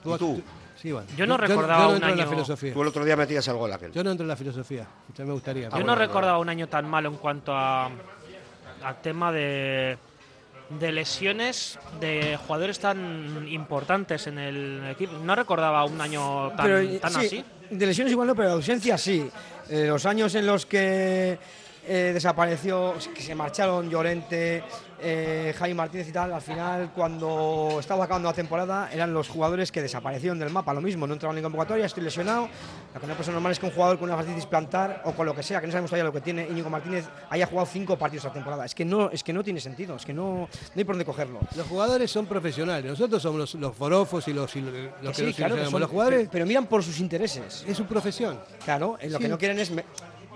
¿Tú, 0.03 0.09
¿Y 0.09 0.11
vas- 0.12 0.18
tú? 0.18 0.43
Sí, 0.81 0.93
bueno. 0.93 1.09
Yo 1.16 1.26
no 1.26 1.37
recordaba 1.37 1.83
no 1.83 1.89
un 1.89 1.95
entro 1.97 2.11
en 2.11 2.16
la 2.16 2.22
año- 2.22 2.31
filosofía. 2.31 2.72
Tú 2.72 2.83
el 2.83 2.89
otro 2.89 3.05
día 3.05 3.16
metías 3.16 3.49
el 3.49 3.57
gol 3.57 3.72
aquel. 3.72 3.91
Yo 3.91 4.05
no 4.05 4.12
entro 4.12 4.22
en 4.22 4.29
la 4.29 4.37
filosofía. 4.37 4.87
Ya 5.16 5.24
me 5.24 5.33
gustaría. 5.33 5.68
Yo 5.70 5.83
no 5.83 5.97
recordaba 5.97 6.39
un 6.39 6.49
año 6.49 6.68
tan 6.68 6.89
malo 6.89 7.09
en 7.09 7.16
cuanto 7.16 7.53
a 7.53 7.91
al 8.83 9.01
tema 9.01 9.33
de, 9.33 9.99
de 10.70 10.93
lesiones 10.93 11.79
de 12.01 12.37
jugadores 12.37 12.79
tan 12.79 13.47
importantes 13.49 14.26
en 14.26 14.39
el 14.39 14.83
equipo. 14.91 15.14
No 15.24 15.35
recordaba 15.35 15.85
un 15.85 16.01
año 16.01 16.51
tan, 16.51 16.66
Pero, 16.66 16.99
tan 17.01 17.12
sí, 17.12 17.26
así. 17.26 17.45
De 17.70 17.87
lesiones 17.87 18.12
igual 18.12 18.29
no, 18.29 18.35
pero 18.35 18.49
de 18.49 18.55
ausencia 18.55 18.99
sí. 18.99 19.29
Eh, 19.70 19.87
los 19.87 20.07
años 20.07 20.35
en 20.35 20.47
los 20.47 20.66
que 20.66 21.39
eh, 21.87 22.11
desapareció, 22.12 22.95
que 23.14 23.22
se 23.22 23.35
marcharon 23.35 23.91
Llorente, 23.91 24.62
eh, 25.01 25.55
Jaime 25.59 25.74
Martínez 25.74 26.09
y 26.09 26.12
tal, 26.12 26.32
al 26.32 26.40
final 26.42 26.90
cuando 26.94 27.76
estaba 27.80 28.05
acabando 28.05 28.28
la 28.28 28.34
temporada 28.34 28.90
eran 28.92 29.12
los 29.14 29.28
jugadores 29.28 29.70
que 29.72 29.80
desaparecieron 29.82 30.38
del 30.38 30.51
mapa. 30.51 30.72
Lo 30.74 30.80
mismo, 30.80 31.07
no 31.07 31.14
entraban 31.14 31.36
en 31.36 31.42
convocatoria, 31.44 31.86
estoy 31.86 32.03
lesionado. 32.05 32.49
Lo 32.94 33.01
que 33.01 33.07
no 33.07 33.14
pasa 33.14 33.30
normal 33.32 33.53
es 33.53 33.59
que 33.59 33.66
un 33.66 33.72
jugador 33.72 33.99
con 33.99 34.09
una 34.09 34.16
fascitis 34.18 34.46
plantar 34.46 35.03
o 35.05 35.12
con 35.12 35.26
lo 35.26 35.34
que 35.34 35.42
sea, 35.42 35.61
que 35.61 35.66
no 35.66 35.72
sabemos 35.72 35.90
todavía 35.90 36.05
lo 36.05 36.12
que 36.12 36.20
tiene 36.20 36.46
Íñigo 36.49 36.70
Martínez, 36.70 37.07
haya 37.30 37.46
jugado 37.46 37.66
cinco 37.66 37.96
partidos 37.99 38.24
esta 38.24 38.34
temporada. 38.34 38.64
Es 38.64 38.74
que 38.74 38.84
no, 38.84 39.11
es 39.11 39.22
que 39.22 39.32
no 39.32 39.44
tiene 39.44 39.61
sentido, 39.61 39.96
es 39.96 40.05
que 40.05 40.12
no, 40.14 40.24
no 40.40 40.49
hay 40.76 40.84
por 40.84 40.94
dónde 40.94 41.05
cogerlo. 41.05 41.40
Los 41.57 41.66
jugadores 41.66 42.11
son 42.11 42.26
profesionales. 42.26 42.90
Nosotros 42.90 43.22
somos 43.22 43.38
los, 43.38 43.55
los 43.55 43.74
forofos 43.76 44.26
y 44.28 44.32
los, 44.32 44.55
y 44.57 44.61
los 44.62 45.16
Que 45.16 45.26
sí, 45.26 45.34
claro, 45.34 45.57
que 45.57 45.66
son- 45.66 45.80
Los 45.80 45.90
jugadores 45.90 46.20
pero, 46.20 46.30
pero 46.32 46.46
miran 46.46 46.66
por 46.66 46.82
sus 46.82 46.99
intereses. 47.01 47.64
es 47.66 47.76
su 47.76 47.84
profesión. 47.86 48.38
Claro, 48.64 48.99
lo 49.03 49.18
Sí. 49.18 49.22
que 49.22 49.28
no 49.28 49.38
quieren 49.38 49.59
es 49.59 49.70
me- 49.70 49.84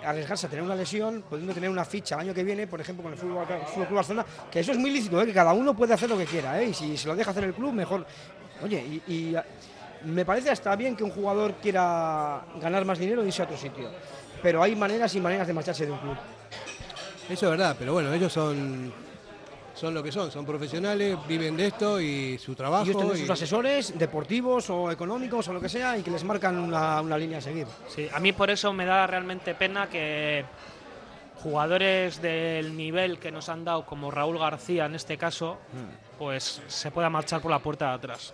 arriesgarse 0.05 0.46
a 0.46 0.50
tener 0.50 0.64
una 0.64 0.74
lesión, 0.74 1.24
pudiendo 1.28 1.53
tener 1.53 1.70
una 1.70 1.84
ficha 1.84 2.16
el 2.16 2.22
año 2.22 2.34
que 2.34 2.44
viene, 2.44 2.66
por 2.66 2.80
ejemplo, 2.80 3.03
con 3.03 3.12
el 3.12 3.18
Fútbol, 3.18 3.46
Fútbol 3.46 3.86
Club 3.86 3.96
Barcelona, 3.96 4.26
que 4.50 4.61
eso 4.61 4.72
es 4.72 4.78
muy 4.78 4.90
lícito, 4.90 5.20
¿eh? 5.20 5.26
que 5.26 5.32
cada 5.32 5.53
uno 5.53 5.74
puede 5.74 5.94
hacer 5.94 6.09
lo 6.09 6.18
que 6.18 6.24
quiera, 6.24 6.61
¿eh? 6.61 6.68
y 6.68 6.74
si 6.74 6.96
se 6.96 7.09
lo 7.09 7.16
deja 7.16 7.30
hacer 7.30 7.44
el 7.44 7.55
club, 7.55 7.72
mejor. 7.72 8.07
Oye, 8.62 9.03
y, 9.07 9.34
me 10.05 10.24
parece 10.24 10.50
hasta 10.50 10.74
bien 10.74 10.96
que 10.96 11.05
un 11.05 11.11
jugador 11.11 11.55
quiera 11.62 12.44
ganar 12.61 12.84
más 12.84 12.98
dinero 12.98 13.22
y 13.22 13.28
irse 13.28 13.42
a 13.42 13.44
otro 13.44 13.57
sitio, 13.57 13.88
pero 14.42 14.61
hay 14.61 14.74
maneras 14.74 15.14
y 15.14 15.20
maneras 15.20 15.46
de 15.46 15.53
marcharse 15.53 15.86
de 15.86 15.92
un 15.92 15.98
club. 15.98 16.16
Eso 17.28 17.46
es 17.46 17.50
verdad, 17.50 17.76
pero 17.78 17.92
bueno, 17.92 18.12
ellos 18.12 18.32
son, 18.32 18.92
son 19.74 19.94
lo 19.94 20.02
que 20.02 20.12
son, 20.12 20.30
son 20.30 20.44
profesionales, 20.44 21.16
viven 21.26 21.56
de 21.56 21.66
esto 21.68 22.00
y 22.00 22.38
su 22.38 22.54
trabajo. 22.54 22.84
Ellos 22.84 22.96
tienen 22.96 23.16
y- 23.16 23.20
sus 23.20 23.30
asesores 23.30 23.98
deportivos 23.98 24.68
o 24.70 24.90
económicos 24.90 25.48
o 25.48 25.52
lo 25.52 25.60
que 25.60 25.68
sea 25.68 25.96
y 25.98 26.02
que 26.02 26.10
les 26.10 26.24
marcan 26.24 26.58
una, 26.58 27.00
una 27.00 27.16
línea 27.18 27.38
a 27.38 27.40
seguir. 27.40 27.66
Sí, 27.88 28.08
a 28.12 28.20
mí 28.20 28.32
por 28.32 28.50
eso 28.50 28.72
me 28.72 28.84
da 28.84 29.06
realmente 29.06 29.54
pena 29.54 29.88
que 29.88 30.44
jugadores 31.42 32.22
del 32.22 32.76
nivel 32.76 33.18
que 33.18 33.32
nos 33.32 33.48
han 33.48 33.64
dado, 33.64 33.84
como 33.84 34.10
Raúl 34.10 34.38
García 34.38 34.86
en 34.86 34.94
este 34.94 35.16
caso, 35.18 35.58
Hmm. 35.72 36.18
pues 36.18 36.62
se 36.68 36.90
pueda 36.90 37.10
marchar 37.10 37.40
por 37.40 37.50
la 37.50 37.58
puerta 37.58 37.88
de 37.88 37.94
atrás. 37.94 38.32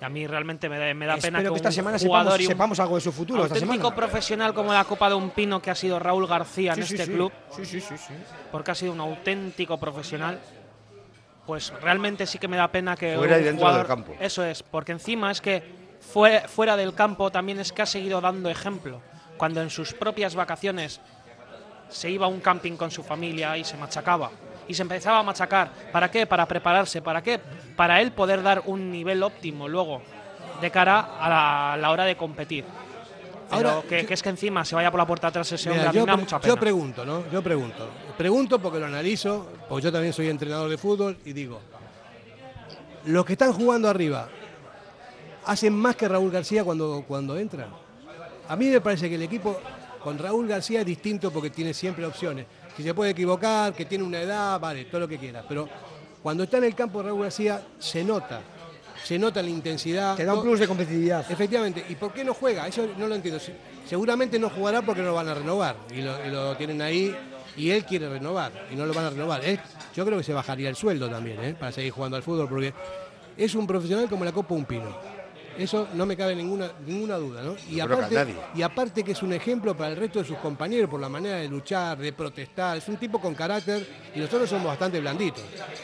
Y 0.00 0.04
a 0.04 0.08
mí 0.08 0.26
realmente 0.26 0.68
me 0.70 0.78
da, 0.78 0.94
me 0.94 1.04
da 1.06 1.16
pena 1.18 1.42
que, 1.42 1.48
que 1.50 1.56
esta 1.56 1.68
un 1.68 1.74
semana 1.74 1.98
jugador 1.98 2.32
sepamos, 2.32 2.40
y 2.40 2.44
un 2.46 2.48
sepamos 2.52 2.80
algo 2.80 2.94
de 2.94 3.00
su 3.02 3.12
futuro. 3.12 3.42
Auténtico 3.42 3.72
semana. 3.74 3.94
profesional 3.94 4.54
como 4.54 4.72
la 4.72 4.84
Copa 4.84 5.10
de 5.10 5.14
un 5.14 5.28
Pino 5.30 5.60
que 5.60 5.70
ha 5.70 5.74
sido 5.74 5.98
Raúl 5.98 6.26
García 6.26 6.72
en 6.72 6.82
Sí, 6.82 6.88
sí, 6.88 6.94
este 6.94 7.06
sí. 7.06 7.12
club, 7.12 7.30
Sí, 7.54 7.64
sí, 7.66 7.80
sí, 7.82 7.98
sí. 7.98 8.14
porque 8.50 8.70
ha 8.70 8.74
sido 8.74 8.92
un 8.94 9.00
auténtico 9.00 9.78
profesional, 9.78 10.40
pues 11.50 11.72
realmente 11.82 12.26
sí 12.28 12.38
que 12.38 12.46
me 12.46 12.56
da 12.56 12.68
pena 12.68 12.94
que 12.94 13.16
Fuera 13.16 13.34
un 13.34 13.40
y 13.42 13.44
dentro 13.44 13.66
jugador- 13.66 13.78
del 13.80 13.86
campo. 13.88 14.14
Eso 14.20 14.44
es, 14.44 14.62
porque 14.62 14.92
encima 14.92 15.32
es 15.32 15.40
que 15.40 15.64
fue, 16.00 16.42
fuera 16.46 16.76
del 16.76 16.94
campo 16.94 17.32
también 17.32 17.58
es 17.58 17.72
que 17.72 17.82
ha 17.82 17.86
seguido 17.86 18.20
dando 18.20 18.48
ejemplo. 18.48 19.00
Cuando 19.36 19.60
en 19.60 19.68
sus 19.68 19.92
propias 19.92 20.36
vacaciones 20.36 21.00
se 21.88 22.08
iba 22.08 22.26
a 22.26 22.28
un 22.28 22.38
camping 22.38 22.76
con 22.76 22.92
su 22.92 23.02
familia 23.02 23.56
y 23.56 23.64
se 23.64 23.76
machacaba. 23.76 24.30
Y 24.68 24.74
se 24.74 24.82
empezaba 24.82 25.18
a 25.18 25.22
machacar. 25.24 25.70
¿Para 25.90 26.08
qué? 26.08 26.24
Para 26.24 26.46
prepararse. 26.46 27.02
¿Para 27.02 27.20
qué? 27.20 27.40
Para 27.74 28.00
él 28.00 28.12
poder 28.12 28.44
dar 28.44 28.62
un 28.66 28.92
nivel 28.92 29.20
óptimo 29.24 29.66
luego 29.66 30.02
de 30.60 30.70
cara 30.70 31.00
a 31.18 31.28
la, 31.28 31.72
a 31.72 31.76
la 31.78 31.90
hora 31.90 32.04
de 32.04 32.16
competir. 32.16 32.64
Ahora, 33.50 33.82
que, 33.88 34.06
que 34.06 34.14
es 34.14 34.22
que 34.22 34.28
encima 34.28 34.64
se 34.64 34.74
vaya 34.74 34.90
por 34.90 34.98
la 34.98 35.06
puerta 35.06 35.28
atrás 35.28 35.50
ese 35.52 35.68
Mira, 35.70 35.82
hombre, 35.82 35.88
a 35.88 35.92
mí 35.92 35.98
yo, 35.98 36.06
me 36.06 36.12
da 36.12 36.16
mucha 36.16 36.36
yo 36.36 36.42
pena. 36.42 36.60
pregunto, 36.60 37.04
¿no? 37.04 37.30
Yo 37.30 37.42
pregunto. 37.42 37.88
Pregunto 38.16 38.58
porque 38.60 38.78
lo 38.78 38.86
analizo, 38.86 39.46
porque 39.68 39.84
yo 39.84 39.92
también 39.92 40.12
soy 40.12 40.28
entrenador 40.28 40.70
de 40.70 40.78
fútbol 40.78 41.16
y 41.24 41.32
digo, 41.32 41.60
los 43.06 43.24
que 43.24 43.32
están 43.32 43.52
jugando 43.52 43.88
arriba, 43.88 44.28
¿hacen 45.46 45.72
más 45.74 45.96
que 45.96 46.06
Raúl 46.06 46.30
García 46.30 46.64
cuando, 46.64 47.04
cuando 47.06 47.36
entran? 47.36 47.68
A 48.48 48.56
mí 48.56 48.66
me 48.68 48.80
parece 48.80 49.08
que 49.08 49.14
el 49.14 49.22
equipo 49.22 49.58
con 50.02 50.18
Raúl 50.18 50.46
García 50.46 50.80
es 50.80 50.86
distinto 50.86 51.30
porque 51.30 51.50
tiene 51.50 51.74
siempre 51.74 52.04
opciones. 52.06 52.46
Si 52.76 52.82
se 52.82 52.94
puede 52.94 53.10
equivocar, 53.10 53.72
que 53.72 53.84
tiene 53.84 54.04
una 54.04 54.20
edad, 54.20 54.58
vale, 54.60 54.84
todo 54.86 55.02
lo 55.02 55.08
que 55.08 55.18
quiera. 55.18 55.44
Pero 55.48 55.68
cuando 56.22 56.44
está 56.44 56.58
en 56.58 56.64
el 56.64 56.74
campo 56.74 57.02
Raúl 57.02 57.22
García, 57.22 57.62
se 57.78 58.04
nota. 58.04 58.40
Se 59.04 59.18
nota 59.18 59.42
la 59.42 59.48
intensidad. 59.50 60.16
Te 60.16 60.24
da 60.24 60.34
un 60.34 60.42
plus 60.42 60.60
de 60.60 60.68
competitividad. 60.68 61.30
Efectivamente. 61.30 61.84
¿Y 61.88 61.94
por 61.96 62.12
qué 62.12 62.24
no 62.24 62.34
juega? 62.34 62.66
Eso 62.68 62.86
no 62.96 63.06
lo 63.08 63.14
entiendo. 63.14 63.40
Se- 63.40 63.54
Seguramente 63.88 64.38
no 64.38 64.50
jugará 64.50 64.82
porque 64.82 65.00
no 65.02 65.08
lo 65.08 65.14
van 65.14 65.28
a 65.28 65.34
renovar. 65.34 65.74
Y 65.94 66.00
lo, 66.02 66.24
y 66.24 66.30
lo 66.30 66.56
tienen 66.56 66.80
ahí 66.82 67.14
y 67.56 67.70
él 67.70 67.84
quiere 67.84 68.08
renovar 68.08 68.52
y 68.70 68.76
no 68.76 68.86
lo 68.86 68.94
van 68.94 69.06
a 69.06 69.10
renovar. 69.10 69.44
Él- 69.44 69.58
yo 69.96 70.04
creo 70.06 70.18
que 70.18 70.24
se 70.24 70.32
bajaría 70.32 70.68
el 70.68 70.76
sueldo 70.76 71.08
también 71.10 71.42
¿eh? 71.42 71.56
para 71.58 71.72
seguir 71.72 71.90
jugando 71.92 72.16
al 72.16 72.22
fútbol 72.22 72.48
porque 72.48 72.72
es 73.36 73.54
un 73.56 73.66
profesional 73.66 74.08
como 74.08 74.24
la 74.24 74.30
Copa 74.32 74.54
Un 74.54 74.64
Pino. 74.64 74.94
Eso 75.60 75.88
no 75.92 76.06
me 76.06 76.16
cabe 76.16 76.34
ninguna, 76.34 76.70
ninguna 76.86 77.16
duda. 77.16 77.42
¿no? 77.42 77.54
Y, 77.70 77.80
aparte, 77.80 78.34
y 78.54 78.62
aparte 78.62 79.04
que 79.04 79.12
es 79.12 79.22
un 79.22 79.32
ejemplo 79.34 79.76
para 79.76 79.90
el 79.90 79.96
resto 79.96 80.20
de 80.20 80.24
sus 80.24 80.38
compañeros 80.38 80.88
por 80.88 80.98
la 80.98 81.08
manera 81.10 81.36
de 81.36 81.48
luchar, 81.48 81.98
de 81.98 82.14
protestar. 82.14 82.78
Es 82.78 82.88
un 82.88 82.96
tipo 82.96 83.20
con 83.20 83.34
carácter 83.34 83.86
y 84.14 84.20
nosotros 84.20 84.48
somos 84.48 84.66
bastante 84.68 84.98
blanditos. 85.00 85.42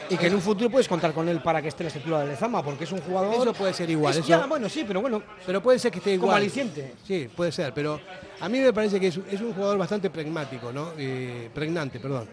Y 0.09 0.17
que 0.17 0.27
en 0.27 0.33
un 0.33 0.41
futuro 0.41 0.69
puedes 0.71 0.87
contar 0.87 1.13
con 1.13 1.29
él 1.29 1.41
para 1.43 1.61
que 1.61 1.67
esté 1.67 1.83
en 1.83 1.85
la 1.85 1.87
estructura 1.89 2.19
de 2.21 2.27
Lezama, 2.29 2.63
porque 2.63 2.85
es 2.85 2.91
un 2.91 3.01
jugador. 3.01 3.35
Eso 3.35 3.53
puede 3.53 3.73
ser 3.73 3.87
igual. 3.89 4.13
Es- 4.13 4.19
eso- 4.19 4.27
ya, 4.29 4.45
bueno, 4.47 4.67
sí, 4.67 4.83
pero 4.87 4.99
bueno. 4.99 5.21
Pero 5.45 5.61
puede 5.61 5.77
ser 5.77 5.91
que 5.91 5.99
esté 5.99 6.15
Como 6.15 6.27
igual. 6.31 6.41
aliciente. 6.41 6.93
Sí, 7.05 7.29
puede 7.35 7.51
ser, 7.51 7.71
pero 7.71 8.01
a 8.39 8.49
mí 8.49 8.59
me 8.59 8.73
parece 8.73 8.99
que 8.99 9.07
es, 9.07 9.19
es 9.29 9.41
un 9.41 9.53
jugador 9.53 9.77
bastante 9.77 10.09
pragmático, 10.09 10.71
¿no? 10.71 10.93
Eh, 10.97 11.49
pregnante, 11.53 11.99
perdón. 11.99 12.27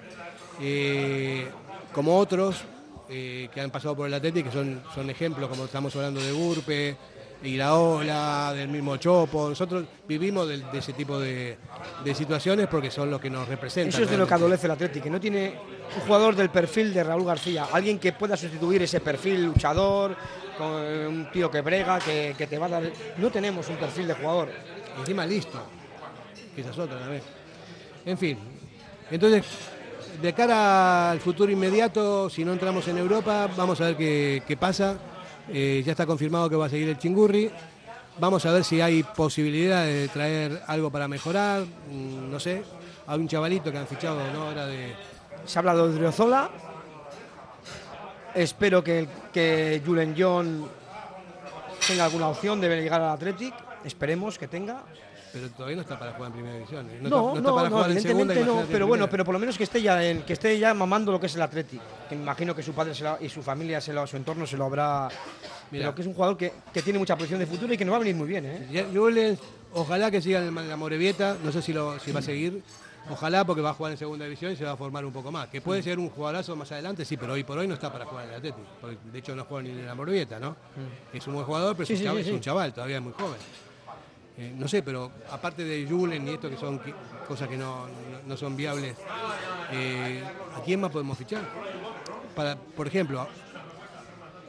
Eh, 0.62 1.46
como 1.92 2.16
otros 2.18 2.62
eh, 3.10 3.48
que 3.52 3.60
han 3.60 3.70
pasado 3.70 3.94
por 3.94 4.06
el 4.06 4.14
Atlético, 4.14 4.48
que 4.48 4.56
son, 4.56 4.82
son 4.94 5.10
ejemplos, 5.10 5.48
como 5.50 5.66
estamos 5.66 5.94
hablando 5.94 6.22
de 6.22 6.32
Urpe, 7.44 7.48
Iraola, 7.48 8.52
del 8.54 8.68
mismo 8.68 8.96
Chopo. 8.96 9.48
Nosotros 9.48 9.84
vivimos 10.08 10.48
de, 10.48 10.58
de 10.58 10.78
ese 10.78 10.92
tipo 10.92 11.18
de, 11.18 11.58
de 12.02 12.14
situaciones 12.14 12.66
porque 12.68 12.90
son 12.90 13.10
los 13.10 13.20
que 13.20 13.28
nos 13.30 13.46
representan. 13.46 13.90
Eso 13.90 14.02
es 14.02 14.10
de 14.10 14.16
lo 14.16 14.26
que 14.26 14.34
adolece 14.34 14.66
el 14.66 14.72
Atlético, 14.72 15.04
que 15.04 15.10
no 15.10 15.20
tiene 15.20 15.54
un 15.96 16.02
jugador 16.06 16.34
del 16.34 16.50
perfil 16.50 16.94
de 16.94 17.04
Raúl 17.04 17.24
García, 17.24 17.66
alguien 17.72 17.98
que 17.98 18.12
pueda 18.12 18.36
sustituir 18.36 18.82
ese 18.82 19.00
perfil 19.00 19.44
luchador, 19.44 20.16
con 20.56 20.70
un 20.70 21.28
tío 21.32 21.50
que 21.50 21.60
brega, 21.60 21.98
que, 21.98 22.34
que 22.36 22.46
te 22.46 22.58
va 22.58 22.66
a 22.66 22.70
dar. 22.70 22.82
No 23.18 23.30
tenemos 23.30 23.68
un 23.68 23.76
perfil 23.76 24.08
de 24.08 24.14
jugador. 24.14 24.50
encima 25.00 25.26
listo. 25.26 25.60
Es 26.56 26.78
otra 26.78 26.98
también. 26.98 27.22
En 28.06 28.18
fin. 28.18 28.38
Entonces, 29.10 29.44
de 30.22 30.32
cara 30.32 31.10
al 31.10 31.20
futuro 31.20 31.50
inmediato, 31.50 32.30
si 32.30 32.44
no 32.44 32.52
entramos 32.52 32.86
en 32.88 32.98
Europa, 32.98 33.48
vamos 33.56 33.80
a 33.80 33.86
ver 33.86 33.96
qué, 33.96 34.42
qué 34.46 34.56
pasa. 34.56 34.96
Eh, 35.48 35.82
ya 35.84 35.92
está 35.92 36.06
confirmado 36.06 36.48
que 36.48 36.56
va 36.56 36.66
a 36.66 36.68
seguir 36.68 36.88
el 36.88 36.98
Chingurri. 36.98 37.50
Vamos 38.18 38.46
a 38.46 38.52
ver 38.52 38.64
si 38.64 38.80
hay 38.80 39.02
posibilidad 39.02 39.84
de 39.84 40.08
traer 40.08 40.62
algo 40.66 40.90
para 40.90 41.08
mejorar. 41.08 41.62
mm, 41.62 42.30
No 42.30 42.38
sé, 42.40 42.62
hay 43.06 43.18
un 43.18 43.28
chavalito 43.28 43.70
que 43.72 43.78
han 43.78 43.86
fichado, 43.86 44.20
¿no? 44.32 44.44
Ahora 44.48 44.66
de. 44.66 44.94
Se 45.44 45.58
habla 45.58 45.74
de 45.74 45.80
Odriozola. 45.82 46.50
Espero 48.34 48.82
que, 48.82 49.06
que 49.32 49.80
Julen 49.84 50.14
John 50.18 50.68
tenga 51.86 52.06
alguna 52.06 52.28
opción 52.28 52.60
de 52.60 52.68
llegar 52.68 53.00
al 53.00 53.10
Athletic. 53.10 53.54
Esperemos 53.84 54.38
que 54.38 54.48
tenga. 54.48 54.82
Pero 55.34 55.50
todavía 55.50 55.76
no 55.76 55.82
está 55.82 55.98
para 55.98 56.12
jugar 56.12 56.28
en 56.28 56.32
primera 56.32 56.54
división. 56.54 56.88
¿eh? 56.88 56.98
No, 57.02 57.06
está, 57.08 57.10
no, 57.10 57.36
está 57.36 57.54
para 57.54 57.68
no, 57.68 57.76
jugar 57.76 57.90
en 57.90 58.00
segunda. 58.00 58.32
evidentemente 58.32 58.44
no, 58.62 58.72
pero 58.72 58.86
bueno, 58.86 59.10
pero 59.10 59.24
por 59.24 59.32
lo 59.34 59.38
menos 59.38 59.58
que 59.58 59.64
esté 59.64 59.82
ya 59.82 60.02
en, 60.02 60.22
que 60.22 60.32
esté 60.32 60.58
ya 60.58 60.72
mamando 60.72 61.12
lo 61.12 61.18
que 61.20 61.26
es 61.26 61.34
el 61.34 61.42
Athletic. 61.42 61.80
Que 62.08 62.14
me 62.16 62.22
imagino 62.22 62.54
que 62.54 62.62
su 62.62 62.72
padre 62.72 62.94
se 62.94 63.04
lo- 63.04 63.18
y 63.20 63.28
su 63.28 63.42
familia, 63.42 63.80
se 63.80 63.92
lo, 63.92 64.06
su 64.06 64.16
entorno 64.16 64.46
se 64.46 64.56
lo 64.56 64.64
habrá. 64.64 65.08
Mira. 65.70 65.84
Pero 65.86 65.94
que 65.96 66.02
es 66.02 66.08
un 66.08 66.14
jugador 66.14 66.36
que, 66.36 66.52
que 66.72 66.82
tiene 66.82 66.98
mucha 66.98 67.16
proyección 67.16 67.40
de 67.40 67.46
futuro 67.46 67.74
y 67.74 67.76
que 67.76 67.84
nos 67.84 67.92
va 67.92 67.96
a 67.96 68.00
venir 68.00 68.14
muy 68.14 68.28
bien, 68.28 68.44
¿eh? 68.46 69.36
Ojalá 69.76 70.08
que 70.08 70.22
siga 70.22 70.38
en 70.38 70.68
la 70.68 70.76
Morevieta, 70.76 71.36
no 71.42 71.50
sé 71.50 71.60
si, 71.60 71.72
lo, 71.72 71.98
si 71.98 72.12
va 72.12 72.20
a 72.20 72.22
seguir. 72.22 72.62
Ojalá 73.10 73.44
porque 73.44 73.60
va 73.60 73.70
a 73.70 73.74
jugar 73.74 73.92
en 73.92 73.98
segunda 73.98 74.24
división 74.24 74.52
y 74.52 74.56
se 74.56 74.64
va 74.64 74.72
a 74.72 74.76
formar 74.76 75.04
un 75.04 75.12
poco 75.12 75.30
más. 75.30 75.48
Que 75.48 75.60
puede 75.60 75.82
ser 75.82 75.98
un 75.98 76.08
jugadorazo 76.08 76.56
más 76.56 76.70
adelante, 76.72 77.04
sí, 77.04 77.16
pero 77.16 77.34
hoy 77.34 77.44
por 77.44 77.58
hoy 77.58 77.66
no 77.68 77.74
está 77.74 77.92
para 77.92 78.06
jugar 78.06 78.28
en 78.28 78.46
el 78.46 78.54
porque 78.80 78.96
de 79.12 79.18
hecho 79.18 79.34
no 79.34 79.44
juega 79.44 79.64
ni 79.64 79.70
en 79.70 79.84
la 79.84 79.94
Morevieta, 79.94 80.38
¿no? 80.38 80.56
Es 81.12 81.26
un 81.26 81.34
buen 81.34 81.44
jugador, 81.44 81.76
pero 81.76 81.86
Sí, 81.86 81.94
es, 81.94 82.00
un 82.00 82.06
chaval, 82.06 82.20
es 82.22 82.28
un 82.28 82.40
chaval, 82.40 82.72
todavía 82.72 82.96
es 82.96 83.02
muy 83.02 83.12
joven. 83.12 83.36
Eh, 84.36 84.52
no 84.56 84.66
sé, 84.66 84.82
pero 84.82 85.12
aparte 85.30 85.64
de 85.64 85.86
Julen 85.88 86.26
y 86.26 86.32
esto 86.34 86.50
que 86.50 86.56
son 86.56 86.80
cosas 87.28 87.48
que 87.48 87.56
no, 87.56 87.86
no- 87.86 87.92
no 88.26 88.36
son 88.36 88.56
viables, 88.56 88.96
eh, 89.70 90.22
¿a 90.56 90.60
quién 90.62 90.80
más 90.80 90.90
podemos 90.90 91.16
fichar? 91.16 91.42
Para, 92.34 92.56
por 92.56 92.86
ejemplo, 92.88 93.20
a- 93.20 93.28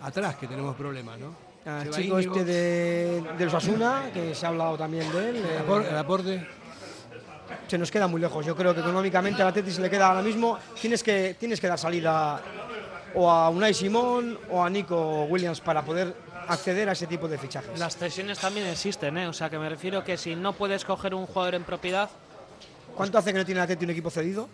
atrás 0.07 0.35
que 0.37 0.47
tenemos 0.47 0.75
problemas, 0.75 1.19
¿no? 1.19 1.35
Al 1.65 1.87
va 1.91 1.95
chico 1.95 2.19
Íñigo, 2.19 2.35
este 2.35 2.45
de, 2.45 3.23
de 3.37 3.45
los 3.45 3.53
Asuna, 3.53 4.09
que 4.13 4.33
se 4.35 4.45
ha 4.45 4.49
hablado 4.49 4.77
también 4.77 5.11
de 5.11 5.29
él. 5.29 5.35
eh, 5.37 5.57
el 5.59 5.65
apor- 5.67 5.87
el 5.87 5.97
aporte. 5.97 6.47
se 7.67 7.77
nos 7.77 7.91
queda 7.91 8.07
muy 8.07 8.19
lejos. 8.21 8.43
Yo 8.45 8.55
creo 8.55 8.73
que 8.73 8.79
económicamente 8.81 9.41
al 9.41 9.49
Atleti 9.49 9.71
se 9.71 9.81
le 9.81 9.89
queda 9.89 10.07
ahora 10.07 10.21
mismo. 10.23 10.57
Tienes 10.81 11.03
que, 11.03 11.35
tienes 11.39 11.59
que 11.61 11.67
dar 11.67 11.77
salida 11.77 12.39
o 13.15 13.29
a 13.29 13.49
Unai 13.49 13.73
Simón 13.73 14.37
o 14.49 14.63
a 14.63 14.69
Nico 14.69 15.23
Williams 15.25 15.61
para 15.61 15.83
poder 15.83 16.15
acceder 16.47 16.89
a 16.89 16.91
ese 16.93 17.07
tipo 17.07 17.27
de 17.27 17.37
fichajes. 17.37 17.77
Las 17.79 17.97
cesiones 17.97 18.39
también 18.39 18.67
existen, 18.67 19.17
¿eh? 19.17 19.27
O 19.27 19.33
sea, 19.33 19.49
que 19.49 19.57
me 19.57 19.69
refiero 19.69 20.03
que 20.03 20.17
si 20.17 20.35
no 20.35 20.53
puedes 20.53 20.85
coger 20.85 21.13
un 21.13 21.25
jugador 21.25 21.55
en 21.55 21.63
propiedad, 21.63 22.09
¿Cuánto 22.95 23.17
hace 23.17 23.33
que 23.33 23.39
no 23.39 23.45
tiene 23.45 23.59
el 23.59 23.63
Atleti 23.63 23.83
un 23.85 23.91
equipo 23.91 24.09
cedido? 24.09 24.47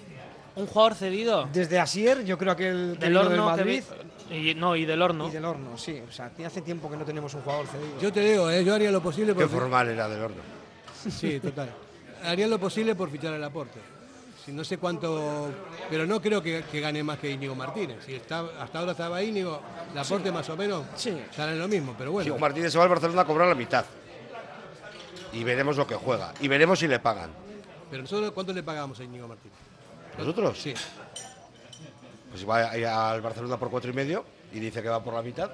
un 0.54 0.66
jugador 0.68 0.96
cedido 0.96 1.48
Desde 1.54 1.80
Asier, 1.80 2.26
yo 2.26 2.38
creo 2.38 2.56
que 2.58 2.68
el 2.70 2.90
del 2.92 3.00
del 3.00 3.18
horno 3.18 3.32
que 3.56 3.62
Madrid. 3.64 3.84
vi- 4.30 4.50
y, 4.52 4.56
no, 4.56 4.76
y 4.76 4.86
del 4.86 5.02
horno. 5.02 5.28
Y 5.28 5.32
del 5.32 5.46
horno, 5.46 5.78
sí. 5.78 6.02
O 6.08 6.12
sea, 6.12 6.30
tiene- 6.30 6.48
hace 6.48 6.62
tiempo 6.62 6.90
que 6.90 6.98
no 6.98 7.06
tenemos 7.06 7.34
un 7.36 7.42
jugador 7.42 7.68
cedido. 7.68 8.00
Yo 8.02 8.12
te 8.12 8.20
digo, 8.22 8.50
eh, 8.50 8.64
yo 8.64 8.74
haría 8.76 8.92
lo 8.92 9.02
posible 9.02 9.34
Qué 9.34 9.42
por. 9.42 9.50
formal 9.50 9.90
era 9.90 10.10
del 10.10 10.22
horno. 10.22 10.42
Sí, 11.10 11.40
total. 11.40 11.70
Haría 12.24 12.48
lo 12.48 12.60
posible 12.60 12.96
por 12.96 13.10
fichar 13.10 13.34
al 13.34 13.44
aporte. 13.44 13.80
Si 14.46 14.52
no 14.52 14.64
sé 14.64 14.78
cuánto. 14.78 15.52
Pero 15.90 16.06
no 16.06 16.22
creo 16.22 16.42
que, 16.42 16.64
que 16.72 16.80
gane 16.80 17.04
más 17.04 17.20
que 17.20 17.30
Íñigo 17.30 17.56
Martínez. 17.56 18.04
Si 18.06 18.16
está, 18.16 18.46
hasta 18.60 18.80
ahora 18.80 18.92
estaba 18.92 19.22
Íñigo, 19.22 19.62
el 19.92 19.98
aporte 19.98 20.32
más 20.32 20.50
o 20.50 20.58
menos. 20.58 20.86
Sí. 20.96 21.10
Estará 21.10 21.52
en 21.52 21.60
lo 21.60 21.68
mismo, 21.68 21.94
pero 21.98 22.12
bueno. 22.12 22.24
Diego 22.24 22.40
Martínez 22.40 22.72
se 22.72 22.78
va 22.78 22.86
al 22.86 22.90
Barcelona 22.90 23.22
a 23.22 23.26
cobrar 23.26 23.48
la 23.48 23.56
mitad. 23.56 23.86
Y 25.34 25.44
veremos 25.44 25.78
lo 25.78 25.86
que 25.86 25.96
juega. 25.96 26.34
Y 26.42 26.48
veremos 26.48 26.80
si 26.80 26.88
le 26.88 27.00
pagan. 27.00 27.30
Pero 27.90 28.04
nosotros, 28.04 28.32
¿cuánto 28.32 28.52
le 28.54 28.64
pagamos 28.64 29.00
a 29.00 29.04
Íñigo 29.04 29.28
Martínez? 29.28 29.58
¿Nosotros? 30.18 30.60
Sí. 30.60 30.74
Pues 32.32 32.50
va 32.50 32.72
a 32.72 32.78
ir 32.78 32.86
al 32.86 33.22
Barcelona 33.22 33.58
por 33.58 33.70
cuatro 33.70 33.92
y 33.92 33.94
medio 33.94 34.26
y 34.54 34.60
dice 34.60 34.82
que 34.82 34.90
va 34.90 35.04
por 35.04 35.14
la 35.14 35.22
mitad. 35.22 35.52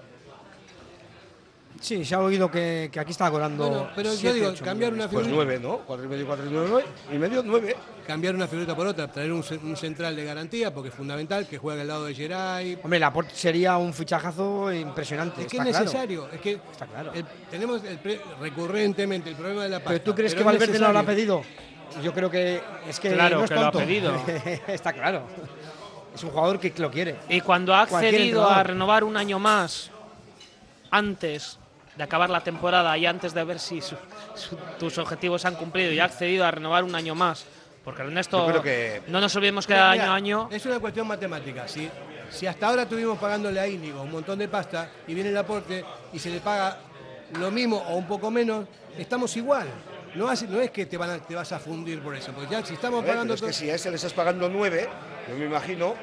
Sí, 1.80 2.04
se 2.06 2.16
ha 2.16 2.20
oído 2.20 2.50
que, 2.50 2.90
que 2.92 3.00
aquí 3.00 3.12
está 3.12 3.30
cobrando. 3.30 3.68
Bueno, 3.70 3.90
pero 3.96 4.14
yo 4.16 4.34
digo, 4.34 4.54
cambiar 4.64 4.92
millones. 4.92 5.12
una 5.14 5.22
Pues 5.22 5.28
nueve, 5.28 5.60
¿no? 5.60 5.78
Cuatro 5.80 6.06
y 6.06 6.08
medio, 6.08 6.26
cuatro 6.28 6.46
y 6.46 6.50
nueve, 6.52 6.86
y 7.14 7.18
medio, 7.18 7.44
nueve. 7.46 7.76
Cambiar 8.06 8.36
una 8.36 8.48
figurita 8.48 8.76
por 8.76 8.88
otra, 8.88 9.08
traer 9.12 9.32
un, 9.34 9.44
ce- 9.44 9.58
un 9.58 9.76
central 9.76 10.16
de 10.16 10.24
garantía, 10.24 10.74
porque 10.74 10.90
es 10.90 10.96
fundamental 10.96 11.46
que 11.48 11.58
juegue 11.58 11.82
al 11.82 11.88
lado 11.88 12.06
de 12.06 12.16
Geray. 12.16 12.80
Hombre, 12.82 13.00
Laporte 13.00 13.32
sería 13.36 13.78
un 13.78 13.94
fichajazo 13.94 14.72
impresionante. 14.74 15.42
Es 15.42 15.48
que 15.48 15.58
está 15.58 15.70
es 15.70 15.76
claro. 15.76 15.86
necesario. 15.86 16.30
Es 16.32 16.42
que 16.42 16.52
Está 16.72 16.86
claro. 16.88 17.12
el- 17.14 17.26
tenemos 17.52 17.84
el 17.84 17.98
pre- 18.00 18.22
recurrentemente 18.40 19.30
el 19.30 19.36
problema 19.36 19.64
de 19.64 19.70
la 19.70 19.78
pasta. 19.80 19.92
¿Pero 19.92 20.02
tú 20.04 20.16
crees 20.16 20.34
pero 20.34 20.46
que 20.46 20.46
Valverde 20.58 20.80
no 20.80 20.92
lo 20.94 21.00
ha 21.00 21.04
pedido? 21.04 21.42
Yo 22.04 22.14
creo 22.14 22.30
que 22.32 22.62
es 22.88 23.00
que 23.00 23.12
Claro 23.14 23.40
no 23.40 23.44
es 23.44 23.50
que 23.50 23.56
lo 23.56 23.66
ha 23.66 23.72
pedido. 23.72 24.14
Está 24.68 24.94
claro. 24.94 25.24
Es 26.16 26.24
un 26.24 26.30
jugador 26.32 26.60
que 26.60 26.74
lo 26.78 26.90
quiere. 26.90 27.18
Y 27.30 27.42
cuando 27.42 27.74
ha 27.76 27.82
accedido 27.82 28.48
a 28.50 28.64
renovar 28.64 29.04
un 29.04 29.18
año 29.18 29.38
más 29.38 29.92
antes 30.92 31.60
de 31.98 32.04
acabar 32.04 32.30
la 32.30 32.42
temporada 32.42 32.96
y 32.98 33.06
antes 33.06 33.34
de 33.34 33.44
ver 33.44 33.60
si 33.60 33.82
su- 33.82 33.96
su- 34.36 34.56
tus 34.78 34.98
objetivos 35.00 35.42
se 35.42 35.48
han 35.48 35.56
cumplido 35.56 35.92
y 35.92 36.00
ha 36.00 36.06
accedido 36.06 36.46
a 36.46 36.52
renovar 36.52 36.84
un 36.84 36.94
año 36.96 37.16
más, 37.16 37.46
porque 37.84 38.04
Ernesto, 38.04 38.46
creo 38.48 38.62
que- 38.62 39.02
no 39.08 39.20
nos 39.20 39.36
olvidemos 39.36 39.66
que 39.66 39.74
Mira, 39.74 39.90
año 39.92 40.12
a 40.12 40.16
año 40.16 40.50
Es 40.52 40.66
una 40.66 40.80
cuestión 40.80 41.08
matemática. 41.08 41.68
Si, 41.68 41.90
si 42.30 42.46
hasta 42.46 42.68
ahora 42.68 42.84
estuvimos 42.84 43.18
pagándole 43.18 43.60
a 43.60 43.68
Íñigo 43.68 44.02
un 44.02 44.12
montón 44.12 44.38
de 44.40 44.48
pasta 44.48 44.90
y 45.08 45.14
viene 45.14 45.30
el 45.32 45.38
aporte 45.38 45.84
y 46.14 46.20
se 46.20 46.30
le 46.30 46.40
paga 46.40 46.78
lo 47.40 47.50
mismo 47.52 47.78
o 47.78 47.96
un 47.96 48.06
poco 48.08 48.30
menos, 48.30 48.66
estamos 48.98 49.36
igual. 49.36 49.68
No, 50.16 50.28
hace- 50.30 50.48
no 50.48 50.60
es 50.62 50.72
que 50.72 50.86
te, 50.86 50.98
van 50.98 51.10
a- 51.10 51.18
te 51.20 51.36
vas 51.36 51.52
a 51.52 51.60
fundir 51.60 52.00
por 52.02 52.16
eso, 52.16 52.32
porque 52.32 52.52
ya 52.52 52.64
si 52.66 52.74
estamos 52.76 53.02
ver, 53.04 53.12
pagando... 53.14 53.34
pero 53.36 53.48
es 53.48 53.58
que 53.58 53.60
to- 53.60 53.66
si 53.66 53.70
a 53.72 53.76
ese 53.76 53.90
le 53.90 53.96
estás 53.98 54.14
pagando 54.14 54.48
nueve, 54.50 54.88
yo 55.30 55.36
me 55.36 55.46
imagino 55.46 55.96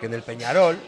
que 0.00 0.06
en 0.06 0.14
el 0.14 0.22
Peñarol 0.22 0.78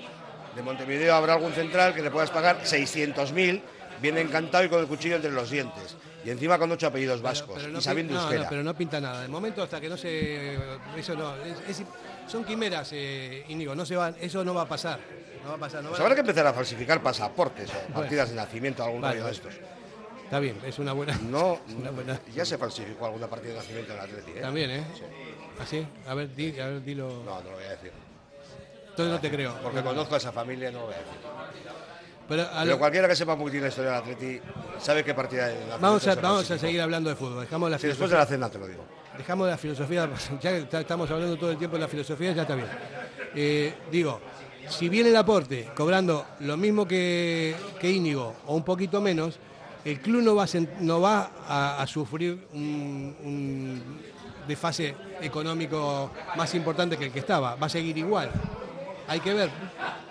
de 0.55 0.62
Montevideo 0.62 1.14
habrá 1.14 1.35
algún 1.35 1.52
central 1.52 1.94
que 1.94 2.02
le 2.02 2.10
puedas 2.10 2.31
pagar 2.31 2.60
600.000, 2.62 3.60
bien 4.01 4.18
encantado 4.18 4.64
y 4.64 4.68
con 4.68 4.81
el 4.81 4.86
cuchillo 4.86 5.16
entre 5.16 5.31
los 5.31 5.51
dientes. 5.51 5.97
Y 6.24 6.31
encima 6.31 6.59
con 6.59 6.72
ocho 6.72 6.86
apellidos 6.86 7.20
vascos 7.20 7.56
pero 7.59 7.68
no 7.68 7.78
y 7.81 7.82
sabiendo 7.82 8.14
no, 8.14 8.47
pero 8.48 8.62
no 8.62 8.74
pinta 8.74 8.98
nada. 9.01 9.20
De 9.22 9.28
momento 9.28 9.62
hasta 9.62 9.78
que 9.81 9.89
no 9.90 9.97
se... 9.97 10.55
Eso 10.97 11.14
no. 11.14 11.36
es- 11.36 11.81
es- 11.81 11.85
son 12.26 12.43
quimeras, 12.44 12.89
eh, 12.93 13.44
Íñigo. 13.48 13.74
No 13.74 13.85
se 13.85 13.94
van, 13.97 14.16
eso 14.18 14.43
no 14.43 14.55
va 14.55 14.62
a 14.62 14.66
pasar. 14.68 14.98
No 15.43 15.51
va 15.51 15.56
a 15.56 15.59
pasar. 15.59 15.82
No 15.82 15.90
Pues 15.90 15.98
van 16.01 16.01
a- 16.01 16.05
habrá 16.06 16.14
que 16.14 16.20
empezar 16.22 16.47
a 16.47 16.55
falsificar 16.55 17.02
pasaportes 17.02 17.68
o 17.68 17.72
Bueno. 17.74 17.94
partidas 17.97 18.31
de 18.31 18.36
nacimiento, 18.36 18.82
algún 18.82 19.02
Vale, 19.02 19.16
rollo 19.16 19.26
de 19.26 19.32
estos. 19.32 19.55
Está 20.24 20.39
bien, 20.39 20.59
es 20.64 20.78
una 20.78 20.94
buena... 20.94 21.14
No, 21.28 21.60
una 21.78 21.90
buena- 21.90 22.18
ya 22.35 22.47
se 22.47 22.56
falsificó 22.56 23.05
alguna 23.05 23.26
partida 23.26 23.51
de 23.52 23.59
nacimiento 23.59 23.93
en 23.93 23.98
la 23.98 24.05
Atleti, 24.05 24.31
¿eh? 24.31 24.40
También, 24.40 24.70
¿eh? 24.70 24.85
¿Así? 25.60 25.86
A 26.09 26.14
ver, 26.14 26.35
di- 26.35 26.59
a 26.59 26.66
ver, 26.68 26.82
dilo... 26.82 27.22
No, 27.26 27.43
no 27.43 27.51
lo 27.51 27.56
voy 27.56 27.64
a 27.64 27.70
decir. 27.72 27.93
Entonces 28.94 29.12
no 29.12 29.20
te 29.20 29.28
creo. 29.30 29.54
Porque 29.60 29.78
No. 29.78 29.84
conozco 29.88 30.14
a 30.14 30.18
esa 30.18 30.30
familia, 30.30 30.70
no 30.70 30.84
a 30.84 30.88
decir. 30.88 31.04
Pero 32.28 32.78
cualquiera 32.78 33.08
que 33.08 33.16
sepa 33.16 33.34
un 33.34 33.40
poquito 33.40 33.62
la 33.62 33.68
historia 33.68 33.90
del 33.90 34.00
Atleti 34.00 34.40
sabe 34.78 35.04
qué 35.04 35.12
partida 35.14 35.48
nacimiento 35.48 35.78
Vamos 35.80 36.06
a, 36.06 36.14
vamos 36.14 36.50
a 36.50 36.58
seguir 36.58 36.80
hablando 36.80 37.10
de 37.10 37.16
fútbol. 37.16 37.40
Dejamos 37.42 37.70
la 37.70 37.78
Sí, 37.78 37.88
después 37.88 38.08
de 38.10 38.16
la 38.16 38.24
cena 38.24 38.48
te 38.48 38.58
lo 38.58 38.66
digo. 38.66 38.84
Dejamos 39.18 39.48
la 39.48 39.58
filosofía, 39.58 40.08
ya 40.40 40.66
que 40.66 40.76
estamos 40.78 41.10
hablando 41.10 41.36
todo 41.36 41.50
el 41.50 41.58
tiempo 41.58 41.76
de 41.76 41.82
la 41.82 41.88
filosofía, 41.88 42.32
ya 42.32 42.42
está 42.42 42.54
bien. 42.54 42.68
Eh, 43.34 43.74
digo, 43.90 44.20
si 44.68 44.88
viene 44.88 45.10
el 45.10 45.16
aporte 45.16 45.68
cobrando 45.74 46.24
lo 46.40 46.56
mismo 46.56 46.86
que, 46.86 47.54
que 47.80 47.90
Íñigo 47.90 48.36
o 48.46 48.54
un 48.56 48.64
poquito 48.64 49.00
menos, 49.00 49.38
el 49.84 50.00
club 50.00 50.22
no 50.22 50.34
va 50.34 50.44
a, 50.44 50.48
no 50.80 51.00
va 51.00 51.30
a, 51.46 51.82
a 51.82 51.86
sufrir 51.86 52.46
un, 52.54 53.16
un 53.22 54.00
desfase 54.48 54.94
económico 55.20 56.10
más 56.36 56.54
importante 56.54 56.96
que 56.96 57.06
el 57.06 57.12
que 57.12 57.18
estaba, 57.18 57.54
va 57.56 57.66
a 57.66 57.70
seguir 57.70 57.98
igual. 57.98 58.30
Hay 59.06 59.20
que 59.20 59.35
ver, 59.35 59.51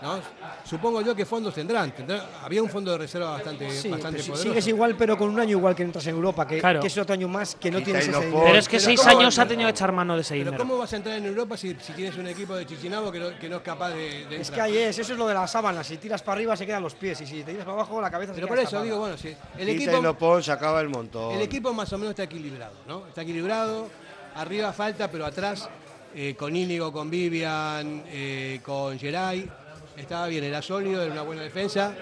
¿no? 0.03 0.19
Supongo 0.63 1.01
yo 1.01 1.15
que 1.15 1.25
fondos 1.25 1.53
tendrán. 1.55 1.91
tendrán- 1.91 2.21
había 2.43 2.61
un 2.61 2.69
fondo 2.69 2.91
de 2.91 2.99
reserva 2.99 3.31
bastante, 3.31 3.69
Sí, 3.71 3.89
bastante 3.89 4.17
pero 4.19 4.33
poderoso. 4.33 4.43
sigues 4.43 4.67
igual, 4.67 4.95
pero 4.95 5.17
con 5.17 5.29
un 5.29 5.39
año 5.39 5.57
igual 5.57 5.75
que 5.75 5.81
entras 5.81 6.05
en 6.07 6.15
Europa, 6.15 6.45
que, 6.45 6.59
Claro. 6.59 6.79
que 6.79 6.87
es 6.87 6.97
otro 6.99 7.13
año 7.13 7.27
más 7.27 7.55
que 7.55 7.71
no 7.71 7.81
tienes 7.81 8.07
ese 8.07 8.19
dinero. 8.19 8.43
Pero 8.45 8.57
es 8.59 8.67
que 8.67 8.77
Pero 8.77 8.85
seis 8.85 8.99
¿cómo 9.01 9.19
años 9.19 9.39
ha 9.39 9.47
tenido 9.47 9.67
que 9.67 9.71
echar 9.71 9.91
mano 9.91 10.15
de 10.15 10.21
ese 10.21 10.35
Pero. 10.35 10.57
¿cómo 10.57 10.77
vas 10.77 10.93
a 10.93 10.97
entrar 10.97 11.17
en 11.17 11.25
Europa 11.25 11.57
si, 11.57 11.75
si 11.81 11.93
tienes 11.93 12.15
un 12.17 12.27
equipo 12.27 12.55
de 12.55 12.65
Chichinabo 12.67 13.11
que 13.11 13.19
no, 13.19 13.39
que 13.39 13.49
no 13.49 13.55
es 13.57 13.61
capaz 13.63 13.89
de, 13.89 13.95
de 13.97 14.21
Es 14.21 14.29
que 14.29 14.37
entrar? 14.59 14.61
ahí 14.67 14.77
es, 14.77 14.99
eso 14.99 15.13
es 15.13 15.17
lo 15.17 15.27
de 15.27 15.33
la 15.33 15.47
sábana. 15.47 15.83
Si 15.83 15.97
tiras 15.97 16.21
para 16.21 16.33
arriba 16.35 16.55
se 16.55 16.65
quedan 16.67 16.83
los 16.83 16.93
pies 16.93 17.19
y 17.21 17.25
si 17.25 17.37
te 17.43 17.51
tiras 17.51 17.65
para 17.65 17.73
abajo 17.77 17.99
la 17.99 18.11
cabeza 18.11 18.33
se 18.33 18.35
Pero 18.35 18.47
queda 18.47 18.55
por 18.55 18.63
eso 18.63 18.83
digo, 18.83 18.99
bueno, 18.99 19.17
si 19.17 19.29
el 19.29 19.35
Quita 19.57 19.71
equipo, 19.71 20.01
no 20.03 20.15
pon, 20.17 20.43
se 20.43 20.51
acaba 20.51 20.79
el 20.81 20.89
montón. 20.89 21.33
el 21.33 21.41
equipo 21.41 21.73
más 21.73 21.91
o 21.93 21.97
menos 21.97 22.11
está 22.11 22.23
equilibrado, 22.23 22.73
¿no? 22.87 23.07
Está 23.07 23.23
equilibrado, 23.23 23.89
arriba 24.35 24.71
falta, 24.71 25.09
pero 25.09 25.25
atrás 25.25 25.67
eh, 26.15 26.35
con 26.35 26.55
Íñigo, 26.55 26.91
con 26.91 27.09
Vivian, 27.09 28.03
eh, 28.07 28.59
con 28.63 28.97
Geray, 28.99 29.49
estaba 29.97 30.27
bien, 30.27 30.43
era 30.43 30.61
sólido, 30.61 31.01
era 31.03 31.11
una 31.11 31.21
buena 31.23 31.41
defensa. 31.41 31.93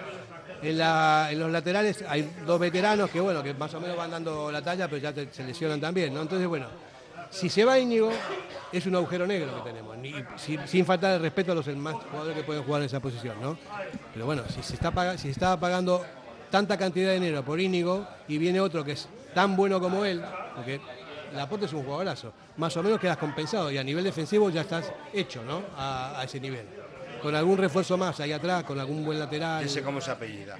En, 0.61 0.77
los 1.39 1.51
laterales 1.51 2.03
hay 2.07 2.29
dos 2.45 2.59
veteranos 2.59 3.09
que, 3.09 3.19
bueno, 3.19 3.41
que 3.41 3.53
más 3.53 3.73
o 3.73 3.81
menos 3.81 3.97
van 3.97 4.11
dando 4.11 4.51
la 4.51 4.61
talla, 4.61 4.87
pero 4.87 5.01
ya 5.01 5.13
se 5.31 5.43
lesionan 5.43 5.81
también. 5.81 6.15
Entonces, 6.15 6.47
bueno, 6.47 6.67
si 7.29 7.49
se 7.49 7.65
va 7.65 7.79
Íñigo, 7.79 8.11
es 8.71 8.85
un 8.85 8.95
agujero 8.95 9.25
negro 9.25 9.63
que 9.63 9.71
tenemos, 9.71 9.97
sin, 10.67 10.85
faltar 10.85 11.15
el 11.15 11.21
respeto 11.21 11.53
a 11.53 11.55
los 11.55 11.65
demás 11.65 11.95
jugadores 12.11 12.37
que 12.37 12.43
pueden 12.43 12.63
jugar 12.63 12.81
en 12.81 12.85
esa 12.87 12.99
posición, 12.99 13.41
¿no? 13.41 13.57
Pero 14.13 14.25
bueno, 14.25 14.43
si 14.53 14.61
se 14.61 14.75
está, 14.75 15.17
si 15.17 15.33
pagando 15.59 16.05
tanta 16.49 16.77
cantidad 16.77 17.09
de 17.09 17.15
dinero 17.15 17.43
por 17.43 17.59
Íñigo 17.59 18.05
y 18.27 18.37
viene 18.37 18.59
otro 18.59 18.83
que 18.83 18.91
es 18.91 19.07
tan 19.33 19.55
bueno 19.55 19.79
como 19.79 20.05
él, 20.05 20.21
Laporte 21.35 21.65
es 21.65 21.73
un 21.73 21.83
jugadorazo, 21.83 22.33
más 22.57 22.75
o 22.77 22.83
menos 22.83 22.99
quedas 22.99 23.17
compensado 23.17 23.71
y 23.71 23.77
a 23.77 23.83
nivel 23.83 24.03
defensivo 24.03 24.49
ya 24.49 24.61
estás 24.61 24.91
hecho, 25.13 25.43
¿no? 25.43 25.63
A, 25.77 26.19
a 26.19 26.23
ese 26.23 26.39
nivel. 26.39 26.65
Con 27.21 27.35
algún 27.35 27.57
refuerzo 27.57 27.97
más 27.97 28.19
ahí 28.19 28.31
atrás, 28.33 28.63
con 28.63 28.79
algún 28.79 29.05
buen 29.05 29.19
lateral. 29.19 29.63
Ese 29.63 29.81
cómo 29.83 30.01
se 30.01 30.11
apellida. 30.11 30.59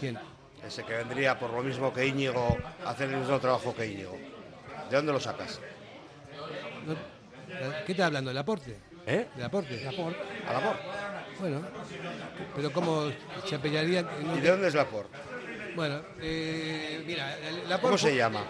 ¿Quién? 0.00 0.18
Ese 0.66 0.84
que 0.84 0.94
vendría 0.94 1.38
por 1.38 1.50
lo 1.52 1.62
mismo 1.62 1.92
que 1.92 2.06
Íñigo 2.06 2.56
a 2.84 2.90
hacer 2.90 3.08
el 3.10 3.16
mismo 3.16 3.38
trabajo 3.38 3.74
que 3.74 3.86
Íñigo. 3.86 4.16
¿De 4.90 4.96
dónde 4.96 5.12
lo 5.12 5.20
sacas? 5.20 5.60
¿Qué 7.86 7.92
estás 7.92 8.06
hablando? 8.06 8.30
¿Del 8.30 8.38
aporte? 8.38 8.76
¿Eh? 9.06 9.28
¿Del 9.34 9.44
aporte? 9.44 9.86
¿A 9.88 10.52
la 10.52 10.76
Bueno, 11.40 11.62
pero 12.54 12.72
¿cómo 12.72 13.10
se 13.46 13.54
apellaría? 13.54 14.04
¿Y 14.36 14.40
de 14.40 14.50
dónde 14.50 14.68
es 14.68 14.74
la 14.74 14.84
por? 14.86 15.08
Bueno, 15.74 16.02
eh, 16.20 17.02
mira, 17.06 17.38
el- 17.38 17.80
¿Cómo 17.80 17.96
se 17.98 18.14
llama? 18.14 18.44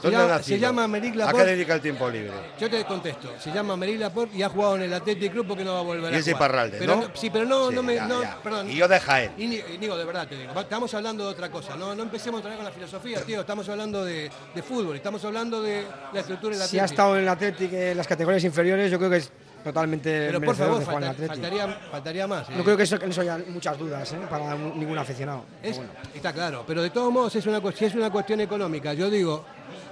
Se 0.00 0.06
¿Dónde 0.08 0.16
ha 0.16 0.20
llama, 0.22 0.36
nacido? 0.38 0.56
se 0.56 0.60
llama 0.60 0.88
Meric 0.88 1.10
¿A 1.10 1.12
qué 1.12 1.18
Laporte. 1.18 1.46
dedica 1.46 1.74
el 1.74 1.80
tiempo 1.82 2.08
libre? 2.08 2.32
Yo 2.58 2.70
te 2.70 2.84
contesto. 2.84 3.32
Se 3.38 3.52
llama 3.52 3.76
Meric 3.76 4.00
Laporte 4.00 4.36
y 4.36 4.42
ha 4.42 4.48
jugado 4.48 4.76
en 4.76 4.82
el 4.82 4.94
Athletic 4.94 5.30
Club 5.32 5.46
porque 5.46 5.62
no 5.64 5.74
va 5.74 5.80
a 5.80 5.82
volver 5.82 6.12
Y 6.12 6.16
a 6.16 6.18
es 6.18 6.24
de 6.24 6.32
jugar. 6.32 6.48
Iparralde, 6.50 6.78
Pero 6.78 6.96
¿no? 6.96 7.10
Sí, 7.14 7.28
pero 7.30 7.44
no, 7.44 7.68
Sí, 7.68 7.74
no 7.74 7.82
me. 7.82 7.94
ya, 7.96 8.06
no, 8.06 8.22
ya. 8.22 8.38
Perdón. 8.42 8.70
Y 8.70 8.76
yo 8.76 8.88
de 8.88 8.98
Jaén. 8.98 9.32
Íñigo, 9.36 9.68
Íñigo, 9.68 9.96
de 9.98 10.04
verdad 10.06 10.26
te 10.26 10.36
digo. 10.38 10.58
Estamos 10.58 10.94
hablando 10.94 11.24
de 11.24 11.30
otra 11.30 11.50
cosa. 11.50 11.76
No, 11.76 11.94
no 11.94 12.02
empecemos 12.02 12.38
otra 12.40 12.50
vez 12.50 12.56
con 12.56 12.64
la 12.64 12.72
filosofía, 12.72 13.20
tío. 13.22 13.40
Estamos 13.40 13.68
hablando 13.68 14.04
de, 14.04 14.30
de 14.54 14.62
fútbol. 14.62 14.96
Estamos 14.96 15.22
hablando 15.24 15.60
de 15.62 15.84
la 16.12 16.20
estructura 16.20 16.56
del 16.56 16.66
Si 16.66 16.78
ha 16.78 16.84
Athletic. 16.84 16.92
estado 16.92 17.16
en 17.16 17.22
el 17.22 17.28
Athletic 17.28 17.72
en 17.72 17.96
las 17.96 18.06
categorías 18.06 18.44
inferiores, 18.44 18.90
yo 18.90 18.96
creo 18.98 19.10
que 19.10 19.16
es 19.18 19.30
totalmente 19.62 20.26
Pero 20.28 20.40
por 20.40 20.56
favor, 20.56 20.82
falta- 20.82 21.10
Athletic. 21.10 21.28
faltaría, 21.34 21.66
faltaría 21.90 22.26
más. 22.26 22.48
No 22.48 22.60
eh. 22.60 22.64
creo 22.64 22.76
que 22.78 22.84
eso, 22.84 22.98
que 22.98 23.06
eso 23.06 23.20
haya 23.20 23.38
muchas 23.48 23.76
dudas 23.78 24.10
¿eh? 24.12 24.18
para 24.30 24.54
ningún 24.54 24.96
aficionado. 24.96 25.44
Es- 25.62 25.76
bueno. 25.76 25.92
Está 26.14 26.32
claro, 26.32 26.64
pero 26.66 26.82
de 26.82 26.88
todos 26.90 27.12
modos 27.12 27.36
es 27.36 27.44
una, 27.46 27.60
si 27.72 27.84
es 27.84 27.94
una 27.94 28.10
cuestión 28.10 28.40
económica. 28.40 28.94
Yo 28.94 29.10
digo 29.10 29.44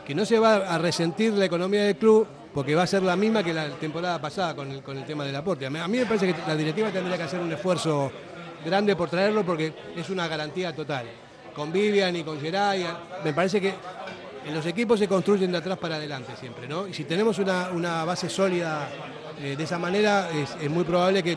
que 0.08 0.14
no 0.14 0.24
se 0.24 0.38
va 0.38 0.56
a 0.74 0.78
resentir 0.78 1.34
la 1.34 1.44
economía 1.44 1.84
del 1.84 1.96
club 1.96 2.26
porque 2.54 2.74
va 2.74 2.84
a 2.84 2.86
ser 2.86 3.02
la 3.02 3.14
misma 3.14 3.44
que 3.44 3.52
la 3.52 3.68
temporada 3.68 4.18
pasada 4.18 4.56
con 4.56 4.72
el, 4.72 4.82
con 4.82 4.96
el 4.96 5.04
tema 5.04 5.22
del 5.22 5.36
aporte. 5.36 5.66
A 5.66 5.70
mí, 5.70 5.98
me 5.98 6.06
parece 6.06 6.32
que 6.32 6.34
la 6.46 6.56
directiva 6.56 6.88
tendría 6.90 7.18
que 7.18 7.24
hacer 7.24 7.38
un 7.38 7.52
esfuerzo 7.52 8.10
grande 8.64 8.96
por 8.96 9.10
traerlo 9.10 9.44
porque 9.44 9.70
es 9.94 10.08
una 10.08 10.26
garantía 10.26 10.74
total. 10.74 11.04
Con 11.54 11.70
Vivian 11.70 12.16
y 12.16 12.24
con 12.24 12.40
Geray, 12.40 12.86
me 13.22 13.34
parece 13.34 13.60
que 13.60 13.74
en 14.46 14.54
los 14.54 14.64
equipos 14.64 14.98
se 14.98 15.06
construyen 15.06 15.52
de 15.52 15.58
atrás 15.58 15.76
para 15.76 15.96
adelante 15.96 16.32
siempre, 16.40 16.66
¿no? 16.66 16.88
Y 16.88 16.94
si 16.94 17.04
tenemos 17.04 17.38
una, 17.38 17.68
una 17.74 18.06
base 18.06 18.30
sólida 18.30 18.88
eh, 19.42 19.56
de 19.58 19.64
esa 19.64 19.78
manera, 19.78 20.30
es, 20.30 20.56
es 20.58 20.70
muy 20.70 20.84
probable 20.84 21.22
que 21.22 21.36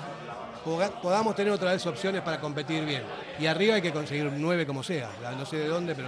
podamos 1.02 1.36
tener 1.36 1.52
otra 1.52 1.74
vez 1.74 1.86
opciones 1.86 2.22
para 2.22 2.40
competir 2.40 2.86
bien. 2.86 3.04
Y 3.38 3.48
arriba 3.48 3.76
hay 3.76 3.82
que 3.82 3.92
conseguir 3.92 4.32
nueve 4.38 4.66
como 4.66 4.82
sea, 4.82 5.10
no 5.38 5.46
sé 5.46 5.58
de 5.58 5.68
dónde, 5.68 5.94
pero... 5.94 6.08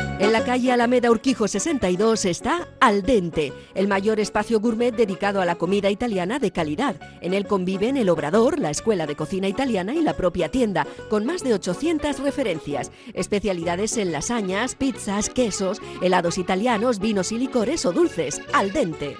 En 0.21 0.31
la 0.33 0.43
calle 0.43 0.71
Alameda 0.71 1.09
Urquijo 1.09 1.47
62 1.47 2.25
está 2.25 2.67
Al 2.79 3.01
Dente, 3.01 3.51
el 3.73 3.87
mayor 3.87 4.19
espacio 4.19 4.59
gourmet 4.59 4.91
dedicado 4.91 5.41
a 5.41 5.45
la 5.45 5.55
comida 5.55 5.89
italiana 5.89 6.37
de 6.37 6.51
calidad. 6.51 6.95
En 7.21 7.33
él 7.33 7.47
conviven 7.47 7.97
el 7.97 8.07
Obrador, 8.07 8.59
la 8.59 8.69
Escuela 8.69 9.07
de 9.07 9.15
Cocina 9.15 9.47
Italiana 9.47 9.95
y 9.95 10.01
la 10.03 10.13
propia 10.13 10.49
tienda, 10.49 10.85
con 11.09 11.25
más 11.25 11.43
de 11.43 11.55
800 11.55 12.19
referencias. 12.19 12.91
Especialidades 13.15 13.97
en 13.97 14.11
lasañas, 14.11 14.75
pizzas, 14.75 15.31
quesos, 15.31 15.81
helados 16.03 16.37
italianos, 16.37 16.99
vinos 16.99 17.31
y 17.31 17.39
licores 17.39 17.83
o 17.87 17.91
dulces. 17.91 18.43
Al 18.53 18.71
Dente. 18.71 19.17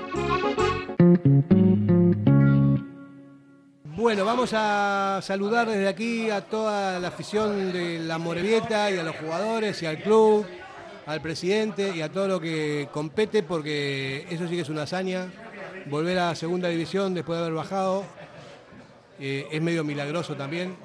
Bueno, 4.01 4.25
vamos 4.25 4.51
a 4.53 5.19
saludar 5.21 5.67
desde 5.67 5.87
aquí 5.87 6.29
a 6.31 6.41
toda 6.41 6.99
la 6.99 7.09
afición 7.09 7.71
de 7.71 7.99
la 7.99 8.17
Morevieta 8.17 8.89
y 8.89 8.97
a 8.97 9.03
los 9.03 9.15
jugadores 9.15 9.81
y 9.83 9.85
al 9.85 10.01
club, 10.01 10.43
al 11.05 11.21
presidente 11.21 11.93
y 11.95 12.01
a 12.01 12.09
todo 12.11 12.27
lo 12.27 12.39
que 12.39 12.87
compete, 12.91 13.43
porque 13.43 14.25
eso 14.29 14.47
sí 14.47 14.55
que 14.55 14.61
es 14.61 14.69
una 14.69 14.83
hazaña. 14.83 15.27
Volver 15.87 16.19
a 16.19 16.35
segunda 16.35 16.67
división 16.69 17.13
después 17.13 17.37
de 17.39 17.45
haber 17.45 17.55
bajado 17.55 18.03
eh, 19.19 19.47
es 19.51 19.61
medio 19.61 19.83
milagroso 19.83 20.35
también. 20.35 20.75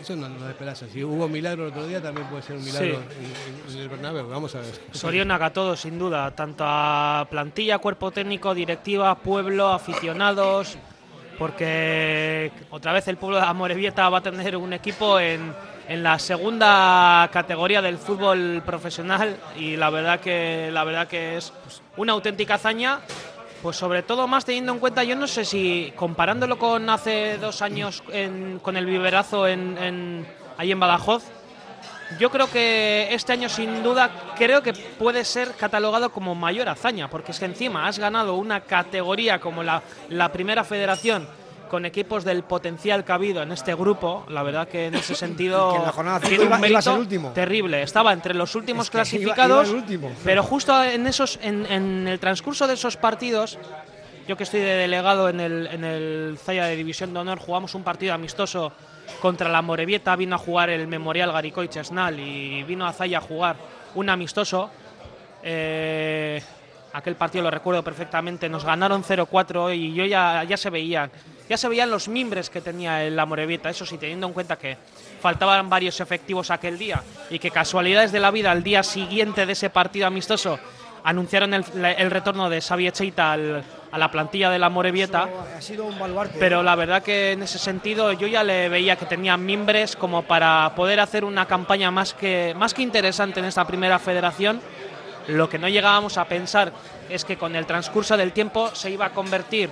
Eso 0.00 0.14
no, 0.14 0.28
no 0.28 0.48
esperás. 0.48 0.84
Si 0.92 1.02
hubo 1.02 1.26
milagro 1.28 1.64
el 1.64 1.70
otro 1.70 1.86
día, 1.86 2.00
también 2.00 2.26
puede 2.28 2.42
ser 2.42 2.56
un 2.56 2.64
milagro 2.64 2.86
en, 2.86 2.94
en- 2.94 3.74
en 3.76 3.82
el 3.82 3.88
Bernabéu. 3.88 4.28
Vamos 4.28 4.54
a 4.54 4.60
ver. 4.60 4.72
Sorionac 4.92 5.42
a 5.42 5.52
todos, 5.52 5.80
sin 5.80 5.98
duda, 5.98 6.30
tanto 6.36 6.62
a 6.66 7.26
plantilla, 7.30 7.78
cuerpo 7.78 8.10
técnico, 8.12 8.54
directiva, 8.54 9.14
pueblo, 9.16 9.68
aficionados, 9.68 10.78
porque 11.38 12.50
otra 12.70 12.92
vez 12.92 13.08
el 13.08 13.16
pueblo 13.16 13.38
de 13.38 13.44
Amorebieta 13.44 14.08
va 14.08 14.18
a 14.18 14.22
tener 14.22 14.56
un 14.56 14.72
equipo 14.72 15.18
en, 15.18 15.52
en 15.88 16.02
la 16.02 16.18
segunda 16.18 17.28
categoría 17.32 17.80
del 17.82 17.98
fútbol 17.98 18.62
profesional 18.64 19.36
y 19.56 19.76
la 19.76 19.90
verdad 19.90 20.20
que 20.20 20.70
la 20.72 20.84
verdad 20.84 21.08
que 21.08 21.36
es 21.38 21.50
pues, 21.64 21.82
una 21.96 22.12
auténtica 22.12 22.54
hazaña. 22.54 23.00
Pues 23.62 23.76
sobre 23.76 24.04
todo 24.04 24.28
más 24.28 24.44
teniendo 24.44 24.72
en 24.72 24.78
cuenta, 24.78 25.02
yo 25.02 25.16
no 25.16 25.26
sé 25.26 25.44
si 25.44 25.92
comparándolo 25.96 26.58
con 26.60 26.88
hace 26.90 27.38
dos 27.38 27.60
años 27.60 28.04
en- 28.12 28.60
con 28.60 28.76
el 28.76 28.86
viverazo 28.86 29.48
en, 29.48 29.76
en- 29.78 30.26
ahí 30.58 30.70
en 30.70 30.78
Badajoz, 30.78 31.24
yo 32.20 32.30
creo 32.30 32.48
que 32.48 33.08
este 33.10 33.32
año 33.32 33.48
sin 33.48 33.82
duda 33.82 34.10
creo 34.36 34.62
que 34.62 34.72
puede 34.74 35.24
ser 35.24 35.54
catalogado 35.56 36.10
como 36.10 36.36
mayor 36.36 36.68
hazaña, 36.68 37.10
porque 37.10 37.32
es 37.32 37.40
que 37.40 37.46
encima 37.46 37.88
has 37.88 37.98
ganado 37.98 38.34
una 38.36 38.60
categoría 38.60 39.40
como 39.40 39.64
la, 39.64 39.82
la 40.08 40.30
primera 40.30 40.62
federación 40.62 41.26
con 41.68 41.84
equipos 41.86 42.24
del 42.24 42.42
potencial 42.42 43.04
que 43.04 43.12
ha 43.12 43.16
habido 43.16 43.42
en 43.42 43.52
este 43.52 43.74
grupo, 43.74 44.24
la 44.28 44.42
verdad 44.42 44.66
que 44.68 44.86
en 44.86 44.94
ese 44.94 45.14
sentido 45.14 45.70
Que 45.72 45.76
en 45.78 45.84
la 45.84 45.92
jornada 45.92 46.20
tiene 46.20 46.40
un 46.44 46.46
iba- 46.46 46.68
iba 46.68 46.78
a 46.78 46.82
ser 46.82 46.92
mérito 46.94 47.00
último. 47.00 47.30
terrible. 47.32 47.82
Estaba 47.82 48.12
entre 48.12 48.34
los 48.34 48.54
últimos 48.54 48.86
Es 48.86 48.90
que 48.90 48.96
iba- 48.96 49.02
clasificados, 49.04 49.68
iba 49.68 49.76
último. 49.78 50.12
pero 50.24 50.42
justo 50.42 50.82
en 50.82 51.06
esos, 51.06 51.38
en, 51.42 51.66
en 51.66 52.08
el 52.08 52.18
transcurso 52.18 52.66
de 52.66 52.74
esos 52.74 52.96
partidos, 52.96 53.58
yo 54.26 54.36
que 54.36 54.42
estoy 54.44 54.60
de 54.60 54.74
delegado 54.74 55.28
en 55.28 55.40
el, 55.40 55.66
en 55.68 55.84
el 55.84 56.38
Zaya 56.42 56.64
de 56.66 56.76
División 56.76 57.14
de 57.14 57.20
Honor, 57.20 57.38
jugamos 57.38 57.74
un 57.74 57.82
partido 57.82 58.12
amistoso 58.14 58.72
contra 59.22 59.48
la 59.48 59.62
Morevieta, 59.62 60.14
vino 60.16 60.34
a 60.34 60.38
jugar 60.38 60.68
el 60.70 60.86
Memorial 60.86 61.32
Garicoy 61.32 61.68
Chesnal 61.68 62.18
y 62.20 62.62
vino 62.64 62.86
a 62.86 62.92
Zaya 62.92 63.18
a 63.18 63.20
jugar 63.22 63.56
un 63.94 64.10
amistoso. 64.10 64.70
Eh, 65.42 66.42
aquel 66.92 67.14
partido 67.14 67.44
lo 67.44 67.50
recuerdo 67.50 67.82
perfectamente, 67.82 68.48
nos 68.48 68.64
ganaron 68.64 69.02
0-4 69.02 69.74
y 69.74 69.94
yo 69.94 70.04
ya, 70.04 70.42
ya 70.44 70.56
se 70.56 70.68
veían, 70.68 71.10
ya 71.48 71.56
se 71.56 71.68
veían 71.68 71.90
los 71.90 72.08
mimbres 72.08 72.50
que 72.50 72.60
tenía 72.60 73.04
el 73.04 73.16
la 73.16 73.26
Morevieta, 73.26 73.70
eso 73.70 73.86
sí, 73.86 73.98
teniendo 73.98 74.26
en 74.26 74.32
cuenta 74.32 74.56
que 74.56 74.76
faltaban 75.20 75.68
varios 75.68 76.00
efectivos 76.00 76.50
aquel 76.50 76.78
día 76.78 77.02
y 77.30 77.38
que 77.38 77.50
casualidades 77.50 78.12
de 78.12 78.20
la 78.20 78.30
vida 78.30 78.50
al 78.50 78.62
día 78.62 78.82
siguiente 78.82 79.46
de 79.46 79.52
ese 79.52 79.70
partido 79.70 80.06
amistoso 80.06 80.58
anunciaron 81.04 81.54
el, 81.54 82.10
retorno 82.10 82.50
de 82.50 82.60
Xavi 82.60 82.86
Echeita 82.86 83.32
al, 83.32 83.64
a 83.90 83.98
la 83.98 84.10
plantilla 84.10 84.50
de 84.50 84.58
la 84.58 84.68
Morevieta. 84.68 85.28
Eso 85.28 85.56
ha 85.56 85.60
sido 85.62 85.84
un 85.86 85.98
baluarte. 85.98 86.38
Pero 86.38 86.62
la 86.62 86.74
verdad 86.74 87.02
que 87.02 87.32
en 87.32 87.42
ese 87.42 87.58
sentido 87.58 88.12
yo 88.12 88.26
ya 88.26 88.44
le 88.44 88.68
veía 88.68 88.96
que 88.96 89.06
tenía 89.06 89.36
mimbres 89.36 89.96
como 89.96 90.22
para 90.22 90.72
poder 90.76 91.00
hacer 91.00 91.24
una 91.24 91.46
campaña 91.46 91.90
más 91.90 92.14
que, 92.14 92.54
más 92.56 92.74
que 92.74 92.82
interesante 92.82 93.40
en 93.40 93.46
esta 93.46 93.66
primera 93.66 93.98
federación. 93.98 94.60
Lo 95.28 95.48
que 95.48 95.58
no 95.58 95.68
llegábamos 95.68 96.18
a 96.18 96.24
pensar 96.24 96.72
es 97.08 97.24
que 97.24 97.36
con 97.36 97.56
el 97.56 97.66
transcurso 97.66 98.16
del 98.16 98.32
tiempo 98.32 98.74
se 98.74 98.90
iba 98.90 99.06
a 99.06 99.10
convertir 99.10 99.70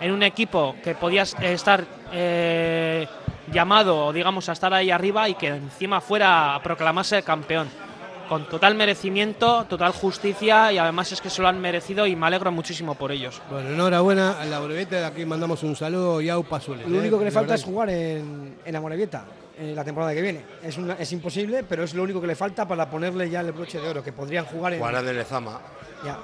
en 0.00 0.12
un 0.12 0.22
equipo 0.22 0.76
que 0.82 0.94
podía 0.94 1.22
estar 1.22 1.84
eh, 2.12 3.06
llamado, 3.52 4.12
digamos, 4.12 4.48
a 4.48 4.52
estar 4.52 4.72
ahí 4.74 4.90
arriba 4.90 5.28
y 5.28 5.34
que 5.34 5.48
encima 5.48 6.00
fuera 6.00 6.54
a 6.54 6.62
proclamarse 6.62 7.22
campeón. 7.22 7.68
Con 8.28 8.48
total 8.48 8.76
merecimiento, 8.76 9.64
total 9.64 9.90
justicia 9.90 10.70
y 10.72 10.78
además 10.78 11.10
es 11.10 11.20
que 11.20 11.28
se 11.28 11.42
lo 11.42 11.48
han 11.48 11.60
merecido 11.60 12.06
y 12.06 12.14
me 12.14 12.26
alegro 12.28 12.52
muchísimo 12.52 12.94
por 12.94 13.10
ellos. 13.10 13.42
Bueno, 13.50 13.70
enhorabuena 13.70 14.40
a 14.40 14.44
la 14.44 14.60
Morevieta, 14.60 14.96
de 15.00 15.04
aquí 15.04 15.24
mandamos 15.26 15.64
un 15.64 15.74
saludo 15.74 16.20
y 16.20 16.28
a 16.30 16.36
Azules. 16.36 16.86
Lo 16.86 16.94
¿eh? 16.96 17.00
único 17.00 17.18
que 17.18 17.24
le 17.24 17.30
De 17.30 17.34
falta 17.34 17.54
verdad 17.54 17.56
es 17.58 17.64
jugar 17.64 17.90
en, 17.90 18.56
en 18.64 18.72
la 18.72 18.80
Morevieta 18.80 19.24
en 19.58 19.74
la 19.74 19.82
temporada 19.84 20.14
que 20.14 20.22
viene. 20.22 20.42
Es, 20.62 20.78
una- 20.78 20.94
es 20.94 21.10
imposible, 21.12 21.64
pero 21.68 21.82
es 21.82 21.92
lo 21.92 22.04
único 22.04 22.20
que 22.20 22.28
le 22.28 22.36
falta 22.36 22.68
para 22.68 22.88
ponerle 22.88 23.28
ya 23.28 23.40
el 23.40 23.50
broche 23.50 23.80
de 23.80 23.88
oro, 23.88 24.02
que 24.04 24.12
podrían 24.12 24.44
jugar 24.44 24.74
en. 24.74 24.78
Jugarán 24.78 25.08
en 25.08 25.16
Lezama. 25.16 25.60
Ya, 26.04 26.16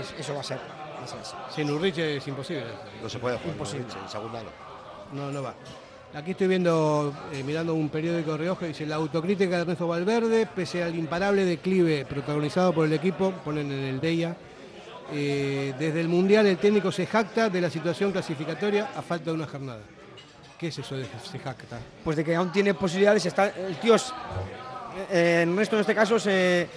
es- 0.00 0.14
eso 0.18 0.34
va 0.34 0.40
a 0.40 0.44
ser. 0.44 0.58
Así. 1.02 1.34
Sin 1.54 1.70
Urrich 1.70 1.98
es 1.98 2.26
imposible. 2.28 2.64
No 3.02 3.08
se 3.08 3.18
puede 3.18 3.36
jugar. 3.36 3.52
Imposible. 3.52 3.86
En 4.02 4.08
segunda 4.08 4.42
no. 4.42 4.50
No, 5.12 5.30
no 5.32 5.42
va. 5.42 5.54
Aquí 6.14 6.32
estoy 6.32 6.46
viendo, 6.48 7.12
eh, 7.32 7.42
mirando 7.42 7.72
un 7.74 7.88
periódico 7.88 8.32
de 8.32 8.38
Rioja, 8.38 8.66
dice 8.66 8.84
la 8.84 8.96
autocrítica 8.96 9.56
de 9.56 9.62
Ernesto 9.62 9.86
Valverde, 9.88 10.46
pese 10.46 10.82
al 10.82 10.94
imparable 10.94 11.44
declive 11.46 12.04
protagonizado 12.04 12.74
por 12.74 12.84
el 12.86 12.92
equipo, 12.92 13.32
ponen 13.44 13.72
en 13.72 13.84
el 13.84 14.00
DEIA. 14.00 14.36
eh, 15.14 15.74
desde 15.78 16.00
el 16.00 16.08
Mundial 16.08 16.46
el 16.46 16.56
técnico 16.58 16.90
se 16.92 17.06
jacta 17.06 17.48
de 17.50 17.60
la 17.60 17.68
situación 17.70 18.12
clasificatoria 18.12 18.90
a 18.96 19.02
falta 19.02 19.26
de 19.26 19.32
una 19.32 19.46
jornada. 19.46 19.80
¿Qué 20.58 20.68
es 20.68 20.78
eso 20.78 20.94
de 20.96 21.02
que 21.04 21.18
se 21.30 21.38
jacta? 21.38 21.78
Pues 22.04 22.16
de 22.16 22.24
que 22.24 22.34
aún 22.36 22.52
tiene 22.52 22.72
posibilidades. 22.74 23.24
Está, 23.26 23.48
el 23.48 23.76
tío 23.80 23.94
es. 23.94 24.12
eh, 25.10 25.40
Ernesto 25.42 25.76
en 25.76 25.80
este 25.80 25.94
caso 25.94 26.18
se. 26.18 26.68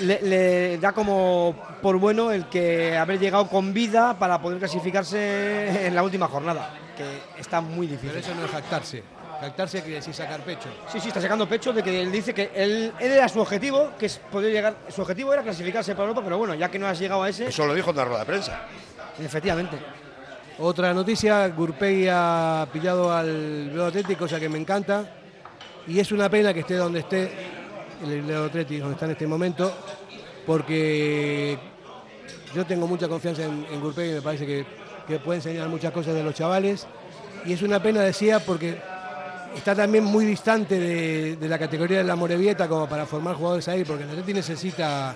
Le, 0.00 0.20
le 0.22 0.78
da 0.78 0.92
como 0.92 1.54
por 1.82 1.98
bueno 1.98 2.30
el 2.30 2.48
que 2.48 2.96
haber 2.96 3.18
llegado 3.18 3.48
con 3.48 3.72
vida 3.72 4.18
para 4.18 4.40
poder 4.40 4.58
clasificarse 4.58 5.86
en 5.86 5.94
la 5.94 6.02
última 6.02 6.28
jornada, 6.28 6.74
que 6.96 7.40
está 7.40 7.60
muy 7.60 7.86
difícil. 7.86 8.10
Pero 8.10 8.20
eso 8.20 8.34
no 8.34 8.44
es 8.44 8.50
jactarse. 8.50 9.02
Jactarse 9.40 9.80
quiere 9.82 9.96
decir 9.96 10.14
sacar 10.14 10.40
pecho. 10.40 10.68
Sí, 10.92 11.00
sí, 11.00 11.08
está 11.08 11.20
sacando 11.20 11.48
pecho 11.48 11.72
de 11.72 11.82
que 11.82 12.00
él 12.02 12.10
dice 12.10 12.34
que 12.34 12.50
él, 12.54 12.92
él 12.98 13.12
era 13.12 13.28
su 13.28 13.40
objetivo, 13.40 13.92
que 13.98 14.06
es 14.06 14.18
poder 14.18 14.52
llegar. 14.52 14.76
Su 14.88 15.02
objetivo 15.02 15.32
era 15.32 15.42
clasificarse 15.42 15.94
para 15.94 16.08
Europa, 16.08 16.22
pero 16.24 16.38
bueno, 16.38 16.54
ya 16.54 16.68
que 16.70 16.78
no 16.78 16.88
has 16.88 16.98
llegado 16.98 17.22
a 17.22 17.28
ese. 17.28 17.46
Eso 17.46 17.66
lo 17.66 17.74
dijo 17.74 17.90
en 17.90 17.96
la 17.96 18.04
rueda 18.04 18.20
de 18.20 18.26
prensa. 18.26 18.62
Efectivamente. 19.20 19.78
Otra 20.58 20.92
noticia, 20.92 21.46
Gurpegui 21.48 22.08
ha 22.10 22.66
pillado 22.72 23.12
al 23.12 23.72
Leo 23.72 23.86
Atlético, 23.86 24.20
cosa 24.20 24.40
que 24.40 24.48
me 24.48 24.58
encanta. 24.58 25.04
Y 25.86 26.00
es 26.00 26.10
una 26.10 26.28
pena 26.28 26.52
que 26.52 26.60
esté 26.60 26.74
donde 26.74 26.98
esté 26.98 27.57
el 28.04 28.26
Leo 28.26 28.44
Atlético, 28.46 28.80
donde 28.82 28.94
está 28.94 29.06
en 29.06 29.12
este 29.12 29.26
momento, 29.26 29.72
porque 30.46 31.58
yo 32.54 32.64
tengo 32.66 32.86
mucha 32.86 33.08
confianza 33.08 33.44
en, 33.44 33.66
en 33.70 33.80
Gurpegui, 33.80 34.14
me 34.14 34.22
parece 34.22 34.46
que, 34.46 34.64
que 35.06 35.18
puede 35.18 35.38
enseñar 35.38 35.68
muchas 35.68 35.92
cosas 35.92 36.14
de 36.14 36.22
los 36.22 36.34
chavales. 36.34 36.86
Y 37.44 37.52
es 37.52 37.62
una 37.62 37.80
pena, 37.82 38.00
decía, 38.00 38.40
porque 38.40 38.78
está 39.56 39.74
también 39.74 40.04
muy 40.04 40.24
distante 40.24 40.78
de, 40.78 41.36
de 41.36 41.48
la 41.48 41.58
categoría 41.58 41.98
de 41.98 42.04
la 42.04 42.16
Morevieta 42.16 42.68
como 42.68 42.88
para 42.88 43.06
formar 43.06 43.36
jugadores 43.36 43.68
ahí, 43.68 43.84
porque 43.84 44.04
el 44.04 44.10
Atleti 44.10 44.34
necesita 44.34 45.14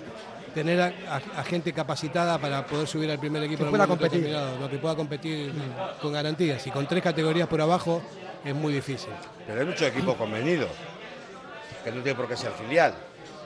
tener 0.53 0.79
a, 0.81 0.85
a- 1.09 1.39
a 1.39 1.43
gente 1.43 1.73
capacitada 1.73 2.37
para 2.37 2.65
poder 2.65 2.87
subir 2.87 3.09
al 3.09 3.17
primer 3.19 3.41
equipo 3.43 3.63
Que 3.65 3.69
pueda 3.71 3.87
competir. 3.87 4.29
lo 4.61 4.69
que 4.69 4.77
pueda 4.77 4.95
competir 4.95 5.51
con 6.01 6.13
garantías. 6.13 6.65
Y 6.67 6.71
con 6.71 6.85
tres 6.87 7.01
categorías 7.01 7.47
por 7.47 7.59
abajo 7.59 8.03
es 8.45 8.53
muy 8.53 8.71
difícil. 8.73 9.09
Pero 9.47 9.59
hay 9.61 9.65
mucho 9.65 9.85
equipo 9.87 10.13
convenido, 10.15 10.67
que 11.83 11.91
no 11.91 12.01
tiene 12.01 12.15
por 12.17 12.27
qué 12.27 12.37
ser 12.37 12.51
filial. 12.51 12.93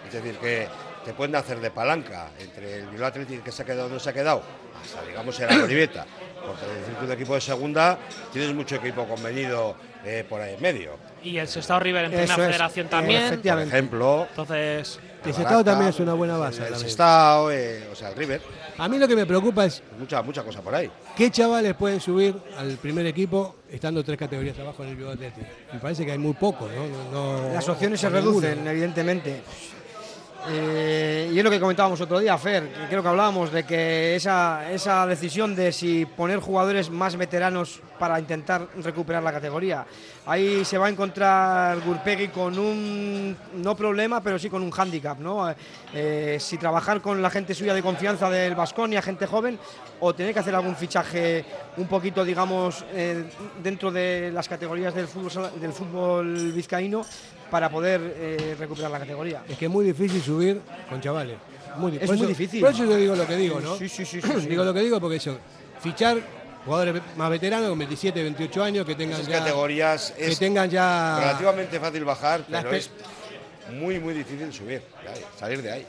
Es 0.06 0.14
decir, 0.14 0.38
que 0.38 0.68
te 1.04 1.14
pueden 1.14 1.36
hacer 1.36 1.60
de 1.60 1.72
palanca 1.72 2.30
entre 2.40 2.80
el 2.80 2.88
Bilbao 2.88 3.08
Athletic 3.08 3.44
que 3.44 3.52
se 3.52 3.64
ha 3.64 3.66
quedado 3.66 3.88
o 3.88 3.90
no 3.90 4.00
se 4.00 4.10
ha 4.10 4.14
quedado, 4.14 4.42
hasta 4.82 5.02
digamos 5.06 5.40
el 5.40 5.50
Arribeta. 5.50 6.06
Porque 6.46 6.66
decir 6.66 6.96
un 7.02 7.12
equipo 7.12 7.36
de 7.36 7.42
segunda, 7.42 7.98
tienes 8.32 8.54
mucho 8.54 8.76
equipo 8.76 9.06
convenido 9.06 9.76
eh, 10.06 10.24
por 10.28 10.40
ahí 10.40 10.54
en 10.54 10.62
medio. 10.62 10.98
Y 11.24 11.38
el 11.38 11.48
Sestao 11.48 11.80
River 11.80 12.06
en 12.06 12.14
Eso 12.14 12.36
primera 12.36 12.50
es, 12.50 12.56
federación 12.56 12.88
eh, 12.88 12.90
también. 12.90 13.24
efectivamente. 13.24 13.70
Por 13.72 13.78
ejemplo. 13.78 14.28
Entonces. 14.30 15.00
El 15.26 15.34
Sestao 15.34 15.64
también 15.64 15.90
es 15.90 16.00
una 16.00 16.14
buena 16.14 16.38
base. 16.38 16.60
El 16.60 16.70
también. 16.70 16.88
Sestao, 16.88 17.52
eh, 17.52 17.88
o 17.92 17.96
sea, 17.96 18.10
el 18.10 18.16
River. 18.16 18.42
A 18.80 18.88
mí 18.88 18.98
lo 19.00 19.08
que 19.08 19.16
me 19.16 19.26
preocupa 19.26 19.66
es 19.66 19.82
Mucha, 20.00 20.22
mucha 20.22 20.44
cosa 20.44 20.62
por 20.62 20.74
ahí. 20.76 20.90
qué 21.16 21.32
chavales 21.32 21.74
pueden 21.76 22.00
subir 22.00 22.36
al 22.58 22.78
primer 22.78 23.06
equipo 23.08 23.56
estando 23.72 24.04
tres 24.04 24.18
categorías 24.20 24.58
abajo 24.60 24.84
en 24.84 24.90
el 24.90 24.96
Bilbao 24.96 25.14
Athletic. 25.14 25.44
Me 25.74 25.80
parece 25.80 26.06
que 26.06 26.12
hay 26.12 26.18
muy 26.20 26.34
pocos, 26.34 26.70
¿no? 26.72 26.88
No- 27.12 27.42
no- 27.48 27.54
Las 27.54 27.68
opciones 27.68 28.00
se 28.00 28.10
reducen, 28.10 28.68
evidentemente. 28.68 29.42
Eh, 30.50 31.30
y 31.34 31.38
es 31.38 31.44
lo 31.44 31.50
que 31.50 31.60
comentábamos 31.60 32.00
otro 32.00 32.20
día, 32.20 32.38
Fer, 32.38 32.72
creo 32.90 33.02
que 33.02 33.10
hablábamos 33.10 33.52
de 33.52 33.64
que 33.64 34.16
esa, 34.16 34.72
esa 34.72 35.06
decisión 35.06 35.56
de 35.56 35.72
si 35.72 36.06
poner 36.06 36.40
jugadores 36.40 36.90
más 36.90 37.18
veteranos 37.18 37.82
para 38.00 38.20
intentar 38.20 38.68
recuperar 38.82 39.24
la 39.24 39.32
categoría. 39.32 39.86
Ahí 40.26 40.64
se 40.64 40.78
va 40.78 40.88
a 40.88 40.90
encontrar 40.90 41.80
Gurpegui 41.82 42.30
con 42.30 42.58
un, 42.58 43.36
no 43.56 43.76
problema, 43.76 44.22
pero 44.22 44.40
sí 44.40 44.50
con 44.50 44.62
un 44.62 44.72
hándicap, 44.72 45.20
¿no? 45.20 45.54
Eh, 45.94 46.38
si 46.40 46.58
trabajar 46.58 47.02
con 47.02 47.22
la 47.22 47.30
gente 47.30 47.54
suya 47.54 47.74
de 47.74 47.82
confianza 47.82 48.30
del 48.30 48.56
Vasconia, 48.56 49.02
gente 49.02 49.26
joven, 49.26 49.60
o 50.00 50.14
tener 50.14 50.34
que 50.34 50.40
hacer 50.40 50.56
algún 50.56 50.76
fichaje 50.76 51.44
un 51.78 51.88
poquito, 51.88 52.24
digamos, 52.24 52.86
eh, 52.94 53.24
dentro 53.62 53.92
de 53.92 54.32
las 54.32 54.48
categorías 54.48 54.94
del 54.94 55.08
fútbol, 55.08 55.52
del 55.60 55.74
fútbol 55.74 56.52
vizcaíno 56.52 57.04
para 57.50 57.70
poder 57.70 58.02
eh, 58.18 58.56
recuperar 58.60 58.92
la 58.92 59.00
categoría. 59.00 59.44
Es 59.48 59.58
que 59.58 59.66
es 59.66 59.72
muy 59.72 59.86
difícil 59.86 60.22
subir 60.22 60.37
con 60.90 61.02
chavales. 61.02 61.38
Muy 61.78 61.98
Es 61.98 62.08
muy 62.08 62.18
eso- 62.18 62.28
difícil. 62.28 62.62
Por 62.62 62.72
eso 62.72 62.86
yo 62.86 62.96
digo 62.96 63.16
lo 63.16 63.28
que 63.28 63.36
digo, 63.36 63.60
¿no? 63.60 63.76
Sí, 63.78 63.88
sí, 63.90 64.06
sí, 64.06 64.22
sí, 64.22 64.28
sí. 64.42 64.48
digo 64.48 64.64
lo 64.64 64.74
que 64.74 64.80
digo 64.82 65.00
porque 65.00 65.18
eso, 65.18 65.38
fichar 65.82 66.18
jugadores 66.66 67.02
más 67.16 67.30
veteranos 67.30 67.70
con 67.70 67.80
27, 67.80 68.22
28 68.24 68.64
años 68.64 68.86
que 68.86 68.96
tengan 68.96 69.20
Esas 69.22 69.32
ya 69.32 69.40
categorías 69.40 70.12
que 70.18 70.28
es 70.28 70.40
tengan 70.40 70.70
ya 70.70 71.18
relativamente 71.20 71.80
fácil 71.80 72.04
bajar, 72.04 72.44
pero 72.50 72.72
es 72.72 72.90
muy, 73.74 74.00
muy 74.00 74.14
difícil 74.14 74.52
subir, 74.52 74.82
salir 75.40 75.62
de 75.62 75.72
ahí. 75.72 75.86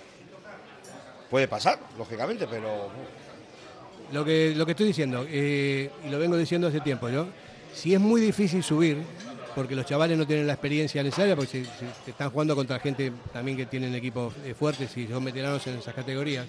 Puede 1.31 1.49
pasar, 1.49 1.79
lógicamente, 1.99 2.47
pero 2.49 2.91
Lo 4.12 4.25
que, 4.25 4.55
lo 4.57 4.65
que 4.65 4.73
estoy 4.73 4.87
diciendo, 4.87 5.27
eh, 5.29 5.91
y 6.07 6.09
lo 6.11 6.19
vengo 6.19 6.37
diciendo 6.37 6.69
hace 6.69 6.81
tiempo, 6.81 7.09
¿no? 7.11 7.27
Si 7.75 7.93
es 7.95 8.01
muy 8.01 8.20
difícil 8.20 8.62
subir, 8.62 9.03
porque 9.59 9.75
los 9.75 9.87
chavales 9.87 10.17
no 10.17 10.25
tienen 10.25 10.47
la 10.47 10.53
experiencia 10.53 11.03
necesaria, 11.03 11.35
porque 11.35 11.65
se, 11.65 12.11
están 12.11 12.31
jugando 12.31 12.55
contra 12.55 12.79
gente 12.79 13.13
también 13.33 13.57
que 13.57 13.67
tienen 13.67 13.93
equipos 13.93 14.33
eh, 14.45 14.55
fuertes 14.55 14.97
y 14.97 15.09
son 15.09 15.25
veteranos 15.25 15.67
en 15.67 15.79
esas 15.79 15.93
categorías, 15.93 16.47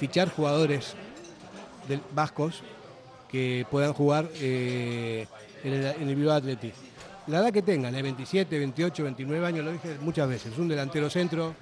fichar 0.00 0.30
jugadores 0.30 0.94
del, 1.86 2.00
vascos 2.12 2.64
que 3.30 3.64
puedan 3.70 3.92
jugar 3.92 4.28
eh, 4.40 5.28
en, 5.62 5.72
el, 5.74 5.84
en 5.84 6.08
el 6.08 6.28
Athletic. 6.28 6.74
La 7.28 7.38
edad 7.38 7.52
que 7.52 7.62
tengan, 7.62 7.94
eh, 7.94 8.02
27, 8.02 8.58
28, 8.58 9.04
29 9.04 9.46
años, 9.46 9.64
lo 9.64 9.70
dije 9.70 9.96
muchas 10.00 10.28
veces, 10.28 10.58
un 10.58 10.66
delantero 10.66 11.08
centro, 11.08 11.54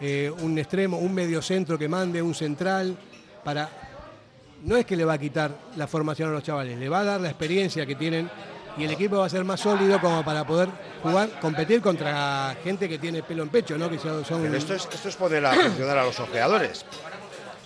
eh, 0.00 0.28
un 0.42 0.58
extremo, 0.58 0.98
un 0.98 1.14
medio 1.14 1.40
centro 1.40 1.78
que 1.78 1.88
mande, 1.88 2.20
un 2.20 2.34
central, 2.34 2.98
para 3.44 3.70
no 4.64 4.76
es 4.76 4.84
que 4.84 4.96
le 4.96 5.04
va 5.04 5.12
a 5.12 5.18
quitar 5.18 5.56
la 5.76 5.86
formación 5.86 6.30
a 6.30 6.32
los 6.32 6.42
chavales, 6.42 6.76
le 6.76 6.88
va 6.88 6.98
a 6.98 7.04
dar 7.04 7.20
la 7.20 7.28
experiencia 7.28 7.86
que 7.86 7.94
tienen 7.94 8.28
y 8.76 8.84
el 8.84 8.90
equipo 8.92 9.18
va 9.18 9.26
a 9.26 9.28
ser 9.28 9.44
más 9.44 9.60
sólido 9.60 10.00
como 10.00 10.24
para 10.24 10.46
poder 10.46 10.68
jugar, 11.02 11.28
competir 11.40 11.80
contra 11.80 12.56
gente 12.62 12.88
que 12.88 12.98
tiene 12.98 13.22
pelo 13.22 13.42
en 13.42 13.48
pecho, 13.48 13.76
¿no? 13.76 13.90
Que 13.90 13.98
son, 13.98 14.22
Pero 14.28 14.56
esto 14.56 14.74
es, 14.74 14.88
esto 14.92 15.08
es 15.08 15.16
poner 15.16 15.44
a 15.44 15.52
funcionar 15.52 15.98
a 15.98 16.04
los 16.04 16.18
ojeadores. 16.20 16.84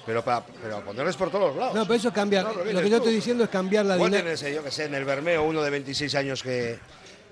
Pero, 0.06 0.22
para, 0.22 0.44
pero 0.62 0.80
ponerles 0.84 1.16
por 1.16 1.30
todos 1.30 1.48
los 1.48 1.56
lados. 1.56 1.74
No, 1.74 1.82
pero 1.84 1.94
eso 1.94 2.08
es 2.08 2.14
cambiar. 2.14 2.44
No, 2.44 2.52
lo 2.72 2.80
que 2.82 2.90
yo 2.90 2.96
estoy 2.98 3.14
diciendo 3.14 3.44
es 3.44 3.50
cambiar 3.50 3.86
la 3.86 3.96
dinámica. 3.96 4.50
yo 4.50 4.62
que 4.62 4.70
sé, 4.70 4.84
en 4.84 4.94
el 4.94 5.04
Bermeo 5.04 5.44
uno 5.44 5.62
de 5.62 5.70
26 5.70 6.14
años 6.16 6.42
que... 6.42 6.78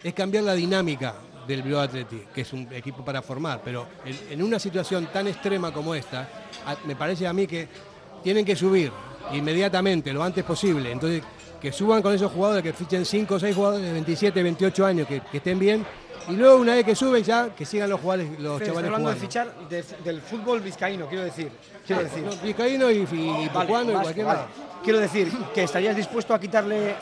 es 0.02 0.14
cambiar 0.14 0.44
la 0.44 0.54
dinámica 0.54 1.14
del 1.46 1.62
Bilbao 1.62 1.82
Athletic, 1.82 2.32
que 2.32 2.42
es 2.42 2.52
un 2.54 2.66
equipo 2.72 3.04
para 3.04 3.20
formar, 3.20 3.60
pero 3.64 3.86
en, 4.06 4.18
en 4.34 4.42
una 4.42 4.58
situación 4.58 5.06
tan 5.12 5.26
extrema 5.28 5.70
como 5.72 5.94
esta, 5.94 6.20
a- 6.64 6.76
me 6.86 6.96
parece 6.96 7.26
a 7.26 7.32
mí 7.34 7.46
que 7.46 7.68
tienen 8.22 8.44
que 8.44 8.56
subir 8.56 8.90
inmediatamente, 9.32 10.12
lo 10.12 10.22
antes 10.22 10.44
posible. 10.44 10.92
Entonces, 10.92 11.22
que 11.62 11.70
suban 11.72 12.02
con 12.02 12.12
esos 12.12 12.30
jugadores, 12.32 12.62
que 12.62 12.72
fichen 12.72 13.06
5 13.06 13.34
o 13.36 13.38
6 13.40 13.54
jugadores 13.56 13.84
de 13.86 13.92
27, 13.92 14.42
28 14.42 14.84
años, 14.84 15.06
que, 15.06 15.20
que 15.20 15.36
estén 15.38 15.58
bien, 15.60 15.86
y 16.28 16.32
luego 16.32 16.56
una 16.56 16.74
vez 16.74 16.84
que 16.84 16.94
suben 16.96 17.22
ya, 17.22 17.50
que 17.54 17.64
sigan 17.64 17.88
los 17.88 18.00
jugadores, 18.00 18.30
los 18.40 18.54
Estoy 18.54 18.66
chavales 18.68 18.86
hablando 18.88 19.10
de 19.10 19.16
fichar 19.16 19.54
de- 19.68 19.84
del 20.04 20.20
fútbol 20.20 20.60
vizcaíno, 20.60 21.06
quiero 21.06 21.24
decir. 21.24 21.50
Quiero 21.86 22.02
Sí, 22.02 22.08
decir. 22.08 22.24
no, 22.24 22.36
vizcaíno 22.44 22.90
y, 22.90 22.94
y 22.96 23.06
Vale, 23.06 23.50
pucuano 23.52 23.90
y 23.90 23.94
cualquier 23.94 24.26
vale. 24.26 24.40
Quiero 24.84 24.98
decir 25.00 25.32
que 25.54 25.62
estarías 25.62 25.94
dispuesto 25.96 26.34
a 26.34 26.40
quitarle 26.40 26.94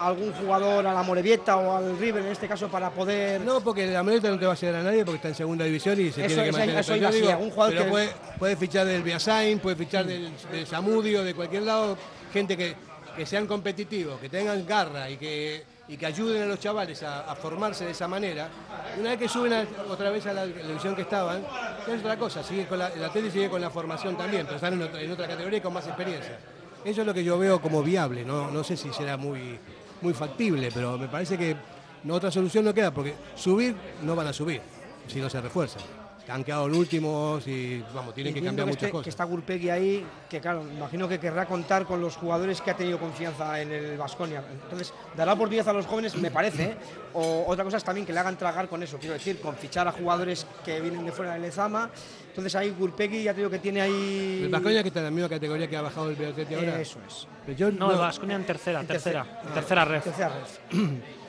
algún 0.00 0.32
jugador 0.32 0.86
a 0.86 0.94
la 0.94 1.02
Morevieta 1.02 1.56
o 1.56 1.76
al 1.76 1.98
River 1.98 2.24
en 2.24 2.30
este 2.32 2.46
caso 2.46 2.68
para 2.68 2.90
poder. 2.90 3.40
No, 3.40 3.60
porque 3.60 3.86
la 3.86 4.02
Moreta 4.04 4.28
no 4.30 4.38
te 4.38 4.44
va 4.46 4.52
a 4.52 4.54
hacer 4.54 4.74
a 4.74 4.82
nadie 4.82 5.04
porque 5.04 5.16
está 5.16 5.28
en 5.28 5.34
segunda 5.34 5.64
división 5.64 6.00
y 6.00 6.10
se 6.12 6.24
Eso- 6.24 6.34
tiene 6.36 6.44
que 6.44 6.52
mantener. 6.52 6.78
eso 6.80 6.96
iba 6.96 7.10
digo, 7.10 7.28
algún 7.30 7.50
jugador 7.50 7.72
pero 7.74 7.84
que- 7.84 7.90
puede, 7.90 8.08
puede 8.38 8.56
fichar 8.56 8.86
del 8.86 9.02
Biasain, 9.02 9.58
puede 9.58 9.74
fichar 9.76 10.06
del, 10.06 10.30
del 10.52 10.66
Zamudio, 10.66 11.24
de 11.24 11.34
cualquier 11.34 11.62
lado, 11.62 11.96
gente 12.32 12.56
que, 12.56 12.76
que 13.18 13.26
sean 13.26 13.48
competitivos, 13.48 14.20
que 14.20 14.28
tengan 14.28 14.64
garra 14.64 15.10
y 15.10 15.16
que, 15.16 15.64
y 15.88 15.96
que 15.96 16.06
ayuden 16.06 16.42
a 16.42 16.46
los 16.46 16.60
chavales 16.60 17.02
a, 17.02 17.34
formarse 17.34 17.84
de 17.84 17.90
esa 17.90 18.06
manera, 18.06 18.48
una 18.96 19.10
vez 19.10 19.18
que 19.18 19.28
suben 19.28 19.66
otra 19.90 20.10
vez 20.10 20.24
a 20.26 20.32
la, 20.32 20.46
la 20.46 20.66
división 20.68 20.94
que 20.94 21.02
estaban, 21.02 21.42
es 21.88 21.98
otra 21.98 22.16
cosa, 22.16 22.44
sigue 22.44 22.66
con 22.68 22.78
la, 22.78 22.88
el 22.88 23.02
Atleti 23.02 23.32
sigue 23.32 23.50
con 23.50 23.60
la 23.60 23.70
formación 23.70 24.16
también, 24.16 24.46
pero 24.46 24.54
están 24.54 24.74
en 24.74 24.82
otra, 24.82 25.00
en 25.02 25.10
otra 25.10 25.26
categoría 25.26 25.58
y 25.58 25.60
con 25.60 25.72
más 25.72 25.88
experiencia. 25.88 26.38
Eso 26.84 27.00
es 27.00 27.06
lo 27.06 27.12
que 27.12 27.24
yo 27.24 27.36
veo 27.36 27.60
como 27.60 27.82
viable, 27.82 28.24
no, 28.24 28.52
no 28.52 28.62
sé 28.62 28.76
si 28.76 28.92
será 28.92 29.16
muy, 29.16 29.58
muy 30.00 30.14
factible, 30.14 30.70
pero 30.72 30.96
me 30.96 31.08
parece 31.08 31.36
que 31.36 31.56
no, 32.04 32.14
otra 32.14 32.30
solución 32.30 32.64
no 32.64 32.72
queda, 32.72 32.92
porque 32.92 33.16
subir 33.34 33.74
no 34.02 34.14
van 34.14 34.28
a 34.28 34.32
subir 34.32 34.60
si 35.08 35.20
no 35.20 35.28
se 35.28 35.40
refuerzan. 35.40 35.82
Han 36.30 36.44
quedado 36.44 36.66
en 36.66 36.74
últimos 36.74 37.46
y 37.48 37.82
vamos, 37.94 38.12
tienen 38.14 38.32
Y 38.32 38.34
que 38.40 38.44
cambiar 38.44 38.66
que 38.66 38.70
muchas 38.72 38.82
esté- 38.84 38.90
cosas. 38.92 39.04
Que 39.04 39.10
está 39.10 39.24
Gurpegui 39.24 39.70
ahí, 39.70 40.06
que 40.28 40.40
claro, 40.40 40.62
me 40.62 40.74
imagino 40.74 41.08
que 41.08 41.18
querrá 41.18 41.46
contar 41.46 41.86
con 41.86 42.00
los 42.02 42.16
jugadores 42.16 42.60
que 42.60 42.70
ha 42.70 42.76
tenido 42.76 42.98
confianza 42.98 43.60
en 43.62 43.72
el 43.72 43.96
Vasconia. 43.96 44.42
Entonces, 44.64 44.92
dará 45.16 45.32
oportunidad 45.32 45.68
a 45.70 45.72
los 45.72 45.86
jóvenes, 45.86 46.14
me 46.16 46.30
parece. 46.30 46.62
¿eh? 46.64 46.76
O 47.14 47.44
otra 47.46 47.64
cosa 47.64 47.78
es 47.78 47.84
también 47.84 48.06
que 48.06 48.12
le 48.12 48.18
hagan 48.20 48.36
tragar 48.36 48.68
con 48.68 48.82
eso, 48.82 48.98
quiero 48.98 49.14
decir, 49.14 49.40
con 49.40 49.54
fichar 49.56 49.88
a 49.88 49.92
jugadores 49.92 50.46
que 50.64 50.80
vienen 50.80 51.04
de 51.06 51.12
fuera 51.12 51.32
del 51.32 51.42
Lezama. 51.42 51.88
Entonces 52.28 52.54
ahí 52.56 52.70
Gurpegui 52.78 53.22
ya 53.22 53.32
te 53.32 53.38
digo 53.38 53.50
que 53.50 53.58
tiene 53.58 53.80
ahí. 53.80 54.40
El 54.44 54.50
Vasconia 54.50 54.82
que 54.82 54.88
está 54.88 55.00
en 55.00 55.06
la 55.06 55.10
misma 55.10 55.28
categoría 55.30 55.66
que 55.66 55.76
ha 55.78 55.82
bajado 55.82 56.10
el 56.10 56.16
Beatleti 56.16 56.54
ahora. 56.54 56.78
Eso 56.80 56.98
es. 57.08 57.26
Pero 57.46 57.56
yo 57.58 57.72
No, 57.72 57.90
el 57.90 57.96
Vasconia 57.98 58.36
en 58.36 58.44
tercera, 58.44 58.82
tercera, 58.84 59.24
en 59.48 59.54
tercera 59.54 59.84
red. 59.86 60.02
Tercera 60.02 60.28
red. 60.28 60.78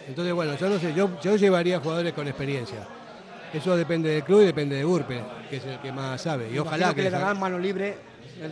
Entonces, 0.10 0.34
bueno, 0.34 0.56
yo 0.56 0.70
no 0.70 0.78
sé, 0.80 0.94
yo, 0.94 1.10
yo 1.22 1.36
llevaría 1.38 1.80
jugadores 1.80 2.12
con 2.14 2.28
experiencia. 2.28 2.86
Eso 3.54 3.76
depende 3.76 4.10
del 4.10 4.24
club 4.24 4.42
y 4.42 4.46
depende 4.46 4.76
de 4.76 4.86
Urpe, 4.86 5.22
que 5.50 5.58
es 5.58 5.66
el 5.66 5.80
que 5.80 5.92
más 5.92 6.22
sabe. 6.22 6.50
Y 6.50 6.54
Me 6.54 6.60
ojalá 6.60 6.78
imagino 6.78 6.96
que 6.96 7.02
le 7.04 7.10
darán 7.10 7.40
mano 7.40 7.58
libre. 7.58 7.98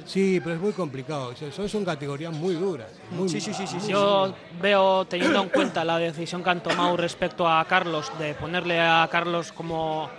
Sí, 0.06 0.42
pero 0.44 0.56
es 0.56 0.62
muy 0.62 0.74
complicado. 0.74 1.34
Son, 1.52 1.70
son 1.70 1.86
categorías 1.86 2.34
muy 2.34 2.56
duras. 2.56 2.88
muy- 3.12 3.30
Sí, 3.30 3.40
sí, 3.40 3.54
sí, 3.54 3.66
sí, 3.66 3.80
sí. 3.80 3.92
Yo 3.92 4.34
veo, 4.62 5.06
teniendo 5.06 5.42
en 5.42 5.50
cuenta 5.50 5.86
la 5.86 5.98
decisión 5.98 6.44
que 6.44 6.50
han 6.50 6.62
tomado 6.62 6.98
respecto 6.98 7.48
a 7.48 7.64
Carlos, 7.66 8.12
de 8.20 8.34
ponerle 8.34 8.82
a 8.82 9.08
Carlos 9.10 9.52
como, 9.54 10.10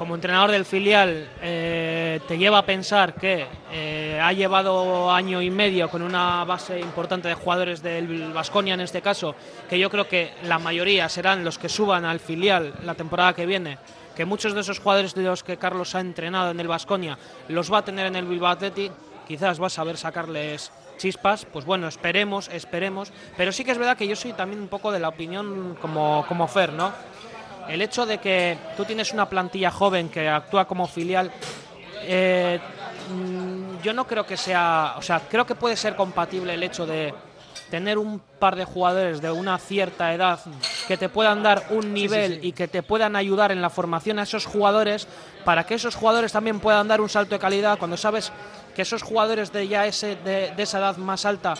como 0.00 0.14
entrenador 0.14 0.50
del 0.50 0.64
filial, 0.64 1.28
eh, 1.42 2.20
te 2.26 2.38
lleva 2.38 2.56
a 2.56 2.64
pensar 2.64 3.12
que 3.12 3.46
eh, 3.70 4.18
ha 4.18 4.32
llevado 4.32 5.12
año 5.12 5.42
y 5.42 5.50
medio 5.50 5.90
con 5.90 6.00
una 6.00 6.42
base 6.46 6.80
importante 6.80 7.28
de 7.28 7.34
jugadores 7.34 7.82
del 7.82 8.32
Vasconia 8.32 8.72
en 8.72 8.80
este 8.80 9.02
caso, 9.02 9.34
que 9.68 9.78
yo 9.78 9.90
creo 9.90 10.08
que 10.08 10.32
la 10.44 10.58
mayoría 10.58 11.06
serán 11.10 11.44
los 11.44 11.58
que 11.58 11.68
suban 11.68 12.06
al 12.06 12.18
filial 12.18 12.72
la 12.82 12.94
temporada 12.94 13.34
que 13.34 13.44
viene. 13.44 13.76
Que 14.16 14.24
muchos 14.24 14.54
de 14.54 14.62
esos 14.62 14.78
jugadores 14.78 15.14
de 15.14 15.22
los 15.22 15.44
que 15.44 15.58
Carlos 15.58 15.94
ha 15.94 16.00
entrenado 16.00 16.50
en 16.50 16.60
el 16.60 16.68
Vasconia 16.68 17.18
los 17.48 17.70
va 17.70 17.78
a 17.78 17.84
tener 17.84 18.06
en 18.06 18.16
el 18.16 18.24
Bilbao 18.24 18.52
Athletic, 18.52 18.92
quizás 19.28 19.60
va 19.60 19.66
a 19.66 19.70
saber 19.70 19.98
sacarles 19.98 20.72
chispas, 20.96 21.44
pues 21.44 21.66
bueno, 21.66 21.88
esperemos, 21.88 22.48
esperemos. 22.48 23.12
Pero 23.36 23.52
sí 23.52 23.64
que 23.64 23.72
es 23.72 23.78
verdad 23.78 23.98
que 23.98 24.08
yo 24.08 24.16
soy 24.16 24.32
también 24.32 24.62
un 24.62 24.68
poco 24.68 24.92
de 24.92 24.98
la 24.98 25.08
opinión 25.08 25.76
como, 25.78 26.24
como 26.26 26.48
Fer, 26.48 26.72
¿no? 26.72 26.90
El 27.70 27.82
hecho 27.82 28.04
de 28.04 28.18
que 28.18 28.58
tú 28.76 28.84
tienes 28.84 29.12
una 29.12 29.28
plantilla 29.28 29.70
joven 29.70 30.08
que 30.08 30.28
actúa 30.28 30.66
como 30.66 30.88
filial, 30.88 31.30
eh, 32.02 32.58
mm, 33.10 33.80
yo 33.82 33.92
no 33.92 34.06
creo 34.06 34.26
que 34.26 34.36
sea, 34.36 34.94
o 34.98 35.02
sea, 35.02 35.20
creo 35.20 35.46
que 35.46 35.54
puede 35.54 35.76
ser 35.76 35.94
compatible 35.94 36.54
el 36.54 36.62
hecho 36.62 36.84
de 36.84 37.14
tener 37.70 37.98
un 37.98 38.20
par 38.40 38.56
de 38.56 38.64
jugadores 38.64 39.20
de 39.22 39.30
una 39.30 39.56
cierta 39.58 40.12
edad 40.12 40.40
que 40.88 40.96
te 40.96 41.08
puedan 41.08 41.44
dar 41.44 41.66
un 41.70 41.94
nivel 41.94 42.44
y 42.44 42.50
que 42.50 42.66
te 42.66 42.82
puedan 42.82 43.14
ayudar 43.14 43.52
en 43.52 43.62
la 43.62 43.70
formación 43.70 44.18
a 44.18 44.24
esos 44.24 44.44
jugadores 44.44 45.06
para 45.44 45.64
que 45.64 45.74
esos 45.74 45.94
jugadores 45.94 46.32
también 46.32 46.58
puedan 46.58 46.88
dar 46.88 47.00
un 47.00 47.08
salto 47.08 47.36
de 47.36 47.38
calidad. 47.38 47.78
Cuando 47.78 47.96
sabes 47.96 48.32
que 48.74 48.82
esos 48.82 49.02
jugadores 49.02 49.52
de 49.52 49.68
ya 49.68 49.86
ese 49.86 50.16
de, 50.16 50.52
de 50.56 50.62
esa 50.62 50.78
edad 50.78 50.96
más 50.96 51.24
alta 51.24 51.54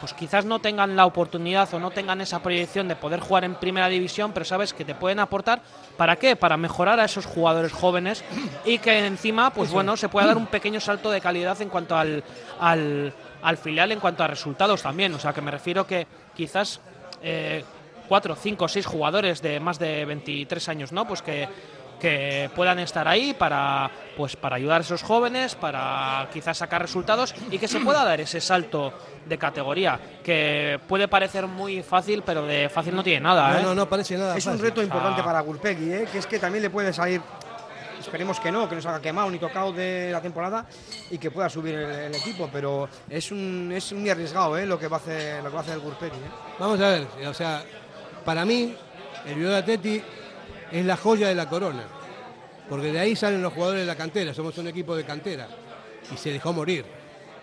pues 0.00 0.14
quizás 0.14 0.44
no 0.44 0.58
tengan 0.58 0.96
la 0.96 1.06
oportunidad 1.06 1.72
o 1.74 1.78
no 1.78 1.90
tengan 1.90 2.20
esa 2.20 2.42
proyección 2.42 2.88
de 2.88 2.96
poder 2.96 3.20
jugar 3.20 3.44
en 3.44 3.54
primera 3.54 3.88
división, 3.88 4.32
pero 4.32 4.44
sabes 4.44 4.72
que 4.72 4.84
te 4.84 4.94
pueden 4.94 5.20
aportar 5.20 5.62
¿para 6.00 6.16
qué? 6.16 6.34
Para 6.34 6.56
mejorar 6.56 6.98
a 6.98 7.04
esos 7.04 7.26
jugadores 7.26 7.72
jóvenes 7.72 8.24
y 8.64 8.78
que 8.78 9.06
encima, 9.06 9.52
pues 9.52 9.70
bueno, 9.70 9.98
se 9.98 10.08
pueda 10.08 10.28
dar 10.28 10.38
un 10.38 10.46
pequeño 10.46 10.80
salto 10.80 11.10
de 11.10 11.20
calidad 11.20 11.60
en 11.60 11.68
cuanto 11.68 11.94
al, 11.94 12.24
al, 12.58 13.12
al 13.42 13.56
filial, 13.58 13.92
en 13.92 14.00
cuanto 14.00 14.24
a 14.24 14.26
resultados 14.26 14.82
también. 14.82 15.12
O 15.14 15.18
sea, 15.18 15.34
que 15.34 15.42
me 15.42 15.50
refiero 15.50 15.86
que 15.86 16.06
quizás 16.34 16.80
eh, 17.22 17.64
cuatro, 18.08 18.34
cinco, 18.34 18.66
seis 18.66 18.86
jugadores 18.86 19.42
de 19.42 19.60
más 19.60 19.78
de 19.78 20.04
23 20.06 20.68
años, 20.70 20.90
¿no? 20.90 21.06
Pues 21.06 21.20
que 21.20 21.48
que 22.00 22.50
puedan 22.56 22.78
estar 22.80 23.06
ahí 23.06 23.34
para 23.34 23.90
pues 24.16 24.34
para 24.36 24.56
ayudar 24.56 24.80
a 24.80 24.84
esos 24.84 25.02
jóvenes, 25.02 25.54
para 25.54 26.28
quizás 26.32 26.58
sacar 26.58 26.82
resultados 26.82 27.34
y 27.50 27.58
que 27.58 27.68
se 27.68 27.80
pueda 27.80 28.04
dar 28.04 28.20
ese 28.20 28.40
salto 28.40 28.92
de 29.24 29.38
categoría, 29.38 29.98
que 30.24 30.80
puede 30.88 31.06
parecer 31.08 31.46
muy 31.46 31.82
fácil, 31.82 32.22
pero 32.26 32.44
de 32.46 32.68
fácil 32.68 32.94
no 32.96 33.02
tiene 33.04 33.20
nada. 33.20 33.52
No, 33.52 33.58
¿eh? 33.58 33.62
no, 33.62 33.74
no 33.74 33.88
parece 33.88 34.16
nada 34.18 34.36
Es 34.36 34.44
un 34.46 34.52
fácil. 34.54 34.66
reto 34.66 34.82
importante 34.82 35.20
Ah. 35.20 35.24
para 35.24 35.40
Gurpegui, 35.40 35.92
¿eh? 35.92 36.08
que 36.10 36.18
es 36.18 36.26
que 36.26 36.38
también 36.38 36.62
le 36.62 36.70
puede 36.70 36.92
salir, 36.92 37.20
esperemos 37.98 38.40
que 38.40 38.50
no, 38.50 38.68
que 38.68 38.74
no 38.74 38.80
se 38.82 38.88
haga 38.88 39.00
quemado 39.00 39.30
ni 39.30 39.38
tocado 39.38 39.72
de 39.72 40.10
la 40.12 40.20
temporada 40.20 40.66
y 41.10 41.18
que 41.18 41.30
pueda 41.30 41.48
subir 41.48 41.74
el, 41.74 41.90
el 41.90 42.14
equipo, 42.14 42.48
pero 42.52 42.88
es 43.08 43.30
un, 43.30 43.70
es 43.74 43.92
muy 43.92 44.08
arriesgado 44.10 44.56
¿eh? 44.58 44.66
lo, 44.66 44.78
que 44.78 44.88
va 44.88 44.96
a 44.96 45.00
hacer, 45.00 45.42
lo 45.42 45.50
que 45.50 45.54
va 45.54 45.60
a 45.60 45.62
hacer 45.62 45.74
el 45.74 45.80
Gurpegui. 45.80 46.16
¿eh? 46.16 46.30
Vamos 46.58 46.80
a 46.80 46.88
ver, 46.88 47.06
o 47.26 47.34
sea, 47.34 47.62
para 48.24 48.44
mí, 48.44 48.74
el 49.26 49.34
Bilbao 49.34 49.56
Atleti 49.56 50.02
es 50.72 50.84
la 50.84 50.96
joya 50.96 51.28
de 51.28 51.34
la 51.34 51.48
corona. 51.48 51.84
Porque 52.68 52.92
de 52.92 53.00
ahí 53.00 53.16
salen 53.16 53.42
los 53.42 53.52
jugadores 53.52 53.80
de 53.82 53.86
la 53.86 53.96
cantera, 53.96 54.32
somos 54.32 54.56
un 54.58 54.68
equipo 54.68 54.94
de 54.94 55.04
cantera. 55.04 55.48
Y 56.12 56.16
se 56.16 56.30
dejó 56.32 56.52
morir, 56.52 56.84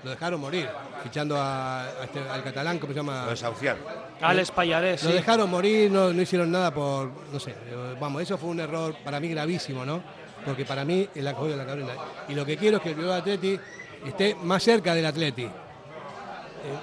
lo 0.03 0.09
dejaron 0.11 0.39
morir, 0.39 0.67
fichando 1.03 1.35
a, 1.37 1.83
a 1.83 2.03
este- 2.05 2.19
al 2.29 2.43
catalán, 2.43 2.79
¿cómo 2.79 2.93
se 2.93 2.99
llama? 2.99 3.25
Lo 3.25 3.31
desahuciaron. 3.31 3.83
Alex 4.21 4.51
Payarés, 4.51 5.03
Lo 5.03 5.09
sí. 5.11 5.15
dejaron 5.17 5.49
morir, 5.49 5.91
no, 5.91 6.11
no 6.13 6.21
hicieron 6.21 6.51
nada 6.51 6.73
por, 6.73 7.11
no 7.31 7.39
sé, 7.39 7.53
vamos, 7.99 8.21
eso 8.21 8.37
fue 8.37 8.49
un 8.49 8.59
error 8.59 8.95
para 9.03 9.19
mí 9.19 9.27
gravísimo, 9.29 9.85
¿no? 9.85 10.01
Porque 10.45 10.65
para 10.65 10.83
mí 10.85 11.07
es 11.13 11.23
la 11.23 11.33
joya 11.33 11.51
de 11.51 11.57
la 11.57 11.65
corona. 11.69 11.93
Y 12.29 12.33
lo 12.33 12.45
que 12.45 12.57
quiero 12.57 12.77
es 12.77 12.83
que 12.83 12.89
el 12.89 12.95
Bilbao 12.95 13.13
Atleti 13.15 13.59
esté 14.05 14.33
más 14.35 14.63
cerca 14.63 14.95
del 14.95 15.05
Atleti 15.05 15.43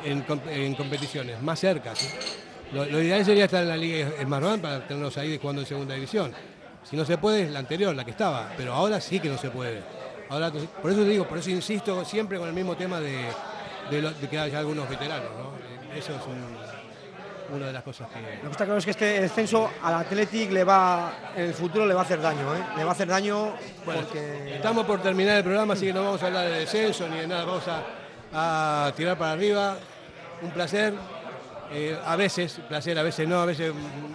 en, 0.05 0.13
en 0.13 0.21
com- 0.23 0.41
en 0.49 0.75
competiciones, 0.75 1.41
más 1.43 1.59
cerca. 1.59 1.95
¿sí? 1.97 2.07
Lo, 2.75 2.85
lo 2.85 3.01
ideal 3.03 3.25
sería 3.25 3.45
estar 3.45 3.63
en 3.63 3.69
la 3.69 3.77
Liga 3.77 4.11
Smartbank 4.23 4.61
para 4.61 4.87
tenernos 4.87 5.17
ahí 5.19 5.39
jugando 5.41 5.63
en 5.63 5.69
segunda 5.69 5.95
división. 5.95 6.33
Si 6.83 6.97
no 6.97 7.05
se 7.05 7.17
puede, 7.19 7.43
es 7.45 7.51
la 7.51 7.61
anterior, 7.61 7.95
la 7.95 8.05
que 8.05 8.11
estaba, 8.11 8.51
pero 8.57 8.75
ahora 8.75 9.01
sí 9.01 9.21
que 9.21 9.29
no 9.29 9.39
se 9.39 9.51
puede. 9.51 9.81
Ahora, 10.29 10.51
por 10.51 10.91
eso 10.91 11.01
te 11.01 11.09
digo, 11.09 11.27
por 11.27 11.39
eso 11.39 11.51
insisto 11.51 12.05
siempre 12.05 12.39
con 12.39 12.49
el 12.49 12.55
mismo 12.55 12.77
tema 12.77 13.01
de, 13.01 13.27
de 13.91 14.03
lo- 14.03 14.11
de 14.13 14.29
que 14.29 14.39
haya 14.39 14.59
algunos 14.59 14.89
veteranos. 14.89 15.29
¿no? 15.39 15.95
Eso 15.97 16.13
es 16.13 16.23
un- 16.27 16.55
una 17.57 17.67
de 17.67 17.73
las 17.75 17.83
cosas 17.83 18.09
que... 18.11 18.21
Lo 18.21 18.49
que 18.49 18.51
está 18.53 18.65
claro 18.65 18.79
es 18.79 18.85
que 18.87 18.91
este 18.91 19.21
descenso 19.21 19.71
al 19.83 19.95
Athletic 19.95 20.51
le 20.51 20.65
va, 20.65 21.13
en 21.37 21.45
el 21.45 21.55
futuro 21.55 21.87
le 21.87 21.95
va 21.95 22.01
a 22.01 22.05
hacer 22.05 22.21
daño, 22.21 22.55
¿eh? 22.55 22.59
le 22.77 22.83
va 22.85 22.91
a 22.91 22.93
hacer 22.95 23.07
daño 23.07 23.55
Bueno, 23.85 24.01
porque... 24.03 24.57
Estamos 24.57 24.87
por 24.87 25.01
terminar 25.03 25.37
el 25.37 25.45
programa, 25.45 25.75
así 25.75 25.87
que 25.87 25.93
no 25.93 26.03
vamos 26.05 26.23
a 26.23 26.27
hablar 26.27 26.47
de 26.49 26.61
descenso 26.61 27.07
ni 27.09 27.19
de 27.19 27.27
nada, 27.29 27.45
vamos 27.45 27.65
a, 28.33 28.87
a 28.87 28.93
tirar 28.93 29.17
para 29.19 29.33
arriba. 29.33 29.77
Un 30.43 30.51
placer, 30.51 30.95
eh, 31.75 31.99
a 32.05 32.17
veces, 32.17 32.61
placer, 32.69 32.99
a 32.99 33.03
veces 33.03 33.27
no, 33.29 33.41
a 33.41 33.47
veces 33.47 33.73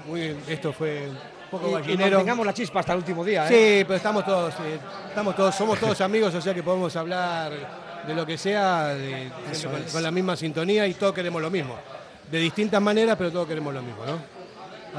muy, 0.07 0.35
esto 0.47 0.71
fue 0.73 1.07
un 1.09 1.49
poco 1.51 1.71
gallinero. 1.73 2.17
mantengamos 2.17 2.45
la 2.45 2.53
chispa 2.53 2.79
hasta 2.79 2.93
el 2.93 2.99
último 2.99 3.23
día. 3.25 3.45
¿eh? 3.45 3.49
Sí, 3.79 3.83
pero 3.85 3.95
estamos 3.95 4.25
todos, 4.25 4.53
eh, 4.55 4.79
estamos 5.09 5.35
todos, 5.35 5.53
somos 5.55 5.79
todos 5.79 5.99
amigos, 6.01 6.33
o 6.33 6.41
sea 6.41 6.53
que 6.53 6.63
podemos 6.63 6.95
hablar 6.95 7.51
de 8.07 8.13
lo 8.15 8.25
que 8.25 8.37
sea, 8.37 8.87
de- 8.95 9.29
con, 9.91 10.01
la 10.03 10.11
misma 10.11 10.35
sintonía 10.35 10.87
y 10.87 10.93
todos 10.93 11.13
queremos 11.13 11.41
lo 11.41 11.49
mismo. 11.49 11.75
De 12.31 12.39
distintas 12.39 12.81
maneras, 12.81 13.15
pero 13.17 13.31
todos 13.31 13.47
queremos 13.47 13.73
lo 13.73 13.81
mismo, 13.81 14.05
¿no? 14.05 14.39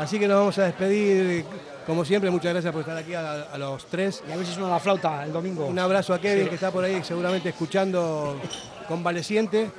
Así 0.00 0.18
que 0.18 0.28
nos 0.28 0.38
vamos 0.38 0.58
a 0.58 0.64
despedir, 0.64 1.44
como 1.86 2.04
siempre, 2.04 2.30
muchas 2.30 2.52
gracias 2.52 2.72
por 2.72 2.80
estar 2.82 2.96
aquí 2.96 3.14
a, 3.14 3.42
a 3.52 3.58
los 3.58 3.86
tres. 3.86 4.22
Y 4.28 4.32
a 4.32 4.36
ver 4.36 4.44
si 4.46 4.52
suena 4.52 4.68
la 4.68 4.78
flauta 4.80 5.24
el 5.24 5.32
domingo. 5.32 5.66
Un 5.66 5.78
abrazo 5.78 6.12
a 6.14 6.20
Kevin 6.20 6.44
Sí. 6.44 6.48
que 6.50 6.54
está 6.56 6.70
por 6.70 6.84
ahí 6.84 7.02
seguramente 7.02 7.48
escuchando 7.48 8.40
convaleciente 8.86 9.70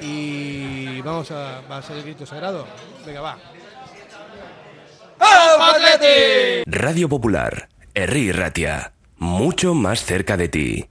y 0.00 1.00
vamos 1.02 1.30
a, 1.30 1.62
va 1.70 1.76
a 1.76 1.78
hacer 1.78 1.96
el 1.96 2.02
grito 2.04 2.26
sagrado. 2.26 2.66
Venga, 3.04 3.20
va. 3.20 3.38
Radio 6.66 7.08
Popular, 7.08 7.68
Herri 7.94 8.32
Ratia, 8.32 8.92
mucho 9.18 9.74
más 9.74 10.04
cerca 10.04 10.36
de 10.36 10.48
ti. 10.48 10.90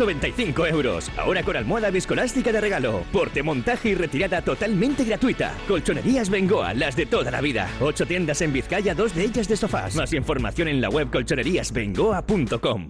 395 0.01 0.67
euros. 0.67 1.11
Ahora 1.17 1.43
con 1.43 1.55
almohada 1.55 1.91
viscoelástica 1.91 2.51
de 2.51 2.61
regalo. 2.61 3.03
Porte, 3.11 3.43
montaje 3.43 3.89
y 3.89 3.95
retirada 3.95 4.41
totalmente 4.41 5.03
gratuita. 5.03 5.53
Colchonerías 5.67 6.29
Bengoa, 6.29 6.73
las 6.73 6.95
de 6.95 7.05
toda 7.05 7.29
la 7.29 7.41
vida. 7.41 7.69
Ocho 7.79 8.05
tiendas 8.05 8.41
en 8.41 8.51
Vizcaya, 8.53 8.95
dos 8.95 9.13
de 9.13 9.25
ellas 9.25 9.47
de 9.47 9.55
sofás. 9.55 9.95
Más 9.95 10.13
información 10.13 10.67
en 10.67 10.81
la 10.81 10.89
web 10.89 11.09
colchoneríasbengoa.com. 11.11 12.89